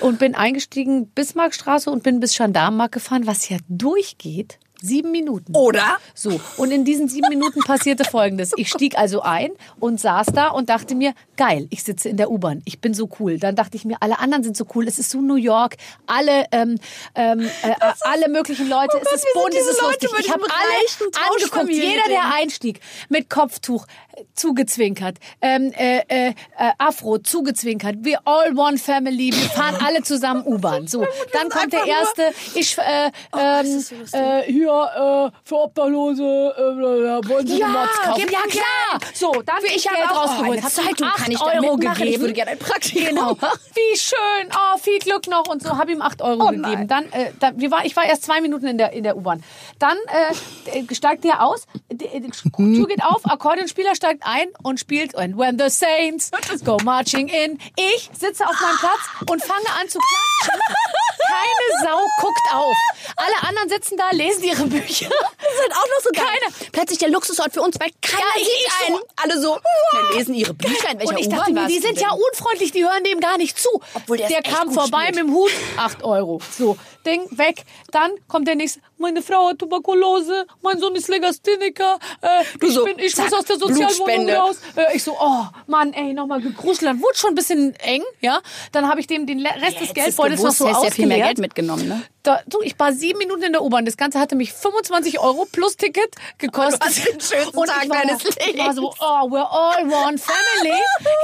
und 0.00 0.18
bin 0.18 0.34
eingestiegen 0.34 1.08
Bismarckstraße 1.08 1.90
und 1.90 2.02
bin 2.02 2.20
bis 2.20 2.34
Gendarmenmarkt 2.36 2.92
gefahren, 2.94 3.26
was 3.26 3.48
ja 3.50 3.58
durchgeht. 3.68 4.58
Sieben 4.84 5.12
Minuten. 5.12 5.56
Oder? 5.56 5.96
So, 6.14 6.38
und 6.58 6.70
in 6.70 6.84
diesen 6.84 7.08
sieben 7.08 7.30
Minuten 7.30 7.60
passierte 7.60 8.04
Folgendes. 8.04 8.52
Ich 8.56 8.68
stieg 8.68 8.98
also 8.98 9.22
ein 9.22 9.50
und 9.80 9.98
saß 9.98 10.26
da 10.34 10.48
und 10.48 10.68
dachte 10.68 10.94
mir, 10.94 11.14
geil, 11.38 11.66
ich 11.70 11.82
sitze 11.82 12.10
in 12.10 12.18
der 12.18 12.30
U-Bahn, 12.30 12.60
ich 12.66 12.82
bin 12.82 12.92
so 12.92 13.08
cool. 13.18 13.38
Dann 13.38 13.56
dachte 13.56 13.78
ich 13.78 13.86
mir, 13.86 13.96
alle 14.00 14.18
anderen 14.18 14.44
sind 14.44 14.58
so 14.58 14.66
cool, 14.74 14.86
es 14.86 14.98
ist 14.98 15.08
so 15.08 15.22
New 15.22 15.36
York, 15.36 15.76
alle, 16.06 16.44
ähm, 16.52 16.78
ähm, 17.14 17.40
äh, 17.40 17.74
alle 18.02 18.28
möglichen 18.28 18.68
Leute, 18.68 18.98
es 18.98 19.04
Gott, 19.04 19.14
ist 19.14 19.26
bunt, 19.32 19.54
es 19.54 19.66
ist 19.66 19.80
lustig. 19.80 20.10
Ich 20.18 20.30
habe 20.30 20.42
alle 20.42 21.30
angeguckt, 21.30 21.70
jeder, 21.70 22.06
der 22.10 22.34
einstieg, 22.34 22.80
mit 23.08 23.30
Kopftuch 23.30 23.86
äh, 24.12 24.24
zugezwinkert, 24.34 25.16
ähm, 25.40 25.72
äh, 25.72 26.00
äh, 26.08 26.28
äh, 26.28 26.34
Afro 26.76 27.16
zugezwinkert, 27.16 27.96
wir 28.00 28.20
all 28.26 28.54
one 28.54 28.76
family, 28.76 29.32
wir 29.32 29.48
fahren 29.48 29.76
alle 29.82 30.02
zusammen 30.02 30.44
U-Bahn. 30.46 30.88
So, 30.88 31.06
dann 31.32 31.48
kommt 31.48 31.72
der 31.72 31.86
erste, 31.86 32.34
ich, 32.54 32.76
äh, 32.76 33.10
ähm, 33.34 33.84
äh, 34.12 34.42
hier, 34.42 34.73
äh, 34.82 35.30
für 35.44 35.56
Obdachlose, 35.56 36.22
äh, 36.22 37.28
wollen 37.28 37.46
Sie 37.46 37.58
Ja, 37.58 37.68
Mods 37.68 38.00
kaufen? 38.02 38.28
Ja, 38.30 38.40
klar! 38.48 39.00
So, 39.14 39.32
dann 39.44 39.56
ich 39.64 39.76
ich 39.76 39.86
habe 39.88 39.96
Geld 39.98 40.10
auch 40.10 40.22
rausgeholt, 40.24 40.62
hab 40.62 40.70
Zeitung, 40.70 41.08
kann 41.14 41.30
ich 41.32 41.38
8 41.40 41.46
da 41.46 41.52
Euro 41.60 41.76
mitmachen? 41.76 41.96
Ich 41.96 41.98
gegeben. 42.04 42.20
würde 42.22 42.32
gerne 42.34 42.50
ein 42.52 42.58
Praktikum 42.58 43.08
Genau. 43.08 43.34
machen. 43.34 43.58
Wie 43.74 43.98
schön. 43.98 44.48
Oh, 44.54 44.78
viel 44.78 44.98
Glück 44.98 45.26
noch 45.28 45.46
und 45.48 45.62
so. 45.62 45.76
Habe 45.76 45.92
ihm 45.92 46.02
8 46.02 46.22
Euro 46.22 46.42
Oh 46.44 46.46
gegeben. 46.48 46.62
nein. 46.62 46.88
Dann, 46.88 47.12
äh, 47.12 47.32
dann, 47.40 47.60
wir 47.60 47.70
war, 47.70 47.84
ich 47.84 47.94
war 47.96 48.04
erst 48.04 48.24
zwei 48.24 48.40
Minuten 48.40 48.66
in 48.66 48.78
der, 48.78 48.92
in 48.92 49.02
der 49.04 49.16
U-Bahn. 49.16 49.42
Dann 49.78 49.96
äh, 50.08 50.94
steigt 50.94 51.24
der 51.24 51.44
aus, 51.44 51.66
die, 51.90 52.08
die 52.08 52.30
Tür 52.30 52.86
geht 52.86 53.02
auf, 53.04 53.24
Akkordeonspieler 53.24 53.94
steigt 53.94 54.22
ein 54.26 54.48
und 54.62 54.80
spielt 54.80 55.16
And 55.16 55.36
When 55.38 55.58
the 55.58 55.68
Saints 55.68 56.30
Go 56.64 56.76
Marching 56.84 57.28
In. 57.28 57.58
Ich 57.76 58.10
sitze 58.18 58.46
auf 58.46 58.60
meinem 58.60 58.78
Platz 58.78 59.30
und 59.30 59.42
fange 59.42 59.66
an 59.80 59.88
zu 59.88 59.98
klatschen. 59.98 60.60
Keine 61.26 61.82
Sau 61.82 61.98
guckt 62.20 62.54
auf. 62.54 62.76
Alle 63.16 63.48
anderen 63.64 63.82
sitzen 63.82 63.96
da, 63.96 64.10
lesen 64.12 64.44
ihre 64.44 64.64
Bücher. 64.66 65.08
Das 65.44 65.66
ist 65.66 65.76
auch 65.76 65.86
noch 65.86 66.02
so 66.02 66.10
geil. 66.12 66.24
Keine. 66.24 66.70
Plötzlich 66.72 66.98
der 66.98 67.10
Luxusort 67.10 67.52
für 67.52 67.60
uns, 67.62 67.78
weil 67.78 67.90
keiner 68.00 68.22
Ja, 68.36 68.44
sieht 68.44 68.88
einen. 68.88 68.96
so- 68.96 69.06
Alle 69.22 69.40
so, 69.40 69.58
wir 70.10 70.18
lesen 70.18 70.34
ihre 70.34 70.54
Bücher. 70.54 70.90
In 70.90 70.98
welcher 70.98 71.10
Und 71.12 71.18
ich 71.20 71.28
dachte 71.28 71.52
mir, 71.52 71.66
die 71.68 71.78
sind 71.78 71.96
denn? 71.96 72.02
ja 72.02 72.10
unfreundlich, 72.12 72.72
die 72.72 72.82
hören 72.82 73.04
dem 73.04 73.20
gar 73.20 73.36
nicht 73.38 73.58
zu. 73.58 73.68
Obwohl 73.94 74.16
der 74.16 74.28
der 74.28 74.42
kam 74.42 74.72
vorbei 74.72 75.02
spielt. 75.08 75.16
mit 75.16 75.24
dem 75.26 75.34
Hut, 75.34 75.50
8 75.76 76.02
Euro. 76.02 76.40
So, 76.50 76.76
Ding, 77.06 77.26
weg. 77.32 77.62
Dann 77.92 78.10
kommt 78.26 78.48
der 78.48 78.54
nächste, 78.56 78.80
meine 78.98 79.22
Frau 79.22 79.48
hat 79.50 79.58
Tuberkulose, 79.58 80.46
mein 80.62 80.78
Sohn 80.80 80.94
ist 80.96 81.08
Legastheniker, 81.08 81.98
äh, 82.22 82.44
Du 82.58 82.66
ich, 82.68 82.74
so, 82.74 82.84
bin, 82.84 82.98
ich 82.98 83.14
zack, 83.14 83.26
muss 83.30 83.38
aus 83.40 83.44
der 83.44 83.58
Sozialwohnung 83.58 84.30
raus. 84.30 84.56
Äh, 84.76 84.96
ich 84.96 85.04
so, 85.04 85.16
oh 85.20 85.44
Mann, 85.66 85.92
ey, 85.92 86.14
nochmal 86.14 86.40
gegruschelt. 86.40 86.82
Dann 86.88 87.00
wurde 87.02 87.16
schon 87.16 87.30
ein 87.32 87.34
bisschen 87.36 87.74
eng, 87.76 88.02
ja. 88.20 88.40
Dann 88.72 88.88
habe 88.88 89.00
ich 89.00 89.06
dem 89.06 89.26
den 89.26 89.46
Rest 89.46 89.56
des 89.56 89.62
hättest 89.72 89.88
es 89.90 89.94
Geldbeutels 89.94 90.42
noch 90.42 90.52
so 90.52 90.66
ja 90.66 90.74
viel 90.74 90.80
mehr 90.80 90.90
ausgeleert. 91.18 91.26
Geld 91.26 91.38
mitgenommen, 91.38 91.86
ne? 91.88 92.02
Da, 92.24 92.40
du, 92.46 92.60
ich 92.62 92.78
war 92.78 92.92
sieben 92.92 93.18
Minuten 93.18 93.42
in 93.42 93.52
der 93.52 93.62
U-Bahn. 93.62 93.84
Das 93.84 93.96
Ganze 93.96 94.18
hatte 94.18 94.34
mich 94.34 94.52
25 94.52 95.20
Euro 95.20 95.46
plus 95.50 95.76
Ticket 95.76 96.14
gekostet. 96.38 96.82
Den 97.06 97.20
schönsten 97.20 97.56
und 97.56 97.68
Tag 97.68 97.84
ich 97.84 97.90
war, 97.90 98.02
deines 98.02 98.22
ich 98.24 98.58
war 98.58 98.74
so, 98.74 98.92
oh, 98.98 99.28
we're 99.30 99.46
all 99.48 99.84
one 99.84 100.18
family. 100.18 100.74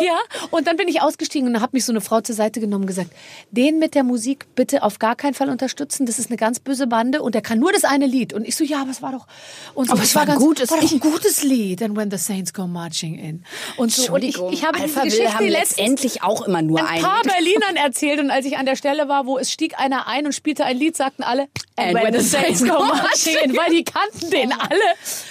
ja. 0.00 0.18
Und 0.50 0.66
dann 0.66 0.76
bin 0.76 0.88
ich 0.88 1.00
ausgestiegen 1.00 1.48
und 1.48 1.54
da 1.54 1.60
hat 1.60 1.72
mich 1.72 1.84
so 1.84 1.92
eine 1.92 2.00
Frau 2.00 2.20
zur 2.20 2.34
Seite 2.34 2.60
genommen 2.60 2.82
und 2.84 2.86
gesagt, 2.88 3.10
den 3.50 3.78
mit 3.78 3.94
der 3.94 4.04
Musik 4.04 4.46
bitte 4.54 4.82
auf 4.82 4.98
gar 4.98 5.16
keinen 5.16 5.34
Fall 5.34 5.48
unterstützen. 5.48 6.04
Das 6.06 6.18
ist 6.18 6.28
eine 6.28 6.36
ganz 6.36 6.60
böse 6.60 6.86
Bande 6.86 7.22
und 7.22 7.34
der 7.34 7.42
kann 7.42 7.58
nur 7.58 7.72
das 7.72 7.84
eine 7.84 8.06
Lied. 8.06 8.32
Und 8.34 8.46
ich 8.46 8.54
so, 8.54 8.62
ja, 8.64 8.82
aber 8.82 8.90
es 8.90 9.00
war 9.00 9.12
doch. 9.12 9.26
Und 9.74 9.86
so, 9.86 9.94
Aber 9.94 10.02
es 10.02 10.14
war 10.14 10.28
ein 10.28 10.36
gutes 10.36 10.70
war 10.70 10.76
doch 10.76 10.84
ein 10.84 10.90
Lied. 10.90 11.00
gutes 11.00 11.42
Lied. 11.42 11.82
And 11.82 11.96
when 11.96 12.10
the 12.10 12.18
saints 12.18 12.52
go 12.52 12.66
marching 12.66 13.18
in. 13.18 13.44
Und 13.78 13.90
so, 13.90 14.12
und 14.12 14.22
ich, 14.22 14.36
ich 14.50 14.64
habe 14.66 14.78
diese 14.78 15.00
Alphaville 15.00 15.10
Geschichte 15.10 15.34
haben 15.34 15.48
letztendlich 15.48 16.22
auch 16.22 16.42
immer 16.42 16.60
nur 16.60 16.80
ein 16.80 16.86
ein. 16.86 17.02
paar 17.02 17.22
Berlinern 17.22 17.76
erzählt 17.76 18.20
und 18.20 18.30
als 18.30 18.44
ich 18.44 18.58
an 18.58 18.66
der 18.66 18.76
Stelle 18.76 19.08
war, 19.08 19.24
wo 19.24 19.38
es 19.38 19.50
stieg 19.50 19.78
einer 19.78 20.06
ein 20.06 20.26
und 20.26 20.32
spielte 20.34 20.64
ein 20.66 20.76
Lied, 20.76 20.89
sagten 20.96 21.22
alle, 21.22 21.48
And 21.76 21.94
when 21.94 22.12
the 22.12 22.20
saints 22.20 22.62
go 22.62 22.84
marching 22.84 23.36
in, 23.42 23.56
weil 23.56 23.70
die 23.70 23.84
kannten 23.84 24.30
den 24.30 24.52
alle. 24.52 24.74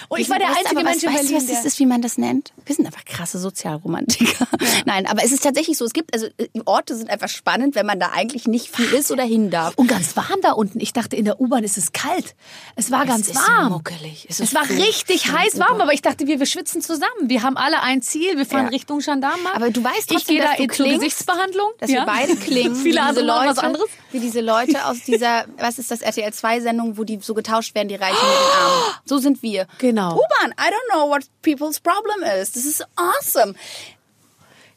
Und 0.08 0.18
ich 0.20 0.28
war 0.28 0.38
der 0.38 0.48
einzige 0.48 0.82
Mensch 0.82 1.02
in 1.04 1.08
was, 1.10 1.14
weißt 1.14 1.24
du, 1.24 1.28
Berlin, 1.28 1.36
was 1.36 1.46
das 1.46 1.64
ist, 1.64 1.78
wie 1.78 1.86
man 1.86 2.02
das 2.02 2.18
nennt? 2.18 2.52
Wir 2.66 2.74
sind 2.74 2.86
einfach 2.86 3.04
krasse 3.04 3.38
Sozialromantiker. 3.38 4.46
Nein, 4.84 5.06
aber 5.06 5.22
es 5.24 5.30
ist 5.32 5.44
tatsächlich 5.44 5.76
so. 5.78 5.84
Es 5.84 5.92
gibt, 5.92 6.12
also 6.12 6.26
äh, 6.38 6.48
Orte 6.64 6.96
sind 6.96 7.08
einfach 7.10 7.28
spannend, 7.28 7.74
wenn 7.76 7.86
man 7.86 8.00
da 8.00 8.10
eigentlich 8.12 8.46
nicht 8.48 8.74
viel 8.74 8.92
ist 8.92 9.10
oder 9.12 9.22
hin 9.22 9.50
darf. 9.50 9.74
Und 9.76 9.86
ganz 9.86 10.16
warm 10.16 10.40
da 10.42 10.52
unten. 10.52 10.80
Ich 10.80 10.92
dachte, 10.92 11.14
in 11.14 11.24
der 11.24 11.40
U-Bahn 11.40 11.62
ist 11.62 11.78
es 11.78 11.92
kalt. 11.92 12.34
Es 12.74 12.90
war 12.90 13.06
ganz 13.06 13.28
ist 13.28 13.36
warm. 13.36 13.72
muckelig. 13.72 14.26
Es 14.28 14.40
Es, 14.40 14.52
war 14.54 14.64
so 14.66 14.74
richtig 14.74 15.30
heiß 15.30 15.58
warm, 15.60 15.80
aber 15.80 15.92
ich 15.92 16.02
dachte, 16.02 16.26
wir, 16.26 16.40
wir 16.40 16.46
schwitzen 16.46 16.82
zusammen. 16.82 17.28
Wir 17.28 17.42
haben 17.44 17.56
alle 17.56 17.80
ein 17.82 18.02
Ziel. 18.02 18.36
Wir 18.36 18.46
fahren 18.46 18.64
Ja. 18.64 18.70
Richtung 18.70 18.98
Gendarmenmarkt. 18.98 19.56
Aber 19.56 19.70
du 19.70 19.84
weißt 19.84 19.98
ich 20.00 20.06
trotzdem, 20.06 20.36
gehe 20.38 20.66
da 20.68 20.74
zur 20.74 20.86
Gesichtsbehandlung. 20.88 21.70
Dass 21.78 21.90
Ja. 21.90 22.00
wir 22.00 22.06
beide 22.06 22.34
klingen. 22.36 22.74
Viele 22.74 23.00
wie 23.02 23.08
diese 23.10 23.20
Leute, 23.22 23.48
was 23.50 23.58
anderes. 23.58 23.88
Wie 24.10 24.20
diese 24.20 24.40
Leute 24.40 24.84
aus 24.86 24.98
dieser, 25.06 25.44
was 25.58 25.78
ist 25.78 25.90
das, 25.90 26.00
RTL 26.02 26.30
2-Sendung, 26.30 26.96
wo 26.98 27.04
die 27.04 27.18
so 27.22 27.34
getauscht 27.34 27.74
werden, 27.74 27.88
die 27.88 27.94
Reichen 27.96 28.14
mit 28.14 28.22
den 28.22 28.62
Armen. 28.62 28.94
So 29.04 29.18
sind 29.18 29.42
wir. 29.42 29.66
Genau. 29.78 30.14
U-Bahn, 30.14 30.52
I 30.52 30.70
don't 30.70 30.92
know 30.92 31.08
what 31.08 31.22
people's 31.42 31.80
problem 31.80 32.22
is. 32.40 32.52
Das 32.52 32.64
ist 32.64 32.84
awesome. 32.96 33.54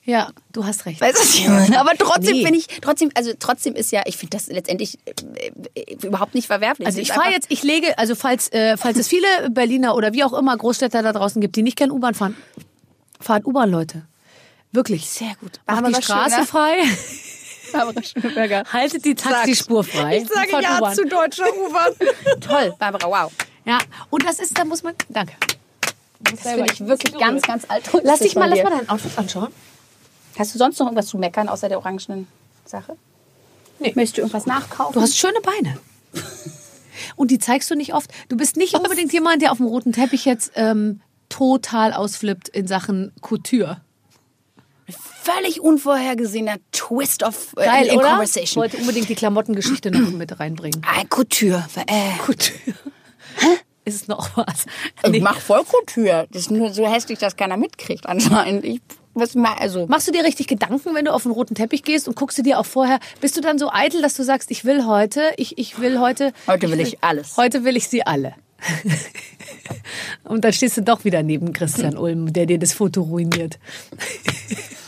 Ja, 0.05 0.31
du 0.51 0.65
hast 0.65 0.85
recht. 0.85 0.99
Weißt 0.99 1.45
du, 1.45 1.49
meine? 1.49 1.79
Aber 1.79 1.91
trotzdem 1.97 2.35
Nee. 2.35 2.43
finde 2.43 2.59
ich, 2.59 2.67
trotzdem, 2.81 3.09
also 3.15 3.31
trotzdem 3.39 3.73
ist 3.73 3.89
ja, 3.93 4.01
ich 4.05 4.17
finde 4.17 4.35
das 4.35 4.47
letztendlich 4.47 4.99
äh, 5.05 5.95
überhaupt 6.05 6.35
nicht 6.35 6.47
verwerflich. 6.47 6.85
Also 6.85 6.99
ich 6.99 7.13
fahre 7.13 7.31
jetzt, 7.31 7.47
ich 7.49 7.63
lege, 7.63 7.97
also 7.97 8.13
falls, 8.15 8.51
äh, 8.51 8.75
falls 8.75 8.97
es 8.97 9.07
viele 9.07 9.25
Berliner 9.51 9.95
oder 9.95 10.11
wie 10.11 10.25
auch 10.25 10.33
immer 10.33 10.57
Großstädter 10.57 11.03
da 11.03 11.13
draußen 11.13 11.39
gibt, 11.41 11.55
die 11.55 11.61
nicht 11.63 11.77
gern 11.77 11.89
U-Bahn 11.89 12.15
fahren, 12.15 12.35
fahrt 13.21 13.45
U-Bahn, 13.45 13.71
Leute. 13.71 14.03
Wirklich. 14.73 15.09
Sehr 15.09 15.35
gut. 15.39 15.61
Macht 15.67 15.77
die 15.79 15.83
Barbara 15.83 16.01
Straße 16.01 16.31
Schöner. 16.35 16.47
frei, 16.47 16.75
Barbara 17.73 18.03
Schöneberger. 18.03 18.63
haltet 18.73 19.03
die 19.03 19.15
Taxispur 19.15 19.83
frei. 19.83 20.19
Ich 20.19 20.29
sage 20.29 20.61
ja 20.61 20.77
U-Bahn. 20.77 20.95
zu 20.95 21.05
deutscher 21.05 21.45
U-Bahn. 21.53 21.93
Toll, 22.39 22.73
Barbara, 22.79 23.07
wow. 23.07 23.31
Ja, 23.65 23.79
und 24.09 24.25
das 24.25 24.39
ist, 24.39 24.57
da 24.57 24.63
muss 24.63 24.83
man, 24.83 24.95
danke. 25.09 25.33
Das 26.19 26.39
finde 26.41 26.71
ich 26.71 26.79
wirklich 26.85 27.17
ganz, 27.17 27.41
ganz 27.41 27.65
alt. 27.67 27.83
Lass 28.03 28.19
dich 28.19 28.35
mal, 28.35 28.49
lass 28.49 28.63
mal 28.63 28.69
dein 28.69 28.87
Outfit 28.89 29.17
anschauen. 29.17 29.49
Hast 30.37 30.55
du 30.55 30.57
sonst 30.57 30.79
noch 30.79 30.87
irgendwas 30.87 31.07
zu 31.07 31.17
meckern 31.17 31.49
außer 31.49 31.69
der 31.69 31.77
orangenen 31.77 32.27
Sache? 32.65 32.95
Nee. 33.79 33.91
Möchtest 33.95 34.17
du 34.17 34.21
irgendwas 34.21 34.45
nachkaufen? 34.45 34.93
Du 34.93 35.01
hast 35.01 35.17
schöne 35.17 35.39
Beine. 35.41 35.77
Und 37.15 37.31
die 37.31 37.39
zeigst 37.39 37.69
du 37.69 37.75
nicht 37.75 37.93
oft. 37.93 38.09
Du 38.29 38.37
bist 38.37 38.55
nicht 38.55 38.75
unbedingt 38.75 39.11
jemand, 39.11 39.41
der 39.41 39.51
auf 39.51 39.57
dem 39.57 39.67
roten 39.67 39.91
Teppich 39.91 40.25
jetzt 40.25 40.51
ähm, 40.55 41.01
total 41.29 41.93
ausflippt 41.93 42.49
in 42.49 42.67
Sachen 42.67 43.11
Couture. 43.21 43.81
Völlig 45.23 45.61
unvorhergesehener 45.61 46.57
Twist 46.71 47.23
of 47.23 47.53
äh, 47.57 47.65
Geil, 47.65 47.85
in, 47.85 47.91
in 47.91 47.97
oder? 47.97 48.05
Ich 48.05 48.11
Conversation. 48.11 48.61
wollte 48.61 48.77
unbedingt 48.77 49.09
die 49.09 49.15
Klamottengeschichte 49.15 49.91
noch 49.91 50.11
mit 50.11 50.39
reinbringen. 50.39 50.81
Ah, 50.85 51.03
Couture. 51.09 51.65
Äh, 51.87 52.17
Couture. 52.19 52.75
Ist 53.85 53.95
es 53.95 54.07
noch 54.07 54.37
was? 54.37 54.65
Ich 55.11 55.21
mach 55.21 55.39
voll 55.39 55.63
Couture. 55.63 56.27
Das 56.31 56.43
ist 56.43 56.51
nur 56.51 56.73
so 56.73 56.87
hässlich, 56.87 57.19
dass 57.19 57.35
keiner 57.35 57.57
mitkriegt 57.57 58.05
anscheinend. 58.05 58.63
Ich, 58.63 58.81
was 59.13 59.35
also, 59.35 59.85
Machst 59.87 60.07
du 60.07 60.11
dir 60.11 60.23
richtig 60.23 60.47
Gedanken, 60.47 60.95
wenn 60.95 61.05
du 61.05 61.13
auf 61.13 61.23
den 61.23 61.31
roten 61.31 61.53
Teppich 61.53 61.83
gehst 61.83 62.07
und 62.07 62.15
guckst 62.15 62.37
du 62.37 62.41
dir 62.41 62.59
auch 62.59 62.65
vorher, 62.65 62.99
bist 63.21 63.37
du 63.37 63.41
dann 63.41 63.59
so 63.59 63.69
eitel, 63.71 64.01
dass 64.01 64.15
du 64.15 64.23
sagst, 64.23 64.49
ich 64.51 64.65
will 64.65 64.85
heute, 64.85 65.33
ich, 65.37 65.57
ich 65.57 65.79
will 65.79 65.99
heute. 65.99 66.33
Heute 66.47 66.71
will 66.71 66.79
ich 66.79 67.03
alles. 67.03 67.37
Heute 67.37 67.63
will 67.63 67.77
ich 67.77 67.89
sie 67.89 68.05
alle. 68.05 68.33
und 70.23 70.43
dann 70.45 70.53
stehst 70.53 70.77
du 70.77 70.81
doch 70.81 71.03
wieder 71.03 71.21
neben 71.21 71.51
Christian 71.51 71.97
Ulm, 71.97 72.31
der 72.31 72.45
dir 72.45 72.57
das 72.57 72.73
Foto 72.73 73.01
ruiniert. 73.01 73.59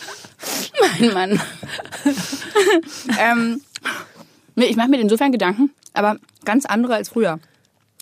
mein 0.99 1.13
Mann. 1.13 1.41
ähm, 3.19 3.61
nee, 4.55 4.65
ich 4.65 4.75
mache 4.75 4.89
mir 4.89 4.99
insofern 4.99 5.31
Gedanken, 5.31 5.71
aber 5.93 6.17
ganz 6.43 6.65
andere 6.65 6.95
als 6.95 7.09
früher. 7.09 7.39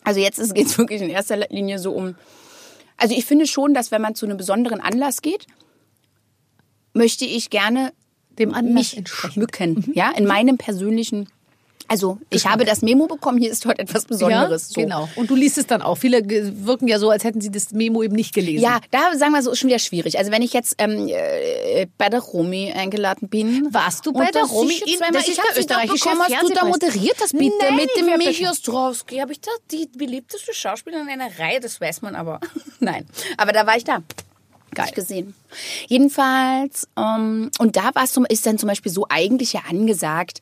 Also 0.03 0.19
jetzt 0.19 0.53
geht 0.53 0.67
es 0.67 0.77
wirklich 0.77 1.01
in 1.01 1.09
erster 1.09 1.37
Linie 1.37 1.79
so 1.79 1.91
um. 1.91 2.15
Also 2.97 3.15
ich 3.15 3.25
finde 3.25 3.47
schon, 3.47 3.73
dass 3.73 3.91
wenn 3.91 4.01
man 4.01 4.15
zu 4.15 4.25
einem 4.25 4.37
besonderen 4.37 4.81
Anlass 4.81 5.21
geht, 5.21 5.47
möchte 6.93 7.25
ich 7.25 7.49
gerne 7.49 7.93
Dem 8.39 8.53
Anlass 8.53 8.95
mich 8.95 9.07
schmücken. 9.07 9.91
Ja, 9.93 10.11
in 10.11 10.25
meinem 10.25 10.57
persönlichen. 10.57 11.29
Also 11.93 12.17
ich 12.31 12.47
habe 12.47 12.65
das 12.65 12.81
Memo 12.81 13.05
bekommen. 13.05 13.37
Hier 13.37 13.51
ist 13.51 13.67
heute 13.67 13.83
etwas 13.83 14.05
Besonderes. 14.05 14.69
so. 14.69 14.81
Genau. 14.81 15.07
Und 15.15 15.29
du 15.29 15.35
liest 15.35 15.59
es 15.59 15.67
dann 15.67 15.83
auch. 15.83 15.95
Viele 15.95 16.23
wirken 16.65 16.87
ja 16.87 16.97
so, 16.97 17.11
als 17.11 17.23
hätten 17.23 17.39
sie 17.39 17.51
das 17.51 17.71
Memo 17.71 18.01
eben 18.01 18.15
nicht 18.15 18.33
gelesen. 18.33 18.63
Ja, 18.63 18.79
da 18.89 19.15
sagen 19.15 19.31
wir 19.33 19.43
so, 19.43 19.51
ist 19.51 19.59
schon 19.59 19.67
wieder 19.69 19.77
schwierig. 19.77 20.17
Also 20.17 20.31
wenn 20.31 20.41
ich 20.41 20.53
jetzt 20.53 20.73
ähm, 20.79 21.07
äh, 21.07 21.85
bei 21.99 22.09
der 22.09 22.19
Romy 22.21 22.71
eingeladen 22.71 23.29
bin. 23.29 23.71
Warst 23.71 24.07
du 24.07 24.11
bei 24.13 24.31
der 24.31 24.43
Romy? 24.45 24.73
ich 24.73 24.93
In- 24.93 25.13
das 25.13 25.27
ich 25.27 25.35
der 25.35 25.43
hab 25.43 25.53
sie 25.53 25.65
doch 25.67 25.83
österreichische 25.83 26.09
Hast 26.09 26.49
du 26.49 26.53
da 26.53 26.65
moderiert 26.65 27.15
das 27.19 27.31
bitte 27.31 27.53
Nein, 27.59 27.75
mit 27.75 27.89
dem 27.95 28.17
Michi 28.17 28.47
Ostrowski? 28.47 29.17
Habe 29.17 29.33
ich 29.33 29.41
da 29.41 29.51
die 29.69 29.87
beliebteste 29.95 30.51
Schauspielerin 30.51 31.07
in 31.07 31.21
einer 31.21 31.37
Reihe? 31.37 31.59
Das 31.59 31.79
weiß 31.79 32.01
man 32.01 32.15
aber. 32.15 32.39
Nein, 32.79 33.05
aber 33.37 33.51
da 33.51 33.67
war 33.67 33.77
ich 33.77 33.83
da. 33.83 34.01
Geil. 34.73 34.87
Ich 34.89 34.95
gesehen. 34.95 35.35
Jedenfalls, 35.87 36.87
ähm, 36.97 37.51
und 37.59 37.75
da 37.75 37.91
war 37.93 38.03
es 38.03 38.17
ist 38.29 38.45
dann 38.47 38.57
zum 38.57 38.69
Beispiel 38.69 38.91
so 38.91 39.05
eigentlich 39.07 39.53
ja 39.53 39.61
angesagt, 39.69 40.41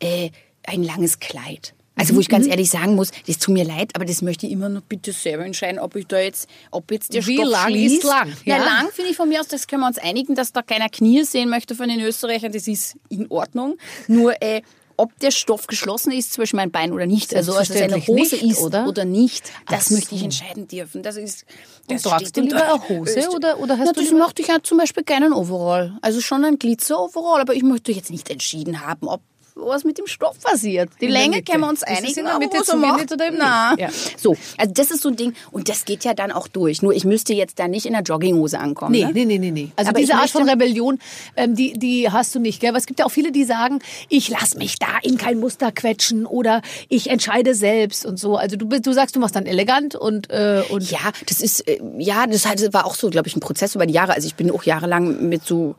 äh, 0.00 0.30
ein 0.64 0.82
langes 0.82 1.18
Kleid. 1.20 1.74
Also 1.96 2.14
wo 2.14 2.20
ich 2.20 2.28
Mhm. 2.28 2.32
ganz 2.32 2.46
ehrlich 2.46 2.70
sagen 2.70 2.94
muss, 2.94 3.10
das 3.26 3.38
tut 3.38 3.52
mir 3.52 3.64
leid, 3.64 3.90
aber 3.94 4.06
das 4.06 4.22
möchte 4.22 4.46
ich 4.46 4.52
immer 4.52 4.68
noch 4.70 4.80
bitte 4.82 5.12
selber 5.12 5.44
entscheiden, 5.44 5.78
ob 5.78 5.96
ich 5.96 6.06
da 6.06 6.18
jetzt, 6.18 6.48
ob 6.70 6.90
jetzt 6.90 7.12
der 7.12 7.26
Wie 7.26 7.36
Stoff 7.36 7.48
lang 7.50 7.68
schließt. 7.68 7.96
ist 7.96 8.04
lang, 8.04 8.32
Ja, 8.46 8.56
ja? 8.56 8.64
lang 8.64 8.90
finde 8.90 9.10
ich 9.10 9.16
von 9.16 9.28
mir 9.28 9.40
aus, 9.40 9.48
das 9.48 9.66
können 9.66 9.82
wir 9.82 9.88
uns 9.88 9.98
einigen, 9.98 10.34
dass 10.34 10.52
da 10.52 10.62
keiner 10.62 10.88
Knie 10.88 11.24
sehen 11.24 11.50
möchte 11.50 11.74
von 11.74 11.88
den 11.88 12.00
Österreichern, 12.00 12.52
das 12.52 12.66
ist 12.68 12.96
in 13.10 13.30
Ordnung. 13.30 13.76
Nur 14.08 14.40
äh, 14.42 14.62
ob 14.96 15.18
der 15.20 15.30
Stoff 15.30 15.66
geschlossen 15.66 16.12
ist 16.12 16.32
zwischen 16.34 16.56
meinen 16.56 16.70
Beinen 16.70 16.92
oder 16.94 17.06
nicht, 17.06 17.34
also 17.34 17.54
ob 17.54 17.60
es 17.62 17.70
eine 17.72 18.06
Hose 18.06 18.36
nicht, 18.36 18.42
ist 18.44 18.58
oder? 18.60 18.86
oder 18.86 19.04
nicht, 19.04 19.50
das 19.68 19.86
Ach 19.86 19.90
möchte 19.92 20.14
ich 20.14 20.20
so. 20.20 20.24
entscheiden 20.26 20.68
dürfen. 20.68 21.02
Das 21.02 21.16
ist 21.16 21.44
Und 21.88 21.94
das 21.96 22.02
tragst 22.02 22.28
steht 22.28 22.36
du 22.36 22.40
lieber 22.48 22.64
eine 22.74 22.88
Hose 22.88 23.28
oder- 23.30 23.58
oder 23.60 23.76
hast 23.78 23.86
Na, 23.86 23.92
du 23.92 24.00
das 24.02 24.12
mochte 24.12 24.40
ich 24.42 24.48
ja 24.48 24.62
zum 24.62 24.78
Beispiel 24.78 25.02
gerne 25.02 25.26
einen 25.26 25.34
Overall. 25.34 25.98
Also 26.02 26.20
schon 26.20 26.44
ein 26.44 26.58
Glitzer-Overall, 26.58 27.40
aber 27.42 27.54
ich 27.54 27.62
möchte 27.62 27.92
jetzt 27.92 28.10
nicht 28.10 28.30
entschieden 28.30 28.86
haben, 28.86 29.06
ob 29.08 29.20
was 29.54 29.84
mit 29.84 29.98
dem 29.98 30.06
Stoff 30.06 30.38
passiert. 30.40 30.90
Die 31.00 31.06
In 31.06 31.12
Länge 31.12 31.42
können 31.42 31.60
wir 31.60 31.68
uns 31.68 31.82
Ist 31.82 31.88
einigen, 31.88 32.18
in 32.18 32.24
der 32.24 32.38
Mitte 32.38 32.56
er 32.56 32.66
wenig 32.66 32.90
macht, 32.90 33.12
oder 33.12 33.30
nicht? 33.30 33.80
Ja. 33.80 33.88
So, 34.16 34.36
also 34.56 34.72
das 34.74 34.90
ist 34.90 35.02
so 35.02 35.08
ein 35.08 35.16
Ding 35.16 35.34
und 35.50 35.68
das 35.68 35.84
geht 35.84 36.04
ja 36.04 36.14
dann 36.14 36.32
auch 36.32 36.48
durch. 36.48 36.82
Nur 36.82 36.92
ich 36.92 37.04
müsste 37.04 37.32
jetzt 37.34 37.58
da 37.58 37.68
nicht 37.68 37.86
in 37.86 37.92
der 37.92 38.02
Jogginghose 38.02 38.58
ankommen. 38.58 38.92
Nee, 38.92 39.04
ne? 39.04 39.12
nee, 39.12 39.24
nee, 39.24 39.38
nee, 39.38 39.50
nee. 39.50 39.72
Also 39.76 39.90
Aber 39.90 40.00
diese 40.00 40.14
Art 40.14 40.30
von 40.30 40.48
Rebellion, 40.48 40.98
ähm, 41.36 41.54
die, 41.54 41.72
die 41.78 42.10
hast 42.10 42.34
du 42.34 42.40
nicht, 42.40 42.60
gell? 42.60 42.70
Aber 42.70 42.78
es 42.78 42.86
gibt 42.86 43.00
ja 43.00 43.06
auch 43.06 43.10
viele, 43.10 43.32
die 43.32 43.44
sagen, 43.44 43.80
ich 44.08 44.28
lass 44.28 44.54
mich 44.54 44.78
da 44.78 44.98
in 45.02 45.18
kein 45.18 45.38
Muster 45.38 45.72
quetschen 45.72 46.26
oder 46.26 46.62
ich 46.88 47.10
entscheide 47.10 47.54
selbst 47.54 48.06
und 48.06 48.18
so. 48.18 48.36
Also 48.36 48.56
du, 48.56 48.66
du 48.66 48.92
sagst, 48.92 49.16
du 49.16 49.20
machst 49.20 49.36
dann 49.36 49.46
elegant 49.46 49.94
und, 49.94 50.30
äh, 50.30 50.62
und 50.68 50.90
Ja, 50.90 51.12
das 51.26 51.40
ist, 51.40 51.66
äh, 51.68 51.80
ja, 51.98 52.26
das 52.26 52.44
war 52.72 52.86
auch 52.86 52.94
so, 52.94 53.10
glaube 53.10 53.28
ich, 53.28 53.36
ein 53.36 53.40
Prozess 53.40 53.74
über 53.74 53.86
die 53.86 53.94
Jahre. 53.94 54.14
Also 54.14 54.26
ich 54.26 54.34
bin 54.34 54.50
auch 54.50 54.64
jahrelang 54.64 55.28
mit 55.28 55.44
so 55.44 55.76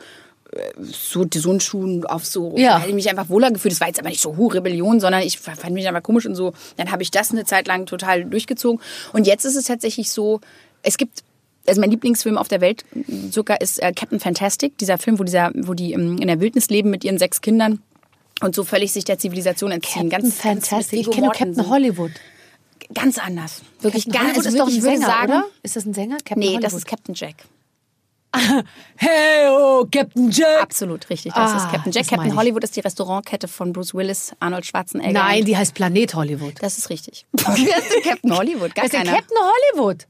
äh, 0.55 0.71
so 0.81 1.25
die 1.25 1.41
Schuhen 1.59 2.05
auf 2.05 2.25
so, 2.25 2.55
Ja. 2.57 2.73
da 2.73 2.79
habe 2.79 2.89
ich 2.89 2.95
mich 2.95 3.09
einfach 3.09 3.29
wohler 3.29 3.51
gefühlt. 3.51 3.71
Das 3.73 3.81
war 3.81 3.87
jetzt 3.87 3.99
aber 3.99 4.09
nicht 4.09 4.21
so 4.21 4.37
hu 4.37 4.47
Rebellion, 4.47 4.99
sondern 4.99 5.21
ich 5.21 5.39
fand 5.39 5.71
mich 5.71 5.87
einfach 5.87 6.03
komisch 6.03 6.25
und 6.25 6.35
so. 6.35 6.53
Dann 6.77 6.91
habe 6.91 7.03
ich 7.03 7.11
das 7.11 7.31
eine 7.31 7.45
Zeit 7.45 7.67
lang 7.67 7.85
total 7.85 8.25
durchgezogen. 8.25 8.81
Und 9.13 9.27
jetzt 9.27 9.45
ist 9.45 9.55
es 9.55 9.65
tatsächlich 9.65 10.11
so, 10.11 10.41
es 10.83 10.97
gibt 10.97 11.23
also 11.67 11.79
mein 11.79 11.91
Lieblingsfilm 11.91 12.39
auf 12.39 12.47
der 12.47 12.59
Welt 12.59 12.83
sogar 13.29 13.61
ist 13.61 13.77
äh, 13.83 13.93
Captain 13.93 14.19
Fantastic, 14.19 14.79
dieser 14.79 14.97
Film, 14.97 15.19
wo 15.19 15.23
dieser, 15.23 15.51
wo 15.55 15.75
die 15.75 15.93
ähm, 15.93 16.17
in 16.17 16.27
der 16.27 16.39
Wildnis 16.39 16.69
leben 16.71 16.89
mit 16.89 17.03
ihren 17.03 17.19
sechs 17.19 17.39
Kindern 17.41 17.79
und 18.41 18.55
so 18.55 18.63
völlig 18.63 18.91
sich 18.91 19.03
der 19.03 19.19
Zivilisation 19.19 19.69
entziehen. 19.71 20.09
Captain 20.09 20.23
ganz, 20.23 20.37
Fantastic. 20.41 21.05
Ganz, 21.05 21.07
Ich 21.07 21.13
kenne 21.13 21.27
Captain 21.29 21.69
Hollywood. 21.69 22.11
Ganz 22.95 23.19
anders. 23.19 23.61
Wirklich 23.79 24.05
Captain 24.05 24.13
ganz. 24.33 24.37
Hollywood 24.37 24.45
also 24.47 24.49
ist 24.49 24.59
doch 24.59 24.65
wirklich, 24.65 24.75
ein 24.75 24.77
ich 24.79 24.83
würde 24.83 24.95
Sänger, 24.97 25.07
sagen, 25.07 25.31
oder? 25.33 25.43
Ist 25.61 25.75
das 25.75 25.85
ein 25.85 25.93
Sänger? 25.93 26.15
Captain 26.17 26.39
Nee, 26.39 26.45
Hollywood. 26.47 26.63
das 26.63 26.73
ist 26.73 26.87
Captain 26.87 27.13
Jack. 27.15 27.35
Hey, 28.95 29.47
oh, 29.49 29.85
Captain 29.91 30.29
Jack. 30.31 30.61
Absolut 30.61 31.09
richtig, 31.09 31.33
das 31.33 31.51
Ah, 31.51 31.57
ist 31.57 31.71
Captain 31.71 31.91
Jack. 31.91 32.03
das 32.03 32.11
Captain. 32.11 32.35
Hollywood 32.35 32.63
ist 32.63 32.75
die 32.75 32.79
Restaurantkette 32.81 33.47
von 33.47 33.73
Bruce 33.73 33.93
Willis, 33.93 34.33
Arnold 34.39 34.65
Schwarzenegger. 34.65 35.11
Nein, 35.11 35.43
die 35.45 35.57
heißt 35.57 35.73
Planet 35.73 36.13
Hollywood. 36.15 36.53
das 36.61 36.77
ist 36.77 36.89
richtig. 36.89 37.25
Wer 37.33 37.47
ist 37.77 37.91
denn 37.93 38.03
Captain 38.03 38.37
Hollywood? 38.37 38.73
Gar 38.75 38.83
Wer 38.83 38.83
ist 38.85 38.93
denn 38.93 39.03
keiner. 39.03 39.15
Captain 39.17 39.37
Hollywood? 39.75 40.07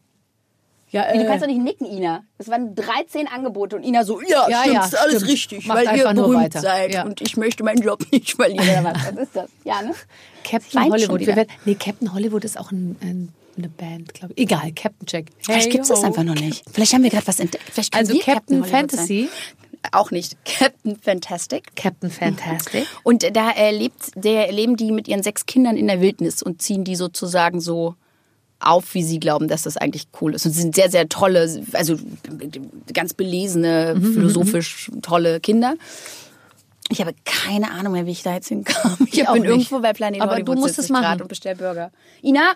Ja, 0.89 1.05
Nee, 1.09 1.19
du 1.19 1.23
äh, 1.23 1.27
kannst 1.27 1.41
doch 1.43 1.47
nicht 1.47 1.61
nicken, 1.61 1.85
Ina. 1.87 2.23
Es 2.37 2.49
waren 2.49 2.75
13 2.75 3.25
Angebote 3.29 3.77
und 3.77 3.83
Ina 3.83 4.03
so, 4.03 4.19
ja, 4.21 4.49
Ja, 4.49 4.59
stimmt, 4.59 4.75
ja, 4.75 4.85
ist 4.85 4.95
alles 4.99 5.15
stimmt. 5.15 5.31
richtig, 5.31 5.65
Macht 5.67 5.77
weil 5.77 5.85
ihr 5.85 5.91
einfach 5.91 6.13
nur 6.13 6.23
berühmt 6.25 6.43
weiter. 6.43 6.59
seid 6.59 6.93
Ja. 6.93 7.03
und 7.05 7.21
ich 7.21 7.37
möchte 7.37 7.63
meinen 7.63 7.81
Job 7.81 8.03
nicht 8.11 8.35
verlieren. 8.35 8.67
Oder 8.85 8.93
was? 8.93 9.05
was 9.15 9.23
ist 9.23 9.35
das? 9.35 9.49
Ja, 9.63 9.81
ne? 9.81 9.93
Captain 10.43 10.91
Hollywood. 10.91 11.19
Wir 11.21 11.35
werden, 11.37 11.49
nee, 11.63 11.75
Captain 11.75 12.13
Hollywood 12.13 12.43
ist 12.43 12.59
auch 12.59 12.71
ein, 12.73 12.97
ein, 13.01 13.33
eine 13.57 13.69
Band, 13.69 14.13
glaube 14.13 14.33
ich. 14.35 14.43
Egal, 14.43 14.71
Captain 14.73 15.05
Jack. 15.07 15.25
Vielleicht 15.39 15.71
gibt's 15.71 15.89
das 15.89 16.01
ho. 16.01 16.05
einfach 16.05 16.23
noch 16.23 16.35
nicht. 16.35 16.63
Vielleicht 16.71 16.93
haben 16.93 17.03
wir 17.03 17.09
gerade 17.09 17.27
was 17.27 17.39
entdeckt. 17.39 17.63
Vielleicht 17.71 17.95
Also 17.95 18.17
Captain, 18.19 18.61
Hollywood 18.61 18.69
Fantasy. 18.69 19.29
Auch 19.91 20.11
nicht. 20.11 20.37
Captain 20.45 20.95
Fantastic. 20.95 21.75
Captain 21.75 22.09
Fantastic. 22.11 22.85
Und 23.03 23.23
da 23.35 23.51
äh, 23.51 23.71
lebt, 23.75 24.11
der, 24.15 24.51
leben 24.51 24.75
die 24.77 24.91
mit 24.91 25.07
ihren 25.07 25.23
sechs 25.23 25.45
Kindern 25.45 25.75
in 25.75 25.87
der 25.87 26.01
Wildnis 26.01 26.43
und 26.43 26.61
ziehen 26.61 26.83
die 26.83 26.95
sozusagen 26.95 27.59
so 27.61 27.95
auf, 28.59 28.93
wie 28.93 29.01
sie 29.03 29.19
glauben, 29.19 29.47
dass 29.47 29.63
das 29.63 29.77
eigentlich 29.77 30.07
cool 30.21 30.35
ist. 30.35 30.45
Und 30.45 30.51
sie 30.51 30.61
sind 30.61 30.75
sehr, 30.75 30.91
sehr 30.91 31.09
tolle, 31.09 31.63
also 31.73 31.97
ganz 32.93 33.15
belesene, 33.15 33.95
Mhm, 33.97 34.13
philosophisch 34.13 34.91
tolle 35.01 35.39
Kinder. 35.39 35.73
Ich 36.89 37.01
habe 37.01 37.15
keine 37.25 37.71
Ahnung 37.71 37.93
mehr, 37.93 38.05
wie 38.05 38.11
ich 38.11 38.21
da 38.21 38.35
jetzt 38.35 38.49
hinkam. 38.49 38.97
Ich, 39.07 39.19
Ich 39.19 39.27
bin 39.27 39.45
irgendwo 39.45 39.79
bei 39.79 39.93
Planet 39.93 40.21
Aber 40.21 40.33
Hollywood 40.33 40.57
du 40.57 40.61
musst 40.61 40.77
es 40.77 40.89
machen. 40.89 41.21
und 41.21 41.27
bestell 41.27 41.55
Burger. 41.55 41.91
Ina, 42.21 42.51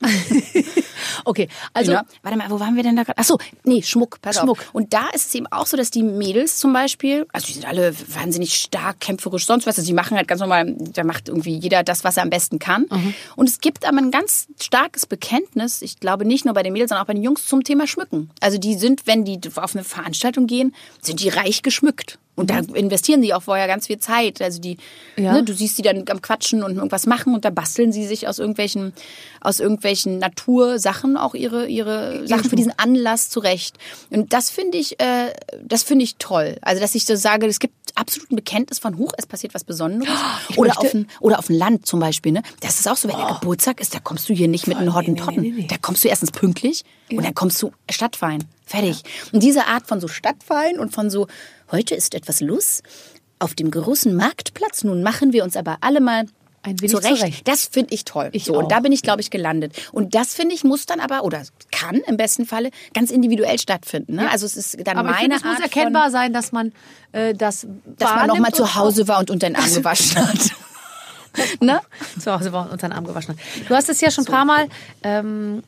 Okay, 1.24 1.48
also 1.74 1.92
Ina, 1.92 2.04
warte 2.22 2.38
mal, 2.38 2.50
wo 2.50 2.60
waren 2.60 2.76
wir 2.76 2.82
denn 2.82 2.96
da 2.96 3.02
gerade? 3.02 3.18
Ach 3.18 3.24
so, 3.24 3.38
nee, 3.64 3.82
Schmuck, 3.82 4.20
pass 4.22 4.38
Schmuck. 4.38 4.58
auf. 4.60 4.74
Und 4.74 4.92
da 4.92 5.08
ist 5.10 5.28
es 5.28 5.34
eben 5.34 5.46
auch 5.48 5.66
so, 5.66 5.76
dass 5.76 5.90
die 5.90 6.02
Mädels 6.02 6.58
zum 6.58 6.72
Beispiel, 6.72 7.26
also 7.32 7.46
die 7.46 7.54
sind 7.54 7.66
alle 7.66 7.94
wahnsinnig 8.08 8.54
stark, 8.54 9.00
kämpferisch, 9.00 9.46
sonst 9.46 9.66
was. 9.66 9.78
Also 9.78 9.86
die 9.86 9.94
machen 9.94 10.16
halt 10.16 10.28
ganz 10.28 10.40
normal, 10.40 10.74
da 10.78 11.04
macht 11.04 11.28
irgendwie 11.28 11.56
jeder 11.56 11.82
das, 11.82 12.04
was 12.04 12.16
er 12.16 12.22
am 12.22 12.30
besten 12.30 12.58
kann. 12.58 12.86
Mhm. 12.90 13.14
Und 13.36 13.48
es 13.48 13.60
gibt 13.60 13.84
aber 13.86 13.98
ein 13.98 14.10
ganz 14.10 14.46
starkes 14.60 15.06
Bekenntnis, 15.06 15.82
ich 15.82 16.00
glaube 16.00 16.24
nicht 16.24 16.44
nur 16.44 16.54
bei 16.54 16.62
den 16.62 16.72
Mädels, 16.72 16.90
sondern 16.90 17.04
auch 17.04 17.08
bei 17.08 17.14
den 17.14 17.22
Jungs 17.22 17.46
zum 17.46 17.64
Thema 17.64 17.86
Schmücken. 17.86 18.30
Also 18.40 18.58
die 18.58 18.74
sind, 18.74 19.06
wenn 19.06 19.24
die 19.24 19.40
auf 19.56 19.74
eine 19.74 19.84
Veranstaltung 19.84 20.46
gehen, 20.46 20.74
sind 21.00 21.20
die 21.20 21.28
reich 21.28 21.62
geschmückt. 21.62 22.18
Und 22.40 22.50
da 22.50 22.58
investieren 22.74 23.22
sie 23.22 23.32
auch 23.34 23.42
vorher 23.42 23.66
ganz 23.66 23.86
viel 23.86 23.98
Zeit. 23.98 24.40
Also 24.42 24.60
die. 24.60 24.76
Ja. 25.16 25.34
ne, 25.34 25.42
du 25.44 25.52
siehst 25.54 25.78
die 25.78 25.82
dann 25.82 26.04
am 26.08 26.20
Quatschen 26.22 26.62
und 26.62 26.76
irgendwas 26.76 27.06
machen 27.06 27.34
und 27.34 27.44
da 27.44 27.50
basteln 27.50 27.92
sie 27.92 28.06
sich 28.06 28.26
aus 28.26 28.38
irgendwelchen, 28.38 28.92
aus 29.40 29.60
irgendwelchen 29.60 30.18
Natursachen 30.18 31.16
auch 31.16 31.34
ihre, 31.34 31.66
ihre 31.66 32.26
Sachen 32.26 32.44
für 32.48 32.56
diesen 32.56 32.72
Anlass 32.78 33.28
zurecht. 33.30 33.76
Und 34.10 34.32
das 34.32 34.50
finde 34.50 34.78
ich, 34.78 35.00
äh, 35.00 35.32
das 35.64 35.82
finde 35.82 36.04
ich 36.04 36.16
toll. 36.16 36.56
Also, 36.62 36.80
dass 36.80 36.94
ich 36.94 37.04
so 37.04 37.14
sage, 37.16 37.46
es 37.46 37.58
gibt 37.58 37.74
absolut 37.96 38.30
ein 38.30 38.36
Bekenntnis 38.36 38.78
von 38.78 38.96
Huch, 38.98 39.12
es 39.18 39.26
passiert 39.26 39.52
was 39.54 39.64
Besonderes. 39.64 40.14
Ich 40.48 40.58
Oder 40.58 40.68
möchte- 40.68 40.86
auf, 40.86 40.94
ein, 40.94 41.06
oder 41.20 41.38
auf 41.38 41.48
ein 41.50 41.56
Land 41.56 41.86
zum 41.86 42.00
Beispiel, 42.00 42.32
ne? 42.32 42.42
Das 42.60 42.78
ist 42.78 42.88
auch 42.88 42.96
so, 42.96 43.08
wenn 43.08 43.16
der 43.16 43.38
Geburtstag 43.40 43.80
ist, 43.80 43.94
da 43.94 43.98
kommst 43.98 44.28
du 44.28 44.32
hier 44.34 44.48
nicht 44.48 44.66
mit 44.66 44.76
einem 44.76 44.94
Hottentotten. 44.94 45.42
nee, 45.42 45.50
nee, 45.50 45.60
nee. 45.62 45.66
Da 45.68 45.76
kommst 45.76 46.04
du 46.04 46.08
erstens 46.08 46.30
pünktlich 46.30 46.84
und 47.10 47.24
dann 47.24 47.34
kommst 47.34 47.60
du 47.62 47.72
stadtfein. 47.90 48.44
Fertig. 48.64 49.02
Und 49.32 49.42
diese 49.42 49.66
Art 49.66 49.88
von 49.88 50.00
so 50.00 50.06
Stadtfein 50.06 50.78
und 50.78 50.92
von 50.94 51.10
so, 51.10 51.26
heute 51.72 51.94
ist 51.94 52.14
etwas 52.14 52.40
los 52.40 52.82
auf 53.38 53.54
dem 53.54 53.70
großen 53.70 54.14
Marktplatz. 54.14 54.84
Nun 54.84 55.02
machen 55.02 55.32
wir 55.32 55.44
uns 55.44 55.56
aber 55.56 55.78
alle 55.80 56.00
mal 56.00 56.26
Ein 56.62 56.80
wenig 56.80 56.90
zurecht. 56.92 57.16
zurecht. 57.16 57.48
Das 57.48 57.66
finde 57.66 57.94
ich 57.94 58.04
toll. 58.04 58.28
Ich 58.32 58.44
so, 58.44 58.54
auch. 58.54 58.62
und 58.62 58.72
da 58.72 58.80
bin 58.80 58.92
ich, 58.92 59.02
glaube 59.02 59.20
ich, 59.20 59.30
gelandet. 59.30 59.74
Und 59.92 60.14
das 60.14 60.34
finde 60.34 60.54
ich 60.54 60.62
muss 60.62 60.86
dann 60.86 61.00
aber 61.00 61.24
oder 61.24 61.42
kann 61.72 61.96
im 62.06 62.16
besten 62.16 62.44
Falle 62.46 62.70
ganz 62.92 63.10
individuell 63.10 63.58
stattfinden. 63.58 64.16
Ne? 64.16 64.30
Also 64.30 64.46
es 64.46 64.56
ist 64.56 64.86
dann 64.86 64.98
aber 64.98 65.08
ich 65.10 65.14
meine 65.16 65.34
finde, 65.34 65.36
es 65.36 65.44
muss 65.44 65.60
erkennbar 65.60 66.04
von, 66.04 66.12
sein, 66.12 66.32
dass 66.32 66.52
man 66.52 66.72
äh, 67.12 67.34
das 67.34 67.66
dass 67.86 68.10
man 68.14 68.26
noch 68.26 68.38
mal 68.38 68.52
zu 68.52 68.74
Hause 68.74 69.08
war 69.08 69.18
und 69.20 69.30
unter 69.30 69.48
den 69.48 69.56
Arm 69.56 69.72
gewaschen 69.74 70.16
hat. 70.16 70.50
ne? 71.60 71.80
zu 72.18 72.32
Hause 72.32 72.52
war 72.52 72.66
und 72.66 72.72
unter 72.72 72.88
den 72.88 72.92
Arm 72.92 73.06
gewaschen 73.06 73.36
hat. 73.36 73.68
Du 73.68 73.74
hast 73.74 73.88
es 73.88 74.00
ja 74.00 74.10
schon 74.10 74.26
ein 74.26 74.32
paar 74.32 74.44
Mal 74.44 74.68
ähm, 75.02 75.62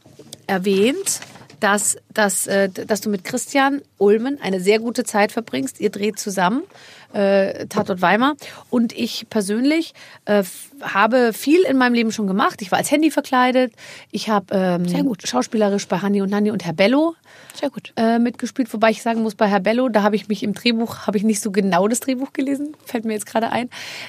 erwähnt, 0.46 1.20
dass, 1.62 1.96
dass, 2.12 2.46
äh, 2.48 2.68
dass 2.68 3.00
du 3.00 3.08
mit 3.08 3.22
Christian 3.22 3.82
Ulmen 3.98 4.40
eine 4.42 4.60
sehr 4.60 4.80
gute 4.80 5.04
Zeit 5.04 5.30
verbringst. 5.30 5.80
Ihr 5.80 5.90
dreht 5.90 6.18
zusammen. 6.18 6.64
Äh, 7.12 7.66
Tatort 7.66 8.00
Weimar. 8.00 8.36
Und 8.70 8.92
ich 8.92 9.26
persönlich 9.28 9.92
äh, 10.24 10.42
habe 10.80 11.32
viel 11.32 11.60
in 11.62 11.76
meinem 11.76 11.92
Leben 11.92 12.10
schon 12.10 12.26
gemacht. 12.26 12.62
Ich 12.62 12.72
war 12.72 12.78
als 12.78 12.90
Handy 12.90 13.10
verkleidet. 13.10 13.72
Ich 14.10 14.28
habe 14.28 14.46
ähm, 14.50 14.88
Sehr 14.88 15.04
gut. 15.04 15.26
schauspielerisch 15.28 15.86
bei 15.86 15.98
Hanni 15.98 16.22
und 16.22 16.30
Nanni 16.30 16.50
und 16.50 16.64
Herr 16.64 16.72
Bello 16.72 17.14
Sehr 17.54 17.70
gut. 17.70 17.92
äh, 17.96 18.18
mitgespielt, 18.18 18.72
wobei 18.72 18.90
ich 18.90 19.02
sagen 19.02 19.22
muss, 19.22 19.34
bei 19.34 19.46
Herr 19.46 19.60
Bello, 19.60 19.90
da 19.90 20.02
habe 20.02 20.16
ich 20.16 20.28
mich 20.28 20.42
im 20.42 20.54
Drehbuch, 20.54 21.06
habe 21.06 21.18
ich 21.18 21.22
nicht 21.22 21.40
so 21.40 21.50
genau 21.52 21.86
das 21.86 22.00
Drehbuch 22.00 22.32
gelesen, 22.32 22.74
fällt 22.86 23.04
mir 23.04 23.12
jetzt 23.12 23.26
gerade 23.26 23.50
ein. 23.50 23.68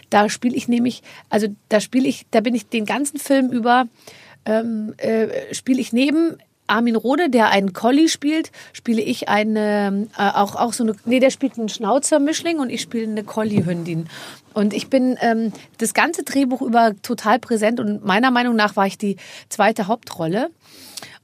Da 0.10 0.30
spiele 0.30 0.56
ich 0.56 0.70
nämlich, 0.70 1.04
also 1.30 1.48
da 1.68 1.82
spiele 1.82 2.08
ich, 2.08 2.26
da 2.32 2.40
bin 2.40 2.56
ich 2.56 2.68
den 2.68 2.86
ganzen 2.86 3.20
Film 3.20 3.52
über, 3.52 3.88
ähm, 4.46 4.94
äh, 4.98 5.54
spiele 5.54 5.82
ich 5.82 5.92
neben 5.92 6.38
Armin 6.68 6.96
Rode, 6.96 7.30
der 7.30 7.50
einen 7.50 7.74
Collie 7.74 8.08
spielt, 8.08 8.52
spiele 8.72 9.02
ich 9.02 9.30
eine, 9.30 10.08
äh, 10.18 10.30
auch, 10.30 10.56
auch 10.56 10.74
so 10.74 10.84
eine, 10.84 10.96
nee, 11.06 11.20
der 11.20 11.30
spielt 11.30 11.58
einen 11.58 11.70
Schnauzermischling 11.70 12.60
und 12.60 12.70
ich 12.70 12.82
spiele 12.82 13.08
eine 13.08 13.24
Collie-Hündin. 13.24 14.08
Und 14.54 14.74
ich 14.74 14.90
bin 14.90 15.18
ähm, 15.22 15.52
das 15.78 15.94
ganze 15.94 16.24
Drehbuch 16.24 16.62
über 16.62 16.94
total 17.02 17.40
präsent 17.40 17.80
und 17.80 18.06
meiner 18.06 18.32
Meinung 18.32 18.56
nach 18.56 18.76
war 18.76 18.88
ich 18.88 18.98
die 18.98 19.18
zweite 19.50 19.88
Hauptrolle. 19.88 20.50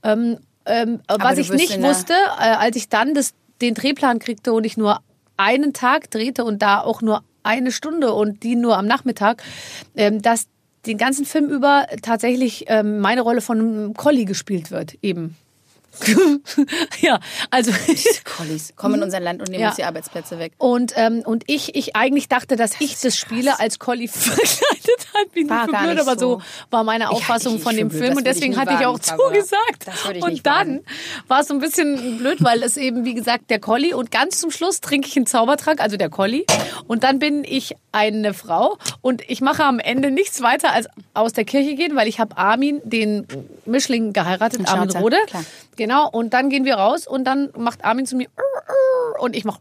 Ähm, 0.03 0.37
ähm, 0.65 0.99
was 1.07 1.37
ich 1.37 1.51
nicht 1.51 1.81
wusste, 1.81 2.13
äh, 2.13 2.43
als 2.43 2.75
ich 2.75 2.89
dann 2.89 3.13
das, 3.13 3.33
den 3.61 3.73
Drehplan 3.73 4.19
kriegte 4.19 4.53
und 4.53 4.65
ich 4.65 4.77
nur 4.77 4.99
einen 5.37 5.73
Tag 5.73 6.11
drehte 6.11 6.43
und 6.43 6.61
da 6.61 6.81
auch 6.81 7.01
nur 7.01 7.23
eine 7.43 7.71
Stunde 7.71 8.13
und 8.13 8.43
die 8.43 8.55
nur 8.55 8.77
am 8.77 8.85
Nachmittag, 8.85 9.41
ähm, 9.95 10.21
dass 10.21 10.47
den 10.85 10.97
ganzen 10.97 11.25
Film 11.25 11.49
über 11.49 11.87
tatsächlich 12.01 12.65
ähm, 12.67 12.99
meine 12.99 13.21
Rolle 13.21 13.41
von 13.41 13.59
einem 13.59 13.93
Collie 13.93 14.25
gespielt 14.25 14.71
wird, 14.71 14.97
eben. 15.01 15.35
ja, 17.01 17.19
also 17.49 17.71
Collies 18.37 18.73
kommen 18.75 18.95
in 18.95 19.03
unser 19.03 19.19
Land 19.19 19.41
und 19.41 19.49
nehmen 19.49 19.61
Ja. 19.61 19.67
uns 19.69 19.75
die 19.77 19.83
Arbeitsplätze 19.83 20.39
weg. 20.39 20.53
und 20.57 20.93
ähm, 20.95 21.21
und 21.25 21.43
ich 21.47 21.75
ich 21.75 21.95
eigentlich 21.95 22.27
dachte, 22.27 22.55
dass 22.55 22.71
ich 22.79 22.99
das 22.99 23.17
spiele 23.17 23.59
als 23.59 23.79
Collie 23.79 24.07
verkleidet 24.09 25.07
hat, 25.13 25.31
bin 25.33 25.49
War 25.49 25.65
ich 25.65 25.71
gar 25.71 25.83
blöd, 25.83 25.95
nicht 25.95 26.07
aber 26.07 26.19
so 26.19 26.41
war 26.69 26.83
meine 26.83 27.05
Ich- 27.05 27.09
Auffassung 27.09 27.57
ich 27.57 27.63
von 27.63 27.75
dem 27.75 27.89
blöd, 27.89 27.99
Film 28.01 28.09
das 28.13 28.17
und 28.17 28.25
ich 28.27 28.33
deswegen 28.35 28.57
hatte 28.57 28.75
ich 28.79 28.85
auch 28.85 28.99
zugesagt. 28.99 29.85
Das 29.85 29.95
ich 30.13 30.23
und 30.23 30.45
dann 30.45 30.67
wagen. 30.77 30.85
war 31.27 31.41
es 31.41 31.47
so 31.47 31.53
ein 31.53 31.59
bisschen 31.59 32.17
blöd, 32.17 32.43
weil 32.43 32.63
es 32.63 32.77
eben 32.77 33.05
wie 33.05 33.13
gesagt 33.13 33.49
der 33.49 33.59
Collie 33.59 33.95
und 33.95 34.11
ganz 34.11 34.39
zum 34.39 34.51
Schluss 34.51 34.81
trinke 34.81 35.07
ich 35.07 35.15
einen 35.17 35.25
Zaubertrank, 35.25 35.81
also 35.81 35.97
der 35.97 36.09
Collie 36.09 36.45
und 36.87 37.03
dann 37.03 37.19
bin 37.19 37.43
ich 37.43 37.75
eine 37.91 38.33
Frau 38.33 38.77
und 39.01 39.27
ich 39.29 39.41
mache 39.41 39.63
am 39.63 39.79
Ende 39.79 40.11
nichts 40.11 40.41
weiter 40.41 40.71
als 40.71 40.87
aus 41.13 41.33
der 41.33 41.45
Kirche 41.45 41.75
gehen, 41.75 41.95
weil 41.95 42.07
ich 42.07 42.19
habe 42.19 42.37
Armin 42.37 42.81
den 42.83 43.25
Mischling 43.65 44.13
geheiratet, 44.13 44.67
Armin 44.67 44.89
Rode. 44.91 45.17
klar. 45.27 45.43
Genau 45.79 46.09
und 46.09 46.33
dann 46.33 46.49
gehen 46.49 46.65
wir 46.65 46.75
raus 46.75 47.07
und 47.07 47.23
dann 47.23 47.53
macht 47.57 47.85
Armin 47.85 48.05
zu 48.05 48.17
mir 48.17 48.27
und 49.19 49.33
ich 49.33 49.45
mache 49.45 49.59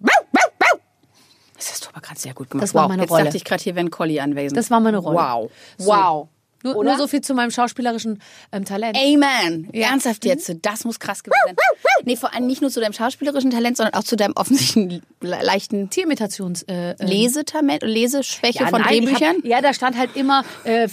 Das 1.55 1.71
hast 1.71 1.85
du 1.85 1.91
aber 1.91 2.01
gerade 2.01 2.19
sehr 2.19 2.35
gut 2.35 2.51
gemacht. 2.51 2.65
Das 2.65 2.75
war 2.75 2.83
wow. 2.83 2.89
meine 2.89 3.03
Jetzt 3.03 3.13
Rolle. 3.13 3.23
dachte 3.23 3.37
ich 3.37 3.45
gerade, 3.45 3.63
hier 3.63 3.77
wäre 3.77 3.87
ein 3.87 3.91
Collie 3.91 4.21
anwesend. 4.21 4.57
Das 4.57 4.69
war 4.69 4.81
meine 4.81 4.99
Rolle. 4.99 5.17
Wow. 5.17 5.51
So. 5.77 5.93
Wow. 5.93 6.29
Nur, 6.65 6.83
nur 6.83 6.97
so 6.97 7.07
viel 7.07 7.21
zu 7.21 7.35
meinem 7.35 7.53
schauspielerischen 7.53 8.21
ähm, 8.51 8.65
Talent. 8.65 8.97
Amen. 8.97 9.69
Ja. 9.73 9.91
Ernsthaft 9.91 10.25
jetzt. 10.25 10.53
Das 10.63 10.85
muss 10.85 10.99
krass 10.99 11.23
gewesen 11.23 11.39
sein. 11.47 11.57
Nee, 12.05 12.17
vor 12.17 12.35
allem 12.35 12.47
nicht 12.47 12.61
nur 12.61 12.71
zu 12.71 12.81
deinem 12.81 12.93
schauspielerischen 12.93 13.51
Talent, 13.51 13.77
sondern 13.77 13.95
auch 13.95 14.05
zu 14.05 14.17
deinem 14.17 14.35
offensichtlichen 14.35 15.03
le- 15.21 15.39
leichten 15.43 15.91
Tierimitations 15.91 16.63
äh, 16.63 16.91
ähm, 16.91 17.07
Lesetalent, 17.07 17.83
Leseschwäche 17.83 18.61
ja, 18.61 18.67
von 18.69 18.81
nein, 18.83 19.05
Drehbüchern. 19.05 19.37
Hab, 19.39 19.45
ja, 19.45 19.61
da 19.61 19.75
stand 19.75 19.97
halt 19.97 20.17
immer, 20.17 20.45
äh, 20.65 20.89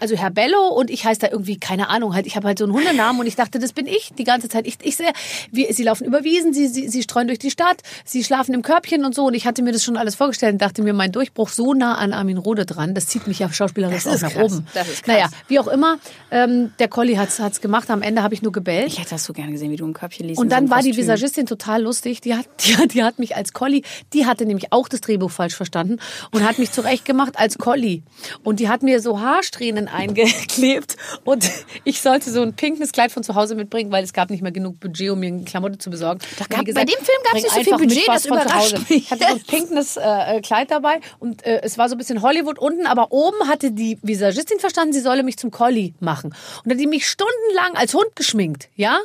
also 0.00 0.16
Herr 0.16 0.30
Bello 0.30 0.68
und 0.68 0.90
ich 0.90 1.04
heiße 1.04 1.20
da 1.20 1.28
irgendwie, 1.28 1.58
keine 1.58 1.88
Ahnung, 1.88 2.14
halt, 2.14 2.26
ich 2.26 2.36
habe 2.36 2.46
halt 2.48 2.58
so 2.58 2.64
einen 2.64 2.72
Hundenamen 2.74 3.20
und 3.20 3.26
ich 3.26 3.36
dachte, 3.36 3.58
das 3.58 3.72
bin 3.72 3.86
ich 3.86 4.10
die 4.18 4.24
ganze 4.24 4.48
Zeit. 4.48 4.66
Ich, 4.66 4.78
ich 4.82 4.96
sehe, 4.96 5.12
wir, 5.50 5.72
sie 5.72 5.82
laufen 5.82 6.04
über 6.04 6.24
Wiesen, 6.24 6.52
sie, 6.52 6.68
sie, 6.68 6.88
sie 6.88 7.02
streuen 7.02 7.26
durch 7.26 7.38
die 7.38 7.50
Stadt, 7.50 7.82
sie 8.04 8.22
schlafen 8.24 8.54
im 8.54 8.62
Körbchen 8.62 9.04
und 9.04 9.14
so 9.14 9.26
und 9.26 9.34
ich 9.34 9.46
hatte 9.46 9.62
mir 9.62 9.72
das 9.72 9.82
schon 9.84 9.96
alles 9.96 10.14
vorgestellt 10.14 10.52
und 10.54 10.62
dachte 10.62 10.82
mir, 10.82 10.92
mein 10.92 11.12
Durchbruch 11.12 11.48
so 11.48 11.74
nah 11.74 11.94
an 11.96 12.12
Armin 12.12 12.38
Rode 12.38 12.66
dran, 12.66 12.94
das 12.94 13.06
zieht 13.06 13.26
mich 13.26 13.38
ja 13.38 13.52
schauspielerisch 13.52 14.06
auch 14.06 14.20
nach 14.20 14.32
krass. 14.32 14.52
oben. 14.52 14.66
Das 14.74 14.88
ist 14.88 15.04
krass. 15.04 15.14
Naja, 15.14 15.28
wie 15.48 15.58
auch 15.58 15.68
immer, 15.68 15.98
ähm, 16.30 16.72
der 16.78 16.88
Colli 16.88 17.14
hat's 17.14 17.38
hat's 17.38 17.60
gemacht, 17.60 17.90
am 17.90 18.02
Ende 18.02 18.22
habe 18.22 18.34
ich 18.34 18.42
nur 18.42 18.52
gebellt. 18.52 18.88
Ich 18.88 18.98
hätte 18.98 19.10
das 19.10 19.24
so 19.24 19.32
gerne 19.32 19.52
gesehen, 19.52 19.70
wie 19.70 19.76
du 19.76 19.84
im 19.84 19.94
Körbchen 19.94 20.26
liest. 20.26 20.40
Und 20.40 20.49
so 20.50 20.54
dann 20.56 20.64
einem 20.64 20.70
war 20.70 20.82
die. 20.82 20.96
Visagistin 20.96 21.46
total 21.46 21.82
lustig. 21.82 22.20
Die 22.20 22.34
hat, 22.34 22.46
die, 22.60 22.76
hat, 22.76 22.92
die 22.94 23.02
hat 23.02 23.18
mich 23.18 23.36
als 23.36 23.52
Collie, 23.52 23.82
die 24.12 24.26
hatte 24.26 24.44
nämlich 24.46 24.72
auch 24.72 24.88
das 24.88 25.00
Drehbuch 25.00 25.30
falsch 25.30 25.54
verstanden 25.54 25.98
und 26.32 26.44
hat 26.46 26.58
mich 26.58 26.72
zurechtgemacht 26.72 27.38
als 27.38 27.56
Collie. 27.58 28.02
Und 28.44 28.60
die 28.60 28.68
hat 28.68 28.82
mir 28.82 29.00
so 29.00 29.20
Haarsträhnen 29.20 29.88
eingeklebt 29.88 30.96
und 31.24 31.48
ich 31.84 32.00
sollte 32.00 32.30
so 32.30 32.42
ein 32.42 32.54
pinkes 32.54 32.92
Kleid 32.92 33.12
von 33.12 33.22
zu 33.22 33.34
Hause 33.34 33.54
mitbringen, 33.54 33.90
weil 33.90 34.04
es 34.04 34.12
gab 34.12 34.30
nicht 34.30 34.42
mehr 34.42 34.52
genug 34.52 34.80
Budget, 34.80 35.10
um 35.10 35.20
mir 35.20 35.28
eine 35.28 35.44
Klamotte 35.44 35.78
zu 35.78 35.90
besorgen. 35.90 36.20
Und 36.38 36.50
gab- 36.50 36.64
bei 36.74 36.84
dem 36.84 36.94
Film 36.96 37.18
gab's 37.24 37.32
bring 37.32 37.42
nicht 37.42 37.54
so 37.54 37.62
viel 37.62 37.78
Budget, 37.78 38.08
das 38.08 38.26
überrascht 38.26 38.78
mich 38.88 38.90
Ich 39.04 39.10
hatte 39.10 39.24
so 39.28 39.34
ein 39.34 39.42
pinkes 39.42 39.96
äh, 39.96 40.36
äh, 40.36 40.40
Kleid 40.40 40.70
dabei 40.70 41.00
und 41.18 41.44
äh, 41.44 41.60
es 41.62 41.78
war 41.78 41.88
so 41.88 41.94
ein 41.94 41.98
bisschen 41.98 42.22
Hollywood 42.22 42.58
unten, 42.58 42.86
aber 42.86 43.12
oben 43.12 43.48
hatte 43.48 43.70
die 43.72 43.98
Visagistin 44.02 44.58
verstanden, 44.58 44.92
sie 44.92 45.00
solle 45.00 45.22
mich 45.22 45.36
zum 45.36 45.50
Collie 45.50 45.92
machen. 46.00 46.34
Und 46.64 46.70
hat 46.72 46.78
die 46.80 46.86
mich 46.86 47.08
stundenlang 47.08 47.74
als 47.76 47.94
Hund 47.94 48.14
geschminkt, 48.16 48.68
ja? 48.76 48.98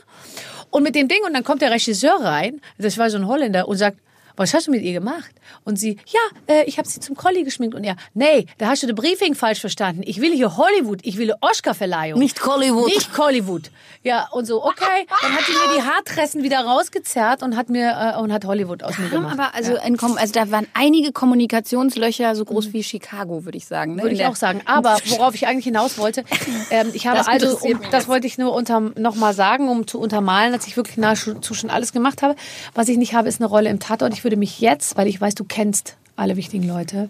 Und 0.70 0.84
mit 0.84 0.96
dem 0.96 1.08
Ding, 1.08 1.20
und 1.26 1.34
dann 1.34 1.44
kommt 1.44 1.62
der 1.62 1.72
Regisseur 1.72 2.20
rein, 2.22 2.62
das 2.78 2.98
war 2.98 3.10
so 3.10 3.18
ein 3.18 3.28
Holländer, 3.28 3.68
und 3.68 3.78
sagt, 3.78 3.98
was 4.38 4.54
hast 4.54 4.68
du 4.68 4.72
mit 4.72 4.82
ihr 4.82 4.94
gemacht? 4.94 5.32
Und 5.64 5.78
sie, 5.78 5.98
ja, 6.08 6.54
äh, 6.54 6.64
ich 6.66 6.78
habe 6.78 6.88
sie 6.88 7.00
zum 7.00 7.16
Colli 7.16 7.44
geschminkt. 7.44 7.76
Und 7.76 7.84
er, 7.84 7.96
nee, 8.14 8.46
da 8.58 8.68
hast 8.68 8.84
du 8.84 8.88
den 8.88 8.96
Briefing 8.96 9.36
falsch 9.36 9.60
verstanden. 9.62 10.02
Ich 10.06 10.22
will 10.22 10.34
hier 10.34 10.58
Hollywood, 10.58 11.00
ich 11.04 11.18
will 11.18 11.34
Oscar-Verleihung. 11.42 12.20
Nicht 12.20 12.46
Hollywood. 12.46 12.88
Nicht 12.88 13.18
Hollywood. 13.18 13.72
Ja, 14.04 14.28
und 14.32 14.46
so, 14.46 14.64
okay. 14.64 15.08
Dann 15.22 15.32
hat 15.34 15.44
sie 15.46 15.54
mir 15.54 15.76
die 15.78 15.82
Haartressen 15.84 16.44
wieder 16.44 16.60
rausgezerrt 16.60 17.42
und 17.44 17.56
hat 17.56 17.70
mir 17.70 18.14
äh, 18.16 18.20
und 18.20 18.32
hat 18.32 18.46
Hollywood 18.46 18.84
aus 18.84 18.98
mir 19.00 19.10
gemacht. 19.10 19.34
Aber 19.40 19.56
also, 19.56 19.76
in, 19.78 19.98
Kom- 19.98 20.18
also 20.18 20.34
da 20.34 20.52
waren 20.52 20.68
einige 20.74 21.12
Kommunikationslöcher 21.12 22.36
so 22.36 22.46
groß 22.46 22.74
wie 22.74 22.84
Chicago, 22.84 23.46
würde 23.46 23.58
ich 23.58 23.66
sagen. 23.66 23.96
Ne? 23.96 24.04
Würde 24.04 24.16
In 24.16 24.22
ich 24.22 24.28
auch 24.28 24.36
sagen. 24.36 24.62
Aber 24.66 24.98
worauf 25.08 25.36
ich 25.36 25.48
eigentlich 25.48 25.66
hinaus 25.66 25.98
wollte, 25.98 26.24
ähm, 26.70 26.92
ich 26.94 27.08
habe 27.08 27.18
Das 27.18 27.28
also, 27.28 27.58
das 27.92 28.08
wollte 28.08 28.28
ich 28.28 28.38
nur 28.38 28.54
unter, 28.54 28.80
noch 28.80 29.16
mal 29.16 29.34
sagen, 29.34 29.70
um 29.70 29.88
zu 29.88 30.00
untermalen, 30.00 30.54
dass 30.54 30.68
ich 30.68 30.78
wirklich 30.78 30.98
nahezu 30.98 31.54
schon 31.54 31.70
alles 31.70 31.92
gemacht 31.92 32.22
habe. 32.22 32.36
Was 32.74 32.88
ich 32.88 32.98
nicht 32.98 33.14
habe, 33.16 33.28
ist 33.30 33.40
eine 33.42 33.50
Rolle 33.50 33.70
im 33.70 33.80
Tatort. 33.80 34.14
Ich 34.14 34.24
würde 34.26 34.36
mich 34.36 34.60
jetzt, 34.60 34.98
weil 34.98 35.08
ich 35.08 35.22
weiß, 35.22 35.36
du 35.36 35.46
kennst 35.46 35.96
alle 36.18 36.36
wichtigen 36.36 36.68
Leute, 36.68 37.10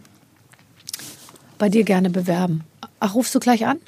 bei 1.57 1.69
dir 1.69 1.83
gerne 1.83 2.09
bewerben. 2.11 2.63
Ach, 2.99 3.15
rufst 3.15 3.33
du 3.33 3.39
gleich 3.39 3.65
an? 3.65 3.79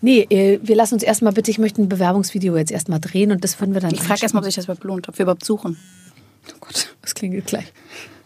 Nee, 0.00 0.20
äh, 0.30 0.60
wir 0.62 0.76
lassen 0.76 0.94
uns 0.94 1.02
erstmal 1.02 1.32
bitte, 1.32 1.50
ich 1.50 1.58
möchte 1.58 1.82
ein 1.82 1.88
Bewerbungsvideo 1.88 2.56
jetzt 2.56 2.70
erstmal 2.70 3.00
drehen 3.00 3.32
und 3.32 3.42
das 3.42 3.60
würden 3.60 3.74
wir 3.74 3.80
dann. 3.80 3.92
Ich 3.92 4.02
frage 4.02 4.22
erstmal, 4.22 4.42
ob 4.42 4.44
sich 4.44 4.54
das 4.54 4.66
überhaupt 4.66 4.84
lohnt, 4.84 5.08
ob 5.08 5.18
wir 5.18 5.24
überhaupt 5.24 5.44
suchen. 5.44 5.78
Oh 6.50 6.56
Gott. 6.60 6.94
Das 7.02 7.14
klingelt 7.14 7.46
gleich. 7.46 7.72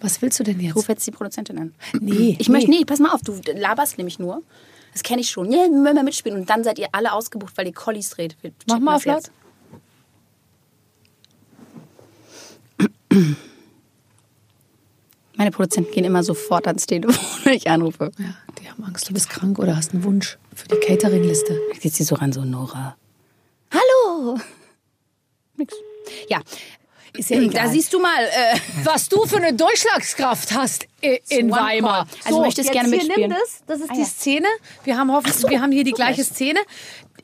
Was 0.00 0.22
willst 0.22 0.38
du 0.38 0.44
denn 0.44 0.60
jetzt? 0.60 0.76
rufe 0.76 0.92
jetzt 0.92 1.06
die 1.06 1.10
Produzentin 1.10 1.58
an. 1.58 1.74
Nee, 2.00 2.36
Ich 2.38 2.48
möchte, 2.48 2.70
nee. 2.70 2.78
nee, 2.78 2.84
pass 2.84 3.00
mal 3.00 3.10
auf, 3.10 3.22
du 3.22 3.40
laberst 3.54 3.98
nämlich 3.98 4.18
nur. 4.18 4.42
Das 4.92 5.02
kenne 5.02 5.20
ich 5.20 5.30
schon. 5.30 5.50
Ja, 5.50 5.58
wir 5.58 5.70
wollen 5.70 5.94
mal 5.94 6.04
mitspielen. 6.04 6.38
Und 6.38 6.50
dann 6.50 6.64
seid 6.64 6.78
ihr 6.78 6.88
alle 6.92 7.12
ausgebucht, 7.12 7.56
weil 7.56 7.66
ihr 7.66 7.74
Collies 7.74 8.10
dreht. 8.10 8.36
Mach 8.66 8.78
mal 8.78 8.96
auf 8.96 9.04
laut. 9.04 9.30
Jetzt. 15.38 15.38
Meine 15.38 15.50
Produzenten 15.50 15.92
gehen 15.92 16.04
immer 16.04 16.22
sofort 16.22 16.66
ans 16.66 16.86
Telefon, 16.86 17.14
wenn 17.44 17.54
ich 17.54 17.68
anrufe. 17.70 18.10
Ja, 18.18 18.34
die 18.60 18.68
haben 18.70 18.84
Angst, 18.84 19.08
du 19.08 19.14
bist 19.14 19.30
krank 19.30 19.58
oder 19.58 19.76
hast 19.76 19.92
einen 19.94 20.04
Wunsch 20.04 20.38
für 20.54 20.68
die 20.68 20.76
Cateringliste. 20.76 21.58
Ich 21.72 21.80
sitze 21.80 21.98
hier 21.98 22.06
so 22.06 22.14
ran, 22.16 22.32
so 22.32 22.44
Nora. 22.44 22.96
Hallo! 23.72 24.38
Nix. 25.56 25.74
Ja. 26.28 26.40
Ja 27.16 27.36
egal. 27.40 27.64
Da 27.64 27.68
siehst 27.70 27.92
du 27.92 27.98
mal, 28.00 28.22
äh, 28.24 28.58
was 28.84 29.08
du 29.08 29.24
für 29.26 29.38
eine 29.38 29.52
Durchschlagskraft 29.54 30.52
hast 30.54 30.86
in 31.00 31.50
One 31.50 31.60
Weimar. 31.60 32.06
Call. 32.06 32.18
Also 32.26 32.40
möchtest 32.40 32.68
jetzt 32.68 32.72
gerne 32.72 32.88
mitspielen. 32.88 33.30
Nimm 33.30 33.30
das, 33.30 33.62
das 33.66 33.80
ist 33.80 33.90
Ah, 33.90 33.94
die. 33.94 34.04
Szene. 34.04 34.46
Wir 34.84 34.96
haben, 34.96 35.12
hoffen, 35.12 35.32
wir 35.50 35.60
haben 35.60 35.72
hier 35.72 35.84
die 35.84 35.90
so 35.90 35.96
gleiche 35.96 36.22
gleich. 36.22 36.28
Szene. 36.28 36.60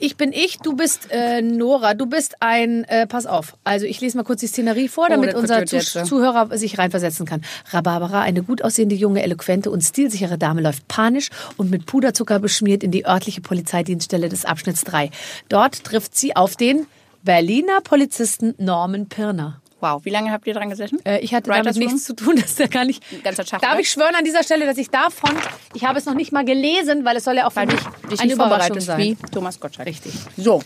Ich 0.04 0.18
bin 0.18 0.34
ich, 0.34 0.58
du 0.58 0.76
bist 0.76 1.08
äh, 1.10 1.40
Nora, 1.40 1.94
du 1.94 2.04
bist 2.04 2.34
ein, 2.40 2.84
äh, 2.84 3.06
pass 3.06 3.24
auf, 3.24 3.56
also 3.64 3.86
ich 3.86 4.02
lese 4.02 4.18
mal 4.18 4.22
kurz 4.22 4.40
die 4.40 4.48
Szenerie 4.48 4.88
vor, 4.88 5.08
damit 5.08 5.34
Oh, 5.34 5.38
unser 5.38 5.64
Zuh 5.64 5.76
jetzt. 5.76 6.04
Zuhörer 6.04 6.58
sich 6.58 6.76
reinversetzen 6.76 7.24
kann. 7.24 7.40
Rhabarbara, 7.70 8.20
eine 8.20 8.42
gut 8.42 8.62
aussehende, 8.62 8.94
junge, 8.94 9.22
eloquente 9.22 9.70
und 9.70 9.80
stilsichere 9.80 10.36
Dame, 10.36 10.60
läuft 10.60 10.86
panisch 10.88 11.30
und 11.56 11.70
mit 11.70 11.86
Puderzucker 11.86 12.38
beschmiert 12.38 12.82
in 12.84 12.90
die 12.90 13.06
örtliche 13.06 13.40
Polizeidienststelle 13.40 14.28
des 14.28 14.44
Abschnitts 14.44 14.84
3. 14.84 15.10
Dort 15.48 15.84
trifft 15.84 16.14
sie 16.18 16.36
auf 16.36 16.54
den 16.54 16.86
Berliner 17.22 17.80
Polizisten 17.80 18.54
Norman 18.58 19.08
Pirner. 19.08 19.62
Wow, 19.84 20.04
wie 20.04 20.10
lange 20.10 20.32
habt 20.32 20.46
ihr 20.46 20.54
dran 20.54 20.70
gesessen? 20.70 20.98
Äh, 21.04 21.20
ich 21.20 21.34
hatte 21.34 21.50
Writers 21.50 21.74
damit 21.74 21.90
nichts 21.90 22.04
zu 22.04 22.14
tun, 22.14 22.36
dass 22.40 22.54
der 22.56 22.68
gar 22.68 22.84
nicht. 22.84 23.02
Ganzer 23.22 23.44
Tag, 23.44 23.60
Darf 23.60 23.72
oder? 23.72 23.80
ich 23.80 23.90
schwören 23.90 24.14
an 24.14 24.24
dieser 24.24 24.42
Stelle, 24.42 24.64
dass 24.66 24.78
ich 24.78 24.88
davon, 24.88 25.30
ich 25.74 25.84
habe 25.84 25.98
es 25.98 26.06
noch 26.06 26.14
nicht 26.14 26.32
mal 26.32 26.44
gelesen, 26.44 27.04
weil 27.04 27.16
es 27.16 27.24
soll 27.24 27.36
ja 27.36 27.46
auch 27.46 27.52
für 27.52 27.66
mich 27.66 27.78
eine 27.84 28.24
nicht 28.24 28.32
Überraschung 28.32 28.80
sein. 28.80 28.98
wie 28.98 29.14
Thomas 29.30 29.60
Gottschalk. 29.60 29.86
Richtig. 29.88 30.12
So. 30.36 30.62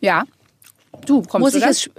Ja. 0.00 0.24
Du, 1.06 1.22
kommst 1.22 1.38
Muss 1.44 1.52
du 1.52 1.58
ich 1.58 1.64
das? 1.64 1.76
es 1.78 1.86
äh, 1.86 1.90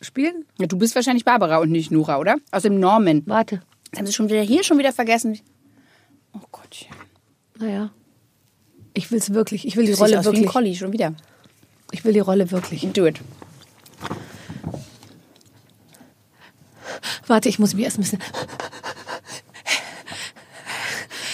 spielen? 0.00 0.44
Ja, 0.58 0.66
du 0.66 0.78
bist 0.78 0.94
wahrscheinlich 0.94 1.24
Barbara 1.24 1.58
und 1.58 1.70
nicht 1.70 1.90
Nora, 1.90 2.18
oder? 2.18 2.36
Aus 2.50 2.62
dem 2.62 2.80
Norman. 2.80 3.22
Warte. 3.26 3.60
Das 3.90 3.98
haben 4.00 4.06
sie 4.06 4.12
schon 4.12 4.28
wieder 4.28 4.40
hier 4.42 4.64
schon 4.64 4.78
wieder 4.78 4.92
vergessen. 4.92 5.38
Oh 6.32 6.40
Gott. 6.50 6.86
Naja. 7.58 7.90
Ich 8.94 9.10
will 9.10 9.18
es 9.18 9.34
wirklich. 9.34 9.66
Ich 9.66 9.76
will 9.76 9.84
die 9.84 9.92
Du 9.92 9.96
siehst 9.96 10.02
Rolle 10.02 10.18
aus 10.20 10.24
wie 10.24 10.28
ein 10.30 10.34
wirklich. 10.36 10.50
Collie 10.50 10.74
schon 10.74 10.92
wieder. 10.92 11.14
Ich 11.92 12.04
will 12.04 12.12
die 12.12 12.20
Rolle 12.20 12.50
wirklich. 12.50 12.88
Do 12.92 13.06
it. 13.06 13.20
Warte, 17.26 17.48
ich 17.48 17.58
muss 17.58 17.74
mich 17.74 17.84
erst 17.84 17.98
ein 17.98 18.02
bisschen. 18.02 18.22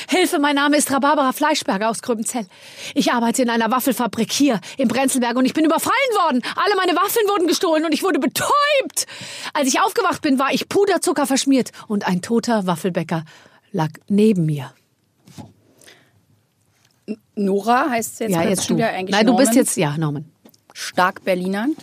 Hilfe, 0.09 0.41
mein 0.41 0.57
Name 0.57 0.77
ist 0.77 0.91
Rhabarbara 0.91 1.33
Fleischberger 1.33 1.89
aus 1.89 2.03
Gröbenzell. 2.03 2.45
Ich 2.95 3.13
arbeite 3.13 3.43
in 3.43 3.51
einer 3.51 3.71
Waffelfabrik 3.71 4.33
hier 4.33 4.61
im 4.77 4.89
Brenzelberg 4.89 5.37
und 5.37 5.45
ich 5.45 5.55
bin 5.55 5.65
überfallen 5.65 5.95
worden. 6.25 6.43
Alle 6.57 6.75
meine 6.77 6.97
Waffeln 6.97 7.27
wurden 7.29 7.47
gestohlen 7.47 7.85
und 7.85 7.93
ich 7.95 8.03
wurde 8.03 8.19
betäubt. 8.19 9.07
Als 9.55 9.69
ich 9.69 9.81
aufgewacht 9.81 10.21
bin, 10.23 10.39
war 10.41 10.53
ich 10.53 10.69
Puderzucker 10.69 11.27
verschmiert 11.27 11.71
und 11.87 12.09
ein 12.09 12.23
toter 12.23 12.67
Waffelbäcker 12.67 13.25
lag 13.71 13.91
neben 14.09 14.47
mir. 14.47 14.73
Nora 17.37 17.89
heißt 17.91 18.21
jetzt, 18.21 18.33
Ja, 18.33 18.43
jetzt 18.43 18.69
du. 18.69 18.75
Nein, 18.75 19.07
du 19.07 19.13
bist 19.13 19.27
Norman. 19.27 19.55
jetzt, 19.55 19.77
ja, 19.77 19.97
Norman. 19.97 20.25
stark 20.73 21.25
Berlinernd. 21.25 21.77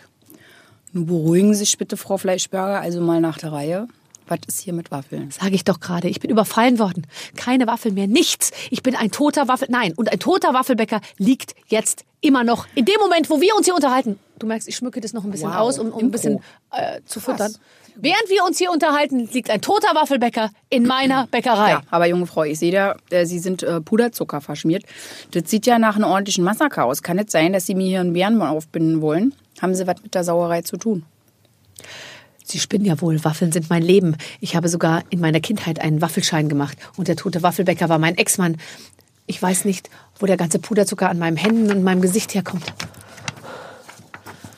Nun 0.93 1.05
beruhigen 1.05 1.53
Sie 1.53 1.59
sich 1.59 1.77
bitte, 1.77 1.97
Frau 1.97 2.17
Fleischberger, 2.17 2.79
also 2.81 3.01
mal 3.01 3.21
nach 3.21 3.37
der 3.37 3.51
Reihe. 3.51 3.87
Was 4.29 4.39
ist 4.47 4.59
hier 4.59 4.73
mit 4.73 4.91
Waffeln? 4.91 5.31
Sage 5.31 5.55
ich 5.55 5.63
doch 5.63 5.79
gerade. 5.79 6.09
Ich 6.09 6.19
bin 6.19 6.29
überfallen 6.29 6.79
worden. 6.79 7.07
Keine 7.37 7.65
Waffeln 7.65 7.93
mehr. 7.93 8.07
Nichts. 8.07 8.51
Ich 8.71 8.83
bin 8.83 8.93
ein 8.93 9.09
toter 9.09 9.47
Waffel. 9.47 9.69
Nein. 9.71 9.93
Und 9.95 10.11
ein 10.11 10.19
toter 10.19 10.53
Waffelbäcker 10.53 10.99
liegt 11.17 11.55
jetzt 11.67 12.03
immer 12.19 12.43
noch 12.43 12.67
in 12.75 12.83
dem 12.83 12.99
Moment, 12.99 13.29
wo 13.29 13.39
wir 13.39 13.55
uns 13.55 13.67
hier 13.67 13.75
unterhalten. 13.75 14.19
Du 14.39 14.45
merkst, 14.47 14.67
ich 14.67 14.75
schmücke 14.75 14.99
das 14.99 15.13
noch 15.13 15.23
ein 15.23 15.31
bisschen 15.31 15.49
Wow. 15.49 15.55
aus, 15.57 15.79
um, 15.79 15.91
um 15.91 16.03
ein 16.05 16.11
bisschen 16.11 16.41
äh, 16.71 16.99
zu 17.05 17.21
füttern. 17.21 17.55
Während 17.95 18.29
wir 18.29 18.43
uns 18.43 18.57
hier 18.57 18.69
unterhalten, 18.71 19.29
liegt 19.31 19.49
ein 19.49 19.61
toter 19.61 19.95
Waffelbäcker 19.95 20.51
in 20.69 20.85
meiner 20.85 21.25
Bäckerei. 21.31 21.69
Ja, 21.71 21.81
aber 21.89 22.05
junge 22.07 22.27
Frau, 22.27 22.43
ich 22.43 22.59
sehe 22.59 22.71
da, 22.73 22.95
äh, 23.09 23.25
Sie 23.25 23.39
sind 23.39 23.63
äh, 23.63 23.79
Puderzucker 23.79 24.41
verschmiert. 24.41 24.83
Das 25.31 25.49
sieht 25.49 25.65
ja 25.65 25.79
nach 25.79 25.95
einem 25.95 26.05
ordentlichen 26.05 26.43
Massaker 26.43 26.83
aus. 26.83 27.01
Kann 27.01 27.17
es 27.17 27.31
sein, 27.31 27.53
dass 27.53 27.65
Sie 27.65 27.75
mir 27.75 27.87
hier 27.87 28.01
einen 28.01 28.11
Bären 28.13 28.41
aufbinden 28.41 29.01
wollen? 29.01 29.33
Haben 29.61 29.75
Sie 29.75 29.87
was 29.87 30.01
mit 30.03 30.13
der 30.15 30.23
Sauerei 30.23 30.61
zu 30.61 30.77
tun? 30.77 31.03
Sie 32.43 32.59
spinnen 32.59 32.85
ja 32.85 33.01
wohl. 33.01 33.23
Waffeln 33.25 33.51
sind 33.51 33.69
mein 33.69 33.83
Leben. 33.83 34.15
Ich 34.39 34.55
habe 34.55 34.69
sogar 34.69 35.03
in 35.09 35.19
meiner 35.19 35.39
Kindheit 35.41 35.79
einen 35.79 36.01
Waffelschein 36.01 36.47
gemacht. 36.47 36.77
Und 36.95 37.07
der 37.07 37.17
tote 37.17 37.43
Waffelbäcker 37.43 37.89
war 37.89 37.99
mein 37.99 38.17
Ex-Mann. 38.17 38.57
Ich 39.25 39.41
weiß 39.41 39.65
nicht, 39.65 39.89
wo 40.17 40.25
der 40.25 40.37
ganze 40.37 40.59
Puderzucker 40.59 41.09
an 41.09 41.19
meinen 41.19 41.35
Händen 41.35 41.69
und 41.71 41.83
meinem 41.83 42.01
Gesicht 42.01 42.33
herkommt. 42.33 42.63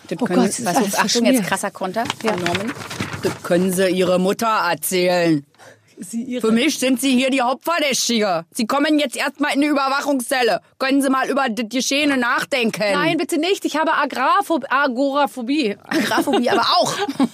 Das 0.08 0.18
Oh 0.22 0.26
können, 0.26 0.40
Gott, 0.40 0.50
das 0.50 0.60
ist 0.60 0.66
was, 0.66 0.76
alles 0.78 0.96
Achtung, 0.96 1.26
jetzt 1.26 1.44
krasser 1.44 1.72
Konter 1.72 2.04
Ja. 2.24 2.36
Norman. 2.36 2.72
Das 3.24 3.44
können 3.44 3.72
Sie 3.74 3.90
Ihre 3.90 4.20
Mutter 4.20 4.48
erzählen. 4.48 5.44
Für 6.42 6.52
mich 6.52 6.80
sind 6.80 7.02
Sie 7.02 7.12
hier 7.12 7.30
die 7.30 7.42
Hauptverdächtige. 7.42 8.46
Sie 8.52 8.66
kommen 8.68 9.00
jetzt 9.00 9.18
erstmal 9.18 9.54
in 9.54 9.62
die 9.62 9.68
Überwachungszelle. 9.68 10.62
Können 10.78 11.02
Sie 11.02 11.10
mal 11.10 11.30
über 11.30 11.48
das 11.50 11.66
Geschehene 11.70 12.18
nachdenken? 12.18 12.94
Nein, 12.94 13.18
bitte 13.18 13.38
nicht. 13.38 13.66
Ich 13.66 13.76
habe 13.76 13.94
Agrarphob 13.94 14.66
Agoraphobie. 14.70 15.76
Agraphobie 15.84 16.50
aber 16.50 16.62
auch. 16.62 16.94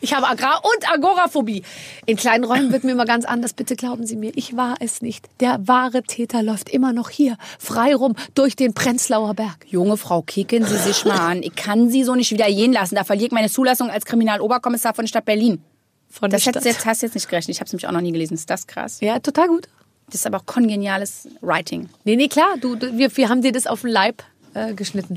Ich 0.00 0.14
habe 0.14 0.26
Agrar- 0.26 0.62
und 0.64 0.90
Agoraphobie. 0.90 1.62
In 2.06 2.16
kleinen 2.16 2.44
Räumen 2.44 2.72
wird 2.72 2.84
mir 2.84 2.92
immer 2.92 3.04
ganz 3.04 3.24
anders. 3.24 3.52
Bitte 3.52 3.76
glauben 3.76 4.06
Sie 4.06 4.16
mir, 4.16 4.32
ich 4.34 4.56
war 4.56 4.76
es 4.80 5.02
nicht. 5.02 5.28
Der 5.40 5.58
wahre 5.68 6.02
Täter 6.02 6.42
läuft 6.42 6.70
immer 6.70 6.94
noch 6.94 7.10
hier, 7.10 7.36
frei 7.58 7.94
rum, 7.94 8.14
durch 8.34 8.56
den 8.56 8.74
Prenzlauer 8.74 9.34
Berg. 9.34 9.66
Junge 9.66 9.96
Frau, 9.96 10.22
kicken 10.22 10.64
Sie 10.64 10.78
sich 10.78 11.04
mal 11.04 11.18
an. 11.18 11.42
Ich 11.42 11.54
kann 11.54 11.90
Sie 11.90 12.04
so 12.04 12.14
nicht 12.14 12.30
wieder 12.30 12.46
gehen 12.46 12.72
lassen. 12.72 12.94
Da 12.94 13.04
verliere 13.04 13.26
ich 13.26 13.32
meine 13.32 13.50
Zulassung 13.50 13.90
als 13.90 14.04
Kriminaloberkommissar 14.06 14.94
von 14.94 15.06
Stadt 15.06 15.24
Berlin. 15.24 15.62
Von 16.10 16.30
Das 16.30 16.44
der 16.44 16.54
hast, 16.54 16.60
Stadt. 16.60 16.64
jetzt, 16.64 16.86
hast 16.86 17.02
du 17.02 17.06
jetzt 17.06 17.14
nicht 17.14 17.28
gerechnet. 17.28 17.54
Ich 17.56 17.60
habe 17.60 17.66
es 17.66 17.72
nämlich 17.72 17.86
auch 17.86 17.92
noch 17.92 18.00
nie 18.00 18.12
gelesen. 18.12 18.34
Ist 18.34 18.48
das 18.48 18.66
krass? 18.66 19.00
Ja, 19.00 19.18
total 19.18 19.48
gut. 19.48 19.68
Das 20.06 20.16
ist 20.16 20.26
aber 20.26 20.38
auch 20.38 20.46
kongeniales 20.46 21.28
Writing. 21.40 21.88
Nee, 22.04 22.16
nee, 22.16 22.28
klar. 22.28 22.56
Du, 22.60 22.76
du, 22.76 22.96
wir, 22.96 23.14
wir 23.16 23.28
haben 23.28 23.42
dir 23.42 23.52
das 23.52 23.66
auf 23.66 23.80
den 23.82 23.90
Leib 23.90 24.22
äh, 24.54 24.72
geschnitten. 24.74 25.14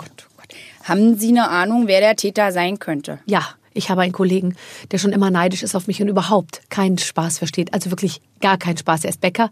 Haben 0.83 1.17
Sie 1.17 1.29
eine 1.29 1.49
Ahnung, 1.49 1.87
wer 1.87 1.99
der 1.99 2.15
Täter 2.15 2.51
sein 2.51 2.79
könnte? 2.79 3.19
Ja, 3.25 3.47
ich 3.73 3.89
habe 3.91 4.01
einen 4.01 4.13
Kollegen, 4.13 4.55
der 4.91 4.97
schon 4.97 5.13
immer 5.13 5.29
neidisch 5.29 5.61
ist 5.61 5.75
auf 5.75 5.85
mich 5.87 6.01
und 6.01 6.07
überhaupt 6.07 6.61
keinen 6.69 6.97
Spaß 6.97 7.37
versteht. 7.37 7.73
Also 7.73 7.91
wirklich 7.91 8.19
gar 8.41 8.57
keinen 8.57 8.77
Spaß. 8.77 9.03
Er 9.03 9.11
ist 9.11 9.21
Bäcker, 9.21 9.51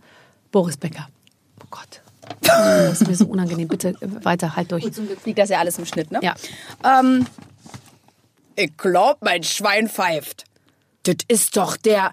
Boris 0.51 0.75
Becker. 0.77 1.07
Oh 1.61 1.67
Gott. 1.69 2.01
Das 2.41 3.01
ist 3.01 3.07
mir 3.07 3.15
so 3.15 3.25
unangenehm. 3.27 3.67
Bitte 3.67 3.89
äh, 3.89 4.25
weiter, 4.25 4.55
halt 4.55 4.71
durch. 4.71 4.91
Zum 4.91 5.05
Glück 5.05 5.23
liegt 5.25 5.37
das 5.39 5.49
ja 5.49 5.59
alles 5.59 5.77
im 5.77 5.85
Schnitt, 5.85 6.11
ne? 6.11 6.19
Ja. 6.23 6.35
Ähm, 6.83 7.25
ich 8.55 8.75
glaub, 8.75 9.21
mein 9.21 9.43
Schwein 9.43 9.87
pfeift. 9.87 10.45
Das 11.07 11.15
ist 11.27 11.55
doch 11.55 11.77
der 11.77 12.11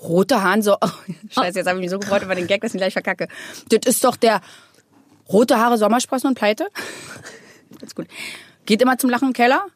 rote 0.00 0.42
Hahn 0.42 0.62
so. 0.62 0.76
Oh, 0.80 0.88
Scheiße, 1.30 1.58
jetzt 1.58 1.66
habe 1.66 1.78
ich 1.78 1.82
mich 1.82 1.90
so 1.90 1.98
gefreut 1.98 2.22
über 2.22 2.34
den 2.34 2.46
Gag, 2.46 2.60
dass 2.60 2.70
ich 2.70 2.76
ihn 2.76 2.78
gleich 2.78 2.92
verkacke. 2.92 3.28
Das 3.68 3.80
ist 3.84 4.04
doch 4.04 4.16
der 4.16 4.40
rote 5.28 5.58
Haare 5.58 5.76
Sommersprossen 5.78 6.28
und 6.28 6.34
Pleite. 6.34 6.68
Das 7.80 7.90
ist 7.90 7.94
gut. 7.94 8.08
Geht 8.64 8.82
immer 8.82 8.96
zum 8.98 9.08
Lachen 9.10 9.28
im 9.28 9.34
Keller. 9.34 9.66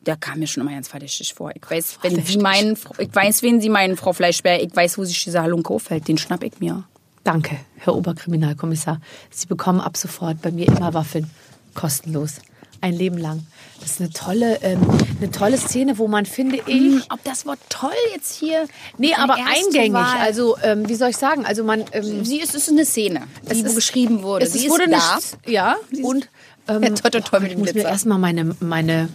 Der 0.00 0.16
kam 0.16 0.40
mir 0.40 0.48
schon 0.48 0.64
immer 0.64 0.72
ganz 0.72 0.88
verdächtig 0.88 1.32
vor. 1.32 1.52
Ich 1.54 1.62
weiß, 1.70 2.00
wenn 2.02 2.22
Sie 2.22 2.36
meinen, 2.36 2.76
ich 2.98 3.14
weiß, 3.14 3.42
wen 3.42 3.60
Sie 3.60 3.68
meinen, 3.70 3.96
Frau 3.96 4.12
Fleischbär. 4.12 4.62
Ich 4.62 4.74
weiß, 4.74 4.98
wo 4.98 5.04
sich 5.04 5.22
dieser 5.22 5.42
Halunke 5.42 5.72
aufhält. 5.72 6.08
Den 6.08 6.18
schnapp 6.18 6.42
ich 6.42 6.58
mir. 6.58 6.84
Danke, 7.24 7.56
Herr 7.76 7.94
Oberkriminalkommissar. 7.94 9.00
Sie 9.30 9.46
bekommen 9.46 9.80
ab 9.80 9.96
sofort 9.96 10.42
bei 10.42 10.50
mir 10.50 10.66
immer 10.66 10.94
Waffeln. 10.94 11.30
Kostenlos. 11.74 12.40
Ein 12.80 12.92
Leben 12.94 13.18
lang. 13.18 13.44
Das 13.80 13.92
ist 13.92 14.00
eine 14.00 14.10
tolle, 14.10 14.56
ähm, 14.62 14.80
eine 15.20 15.30
tolle 15.30 15.58
Szene, 15.58 15.98
wo 15.98 16.06
man, 16.08 16.26
finde 16.26 16.56
ich, 16.56 16.64
Hm, 16.66 17.02
Ob 17.10 17.22
das 17.24 17.44
Wort 17.46 17.58
toll 17.68 17.90
jetzt 18.14 18.34
hier. 18.38 18.66
nee, 18.98 19.14
aber 19.14 19.34
eingängig. 19.34 19.92
Wahl- 19.92 20.18
Also, 20.20 20.56
ähm, 20.62 20.88
wie 20.88 20.94
soll 20.94 21.10
ich 21.10 21.16
sagen? 21.16 21.44
Also, 21.44 21.64
man, 21.64 21.84
ähm, 21.92 22.24
Sie 22.24 22.38
ist, 22.40 22.54
es 22.54 22.62
ist 22.64 22.70
eine 22.70 22.84
Szene, 22.84 23.26
die 23.50 23.60
ist- 23.60 23.74
beschrieben 23.74 24.22
wurde. 24.22 24.44
es 24.46 24.52
Sie 24.52 24.66
ist- 24.66 24.70
wurde 24.70 24.84
ist 24.84 24.92
da. 24.92 25.16
nicht, 25.16 25.36
ja, 25.48 25.76
und, 26.02 26.28
ähm, 26.68 26.82
Ja, 26.82 26.88
toi, 26.94 27.10
toi, 27.10 27.20
toi 27.20 27.40
mit 27.40 27.50
ich 27.50 27.56
dem 27.56 27.64
mir 27.64 27.72
Glitzer. 27.72 27.88
erstmal 27.88 28.18
meine, 28.18 28.56
meine, 28.60 29.08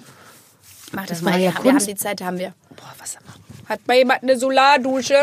Mach 0.91 1.05
das 1.07 1.20
Das 1.20 1.22
mal. 1.22 1.32
ja 1.32 1.38
Ja, 1.38 1.51
wir 1.51 1.57
haben 1.57 1.70
Kunst. 1.72 1.88
die 1.88 1.95
Zeit, 1.95 2.22
haben 2.22 2.38
wir. 2.38 2.53
boah, 2.76 2.93
was 2.99 3.18
Hat 3.68 3.80
bei 3.86 3.97
jemand 3.97 4.24
eine 4.24 4.38
Solardusche? 4.38 5.18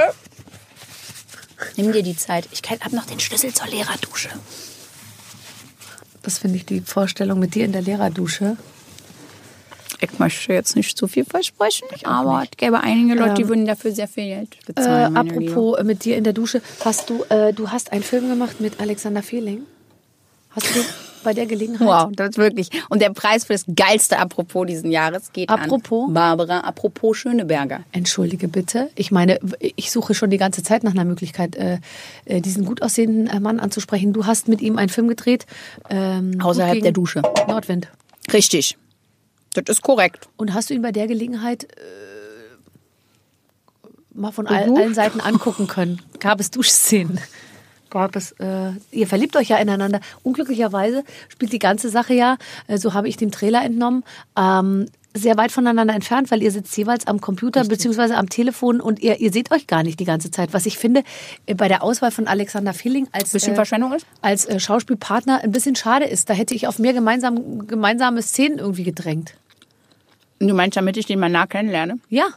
Nimm 1.76 1.93
dir 1.93 2.03
die 2.03 2.16
Zeit. 2.16 2.49
Ich 2.53 2.62
habe 2.68 2.97
noch 2.97 3.05
den 3.07 3.20
Schlüssel 3.20 3.53
zur 3.53 3.66
Lehrerdusche. 3.68 4.30
Das 6.22 6.38
finde 6.38 6.56
ich 6.56 6.66
die 6.66 6.80
Vorstellung 6.80 7.38
mit 7.38 7.54
dir 7.54 7.64
in 7.64 7.72
der 7.72 7.82
Lehrerdusche. 7.82 8.56
Ich 10.02 10.18
möchte 10.18 10.52
jetzt 10.54 10.76
nicht 10.76 10.96
zu 10.96 11.08
viel 11.08 11.24
versprechen, 11.26 11.86
aber 12.04 12.42
es 12.44 12.56
gäbe 12.56 12.80
einige 12.80 13.14
Leute, 13.20 13.34
die 13.34 13.48
würden 13.48 13.66
dafür 13.66 13.92
sehr 13.92 14.08
viel 14.08 14.24
Geld 14.24 14.54
Äh, 14.54 14.72
bezahlen. 14.72 15.14
Liebe. 15.14 15.20
apropos 15.52 15.78
äh, 15.78 15.84
mit 15.84 16.04
dir 16.04 16.16
in 16.16 16.24
der 16.24 16.32
Dusche, 16.32 16.62
hast 16.84 17.10
du, 17.10 17.24
äh, 17.28 17.52
du 17.52 17.70
hast 17.70 17.92
einen 17.92 18.02
Film 18.02 18.28
gemacht 18.28 18.60
mit 18.60 18.80
Alexander 18.80 19.22
Fehling. 19.22 19.62
Hast 20.50 20.74
du 20.74 20.80
bei 21.22 21.32
der 21.32 21.46
Gelegenheit? 21.46 21.86
Wow, 21.86 22.10
das 22.14 22.30
ist 22.30 22.38
wirklich. 22.38 22.70
Und 22.88 23.02
der 23.02 23.10
Preis 23.10 23.44
für 23.44 23.52
das 23.52 23.64
geilste 23.74 24.18
Apropos 24.18 24.66
diesen 24.66 24.90
Jahres 24.90 25.32
geht 25.32 25.48
Apropos? 25.48 26.08
an 26.08 26.14
Barbara 26.14 26.60
Apropos 26.60 27.16
Schöneberger. 27.16 27.80
Entschuldige 27.92 28.48
bitte. 28.48 28.90
Ich 28.94 29.10
meine, 29.10 29.38
ich 29.76 29.90
suche 29.90 30.14
schon 30.14 30.30
die 30.30 30.38
ganze 30.38 30.62
Zeit 30.62 30.84
nach 30.84 30.92
einer 30.92 31.04
Möglichkeit, 31.04 31.56
äh, 31.56 31.78
äh, 32.24 32.40
diesen 32.40 32.64
gut 32.64 32.82
aussehenden 32.82 33.26
äh, 33.26 33.40
Mann 33.40 33.60
anzusprechen. 33.60 34.12
Du 34.12 34.26
hast 34.26 34.48
mit 34.48 34.60
ihm 34.60 34.78
einen 34.78 34.88
Film 34.88 35.08
gedreht. 35.08 35.46
Ähm, 35.88 36.40
Außerhalb 36.40 36.82
der 36.82 36.92
Dusche. 36.92 37.22
Nordwind. 37.48 37.88
Richtig. 38.32 38.76
Das 39.54 39.64
ist 39.68 39.82
korrekt. 39.82 40.28
Und 40.36 40.54
hast 40.54 40.70
du 40.70 40.74
ihn 40.74 40.82
bei 40.82 40.92
der 40.92 41.06
Gelegenheit 41.06 41.64
äh, 41.64 41.66
mal 44.14 44.32
von 44.32 44.46
all, 44.46 44.76
allen 44.76 44.94
Seiten 44.94 45.20
angucken 45.20 45.66
können? 45.66 46.00
Gab 46.20 46.40
es 46.40 46.50
Duschszenen? 46.50 47.18
Gab 47.91 48.16
es, 48.16 48.32
äh, 48.32 48.72
ihr 48.91 49.07
verliebt 49.07 49.36
euch 49.36 49.49
ja 49.49 49.59
ineinander. 49.59 50.01
Unglücklicherweise 50.22 51.05
spielt 51.28 51.53
die 51.53 51.59
ganze 51.59 51.88
Sache 51.88 52.14
ja, 52.14 52.36
äh, 52.66 52.78
so 52.78 52.95
habe 52.95 53.09
ich 53.09 53.16
dem 53.16 53.30
Trailer 53.30 53.64
entnommen, 53.64 54.05
ähm, 54.38 54.86
sehr 55.12 55.36
weit 55.36 55.51
voneinander 55.51 55.95
entfernt, 55.95 56.30
weil 56.30 56.43
ihr 56.43 56.53
sitzt 56.53 56.76
jeweils 56.76 57.07
am 57.07 57.20
Computer 57.20 57.64
beziehungsweise 57.64 58.16
am 58.16 58.28
Telefon 58.28 58.80
und 58.80 59.01
ihr, 59.01 59.20
ihr 59.20 59.32
seht 59.32 59.51
euch 59.51 59.66
gar 59.66 59.82
nicht 59.82 59.99
die 59.99 60.05
ganze 60.05 60.30
Zeit. 60.30 60.53
Was 60.53 60.66
ich 60.66 60.78
finde, 60.78 61.03
äh, 61.47 61.55
bei 61.55 61.68
der 61.68 61.82
Auswahl 61.82 62.11
von 62.11 62.28
Alexander 62.28 62.72
Fehling 62.72 63.09
als, 63.12 63.30
Bisschen 63.30 63.55
Verschwendung 63.55 63.93
ist? 63.93 64.07
als 64.22 64.47
äh, 64.47 64.61
Schauspielpartner 64.61 65.43
ein 65.43 65.51
bisschen 65.51 65.74
schade 65.74 66.05
ist. 66.05 66.30
Da 66.30 66.34
hätte 66.34 66.55
ich 66.55 66.68
auf 66.68 66.78
mehr 66.78 66.93
gemeinsam, 66.93 67.66
gemeinsame 67.66 68.22
Szenen 68.22 68.59
irgendwie 68.59 68.84
gedrängt. 68.84 69.34
Du 70.38 70.55
meinst, 70.55 70.76
damit 70.76 70.97
ich 70.97 71.07
den 71.07 71.18
mal 71.18 71.28
nah 71.28 71.47
kennenlerne? 71.47 71.99
Ja, 72.09 72.28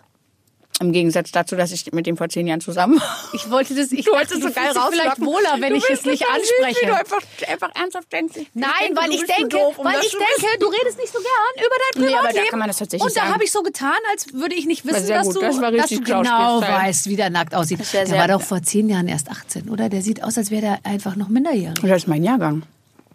Im 0.80 0.91
Gegensatz 0.91 1.32
dazu, 1.32 1.55
dass 1.55 1.71
ich 1.71 1.91
mit 1.93 2.07
dem 2.07 2.17
vor 2.17 2.30
zehn 2.30 2.47
Jahren 2.47 2.59
zusammen 2.59 2.99
war. 2.99 3.30
Ich 3.34 3.49
wollte 3.49 3.76
das, 3.76 3.91
ich 3.91 4.05
Du 4.05 4.11
dachte, 4.11 4.34
so 4.41 4.49
geil 4.49 4.74
dich 4.74 4.82
vielleicht 4.91 5.21
wohler, 5.21 5.55
wenn 5.59 5.69
Du 5.69 5.76
ich 5.78 5.89
es 5.89 6.03
nicht 6.03 6.24
total 6.24 6.39
süß, 6.41 6.49
anspreche. 6.59 6.86
Du 6.88 6.95
einfach, 6.97 7.21
einfach 7.47 7.76
ernsthaft 7.76 8.11
denkst. 8.11 8.36
Ich 8.38 8.47
Nein, 8.55 8.69
denke, 8.82 9.01
weil 9.01 9.11
ich 9.11 9.24
denke, 9.24 9.47
doof, 9.49 9.78
um 9.78 9.86
weil 9.86 9.99
ich 10.01 10.11
denke, 10.11 10.59
du 10.59 10.65
redest 10.67 10.97
nicht 10.97 11.13
so 11.13 11.19
gern 11.19 11.65
über 11.65 11.76
dein 11.93 12.01
Nee, 12.01 12.07
Privatleben. 12.07 12.17
aber 12.19 12.34
da 12.45 12.49
kann 12.49 12.59
man 12.59 12.67
das 12.67 12.78
tatsächlich 12.78 13.07
Und 13.07 13.15
da 13.15 13.28
habe 13.32 13.43
ich 13.43 13.51
so 13.51 13.61
getan, 13.61 13.93
als 14.11 14.34
würde 14.34 14.55
ich 14.55 14.65
nicht 14.65 14.84
wissen, 14.86 15.07
dass 15.07 15.28
gut. 15.28 15.36
du, 15.36 15.41
Das 15.41 15.59
dass 15.59 15.89
du 15.89 16.01
genau 16.01 16.59
weißt, 16.61 17.07
wie 17.07 17.15
der 17.15 17.30
nackt 17.30 17.53
aussieht. 17.55 17.80
Der 17.93 18.09
war 18.17 18.28
doch 18.28 18.41
vor 18.41 18.61
zehn 18.63 18.89
Jahren 18.89 19.07
erst 19.07 19.30
18, 19.30 19.69
oder? 19.69 19.89
Der 19.89 20.01
sieht 20.01 20.24
aus, 20.24 20.38
als 20.38 20.49
wäre 20.51 20.61
der 20.61 20.80
einfach 20.84 21.15
noch 21.15 21.30
minderjährig. 21.30 21.80
Das 21.82 21.91
ist 22.03 22.07
mein 22.07 22.24
Jahrgang. 22.24 22.63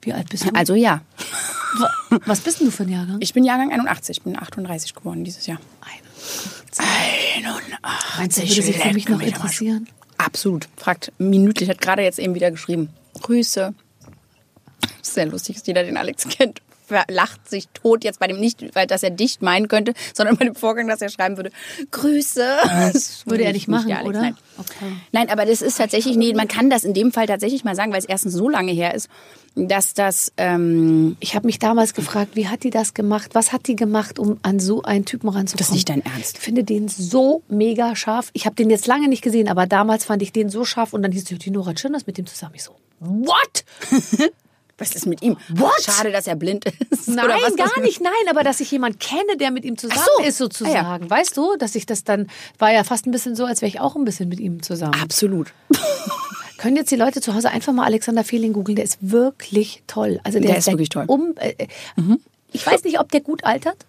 Wie 0.02 0.12
alt 0.12 0.28
bist 0.30 0.44
du? 0.46 0.50
Also 0.54 0.74
ja. 0.74 1.00
Was 2.24 2.40
bist 2.40 2.60
denn 2.60 2.68
du 2.68 2.70
für 2.72 2.84
ein 2.84 2.88
Jahrgang? 2.88 3.16
Ich 3.20 3.34
bin 3.34 3.44
Jahrgang 3.44 3.72
81, 3.72 4.18
ich 4.18 4.22
bin 4.22 4.38
38 4.38 4.94
geworden 4.94 5.24
dieses 5.24 5.46
Jahr. 5.46 5.58
81. 5.82 6.57
81. 6.78 7.78
Meinst 8.18 8.38
du, 8.38 8.42
würde 8.42 8.62
sich 8.62 8.78
für 8.78 8.92
mich 8.92 9.08
noch 9.08 9.20
interessieren? 9.20 9.88
Absolut. 10.16 10.68
Fragt 10.76 11.12
minütlich, 11.18 11.68
hat 11.68 11.80
gerade 11.80 12.02
jetzt 12.02 12.18
eben 12.18 12.34
wieder 12.34 12.50
geschrieben. 12.50 12.90
Grüße. 13.20 13.74
Sehr 15.02 15.26
lustig, 15.26 15.56
dass 15.56 15.66
jeder 15.66 15.84
den 15.84 15.96
Alex 15.96 16.28
kennt. 16.28 16.60
Lacht 17.08 17.48
sich 17.48 17.68
tot 17.68 18.04
jetzt 18.04 18.20
bei 18.20 18.26
dem 18.26 18.40
nicht, 18.40 18.74
weil 18.74 18.86
dass 18.86 19.02
er 19.02 19.10
dich 19.10 19.40
meinen 19.40 19.68
könnte, 19.68 19.94
sondern 20.14 20.36
bei 20.36 20.44
dem 20.44 20.54
Vorgang, 20.54 20.88
dass 20.88 21.00
er 21.00 21.08
schreiben 21.08 21.36
würde, 21.36 21.50
Grüße. 21.90 22.44
Das 22.64 23.26
Würde 23.26 23.44
er 23.44 23.52
nicht 23.52 23.68
machen, 23.68 23.92
oder? 24.04 24.20
Nein. 24.20 24.36
Okay. 24.56 24.92
Nein, 25.12 25.30
aber 25.30 25.46
das 25.46 25.62
ist 25.62 25.78
tatsächlich, 25.78 26.16
nee, 26.16 26.34
man 26.34 26.48
kann 26.48 26.70
das 26.70 26.84
in 26.84 26.94
dem 26.94 27.12
Fall 27.12 27.26
tatsächlich 27.26 27.64
mal 27.64 27.74
sagen, 27.74 27.92
weil 27.92 27.98
es 27.98 28.04
erstens 28.04 28.34
so 28.34 28.48
lange 28.48 28.72
her 28.72 28.94
ist, 28.94 29.08
dass 29.54 29.94
das, 29.94 30.32
ähm, 30.36 31.16
Ich 31.20 31.34
habe 31.34 31.46
mich 31.46 31.58
damals 31.58 31.94
gefragt, 31.94 32.36
wie 32.36 32.48
hat 32.48 32.62
die 32.62 32.70
das 32.70 32.94
gemacht? 32.94 33.30
Was 33.34 33.52
hat 33.52 33.66
die 33.66 33.76
gemacht, 33.76 34.18
um 34.18 34.38
an 34.42 34.60
so 34.60 34.82
einen 34.82 35.04
Typen 35.04 35.28
ranzukommen? 35.28 35.58
Das 35.58 35.68
ist 35.68 35.74
nicht 35.74 35.88
dein 35.88 36.04
Ernst. 36.04 36.38
Ich 36.38 36.42
finde 36.42 36.64
den 36.64 36.88
so 36.88 37.42
mega 37.48 37.96
scharf. 37.96 38.30
Ich 38.34 38.46
habe 38.46 38.54
den 38.54 38.70
jetzt 38.70 38.86
lange 38.86 39.08
nicht 39.08 39.22
gesehen, 39.22 39.48
aber 39.48 39.66
damals 39.66 40.04
fand 40.04 40.22
ich 40.22 40.32
den 40.32 40.48
so 40.48 40.64
scharf 40.64 40.92
und 40.92 41.02
dann 41.02 41.12
hieß 41.12 41.24
die 41.24 41.50
Nora 41.50 41.72
ist 41.72 42.06
mit 42.06 42.18
dem 42.18 42.26
zusammen. 42.26 42.54
Ich 42.54 42.62
so, 42.62 42.76
what? 43.00 43.64
was 44.78 44.94
ist 44.94 45.06
mit 45.06 45.22
ihm? 45.22 45.36
What? 45.48 45.72
Schade, 45.82 46.12
dass 46.12 46.26
er 46.26 46.36
blind 46.36 46.64
ist. 46.64 47.08
Nein, 47.08 47.28
was 47.42 47.56
gar 47.56 47.80
nicht, 47.80 48.00
nein, 48.00 48.12
aber 48.30 48.44
dass 48.44 48.60
ich 48.60 48.70
jemanden 48.70 48.98
kenne, 48.98 49.36
der 49.38 49.50
mit 49.50 49.64
ihm 49.64 49.76
zusammen 49.76 50.00
so. 50.18 50.24
ist 50.24 50.38
sozusagen. 50.38 51.10
Weißt 51.10 51.36
du, 51.36 51.56
dass 51.56 51.74
ich 51.74 51.84
das 51.84 52.04
dann, 52.04 52.28
war 52.58 52.72
ja 52.72 52.84
fast 52.84 53.06
ein 53.06 53.10
bisschen 53.10 53.34
so, 53.34 53.44
als 53.44 53.60
wäre 53.60 53.68
ich 53.68 53.80
auch 53.80 53.96
ein 53.96 54.04
bisschen 54.04 54.28
mit 54.28 54.38
ihm 54.40 54.62
zusammen. 54.62 54.94
Absolut. 55.02 55.52
Können 56.58 56.76
jetzt 56.76 56.90
die 56.90 56.96
Leute 56.96 57.20
zu 57.20 57.34
Hause 57.34 57.50
einfach 57.50 57.72
mal 57.72 57.84
Alexander 57.84 58.24
Fehling 58.24 58.52
googeln, 58.52 58.76
der 58.76 58.84
ist 58.84 58.98
wirklich 59.00 59.82
toll. 59.86 60.20
Also 60.24 60.38
der, 60.38 60.50
Der 60.50 60.58
ist 60.58 60.66
wirklich 60.68 60.88
toll. 60.88 61.04
Um, 61.06 61.34
äh, 61.36 61.54
äh, 61.58 61.66
Ich 62.52 62.66
weiß 62.66 62.84
nicht, 62.84 62.98
ob 63.00 63.10
der 63.10 63.20
gut 63.20 63.44
altert, 63.44 63.84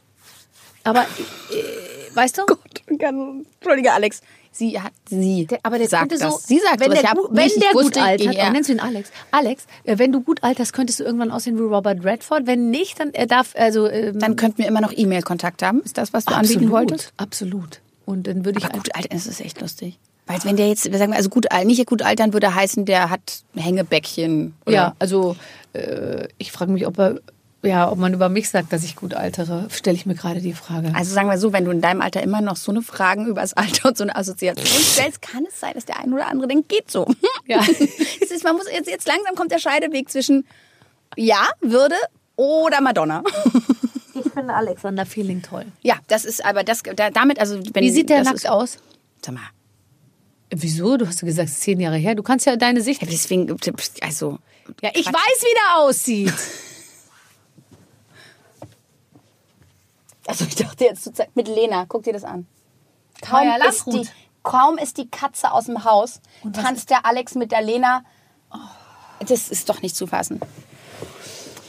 aber 0.83 1.01
äh, 1.01 2.15
weißt 2.15 2.37
du? 2.37 2.43
Entschuldige, 2.87 3.93
Alex. 3.93 4.21
Sie 4.51 4.79
hat 4.81 4.91
sie. 5.07 5.45
Der, 5.45 5.59
aber 5.63 5.77
der 5.77 5.87
sagt 5.87 6.11
das. 6.11 6.19
so, 6.19 6.39
Sie 6.43 6.59
sagt 6.59 6.79
wenn 6.79 6.87
sowas. 6.91 7.01
der, 7.01 7.03
Ich 7.03 7.09
hab 7.09 7.17
gu- 7.17 7.27
wenn 7.31 7.49
der 7.61 7.71
gut 7.71 7.97
altert, 7.97 8.35
oh, 8.47 8.51
nennst 8.51 8.69
du 8.69 8.73
ihn 8.73 8.79
Alex? 8.79 9.11
Alex, 9.31 9.65
äh, 9.83 9.97
wenn 9.97 10.11
du 10.11 10.21
gut 10.21 10.43
alterst, 10.43 10.73
könntest 10.73 10.99
du 10.99 11.03
irgendwann 11.03 11.31
aussehen 11.31 11.57
wie 11.57 11.61
Robert 11.63 12.03
Redford. 12.03 12.47
Wenn 12.47 12.69
nicht, 12.69 12.99
dann 12.99 13.13
er 13.13 13.27
darf 13.27 13.53
also 13.55 13.87
ähm, 13.87 14.19
Dann 14.19 14.35
könnten 14.35 14.57
wir 14.59 14.67
immer 14.67 14.81
noch 14.81 14.91
E-Mail-Kontakt 14.95 15.61
haben. 15.63 15.81
Ist 15.81 15.97
das, 15.97 16.13
was 16.13 16.25
du 16.25 16.33
anbieten 16.33 16.71
wolltest? 16.71 17.13
Absolut. 17.17 17.79
Und 18.05 18.27
dann 18.27 18.43
würde 18.43 18.57
ich 18.59 18.65
Aber 18.65 18.77
gut 18.79 18.95
altern, 18.95 19.11
das 19.11 19.27
ist 19.27 19.39
echt 19.39 19.61
lustig. 19.61 19.99
Weil 20.25 20.37
wenn 20.43 20.55
der 20.57 20.67
jetzt, 20.67 20.91
wir 20.91 20.97
sagen, 20.99 21.13
also 21.13 21.29
gut 21.29 21.45
nicht 21.65 21.85
gut 21.87 22.01
altern 22.01 22.33
würde 22.33 22.53
heißen, 22.53 22.85
der 22.85 23.09
hat 23.09 23.43
Hängebäckchen. 23.55 24.53
Oder? 24.65 24.75
ja, 24.75 24.95
also 24.99 25.35
äh, 25.73 26.27
ich 26.37 26.51
frage 26.51 26.71
mich, 26.71 26.85
ob 26.87 26.97
er 26.99 27.19
ja, 27.61 27.91
ob 27.91 27.97
man 27.97 28.13
über 28.13 28.29
mich 28.29 28.49
sagt, 28.49 28.71
dass 28.71 28.83
ich 28.83 28.95
gut 28.95 29.13
altere, 29.13 29.67
stelle 29.69 29.97
ich 29.97 30.05
mir 30.05 30.15
gerade 30.15 30.39
die 30.39 30.53
Frage. 30.53 30.93
Also 30.95 31.13
sagen 31.13 31.27
wir 31.29 31.37
so, 31.37 31.51
wenn 31.51 31.65
du 31.65 31.71
in 31.71 31.81
deinem 31.81 32.01
Alter 32.01 32.23
immer 32.23 32.39
noch 32.41 32.55
so 32.55 32.71
eine 32.71 32.81
Fragen 32.81 33.25
über 33.27 33.41
das 33.41 33.53
Alter 33.53 33.89
und 33.89 33.97
so 33.97 34.03
eine 34.03 34.15
Assoziation 34.15 34.65
stellst, 34.81 35.21
kann 35.21 35.45
es 35.45 35.59
sein, 35.59 35.73
dass 35.73 35.85
der 35.85 35.99
ein 35.99 36.13
oder 36.13 36.27
andere 36.27 36.47
denkt, 36.47 36.69
geht 36.69 36.89
so. 36.89 37.05
Ja. 37.47 37.59
es 38.21 38.31
ist, 38.31 38.43
man 38.43 38.55
muss 38.55 38.65
jetzt, 38.71 38.89
jetzt 38.89 39.07
langsam 39.07 39.35
kommt 39.35 39.51
der 39.51 39.59
Scheideweg 39.59 40.09
zwischen 40.09 40.45
ja, 41.17 41.47
Würde 41.61 41.95
oder 42.35 42.81
Madonna. 42.81 43.23
Ich 44.25 44.33
finde 44.33 44.53
Alexander 44.53 45.05
Feeling 45.05 45.41
toll. 45.41 45.65
Ja, 45.81 45.95
das 46.07 46.25
ist 46.25 46.43
aber 46.43 46.65
das 46.65 46.83
da, 46.83 47.09
damit 47.09 47.39
also 47.39 47.57
wenn 47.73 47.83
Wie 47.83 47.89
sieht 47.89 48.09
der 48.09 48.23
nackt 48.23 48.35
ist, 48.35 48.49
aus? 48.49 48.77
Sag 49.23 49.33
mal. 49.33 49.43
Wieso? 50.49 50.97
Du 50.97 51.07
hast 51.07 51.21
ja 51.21 51.25
gesagt, 51.25 51.47
es 51.47 51.55
ist 51.55 51.61
zehn 51.61 51.79
Jahre 51.79 51.95
her. 51.95 52.15
Du 52.15 52.23
kannst 52.23 52.45
ja 52.45 52.57
deine 52.57 52.81
Sicht. 52.81 53.01
Ja, 53.01 53.07
deswegen 53.09 53.49
also 54.01 54.39
Ja, 54.81 54.89
ich 54.93 55.05
Quatsch. 55.05 55.13
weiß, 55.13 55.41
wie 55.41 55.53
der 55.53 55.77
aussieht. 55.77 56.33
Also 60.29 60.45
ich 60.45 60.53
dachte 60.53 60.83
jetzt 60.83 61.03
zu 61.03 61.11
Zeit 61.11 61.35
mit 61.35 61.47
Lena, 61.47 61.85
guck 61.87 62.03
dir 62.03 62.13
das 62.13 62.23
an. 62.23 62.45
Kaum 63.21 63.47
Maja 63.47 63.55
ist, 63.67 63.87
Landrut. 63.87 64.05
die, 64.05 64.09
kaum 64.43 64.77
ist 64.77 64.97
die 64.99 65.09
Katze 65.09 65.51
aus 65.51 65.65
dem 65.65 65.83
Haus, 65.85 66.21
tanzt 66.53 66.91
der 66.91 67.03
Alex 67.07 67.33
mit 67.33 67.51
der 67.51 67.63
Lena. 67.63 68.03
Das 69.27 69.49
ist 69.49 69.67
doch 69.69 69.81
nicht 69.81 69.95
zu 69.95 70.05
fassen. 70.05 70.39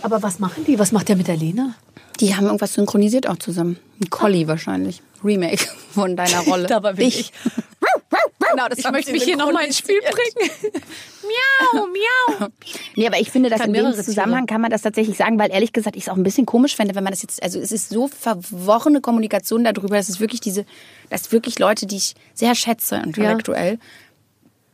Aber 0.02 0.22
was 0.22 0.40
machen 0.40 0.66
die? 0.66 0.78
Was 0.78 0.92
macht 0.92 1.08
der 1.08 1.16
mit 1.16 1.26
der 1.26 1.38
Lena? 1.38 1.74
Die 2.20 2.36
haben 2.36 2.44
irgendwas 2.44 2.74
synchronisiert 2.74 3.26
auch 3.26 3.38
zusammen. 3.38 3.78
Ein 3.98 4.10
Collie 4.10 4.46
wahrscheinlich. 4.46 5.02
Remake 5.24 5.66
von 5.94 6.14
deiner 6.14 6.40
Rolle. 6.46 6.66
Dabei 6.66 6.92
bin 6.92 7.08
ich. 7.08 7.32
Genau, 8.50 8.68
das 8.68 8.78
Ich 8.78 8.90
möchte 8.90 9.12
mich 9.12 9.24
hier 9.24 9.36
nochmal 9.36 9.64
ins 9.64 9.78
Spiel 9.78 10.00
bringen. 10.00 10.50
miau, 11.22 11.86
miau. 11.86 12.48
Nee, 12.96 13.06
aber 13.06 13.18
ich 13.18 13.30
finde, 13.30 13.50
dass 13.50 13.64
in 13.64 13.72
dem 13.72 13.92
Zusammenhang 13.94 14.46
kann 14.46 14.60
man 14.60 14.70
das 14.70 14.82
tatsächlich 14.82 15.16
sagen, 15.16 15.38
weil 15.38 15.50
ehrlich 15.50 15.72
gesagt 15.72 15.96
ich 15.96 16.04
es 16.04 16.08
auch 16.08 16.16
ein 16.16 16.22
bisschen 16.22 16.46
komisch 16.46 16.76
fände, 16.76 16.94
wenn 16.94 17.04
man 17.04 17.12
das 17.12 17.22
jetzt, 17.22 17.42
also 17.42 17.58
es 17.58 17.72
ist 17.72 17.90
so 17.90 18.08
verworrene 18.08 19.00
Kommunikation 19.00 19.64
darüber, 19.64 19.96
dass 19.96 20.08
es 20.08 20.20
wirklich 20.20 20.40
diese, 20.40 20.64
dass 21.08 21.32
wirklich 21.32 21.58
Leute, 21.58 21.86
die 21.86 21.96
ich 21.96 22.14
sehr 22.34 22.54
schätze 22.54 22.96
intellektuell, 22.96 23.78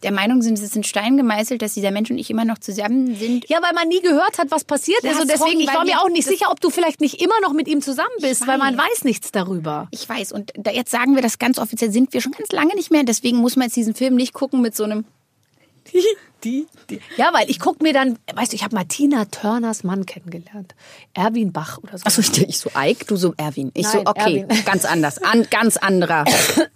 der 0.06 0.12
Meinung 0.12 0.40
sind, 0.40 0.56
es 0.56 0.62
ist 0.64 0.76
in 0.76 0.84
Stein 0.84 1.16
gemeißelt, 1.16 1.60
dass 1.60 1.74
dieser 1.74 1.90
Mensch 1.90 2.10
und 2.10 2.16
ich 2.18 2.30
immer 2.30 2.44
noch 2.44 2.58
zusammen 2.58 3.16
sind. 3.16 3.48
Ja, 3.48 3.58
weil 3.60 3.74
man 3.74 3.88
nie 3.88 4.00
gehört 4.00 4.38
hat, 4.38 4.50
was 4.50 4.64
passiert 4.64 5.02
Ja, 5.02 5.10
ist. 5.10 5.20
Und 5.20 5.28
deswegen, 5.28 5.60
ich 5.60 5.66
war 5.74 5.84
mir 5.84 6.00
auch 6.00 6.08
nicht 6.08 6.26
sicher, 6.26 6.50
ob 6.50 6.60
du 6.60 6.70
vielleicht 6.70 7.00
nicht 7.00 7.20
immer 7.20 7.38
noch 7.42 7.52
mit 7.52 7.66
ihm 7.68 7.82
zusammen 7.82 8.08
bist, 8.20 8.46
weil 8.46 8.56
man 8.56 8.78
weiß. 8.78 9.04
nichts 9.04 9.32
darüber. 9.32 9.88
Ich 9.90 10.08
weiß, 10.08 10.32
und 10.32 10.52
da, 10.56 10.70
jetzt 10.70 10.92
sagen 10.92 11.16
wir 11.16 11.22
das 11.22 11.38
ganz 11.38 11.58
offiziell, 11.58 11.90
sind 11.90 12.12
wir 12.12 12.20
schon 12.20 12.32
ganz 12.32 12.52
lange 12.52 12.74
nicht 12.76 12.90
mehr. 12.90 13.02
Deswegen 13.02 13.38
muss 13.38 13.56
man 13.56 13.66
jetzt 13.66 13.76
diesen 13.76 13.94
Film 13.94 14.14
nicht 14.14 14.32
gucken 14.32 14.62
mit 14.62 14.76
so 14.76 14.84
einem 14.84 15.04
Die, 16.44 16.66
die. 16.90 17.00
Ja, 17.16 17.30
weil 17.32 17.50
ich 17.50 17.58
gucke 17.58 17.82
mir 17.82 17.92
dann, 17.92 18.18
weißt 18.32 18.52
du, 18.52 18.56
ich 18.56 18.62
habe 18.62 18.74
Martina 18.74 19.24
Turners 19.24 19.82
Mann 19.82 20.06
kennengelernt. 20.06 20.74
Erwin 21.14 21.52
Bach 21.52 21.78
oder 21.82 21.98
so. 21.98 22.04
Achso, 22.04 22.20
ich, 22.20 22.48
ich 22.48 22.58
so 22.58 22.70
Ike, 22.76 23.06
du 23.06 23.16
so 23.16 23.34
Erwin. 23.36 23.72
Ich 23.74 23.88
so, 23.88 23.98
Nein, 23.98 24.06
okay, 24.06 24.46
Erwin. 24.48 24.64
ganz 24.64 24.84
anders. 24.84 25.18
An, 25.18 25.46
ganz 25.50 25.76
anderer. 25.76 26.24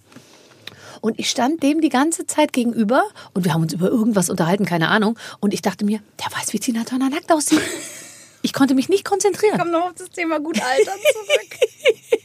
Und 1.00 1.18
ich 1.18 1.30
stand 1.30 1.62
dem 1.62 1.80
die 1.80 1.88
ganze 1.88 2.26
Zeit 2.26 2.52
gegenüber 2.52 3.02
und 3.34 3.44
wir 3.44 3.54
haben 3.54 3.62
uns 3.62 3.72
über 3.72 3.88
irgendwas 3.88 4.30
unterhalten, 4.30 4.66
keine 4.66 4.88
Ahnung. 4.88 5.18
Und 5.40 5.54
ich 5.54 5.62
dachte 5.62 5.84
mir, 5.84 6.00
der 6.18 6.38
weiß, 6.38 6.52
wie 6.52 6.60
Tina 6.60 6.84
Turner 6.84 7.10
nackt 7.10 7.32
aussieht. 7.32 7.60
Ich 8.42 8.54
konnte 8.54 8.74
mich 8.74 8.88
nicht 8.88 9.04
konzentrieren. 9.04 9.58
Komm 9.58 9.70
noch 9.70 9.90
auf 9.90 9.94
das 9.98 10.08
Thema 10.08 10.40
gut 10.40 10.58
altern 10.62 10.98
zurück. 11.12 11.58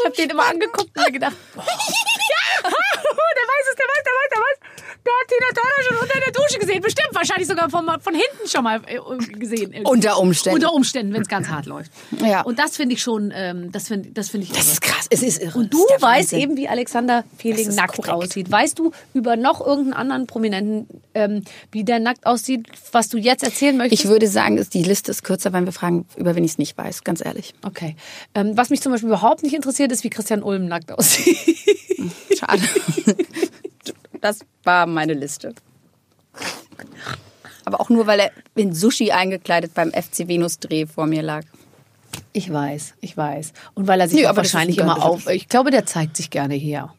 Ich 0.00 0.04
habe 0.04 0.16
den 0.16 0.30
immer 0.30 0.46
angeguckt 0.46 0.96
und 0.96 1.04
mir 1.04 1.12
gedacht, 1.12 1.36
boah. 1.54 1.64
ja, 1.64 2.62
der 2.62 2.72
weiß 2.72 3.66
es, 3.70 3.76
der 3.76 3.86
weiß, 3.86 4.02
der 4.04 4.12
weiß, 4.12 4.30
der 4.30 4.40
weiß. 4.40 4.58
Hat 5.04 5.28
Tina 5.28 5.48
Turner 5.54 5.88
schon 5.88 5.96
unter 5.98 6.20
der 6.24 6.32
Dusche 6.32 6.58
gesehen. 6.58 6.82
Bestimmt, 6.82 7.08
wahrscheinlich 7.12 7.48
sogar 7.48 7.68
von, 7.70 7.86
von 8.00 8.14
hinten 8.14 8.48
schon 8.48 8.64
mal 8.64 8.80
äh, 8.86 8.98
gesehen. 9.38 9.74
Unter 9.84 10.18
Umständen. 10.18 10.56
Unter 10.56 10.72
Umständen, 10.74 11.12
wenn 11.14 11.22
es 11.22 11.28
ganz 11.28 11.48
hart 11.48 11.66
läuft. 11.66 11.90
Ja. 12.24 12.42
Und 12.42 12.58
das 12.58 12.76
finde 12.76 12.94
ich 12.94 13.02
schon, 13.02 13.32
ähm, 13.34 13.72
das 13.72 13.88
finde 13.88 14.10
das 14.10 14.28
find 14.28 14.44
ich 14.44 14.50
Das 14.50 14.64
irre. 14.64 14.72
ist 14.72 14.80
krass. 14.82 15.06
Es 15.10 15.22
ist 15.22 15.42
irre. 15.42 15.58
Und 15.58 15.72
du 15.74 15.78
weißt 15.78 16.32
eben, 16.34 16.56
wie 16.56 16.68
Alexander 16.68 17.24
Fehling 17.38 17.74
nackt 17.74 17.96
korrekt. 17.96 18.10
aussieht. 18.30 18.50
Weißt 18.50 18.78
du 18.78 18.92
über 19.14 19.36
noch 19.36 19.60
irgendeinen 19.60 19.94
anderen 19.94 20.26
Prominenten, 20.26 20.86
ähm, 21.14 21.44
wie 21.72 21.84
der 21.84 21.98
nackt 21.98 22.26
aussieht, 22.26 22.66
was 22.92 23.08
du 23.08 23.18
jetzt 23.18 23.42
erzählen 23.42 23.76
möchtest? 23.76 24.04
Ich 24.04 24.10
würde 24.10 24.28
sagen, 24.28 24.64
die 24.72 24.82
Liste 24.82 25.10
ist 25.10 25.24
kürzer, 25.24 25.52
wenn 25.52 25.64
wir 25.64 25.72
fragen, 25.72 26.06
über 26.16 26.36
wen 26.36 26.44
ich 26.44 26.52
es 26.52 26.58
nicht 26.58 26.76
weiß, 26.78 27.04
ganz 27.04 27.24
ehrlich. 27.24 27.54
okay. 27.62 27.96
Ähm, 28.34 28.56
was 28.56 28.70
mich 28.70 28.80
zum 28.80 28.92
Beispiel 28.92 29.08
überhaupt 29.08 29.42
nicht 29.42 29.54
interessiert, 29.54 29.90
ist, 29.92 30.04
wie 30.04 30.10
Christian 30.10 30.42
Ulm 30.42 30.66
nackt 30.66 30.92
aussieht. 30.92 31.36
Schade. 32.38 32.62
Das 34.20 34.40
war 34.64 34.86
meine 34.86 35.14
Liste. 35.14 35.54
Aber 37.64 37.80
auch 37.80 37.88
nur, 37.88 38.06
weil 38.06 38.20
er 38.20 38.30
in 38.54 38.74
Sushi 38.74 39.10
eingekleidet 39.12 39.74
beim 39.74 39.90
FC 39.92 40.28
Venus 40.28 40.58
Dreh 40.58 40.86
vor 40.86 41.06
mir 41.06 41.22
lag. 41.22 41.44
Ich 42.32 42.52
weiß, 42.52 42.94
ich 43.00 43.16
weiß. 43.16 43.52
Und 43.74 43.86
weil 43.86 44.00
er 44.00 44.08
sich 44.08 44.20
ist 44.20 44.36
wahrscheinlich 44.36 44.80
ein 44.80 44.84
immer 44.84 45.04
auf. 45.04 45.28
Ich 45.28 45.48
glaube, 45.48 45.70
der 45.70 45.86
zeigt 45.86 46.16
sich 46.16 46.30
gerne 46.30 46.54
her. 46.54 46.94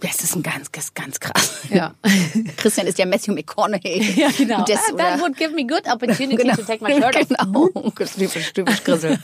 Das 0.00 0.22
ist 0.22 0.34
ein 0.36 0.42
ganz, 0.42 0.70
ganz, 0.70 0.92
ganz 0.92 1.18
krass. 1.20 1.60
Ja. 1.70 1.94
Christian 2.58 2.86
ist 2.86 2.98
ja 2.98 3.06
Matthew 3.06 3.32
McConaughey. 3.32 4.02
Ja, 4.16 4.28
genau. 4.36 4.64
Das, 4.64 4.80
Ah, 4.92 4.96
that 4.96 5.20
would 5.20 5.36
give 5.36 5.54
me 5.54 5.64
good 5.66 5.86
opportunity 5.90 6.36
to 6.50 6.62
take 6.62 6.82
my 6.84 6.92
shirt 6.92 7.16
off. 7.16 7.28
genau. 7.28 7.68
Typisch, 8.16 8.52
typisch 8.52 8.84
Grissel. 8.84 9.18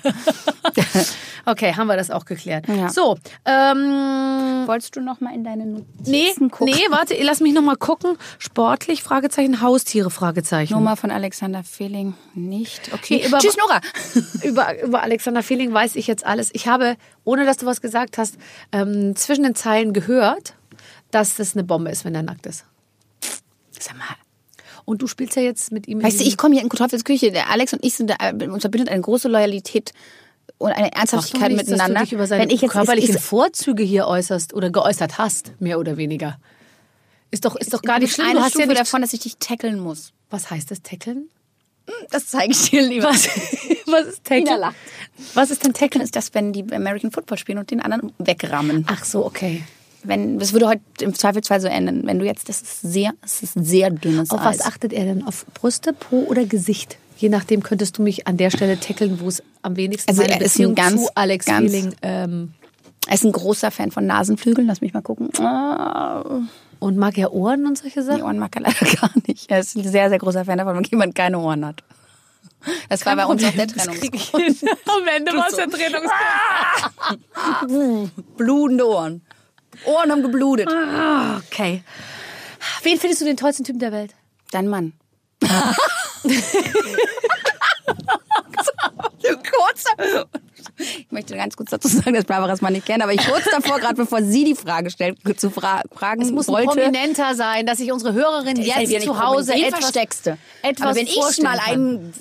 Okay, 1.46 1.74
haben 1.74 1.86
wir 1.86 1.96
das 1.96 2.10
auch 2.10 2.24
geklärt. 2.24 2.66
Ja. 2.68 2.88
So, 2.90 3.16
ähm, 3.44 4.64
Wolltest 4.66 4.94
du 4.96 5.00
noch 5.00 5.20
mal 5.20 5.34
in 5.34 5.42
deine 5.42 5.66
Notizen 5.66 5.94
nee, 6.10 6.32
gucken? 6.50 6.66
nee, 6.74 6.86
warte, 6.90 7.14
lass 7.22 7.40
mich 7.40 7.52
noch 7.54 7.62
mal 7.62 7.76
gucken. 7.76 8.16
Sportlich, 8.38 9.02
Fragezeichen, 9.02 9.60
Haustiere, 9.62 10.10
Fragezeichen. 10.10 10.74
Nummer 10.74 10.96
von 10.96 11.10
Alexander 11.10 11.64
Fehling 11.64 12.14
nicht. 12.34 12.92
Okay. 12.92 13.20
Nee, 13.22 13.26
über- 13.28 13.38
Tschüss, 13.38 13.56
Nora. 13.56 13.80
über, 14.44 14.82
über 14.82 15.02
Alexander 15.02 15.42
Fehling 15.42 15.72
weiß 15.72 15.96
ich 15.96 16.06
jetzt 16.06 16.24
alles. 16.26 16.50
Ich 16.52 16.68
habe, 16.68 16.96
ohne 17.24 17.44
dass 17.44 17.58
du 17.58 17.66
was 17.66 17.80
gesagt 17.80 18.18
hast, 18.18 18.36
ähm, 18.72 19.14
zwischen 19.16 19.44
den 19.44 19.54
Zeilen 19.54 19.92
gehört, 19.92 20.54
dass 21.10 21.36
das 21.36 21.54
eine 21.54 21.64
Bombe 21.64 21.90
ist, 21.90 22.04
wenn 22.04 22.14
er 22.14 22.22
nackt 22.22 22.46
ist. 22.46 22.64
Sag 23.78 23.96
mal. 23.96 24.04
Und 24.84 25.02
du 25.02 25.06
spielst 25.06 25.36
ja 25.36 25.42
jetzt 25.42 25.72
mit 25.72 25.88
ihm. 25.88 26.02
Weißt 26.02 26.20
du, 26.20 26.24
ich 26.24 26.36
komme 26.36 26.54
hier 26.54 26.64
in 26.64 26.70
Teufels 26.70 27.04
Küche. 27.04 27.30
Der 27.30 27.50
Alex 27.50 27.72
und 27.72 27.84
ich 27.84 27.94
sind, 27.94 28.10
da, 28.10 28.30
uns 28.30 28.62
verbindet 28.62 28.88
eine 28.88 29.00
große 29.00 29.28
Loyalität 29.28 29.92
und 30.58 30.72
eine 30.72 30.92
Ernsthaftigkeit 30.92 31.50
nichts, 31.50 31.68
miteinander. 31.68 31.94
Dass 31.94 32.02
du 32.02 32.06
dich 32.06 32.12
über 32.14 32.26
seine 32.26 32.42
Wenn 32.42 32.50
ich 32.50 32.60
jetzt 32.60 32.72
körperlichen 32.72 33.10
ist, 33.10 33.16
ist, 33.16 33.24
Vorzüge 33.24 33.82
hier 33.82 34.06
äußerst 34.06 34.52
oder 34.52 34.70
geäußert 34.70 35.18
hast, 35.18 35.52
mehr 35.60 35.78
oder 35.78 35.96
weniger. 35.96 36.38
Ist 37.30 37.44
doch, 37.44 37.56
ist 37.56 37.72
doch 37.72 37.82
gar 37.82 37.98
nicht 37.98 38.12
schlimm. 38.12 38.26
eine 38.26 38.38
Du 38.38 38.44
hast 38.44 38.50
Stufe 38.50 38.62
ja 38.62 38.68
nicht, 38.68 38.80
davon, 38.80 39.02
dass 39.02 39.12
ich 39.12 39.20
dich 39.20 39.36
tackeln 39.38 39.78
muss. 39.78 40.12
Was 40.28 40.50
heißt 40.50 40.70
das, 40.70 40.82
tackeln? 40.82 41.28
Das 42.10 42.26
zeige 42.26 42.52
ich 42.52 42.70
dir 42.70 42.82
lieber. 42.82 43.08
Was, 43.08 43.28
was 43.92 44.06
ist 44.06 44.28
lacht. 44.58 44.76
Was 45.34 45.50
ist 45.50 45.64
denn 45.64 45.72
tackeln? 45.72 46.02
ist 46.02 46.16
das, 46.16 46.34
wenn 46.34 46.52
die 46.52 46.64
American 46.72 47.10
Football 47.10 47.38
spielen 47.38 47.58
und 47.58 47.70
den 47.70 47.80
anderen 47.80 48.12
wegrammen. 48.18 48.86
Ach 48.88 49.04
so, 49.04 49.24
okay. 49.24 49.62
Wenn, 50.02 50.38
das 50.38 50.52
würde 50.54 50.66
heute 50.68 50.80
im 51.00 51.14
Zweifelsfall 51.14 51.60
so 51.60 51.68
enden. 51.68 52.06
Wenn 52.06 52.18
du 52.18 52.24
jetzt, 52.24 52.48
das 52.48 52.62
ist 52.62 52.80
sehr, 52.80 53.12
das 53.20 53.42
ist 53.42 53.52
sehr 53.54 53.90
dünnes 53.90 54.30
Auf 54.30 54.40
Eis. 54.40 54.58
was 54.60 54.66
achtet 54.66 54.92
er 54.94 55.04
denn? 55.04 55.26
Auf 55.26 55.44
Brüste, 55.52 55.92
Po 55.92 56.24
oder 56.28 56.44
Gesicht? 56.46 56.96
Je 57.18 57.28
nachdem 57.28 57.62
könntest 57.62 57.98
du 57.98 58.02
mich 58.02 58.26
an 58.26 58.38
der 58.38 58.50
Stelle 58.50 58.80
tackeln, 58.80 59.20
wo 59.20 59.28
es 59.28 59.42
am 59.60 59.76
wenigsten 59.76 60.08
Also 60.08 60.22
meine 60.22 60.34
er 60.34 60.40
ist 60.40 60.54
ein 60.58 60.72
Beziehung 60.72 60.74
ganz, 60.74 61.02
zu 61.04 61.16
Alex 61.16 61.44
ganz- 61.44 61.70
Feeling 61.70 61.94
ähm, 62.00 62.54
Er 63.08 63.14
ist 63.14 63.24
ein 63.24 63.32
großer 63.32 63.70
Fan 63.70 63.90
von 63.90 64.06
Nasenflügeln. 64.06 64.66
Lass 64.66 64.80
mich 64.80 64.94
mal 64.94 65.02
gucken. 65.02 65.28
Ah, 65.38 66.24
und 66.78 66.96
mag 66.96 67.18
er 67.18 67.34
Ohren 67.34 67.66
und 67.66 67.76
solche 67.76 68.00
die 68.00 68.06
Sachen. 68.06 68.22
Ohren 68.22 68.38
mag 68.38 68.56
er 68.56 68.62
leider 68.62 68.86
gar 69.00 69.10
nicht. 69.26 69.50
Er 69.50 69.58
ist 69.60 69.76
ein 69.76 69.82
sehr, 69.86 70.08
sehr 70.08 70.18
großer 70.18 70.46
Fan 70.46 70.56
davon, 70.56 70.76
wenn 70.76 70.84
jemand 70.84 71.14
keine 71.14 71.38
Ohren 71.38 71.66
hat. 71.66 71.82
Das 72.88 73.04
war 73.06 73.16
bei 73.16 73.26
uns 73.26 73.42
auch 73.44 73.52
der 73.52 73.66
Trennungsgrund. 73.68 74.56
Am 74.86 75.08
Ende 75.16 75.32
war 75.32 75.48
es 75.48 75.56
der 75.56 75.70
Trennungsgrund. 75.70 76.10
Blutende 78.36 78.86
Ohren. 78.86 79.22
Ohren 79.84 80.10
haben 80.10 80.22
geblutet. 80.22 80.68
Okay. 80.68 81.82
Wen 82.82 82.98
findest 82.98 83.22
du 83.22 83.24
den 83.24 83.36
tollsten 83.36 83.64
Typen 83.64 83.78
der 83.78 83.92
Welt? 83.92 84.14
Dein 84.50 84.68
Mann. 84.68 84.92
kurz. 89.60 89.84
Ich 90.78 91.10
möchte 91.10 91.36
ganz 91.36 91.56
kurz 91.56 91.70
dazu 91.70 91.88
sagen, 91.88 92.14
dass 92.14 92.24
Barbaras 92.24 92.60
Mann 92.60 92.72
nicht 92.72 92.86
kenne, 92.86 93.04
aber 93.04 93.12
ich 93.12 93.26
kurz 93.26 93.44
davor, 93.50 93.78
gerade 93.78 93.94
bevor 93.94 94.22
sie 94.22 94.44
die 94.44 94.54
Frage 94.54 94.90
stellt, 94.90 95.18
zu 95.38 95.50
fra 95.50 95.82
fragen 95.92 96.22
Es 96.22 96.30
muss 96.30 96.48
wollte. 96.48 96.68
Prominenter 96.68 97.34
sein, 97.34 97.66
dass 97.66 97.78
sich 97.78 97.92
unsere 97.92 98.14
Hörerin 98.14 98.56
jetzt 98.56 99.02
zu 99.02 99.22
Hause 99.22 99.54
etwas, 99.54 99.92
du. 99.92 100.38
etwas 100.62 100.86
Aber 100.86 100.96
wenn 100.96 101.06
ich 101.06 101.42
mal 101.42 101.58
einen 101.58 102.14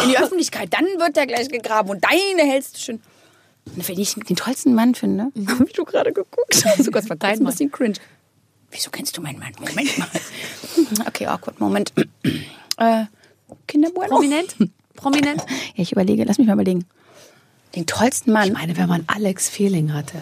in 0.00 0.08
die 0.10 0.18
Öffentlichkeit, 0.18 0.72
dann 0.72 0.84
wird 0.84 1.16
der 1.16 1.26
gleich 1.26 1.48
gegraben 1.48 1.90
und 1.90 2.04
deine 2.04 2.48
hältst 2.48 2.76
du 2.76 2.80
schön. 2.80 3.02
Und 3.76 3.88
wenn 3.88 3.98
ich 3.98 4.14
den 4.14 4.36
tollsten 4.36 4.74
Mann 4.74 4.94
finde, 4.94 5.24
habe 5.48 5.64
ich 5.66 5.72
du 5.72 5.84
gerade 5.84 6.12
geguckt. 6.12 6.64
Sogar 6.78 7.08
war 7.08 7.16
Dein 7.16 7.38
ein 7.38 7.44
bisschen 7.44 7.70
cringe. 7.70 7.98
Wieso 8.70 8.90
kennst 8.90 9.16
du 9.16 9.20
meinen 9.20 9.38
Mann? 9.38 9.52
Moment 9.58 9.98
mal. 9.98 10.08
Okay, 11.06 11.26
awkward, 11.26 11.58
Moment. 11.58 11.92
Äh, 12.76 13.04
Kinderbueno. 13.66 14.08
Prominent? 14.08 14.56
Prominent? 14.94 15.42
Ja, 15.74 15.82
ich 15.82 15.92
überlege, 15.92 16.24
lass 16.24 16.38
mich 16.38 16.46
mal 16.46 16.54
überlegen. 16.54 16.86
Den 17.74 17.86
tollsten 17.86 18.32
Mann 18.32 18.48
Ich 18.48 18.52
meine, 18.52 18.76
wenn 18.76 18.88
man 18.88 19.04
Alex 19.06 19.48
Feeling 19.48 19.94
hatte, 19.94 20.20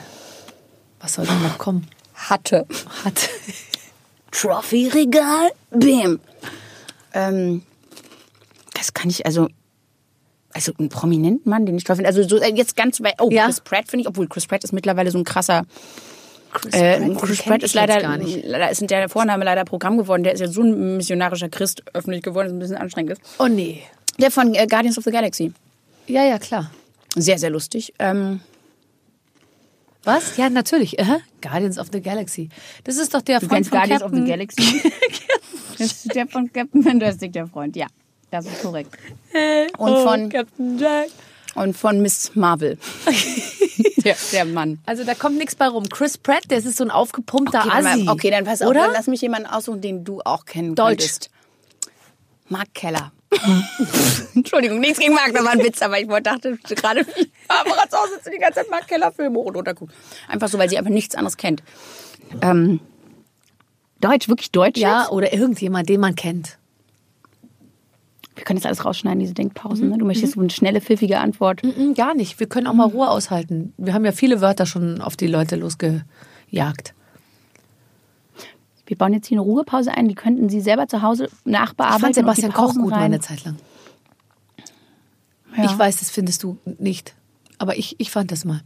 was 1.00 1.14
soll 1.14 1.26
denn 1.26 1.42
noch 1.42 1.58
kommen? 1.58 1.88
hatte. 2.28 2.66
Hat. 3.04 3.28
Trophy-Regal, 4.30 5.50
bim. 5.70 6.20
Ähm, 7.12 7.62
das 8.74 8.94
kann 8.94 9.10
ich, 9.10 9.26
also, 9.26 9.48
also 10.52 10.72
einen 10.78 10.88
prominenten 10.88 11.48
Mann, 11.50 11.66
den 11.66 11.76
ich 11.76 11.84
toll 11.84 11.96
finde. 11.96 12.08
Also 12.08 12.22
so, 12.22 12.38
äh, 12.38 12.52
jetzt 12.54 12.76
ganz 12.76 13.00
weit, 13.00 13.14
oh, 13.20 13.28
Ja. 13.30 13.44
Chris 13.46 13.60
Pratt 13.60 13.84
finde 13.88 14.02
ich, 14.02 14.08
obwohl 14.08 14.28
Chris 14.28 14.46
Pratt 14.46 14.64
ist 14.64 14.72
mittlerweile 14.72 15.10
so 15.10 15.18
ein 15.18 15.24
krasser, 15.24 15.64
Chris 16.52 16.74
äh, 16.74 16.98
den 16.98 17.16
Chris 17.16 17.42
Pratt 17.42 17.62
ist 17.62 17.74
leider, 17.74 17.94
jetzt 17.94 18.02
gar 18.02 18.18
nicht. 18.18 18.44
leider 18.44 18.70
ist 18.70 18.90
der 18.90 19.08
Vorname 19.08 19.44
leider 19.44 19.64
Programm 19.64 19.96
geworden. 19.98 20.24
Der 20.24 20.32
ist 20.32 20.40
ja 20.40 20.48
so 20.48 20.62
ein 20.62 20.96
missionarischer 20.96 21.48
Christ 21.48 21.84
öffentlich 21.92 22.22
geworden, 22.22 22.46
dass 22.46 22.52
es 22.52 22.56
ein 22.56 22.58
bisschen 22.58 22.76
anstrengend 22.82 23.12
ist. 23.12 23.22
Oh 23.38 23.46
nee. 23.46 23.82
Der 24.18 24.30
von 24.30 24.54
äh, 24.54 24.66
Guardians 24.66 24.98
of 24.98 25.04
the 25.04 25.10
Galaxy. 25.12 25.52
Ja, 26.06 26.24
ja, 26.24 26.38
klar. 26.38 26.70
Sehr, 27.16 27.38
sehr 27.38 27.50
lustig. 27.50 27.92
Ähm, 28.00 28.40
Was? 30.02 30.36
Ja, 30.36 30.50
natürlich. 30.50 30.98
Aha. 31.00 31.18
Guardians 31.40 31.78
of 31.78 31.88
the 31.92 32.00
Galaxy. 32.00 32.48
Das 32.84 32.96
ist 32.96 33.14
doch 33.14 33.22
der 33.22 33.38
du 33.40 33.46
Freund 33.46 33.66
von 33.66 33.78
Guardians 33.78 34.02
Captain. 34.02 34.20
of 34.20 34.24
the 34.26 34.30
Galaxy? 34.30 34.92
das 35.78 35.92
ist 35.92 36.14
der 36.14 36.26
von 36.26 36.52
Captain 36.52 36.82
Fantastic, 36.82 37.32
der 37.32 37.46
Freund, 37.46 37.76
ja. 37.76 37.86
Das 38.30 38.46
ist 38.46 38.62
korrekt. 38.62 38.90
Und 39.78 39.90
Oh, 39.92 40.06
von, 40.06 40.28
Captain 40.28 40.78
Jack. 40.78 41.08
und 41.56 41.76
von 41.76 42.00
Miss 42.00 42.30
Marvel. 42.34 42.78
der, 44.04 44.16
der 44.32 44.44
Mann. 44.44 44.78
Also 44.86 45.04
da 45.04 45.14
kommt 45.14 45.38
nichts 45.38 45.54
bei 45.56 45.66
rum. 45.68 45.88
Chris 45.88 46.16
Pratt, 46.18 46.44
der 46.48 46.58
ist 46.58 46.76
so 46.76 46.84
ein 46.84 46.90
aufgepumpter 46.90 47.60
Okay, 47.66 47.70
Assi. 47.86 48.04
mal- 48.04 48.12
okay, 48.12 48.30
dann 48.30 48.44
pass 48.44 48.62
auf, 48.62 48.68
Oder? 48.68 48.82
dann 48.82 48.92
lass 48.92 49.06
mich 49.08 49.20
jemanden 49.20 49.46
aussuchen, 49.48 49.80
den 49.80 50.04
du 50.04 50.20
auch 50.22 50.44
kennen 50.44 50.74
Deutsch. 50.74 50.88
könntest. 50.98 51.30
Mark 52.48 52.72
Keller. 52.74 53.12
Entschuldigung, 54.34 54.80
nichts 54.80 54.98
gegen 54.98 55.14
Mark, 55.14 55.32
das 55.32 55.44
war 55.44 55.52
ein 55.52 55.60
Witz, 55.62 55.80
aber 55.82 55.98
ich 56.00 56.08
wollte- 56.08 56.30
dachte 56.30 56.56
gerade, 56.74 57.00
wie 57.16 57.30
Barbara 57.48 57.88
zu 57.88 57.96
Hause 57.96 58.20
die 58.32 58.38
ganze 58.38 58.60
Zeit 58.60 58.70
Mark 58.70 58.88
Keller 58.88 59.12
Filme 59.12 59.38
hoch 59.38 59.46
und 59.46 59.56
runter 59.56 59.74
guckt. 59.74 59.92
Einfach 60.28 60.48
so, 60.48 60.58
weil 60.58 60.68
sie 60.68 60.78
einfach 60.78 60.90
nichts 60.90 61.14
anderes 61.14 61.36
kennt. 61.36 61.62
Ähm, 62.42 62.80
Deutsch, 64.00 64.28
wirklich 64.28 64.50
Deutsch? 64.50 64.78
Ja, 64.80 65.02
jetzt? 65.02 65.12
oder 65.12 65.32
irgendjemand, 65.32 65.88
den 65.88 66.00
man 66.00 66.14
kennt. 66.14 66.58
Wir 68.40 68.44
können 68.46 68.56
jetzt 68.56 68.64
alles 68.64 68.86
rausschneiden, 68.86 69.18
diese 69.20 69.34
Denkpausen. 69.34 69.90
Ne? 69.90 69.98
Du 69.98 70.06
möchtest 70.06 70.32
so 70.32 70.40
eine 70.40 70.48
schnelle, 70.48 70.80
pfiffige 70.80 71.18
Antwort. 71.18 71.62
Mm, 71.62 71.92
Gar 71.92 72.14
nicht. 72.14 72.40
Wir 72.40 72.48
können 72.48 72.66
auch 72.68 72.72
mal 72.72 72.86
Ruhe 72.88 73.10
aushalten. 73.10 73.74
Wir 73.76 73.92
haben 73.92 74.06
ja 74.06 74.12
viele 74.12 74.40
Wörter 74.40 74.64
schon 74.64 75.02
auf 75.02 75.14
die 75.14 75.26
Leute 75.26 75.56
losgejagt. 75.56 76.94
Wir 78.86 78.96
bauen 78.96 79.12
jetzt 79.12 79.26
hier 79.26 79.36
eine 79.36 79.42
Ruhepause 79.42 79.92
ein, 79.92 80.08
die 80.08 80.14
könnten 80.14 80.48
Sie 80.48 80.62
selber 80.62 80.88
zu 80.88 81.02
Hause 81.02 81.28
nachbearbeiten. 81.44 81.96
Ich 81.98 82.00
fand 82.00 82.14
Sebastian 82.14 82.52
Koch 82.54 82.72
gut 82.74 82.92
rein. 82.92 83.00
meine 83.00 83.20
Zeit 83.20 83.44
lang. 83.44 83.56
Ja. 85.56 85.64
Ich 85.66 85.78
weiß, 85.78 85.98
das 85.98 86.08
findest 86.10 86.42
du 86.42 86.56
nicht. 86.78 87.14
Aber 87.58 87.76
ich, 87.76 87.96
ich 88.00 88.10
fand 88.10 88.32
das 88.32 88.46
mal. 88.46 88.62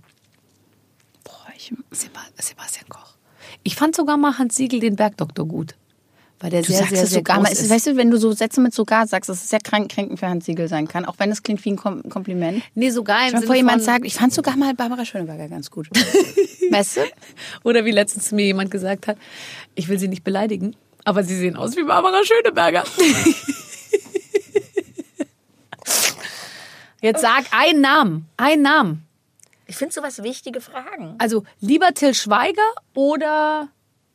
Boah, 1.24 1.32
ich, 1.56 1.74
Seba- 1.90 2.20
Sebastian 2.40 2.88
Koch. 2.88 3.16
Ich 3.64 3.74
fand 3.74 3.96
sogar 3.96 4.16
mal 4.18 4.38
Hans 4.38 4.54
Siegel 4.54 4.78
den 4.78 4.94
Bergdoktor 4.94 5.48
gut. 5.48 5.74
Weil 6.40 6.50
der 6.50 6.62
Du 6.62 6.68
sehr, 6.68 6.78
sagst 6.78 6.94
sehr, 6.94 7.02
es 7.04 7.10
sehr 7.10 7.18
sogar 7.20 7.36
groß 7.38 7.44
mal. 7.44 7.52
ist. 7.52 7.70
Weißt 7.70 7.86
du, 7.86 7.96
wenn 7.96 8.10
du 8.10 8.16
so 8.18 8.32
Sätze 8.32 8.60
mit 8.60 8.74
sogar 8.74 9.06
sagst, 9.06 9.30
dass 9.30 9.42
es 9.42 9.48
sehr 9.50 9.60
krank, 9.60 9.90
kränkend 9.90 10.18
für 10.20 10.28
Hans 10.28 10.44
Siegel 10.46 10.68
sein 10.68 10.88
kann, 10.88 11.04
auch 11.04 11.14
wenn 11.18 11.30
es 11.30 11.42
klingt 11.42 11.64
wie 11.64 11.70
ein 11.70 11.76
Kom 11.76 12.02
Kompliment. 12.08 12.62
nee, 12.74 12.90
sogar 12.90 13.24
im 13.24 13.30
Sinne 13.30 13.46
vor 13.46 13.54
jemand 13.54 13.78
von, 13.82 13.86
sagt, 13.86 14.04
ich 14.04 14.14
fand 14.14 14.34
sogar 14.34 14.56
mal 14.56 14.74
Barbara 14.74 15.04
Schöneberger 15.04 15.48
ganz 15.48 15.70
gut. 15.70 15.88
weißt 16.70 16.96
du? 16.98 17.00
Oder 17.62 17.84
wie 17.84 17.92
letztens 17.92 18.32
mir 18.32 18.44
jemand 18.46 18.70
gesagt 18.70 19.06
hat, 19.06 19.16
ich 19.74 19.88
will 19.88 19.98
sie 19.98 20.08
nicht 20.08 20.24
beleidigen, 20.24 20.74
aber 21.04 21.22
sie 21.24 21.36
sehen 21.36 21.56
aus 21.56 21.76
wie 21.76 21.84
Barbara 21.84 22.20
Schöneberger. 22.24 22.84
Jetzt 27.00 27.20
sag 27.20 27.44
einen 27.50 27.80
Namen, 27.82 28.28
einen 28.38 28.62
Namen. 28.62 29.06
Ich 29.66 29.76
finde 29.76 29.92
sowas 29.94 30.22
wichtige 30.22 30.60
Fragen. 30.60 31.16
Also 31.18 31.44
lieber 31.60 31.92
Till 31.92 32.14
Schweiger 32.14 32.62
oder 32.94 33.68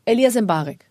Elias 0.05 0.35
Mbarek? 0.35 0.85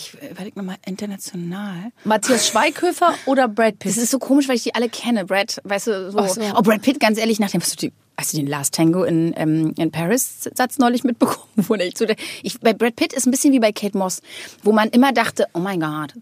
Ich 0.00 0.14
überlege 0.30 0.58
nochmal 0.58 0.76
international. 0.86 1.92
Matthias 2.04 2.46
Schweighöfer 2.48 3.14
oder 3.26 3.48
Brad 3.48 3.78
Pitt? 3.78 3.92
Das 3.92 4.02
ist 4.02 4.10
so 4.10 4.18
komisch, 4.18 4.48
weil 4.48 4.56
ich 4.56 4.62
die 4.62 4.74
alle 4.74 4.88
kenne. 4.88 5.26
Brad, 5.26 5.60
weißt 5.64 5.88
du, 5.88 6.10
so. 6.10 6.18
Ach 6.18 6.28
so. 6.28 6.40
Oh, 6.56 6.62
Brad 6.62 6.80
Pitt, 6.82 7.00
ganz 7.00 7.18
ehrlich, 7.18 7.38
nachdem 7.38 7.60
hast 7.60 7.72
du, 7.74 7.88
die, 7.88 7.92
hast 8.16 8.32
du 8.32 8.38
den 8.38 8.46
Last 8.46 8.74
Tango 8.74 9.04
in, 9.04 9.34
ähm, 9.36 9.74
in 9.76 9.90
Paris 9.90 10.48
Satz 10.54 10.78
neulich 10.78 11.04
mitbekommen? 11.04 11.44
Wo 11.56 11.74
echt 11.74 11.98
so, 11.98 12.06
der- 12.06 12.16
ich, 12.42 12.58
bei 12.60 12.72
Brad 12.72 12.96
Pitt 12.96 13.12
ist 13.12 13.26
ein 13.26 13.30
bisschen 13.30 13.52
wie 13.52 13.60
bei 13.60 13.72
Kate 13.72 13.98
Moss, 13.98 14.22
wo 14.62 14.72
man 14.72 14.88
immer 14.88 15.12
dachte, 15.12 15.46
oh 15.52 15.58
mein 15.58 15.80
Gott, 15.80 16.14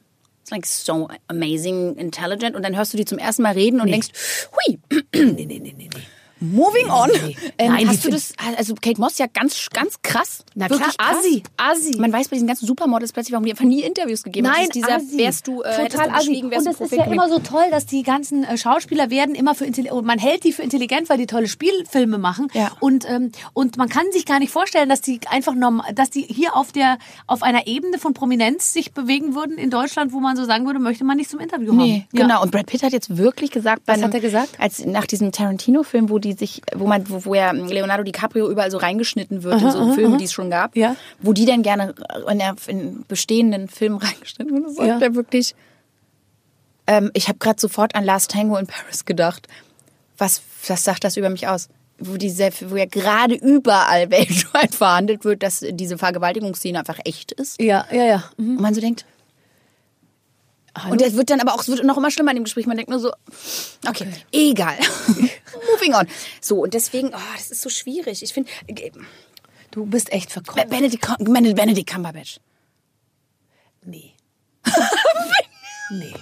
it's 0.42 0.50
like 0.50 0.66
so 0.66 1.08
amazing, 1.28 1.94
intelligent. 1.96 2.56
Und 2.56 2.62
dann 2.64 2.76
hörst 2.76 2.92
du 2.94 2.96
die 2.96 3.04
zum 3.04 3.18
ersten 3.18 3.42
Mal 3.42 3.52
reden 3.52 3.80
und 3.80 3.88
denkst, 3.88 4.08
hui, 4.52 4.78
nee, 5.14 5.22
nee, 5.32 5.46
nee, 5.46 5.60
nee, 5.60 5.74
nee. 5.76 5.88
Moving 6.40 6.88
on. 6.90 7.10
Ähm, 7.58 7.72
Nein, 7.72 7.88
hast 7.88 8.04
du 8.04 8.10
das, 8.10 8.32
also 8.56 8.74
Kate 8.74 9.00
Moss 9.00 9.18
ja 9.18 9.26
ganz, 9.32 9.68
ganz 9.72 9.96
krass. 10.02 10.44
Na 10.54 10.68
Wirklich 10.70 10.96
klar, 10.96 11.08
krass. 11.12 11.18
Assi, 11.24 11.42
Assi. 11.56 11.98
Man 11.98 12.12
weiß 12.12 12.28
bei 12.28 12.36
diesen 12.36 12.46
ganzen 12.48 12.66
Supermodels 12.66 13.12
plötzlich, 13.12 13.32
warum 13.32 13.44
die 13.44 13.50
einfach 13.50 13.64
nie 13.64 13.82
Interviews 13.82 14.22
gegeben 14.22 14.46
haben. 14.48 14.54
Nein, 14.56 14.66
Das 14.68 14.74
dieser, 14.74 14.96
Assi. 14.96 15.18
wärst 15.18 15.46
du, 15.46 15.62
äh, 15.62 15.88
total 15.88 16.10
assi. 16.10 16.42
Und 16.42 16.50
du 16.52 16.56
es 16.70 16.80
ist 16.80 16.92
ja 16.92 17.04
immer 17.04 17.28
so 17.28 17.38
toll, 17.38 17.64
dass 17.70 17.86
die 17.86 18.02
ganzen 18.02 18.44
äh, 18.44 18.56
Schauspieler 18.58 19.10
werden 19.10 19.34
immer 19.34 19.54
für 19.54 19.64
intelligent, 19.64 20.04
man 20.04 20.18
hält 20.18 20.44
die 20.44 20.52
für 20.52 20.62
intelligent, 20.62 21.08
weil 21.08 21.18
die 21.18 21.26
tolle 21.26 21.48
Spielfilme 21.48 22.18
machen. 22.18 22.48
Ja. 22.54 22.70
Und 22.80 23.08
ähm, 23.08 23.32
und 23.54 23.76
man 23.76 23.88
kann 23.88 24.04
sich 24.12 24.24
gar 24.26 24.38
nicht 24.38 24.50
vorstellen, 24.52 24.88
dass 24.88 25.00
die 25.00 25.20
einfach 25.30 25.54
normal, 25.54 25.92
dass 25.94 26.10
die 26.10 26.22
hier 26.22 26.56
auf 26.56 26.72
der 26.72 26.98
auf 27.26 27.42
einer 27.42 27.66
Ebene 27.66 27.98
von 27.98 28.14
Prominenz 28.14 28.72
sich 28.72 28.92
bewegen 28.92 29.34
würden 29.34 29.58
in 29.58 29.70
Deutschland, 29.70 30.12
wo 30.12 30.20
man 30.20 30.36
so 30.36 30.44
sagen 30.44 30.66
würde, 30.66 30.78
möchte 30.78 31.04
man 31.04 31.16
nicht 31.16 31.30
zum 31.30 31.40
Interview 31.40 31.68
haben. 31.70 31.76
Nee, 31.78 32.06
Ja. 32.12 32.22
genau. 32.22 32.42
Und 32.42 32.50
Brad 32.52 32.66
Pitt 32.66 32.82
hat 32.82 32.92
jetzt 32.92 33.16
wirklich 33.16 33.50
gesagt, 33.50 33.84
bei 33.86 33.94
Was 33.94 33.98
hat 34.02 34.04
einem- 34.04 34.14
er 34.14 34.20
gesagt? 34.20 34.48
Als 34.58 34.84
nach 34.84 35.06
diesem 35.06 35.32
Tarantino-Film, 35.32 36.10
wo 36.10 36.18
die 36.18 36.27
sich, 36.32 36.62
wo 36.74 36.86
man, 36.86 37.08
wo, 37.08 37.24
wo 37.24 37.34
ja 37.34 37.50
Leonardo 37.52 38.02
DiCaprio 38.04 38.50
überall 38.50 38.70
so 38.70 38.78
reingeschnitten 38.78 39.42
wird 39.42 39.60
in 39.62 39.70
so 39.70 39.92
Filme, 39.94 40.16
die 40.16 40.24
es 40.24 40.32
schon 40.32 40.50
gab, 40.50 40.76
Ja. 40.76 40.96
wo 41.20 41.32
die 41.32 41.44
dann 41.44 41.62
gerne 41.62 41.94
in, 42.30 42.38
der, 42.38 42.56
in 42.66 43.04
bestehenden 43.08 43.68
Filmen 43.68 43.98
reingeschnitten 44.02 44.52
wurden, 44.62 44.74
sagt 44.74 44.88
Ja. 44.88 44.98
er 45.00 45.14
wirklich. 45.14 45.54
Ähm, 46.86 47.10
ich 47.14 47.28
habe 47.28 47.38
gerade 47.38 47.60
sofort 47.60 47.94
an 47.94 48.04
Last 48.04 48.30
Tango 48.30 48.56
in 48.56 48.66
Paris 48.66 49.04
gedacht. 49.04 49.46
Was, 50.16 50.42
was 50.66 50.84
sagt 50.84 51.04
das 51.04 51.16
über 51.16 51.30
mich 51.30 51.46
aus? 51.48 51.68
Wo, 51.98 52.16
diese, 52.16 52.50
wo 52.68 52.76
ja 52.76 52.86
gerade 52.86 53.34
überall 53.34 54.10
weltweit 54.10 54.74
verhandelt 54.74 55.24
wird, 55.24 55.42
dass 55.42 55.64
diese 55.70 55.98
Vergewaltigungsszene 55.98 56.78
einfach 56.78 56.98
echt 57.04 57.32
ist. 57.32 57.60
Ja, 57.60 57.86
ja, 57.92 58.04
ja. 58.04 58.24
Mhm. 58.36 58.56
Und 58.56 58.60
man 58.62 58.74
so 58.74 58.80
denkt, 58.80 59.04
Hallo? 60.76 60.92
und 60.92 61.02
es 61.02 61.14
wird 61.14 61.30
dann 61.30 61.40
aber 61.40 61.54
auch, 61.54 61.60
es 61.60 61.68
wird 61.68 61.84
noch 61.84 61.96
immer 61.96 62.10
schlimmer 62.10 62.30
in 62.30 62.36
dem 62.36 62.44
Gespräch. 62.44 62.66
Man 62.66 62.76
denkt 62.76 62.90
nur 62.90 63.00
so, 63.00 63.12
okay, 63.88 64.06
egal. 64.32 64.76
Moving 65.72 65.94
on. 65.94 66.06
So, 66.40 66.62
und 66.62 66.74
deswegen, 66.74 67.08
oh, 67.08 67.18
das 67.36 67.50
ist 67.50 67.62
so 67.62 67.68
schwierig. 67.68 68.22
Ich 68.22 68.32
finde, 68.32 68.50
äh, 68.66 68.90
du 69.70 69.86
bist 69.86 70.12
echt 70.12 70.30
verkauft. 70.32 70.68
Benedict, 70.68 71.06
Benedict, 71.18 71.90
Cumberbatch. 71.90 72.40
Nee. 73.84 74.14
nee. 75.90 76.14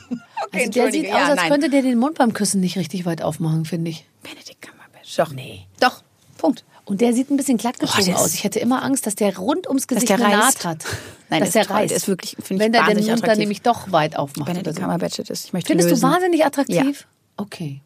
Okay, 0.46 0.60
also 0.60 0.70
der 0.70 0.92
sieht 0.92 1.06
aus, 1.06 1.10
Ja, 1.10 1.26
als 1.26 1.36
nein. 1.36 1.50
könnte 1.50 1.70
der 1.70 1.82
den 1.82 1.98
Mund 1.98 2.16
beim 2.18 2.32
Küssen 2.32 2.60
nicht 2.60 2.76
richtig 2.76 3.04
weit 3.06 3.22
aufmachen, 3.22 3.64
finde 3.64 3.90
ich. 3.90 4.06
Benedict 4.22 4.62
Cumberbatch. 4.62 5.16
Doch. 5.16 5.32
Nee. 5.32 5.66
Doch. 5.80 6.02
Punkt. 6.38 6.64
Und 6.86 7.00
der 7.00 7.12
sieht 7.12 7.30
ein 7.30 7.36
bisschen 7.36 7.58
glattgezogen 7.58 8.14
ist- 8.14 8.16
aus. 8.18 8.32
Ich 8.34 8.44
hätte 8.44 8.58
immer 8.60 8.82
Angst, 8.82 9.06
dass 9.06 9.14
der 9.16 9.36
rund 9.36 9.66
ums 9.66 9.86
Gesicht 9.88 10.08
der 10.08 10.16
eine. 10.24 10.36
Naht 10.38 10.64
hat. 10.64 10.84
Nein, 11.28 11.40
dass 11.40 11.50
der 11.50 11.62
ist 11.62 11.70
reißt. 11.70 11.90
Der 11.90 11.96
ist 11.96 12.08
wirklich, 12.08 12.36
finde 12.40 12.54
ich, 12.54 12.60
Wenn 12.66 12.72
der 12.72 12.84
den 12.86 13.04
Mund 13.04 13.26
dann 13.26 13.38
nämlich 13.38 13.60
doch 13.62 13.90
weit 13.92 14.16
aufmacht. 14.16 14.46
Benedict 14.46 14.68
oder 14.68 14.74
so. 14.74 14.80
Cumberbatch 14.82 15.18
ist. 15.18 15.44
Ich 15.46 15.52
möchte 15.52 15.66
Findest 15.68 15.90
lösen. 15.90 16.00
du 16.02 16.06
wahnsinnig 16.08 16.46
attraktiv? 16.46 16.76
Ja. 17.00 17.42
Okay. 17.44 17.82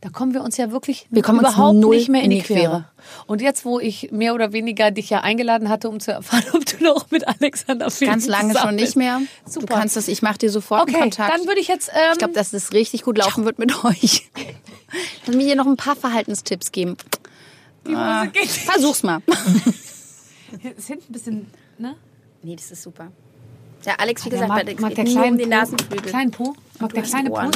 Da 0.00 0.08
kommen 0.08 0.34
wir 0.34 0.42
uns 0.42 0.56
ja 0.56 0.72
wirklich 0.72 1.06
Wir 1.10 1.22
kommen 1.22 1.38
überhaupt 1.38 1.76
nicht 1.78 2.08
mehr 2.08 2.22
in 2.24 2.30
die 2.30 2.38
die 2.38 2.42
Quere. 2.42 2.58
Quere. 2.60 2.84
Und 3.28 3.40
jetzt, 3.40 3.64
wo 3.64 3.78
ich 3.78 4.10
mehr 4.10 4.34
oder 4.34 4.52
weniger 4.52 4.90
dich 4.90 5.08
ja 5.10 5.20
eingeladen 5.20 5.68
hatte, 5.68 5.88
um 5.88 6.00
zu 6.00 6.10
erfahren, 6.10 6.42
ob 6.54 6.66
du 6.66 6.82
noch 6.82 7.12
mit 7.12 7.28
Alexander 7.28 7.88
Fehling 7.88 8.14
Ganz 8.14 8.26
lange 8.26 8.58
schon 8.58 8.74
nicht 8.74 8.96
mehr. 8.96 9.20
Super. 9.46 9.66
Du 9.66 9.74
kannst 9.74 9.94
das, 9.94 10.08
ich 10.08 10.20
mache 10.20 10.38
dir 10.38 10.50
sofort 10.50 10.82
Okay, 10.90 10.98
Kontakt. 10.98 11.32
dann 11.32 11.46
würde 11.46 11.60
ich 11.60 11.68
jetzt. 11.68 11.88
Ähm, 11.94 12.10
ich 12.14 12.18
glaube, 12.18 12.34
dass 12.34 12.52
es 12.52 12.72
richtig 12.72 13.02
gut 13.04 13.18
laufen 13.18 13.44
wird 13.44 13.60
mit 13.60 13.84
euch. 13.84 14.28
Lass 15.26 15.36
mir 15.36 15.46
dir 15.46 15.54
noch 15.54 15.66
ein 15.66 15.76
paar 15.76 15.94
Verhaltenstipps 15.94 16.72
geben. 16.72 16.96
Die 17.86 17.96
Hose 17.96 18.30
geht. 18.32 18.48
Versuch's 18.48 19.02
mal. 19.02 19.20
Ist 20.76 20.86
hinten 20.86 21.04
ein 21.08 21.12
bisschen, 21.12 21.46
ne? 21.78 21.96
Nee, 22.42 22.56
das 22.56 22.70
ist 22.70 22.82
super. 22.82 23.10
Ja, 23.86 23.94
Alex, 23.98 24.24
wie 24.26 24.30
gesagt, 24.30 24.48
mag, 24.48 24.80
mag 24.80 24.94
der 24.94 25.04
kleinen 25.04 25.32
um 25.32 25.38
den 25.38 25.48
Po, 25.48 25.56
Nasenflügel. 25.56 26.10
kleinen 26.10 26.30
Po? 26.30 26.54
Mag 26.78 26.92
der 26.92 27.02
kleine 27.02 27.30
Po? 27.30 27.50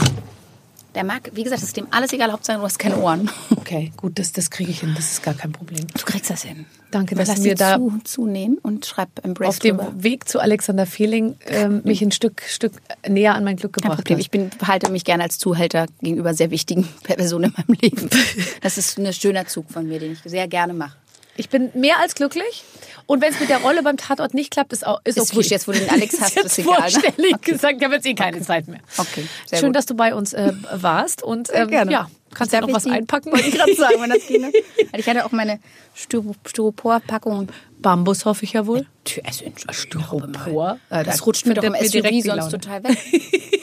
Der 0.97 1.05
mag, 1.05 1.30
wie 1.34 1.42
gesagt, 1.42 1.61
es 1.61 1.68
ist 1.68 1.76
dem 1.76 1.88
alles 1.90 2.14
egal, 2.14 2.32
Hauptsache 2.32 2.57
du 2.57 2.64
hast 2.64 2.78
keine 2.78 2.97
Ohren. 2.97 3.30
Okay, 3.66 3.92
gut, 3.97 4.16
das, 4.20 4.30
das 4.30 4.51
kriege 4.51 4.70
ich 4.70 4.78
hin. 4.78 4.92
Das 4.94 5.11
ist 5.11 5.24
gar 5.24 5.34
kein 5.34 5.51
Problem. 5.51 5.88
Du 5.88 6.05
kriegst 6.05 6.30
das 6.30 6.44
hin. 6.44 6.66
Danke, 6.92 7.16
dass 7.16 7.26
Lass 7.26 7.40
dir 7.42 7.57
da 7.57 7.78
zu, 7.78 7.99
zunehmen 8.05 8.59
und 8.59 8.86
schreib 8.86 9.09
Embrace 9.24 9.49
auf 9.49 9.59
dem 9.59 9.76
drüber. 9.76 9.92
Weg 10.05 10.28
zu 10.28 10.38
Alexander 10.38 10.86
Fehling 10.86 11.36
ähm, 11.47 11.82
mich 11.82 12.01
ein 12.01 12.12
Stück, 12.12 12.42
Stück 12.47 12.74
näher 13.09 13.34
an 13.34 13.42
mein 13.42 13.57
Glück 13.57 13.72
gebracht 13.72 13.97
Problem. 13.97 14.20
Ich 14.20 14.30
bin, 14.30 14.51
behalte 14.57 14.88
mich 14.92 15.05
gerne 15.05 15.24
als 15.24 15.38
Zuhälter 15.38 15.86
gegenüber 16.01 16.32
sehr 16.32 16.53
wichtigen 16.53 16.88
Personen 17.03 17.53
in 17.57 17.64
meinem 17.66 17.78
Leben. 17.80 18.09
Das 18.62 18.78
ist 18.78 18.99
ein 18.99 19.12
schöner 19.12 19.47
Zug 19.47 19.68
von 19.68 19.88
mir, 19.88 19.99
den 19.99 20.12
ich 20.12 20.20
sehr 20.24 20.47
gerne 20.47 20.74
mache. 20.74 20.97
Ich 21.37 21.49
bin 21.49 21.70
mehr 21.74 21.99
als 22.01 22.14
glücklich. 22.14 22.64
Und 23.07 23.20
wenn 23.22 23.32
es 23.32 23.39
mit 23.39 23.49
der 23.49 23.59
Rolle 23.59 23.82
beim 23.84 23.97
Tatort 23.97 24.34
nicht 24.34 24.51
klappt, 24.51 24.72
ist 24.72 24.84
auch 24.87 25.01
ist, 25.05 25.16
Ist 25.16 25.28
okay. 25.28 25.37
wurscht, 25.37 25.51
jetzt, 25.53 25.68
wo 25.68 25.72
du 25.72 25.78
den 25.78 25.91
Alex 25.91 26.20
hast, 26.20 26.37
ist 26.37 26.45
ist 26.47 26.59
egal, 26.59 26.91
ne? 26.91 27.03
ehrlich 27.16 27.41
gesagt. 27.41 27.76
Ich 27.78 27.84
habe 27.84 27.95
jetzt 27.95 28.07
eh 28.07 28.14
keine 28.14 28.41
Zeit 28.43 28.66
mehr. 28.66 28.80
Okay, 28.99 29.26
sehr 29.47 29.59
Schön, 29.61 29.68
gut. 29.68 29.76
dass 29.76 29.87
du 29.87 29.95
bei 29.95 30.12
uns 30.14 30.32
äh, 30.32 30.53
warst. 30.72 31.22
Und 31.22 31.51
ähm, 31.53 31.68
gerne. 31.68 31.93
ja, 31.93 32.11
kannst 32.34 32.53
du 32.53 32.61
noch 32.61 32.68
ich 32.68 32.74
was 32.74 32.82
die- 32.84 32.91
einpacken? 32.91 33.30
Wollte 33.32 33.47
ich 33.49 33.55
gerade 33.55 33.74
sagen, 33.76 34.01
wenn 34.01 34.11
das 34.11 34.26
ginge. 34.26 34.51
Weil 34.91 35.01
Ich 35.01 35.09
hatte 35.09 35.24
auch 35.24 35.30
meine 35.32 35.61
Styro- 35.97 36.34
Styropor-Packung. 36.47 37.49
Bambus 37.78 38.24
hoffe 38.24 38.45
ich 38.45 38.55
ja 38.55 38.66
wohl. 38.66 38.87
Also, 39.24 39.45
Styropor? 39.70 40.78
Äh, 40.91 41.05
Das 41.05 41.18
da 41.18 41.24
rutscht 41.24 41.47
mir 41.47 41.55
doch 41.55 41.62
im 41.62 41.74
SUV 41.74 42.24
sonst 42.24 42.51
total 42.51 42.82
weg. 42.82 42.99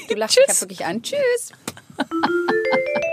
Du 0.08 0.16
lachst 0.16 0.38
mich 0.38 0.48
ja 0.48 0.62
wirklich 0.62 0.86
an. 0.86 1.02
Tschüss. 1.04 1.52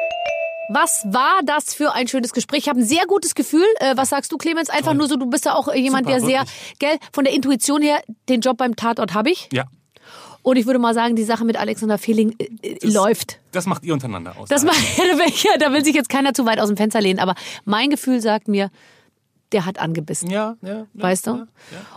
Was 0.73 1.03
war 1.07 1.41
das 1.45 1.75
für 1.75 1.93
ein 1.93 2.07
schönes 2.07 2.33
Gespräch? 2.33 2.61
Ich 2.61 2.68
habe 2.68 2.79
ein 2.81 2.85
sehr 2.87 3.05
gutes 3.07 3.35
Gefühl. 3.35 3.64
Äh, 3.81 3.97
was 3.97 4.11
sagst 4.11 4.31
du, 4.31 4.37
Clemens? 4.39 4.71
Einfach 4.71 4.95
nur 4.95 5.09
so, 5.09 5.16
du 5.16 5.27
bist 5.27 5.45
ja 5.45 5.55
auch 5.55 5.73
jemand, 5.75 6.07
Super, 6.07 6.18
der 6.18 6.27
sehr, 6.27 6.41
wirklich. 6.43 6.75
gell, 6.79 6.99
von 7.12 7.25
der 7.25 7.35
Intuition 7.35 7.83
her, 7.83 8.01
den 8.29 8.41
Job 8.41 8.57
beim 8.57 8.77
Tatort 8.77 9.12
habe 9.14 9.31
ich. 9.31 9.49
Ja, 9.53 9.64
Und 10.43 10.57
ich 10.57 10.66
würde 10.66 10.79
mal 10.79 10.95
sagen, 10.95 11.16
die 11.16 11.25
Sache 11.25 11.45
mit 11.45 11.57
Alexander 11.59 11.99
Fehling 11.99 12.37
äh, 12.39 12.47
äh, 12.68 12.79
läuft. 12.87 13.41
das 13.53 13.66
macht 13.66 13.83
ihr 13.85 13.93
untereinander 13.95 14.37
aus. 14.39 14.49
Das 14.49 14.64
Also, 14.64 14.66
macht, 14.68 15.59
da 15.61 15.73
will 15.73 15.85
sich 15.85 15.95
jetzt 15.95 16.09
keiner 16.09 16.35
zu 16.35 16.47
weit 16.47 16.61
aus 16.61 16.68
dem 16.68 16.77
Fenster 16.77 17.01
lehnen, 17.01 17.18
aber 17.18 17.35
mein 17.64 17.91
Gefühl 17.91 18.21
sagt 18.21 18.47
mir, 18.49 18.71
der 19.53 19.67
hat 19.67 19.79
angebissen. 19.79 20.31
Ja, 20.31 20.57
ja. 20.63 20.69
ja 20.69 20.87
Weißt 20.95 21.27
du? 21.27 21.31
Ja, 21.31 21.37
ja. 21.37 21.47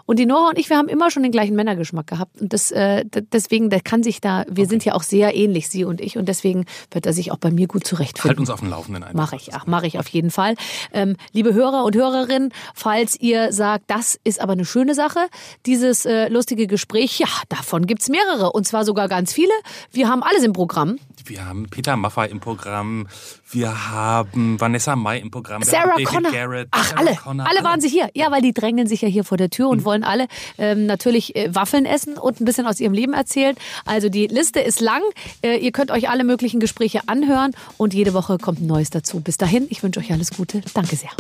Und 0.06 0.20
die 0.20 0.26
Nora 0.26 0.50
und 0.50 0.60
ich, 0.60 0.70
wir 0.70 0.78
haben 0.78 0.88
immer 0.88 1.12
schon 1.12 1.24
den 1.24 1.32
gleichen 1.32 1.56
Männergeschmack 1.56 2.08
gehabt. 2.08 2.42
Und 2.42 2.54
das, 2.54 2.72
äh, 2.72 3.06
deswegen, 3.32 3.70
der 3.70 3.82
kann 3.82 4.04
sich 4.04 4.22
da, 4.22 4.46
wir 4.50 4.68
sind 4.68 4.86
ja 4.86 4.94
auch 4.94 5.04
sehr 5.04 5.36
ähnlich, 5.36 5.70
sie 5.70 5.86
und 5.86 6.02
ich. 6.02 6.18
Und 6.18 6.28
deswegen 6.28 6.66
wird 6.92 7.06
er 7.06 7.14
sich 7.14 7.32
auch 7.32 7.38
bei 7.38 7.52
mir 7.52 7.68
gut 7.68 7.86
zurechtfinden. 7.86 8.30
Halt 8.30 8.40
uns 8.40 8.50
auf 8.50 8.60
dem 8.60 8.70
Laufenden 8.70 9.04
ein. 9.04 9.16
Mache 9.16 9.36
ich, 9.36 9.54
ach, 9.54 9.66
mache 9.68 9.88
ich 9.88 10.00
auf 10.00 10.08
jeden 10.08 10.32
Fall. 10.32 10.56
Ähm, 10.92 11.16
liebe 11.32 11.54
Hörer 11.54 11.84
und 11.86 11.96
Hörerinnen, 11.96 12.54
falls 12.74 13.20
ihr 13.20 13.52
sagt, 13.52 13.86
das 13.88 14.20
ist 14.24 14.42
aber 14.42 14.54
eine 14.54 14.66
schöne 14.66 14.96
Sache, 14.96 15.20
dieses 15.66 16.06
äh, 16.06 16.28
lustige 16.30 16.68
Gespräch, 16.68 17.20
ja, 17.20 17.28
davon 17.50 17.86
gibt's 17.86 18.10
mehrere 18.10 18.52
und 18.52 18.68
zwar 18.68 18.86
sogar 18.86 19.08
ganz 19.08 19.34
viele. 19.34 19.54
Wir 19.92 20.10
haben 20.10 20.24
alles 20.24 20.44
im 20.44 20.54
Programm. 20.54 20.98
Wir 21.26 21.46
haben 21.46 21.70
Peter 21.70 21.96
Maffay 21.96 22.30
im 22.30 22.40
Programm. 22.40 23.08
Wir 23.54 23.92
haben 23.92 24.60
Vanessa 24.60 24.96
Mai 24.96 25.20
im 25.20 25.30
Programm. 25.30 25.62
Wir 25.62 25.68
Sarah 25.68 25.96
Connor. 26.04 26.32
Garrett, 26.32 26.68
Ach, 26.72 26.84
Sarah 26.84 27.00
alle. 27.00 27.16
Connor, 27.16 27.48
alle 27.48 27.64
waren 27.64 27.82
sie 27.82 27.88
hier. 27.88 28.10
Ja, 28.16 28.32
weil 28.32 28.42
die 28.42 28.54
drängeln 28.54 28.88
sich 28.88 29.02
ja 29.02 29.08
hier 29.08 29.24
vor 29.24 29.38
der 29.38 29.52
Tür 29.52 29.70
und 29.70 29.86
wollen 29.86 30.04
alle 30.04 30.28
ähm, 30.58 30.88
natürlich 30.88 31.36
äh, 31.36 31.54
Waffeln 31.54 31.86
essen 31.86 32.18
und 32.18 32.42
ein 32.42 32.46
bisschen 32.46 32.66
aus 32.66 32.80
ihrem 32.80 32.94
Leben 32.94 33.14
erzählen. 33.14 33.56
Also 33.86 34.10
die 34.10 34.26
Liste 34.26 34.60
ist 34.60 34.82
lang. 34.82 35.02
Äh, 35.44 35.58
ihr 35.58 35.72
könnt 35.72 35.92
euch 35.92 36.10
alle 36.10 36.24
möglichen 36.24 36.60
Gespräche 36.60 37.02
anhören 37.08 37.52
und 37.78 37.94
jede 37.94 38.14
Woche 38.16 38.40
kommt 38.40 38.60
ein 38.62 38.68
neues 38.68 38.90
dazu. 38.90 39.20
Bis 39.20 39.38
dahin, 39.38 39.68
ich 39.70 39.84
wünsche 39.84 40.00
euch 40.00 40.12
alles 40.12 40.32
Gute. 40.32 40.62
Danke 40.74 40.96
sehr. 40.96 41.12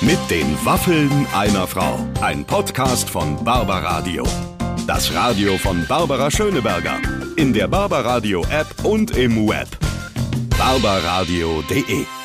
Mit 0.00 0.18
den 0.30 0.56
Waffeln 0.64 1.26
einer 1.34 1.66
Frau. 1.66 1.98
Ein 2.22 2.44
Podcast 2.46 3.10
von 3.10 3.42
Barbaradio. 3.44 4.24
Das 4.86 5.12
Radio 5.14 5.58
von 5.58 5.84
Barbara 5.86 6.30
Schöneberger. 6.30 6.98
In 7.36 7.52
der 7.52 7.68
Barbaradio 7.68 8.42
App 8.50 8.68
und 8.84 9.16
im 9.16 9.46
Web. 9.48 9.68
barbaradio.de 10.58 12.15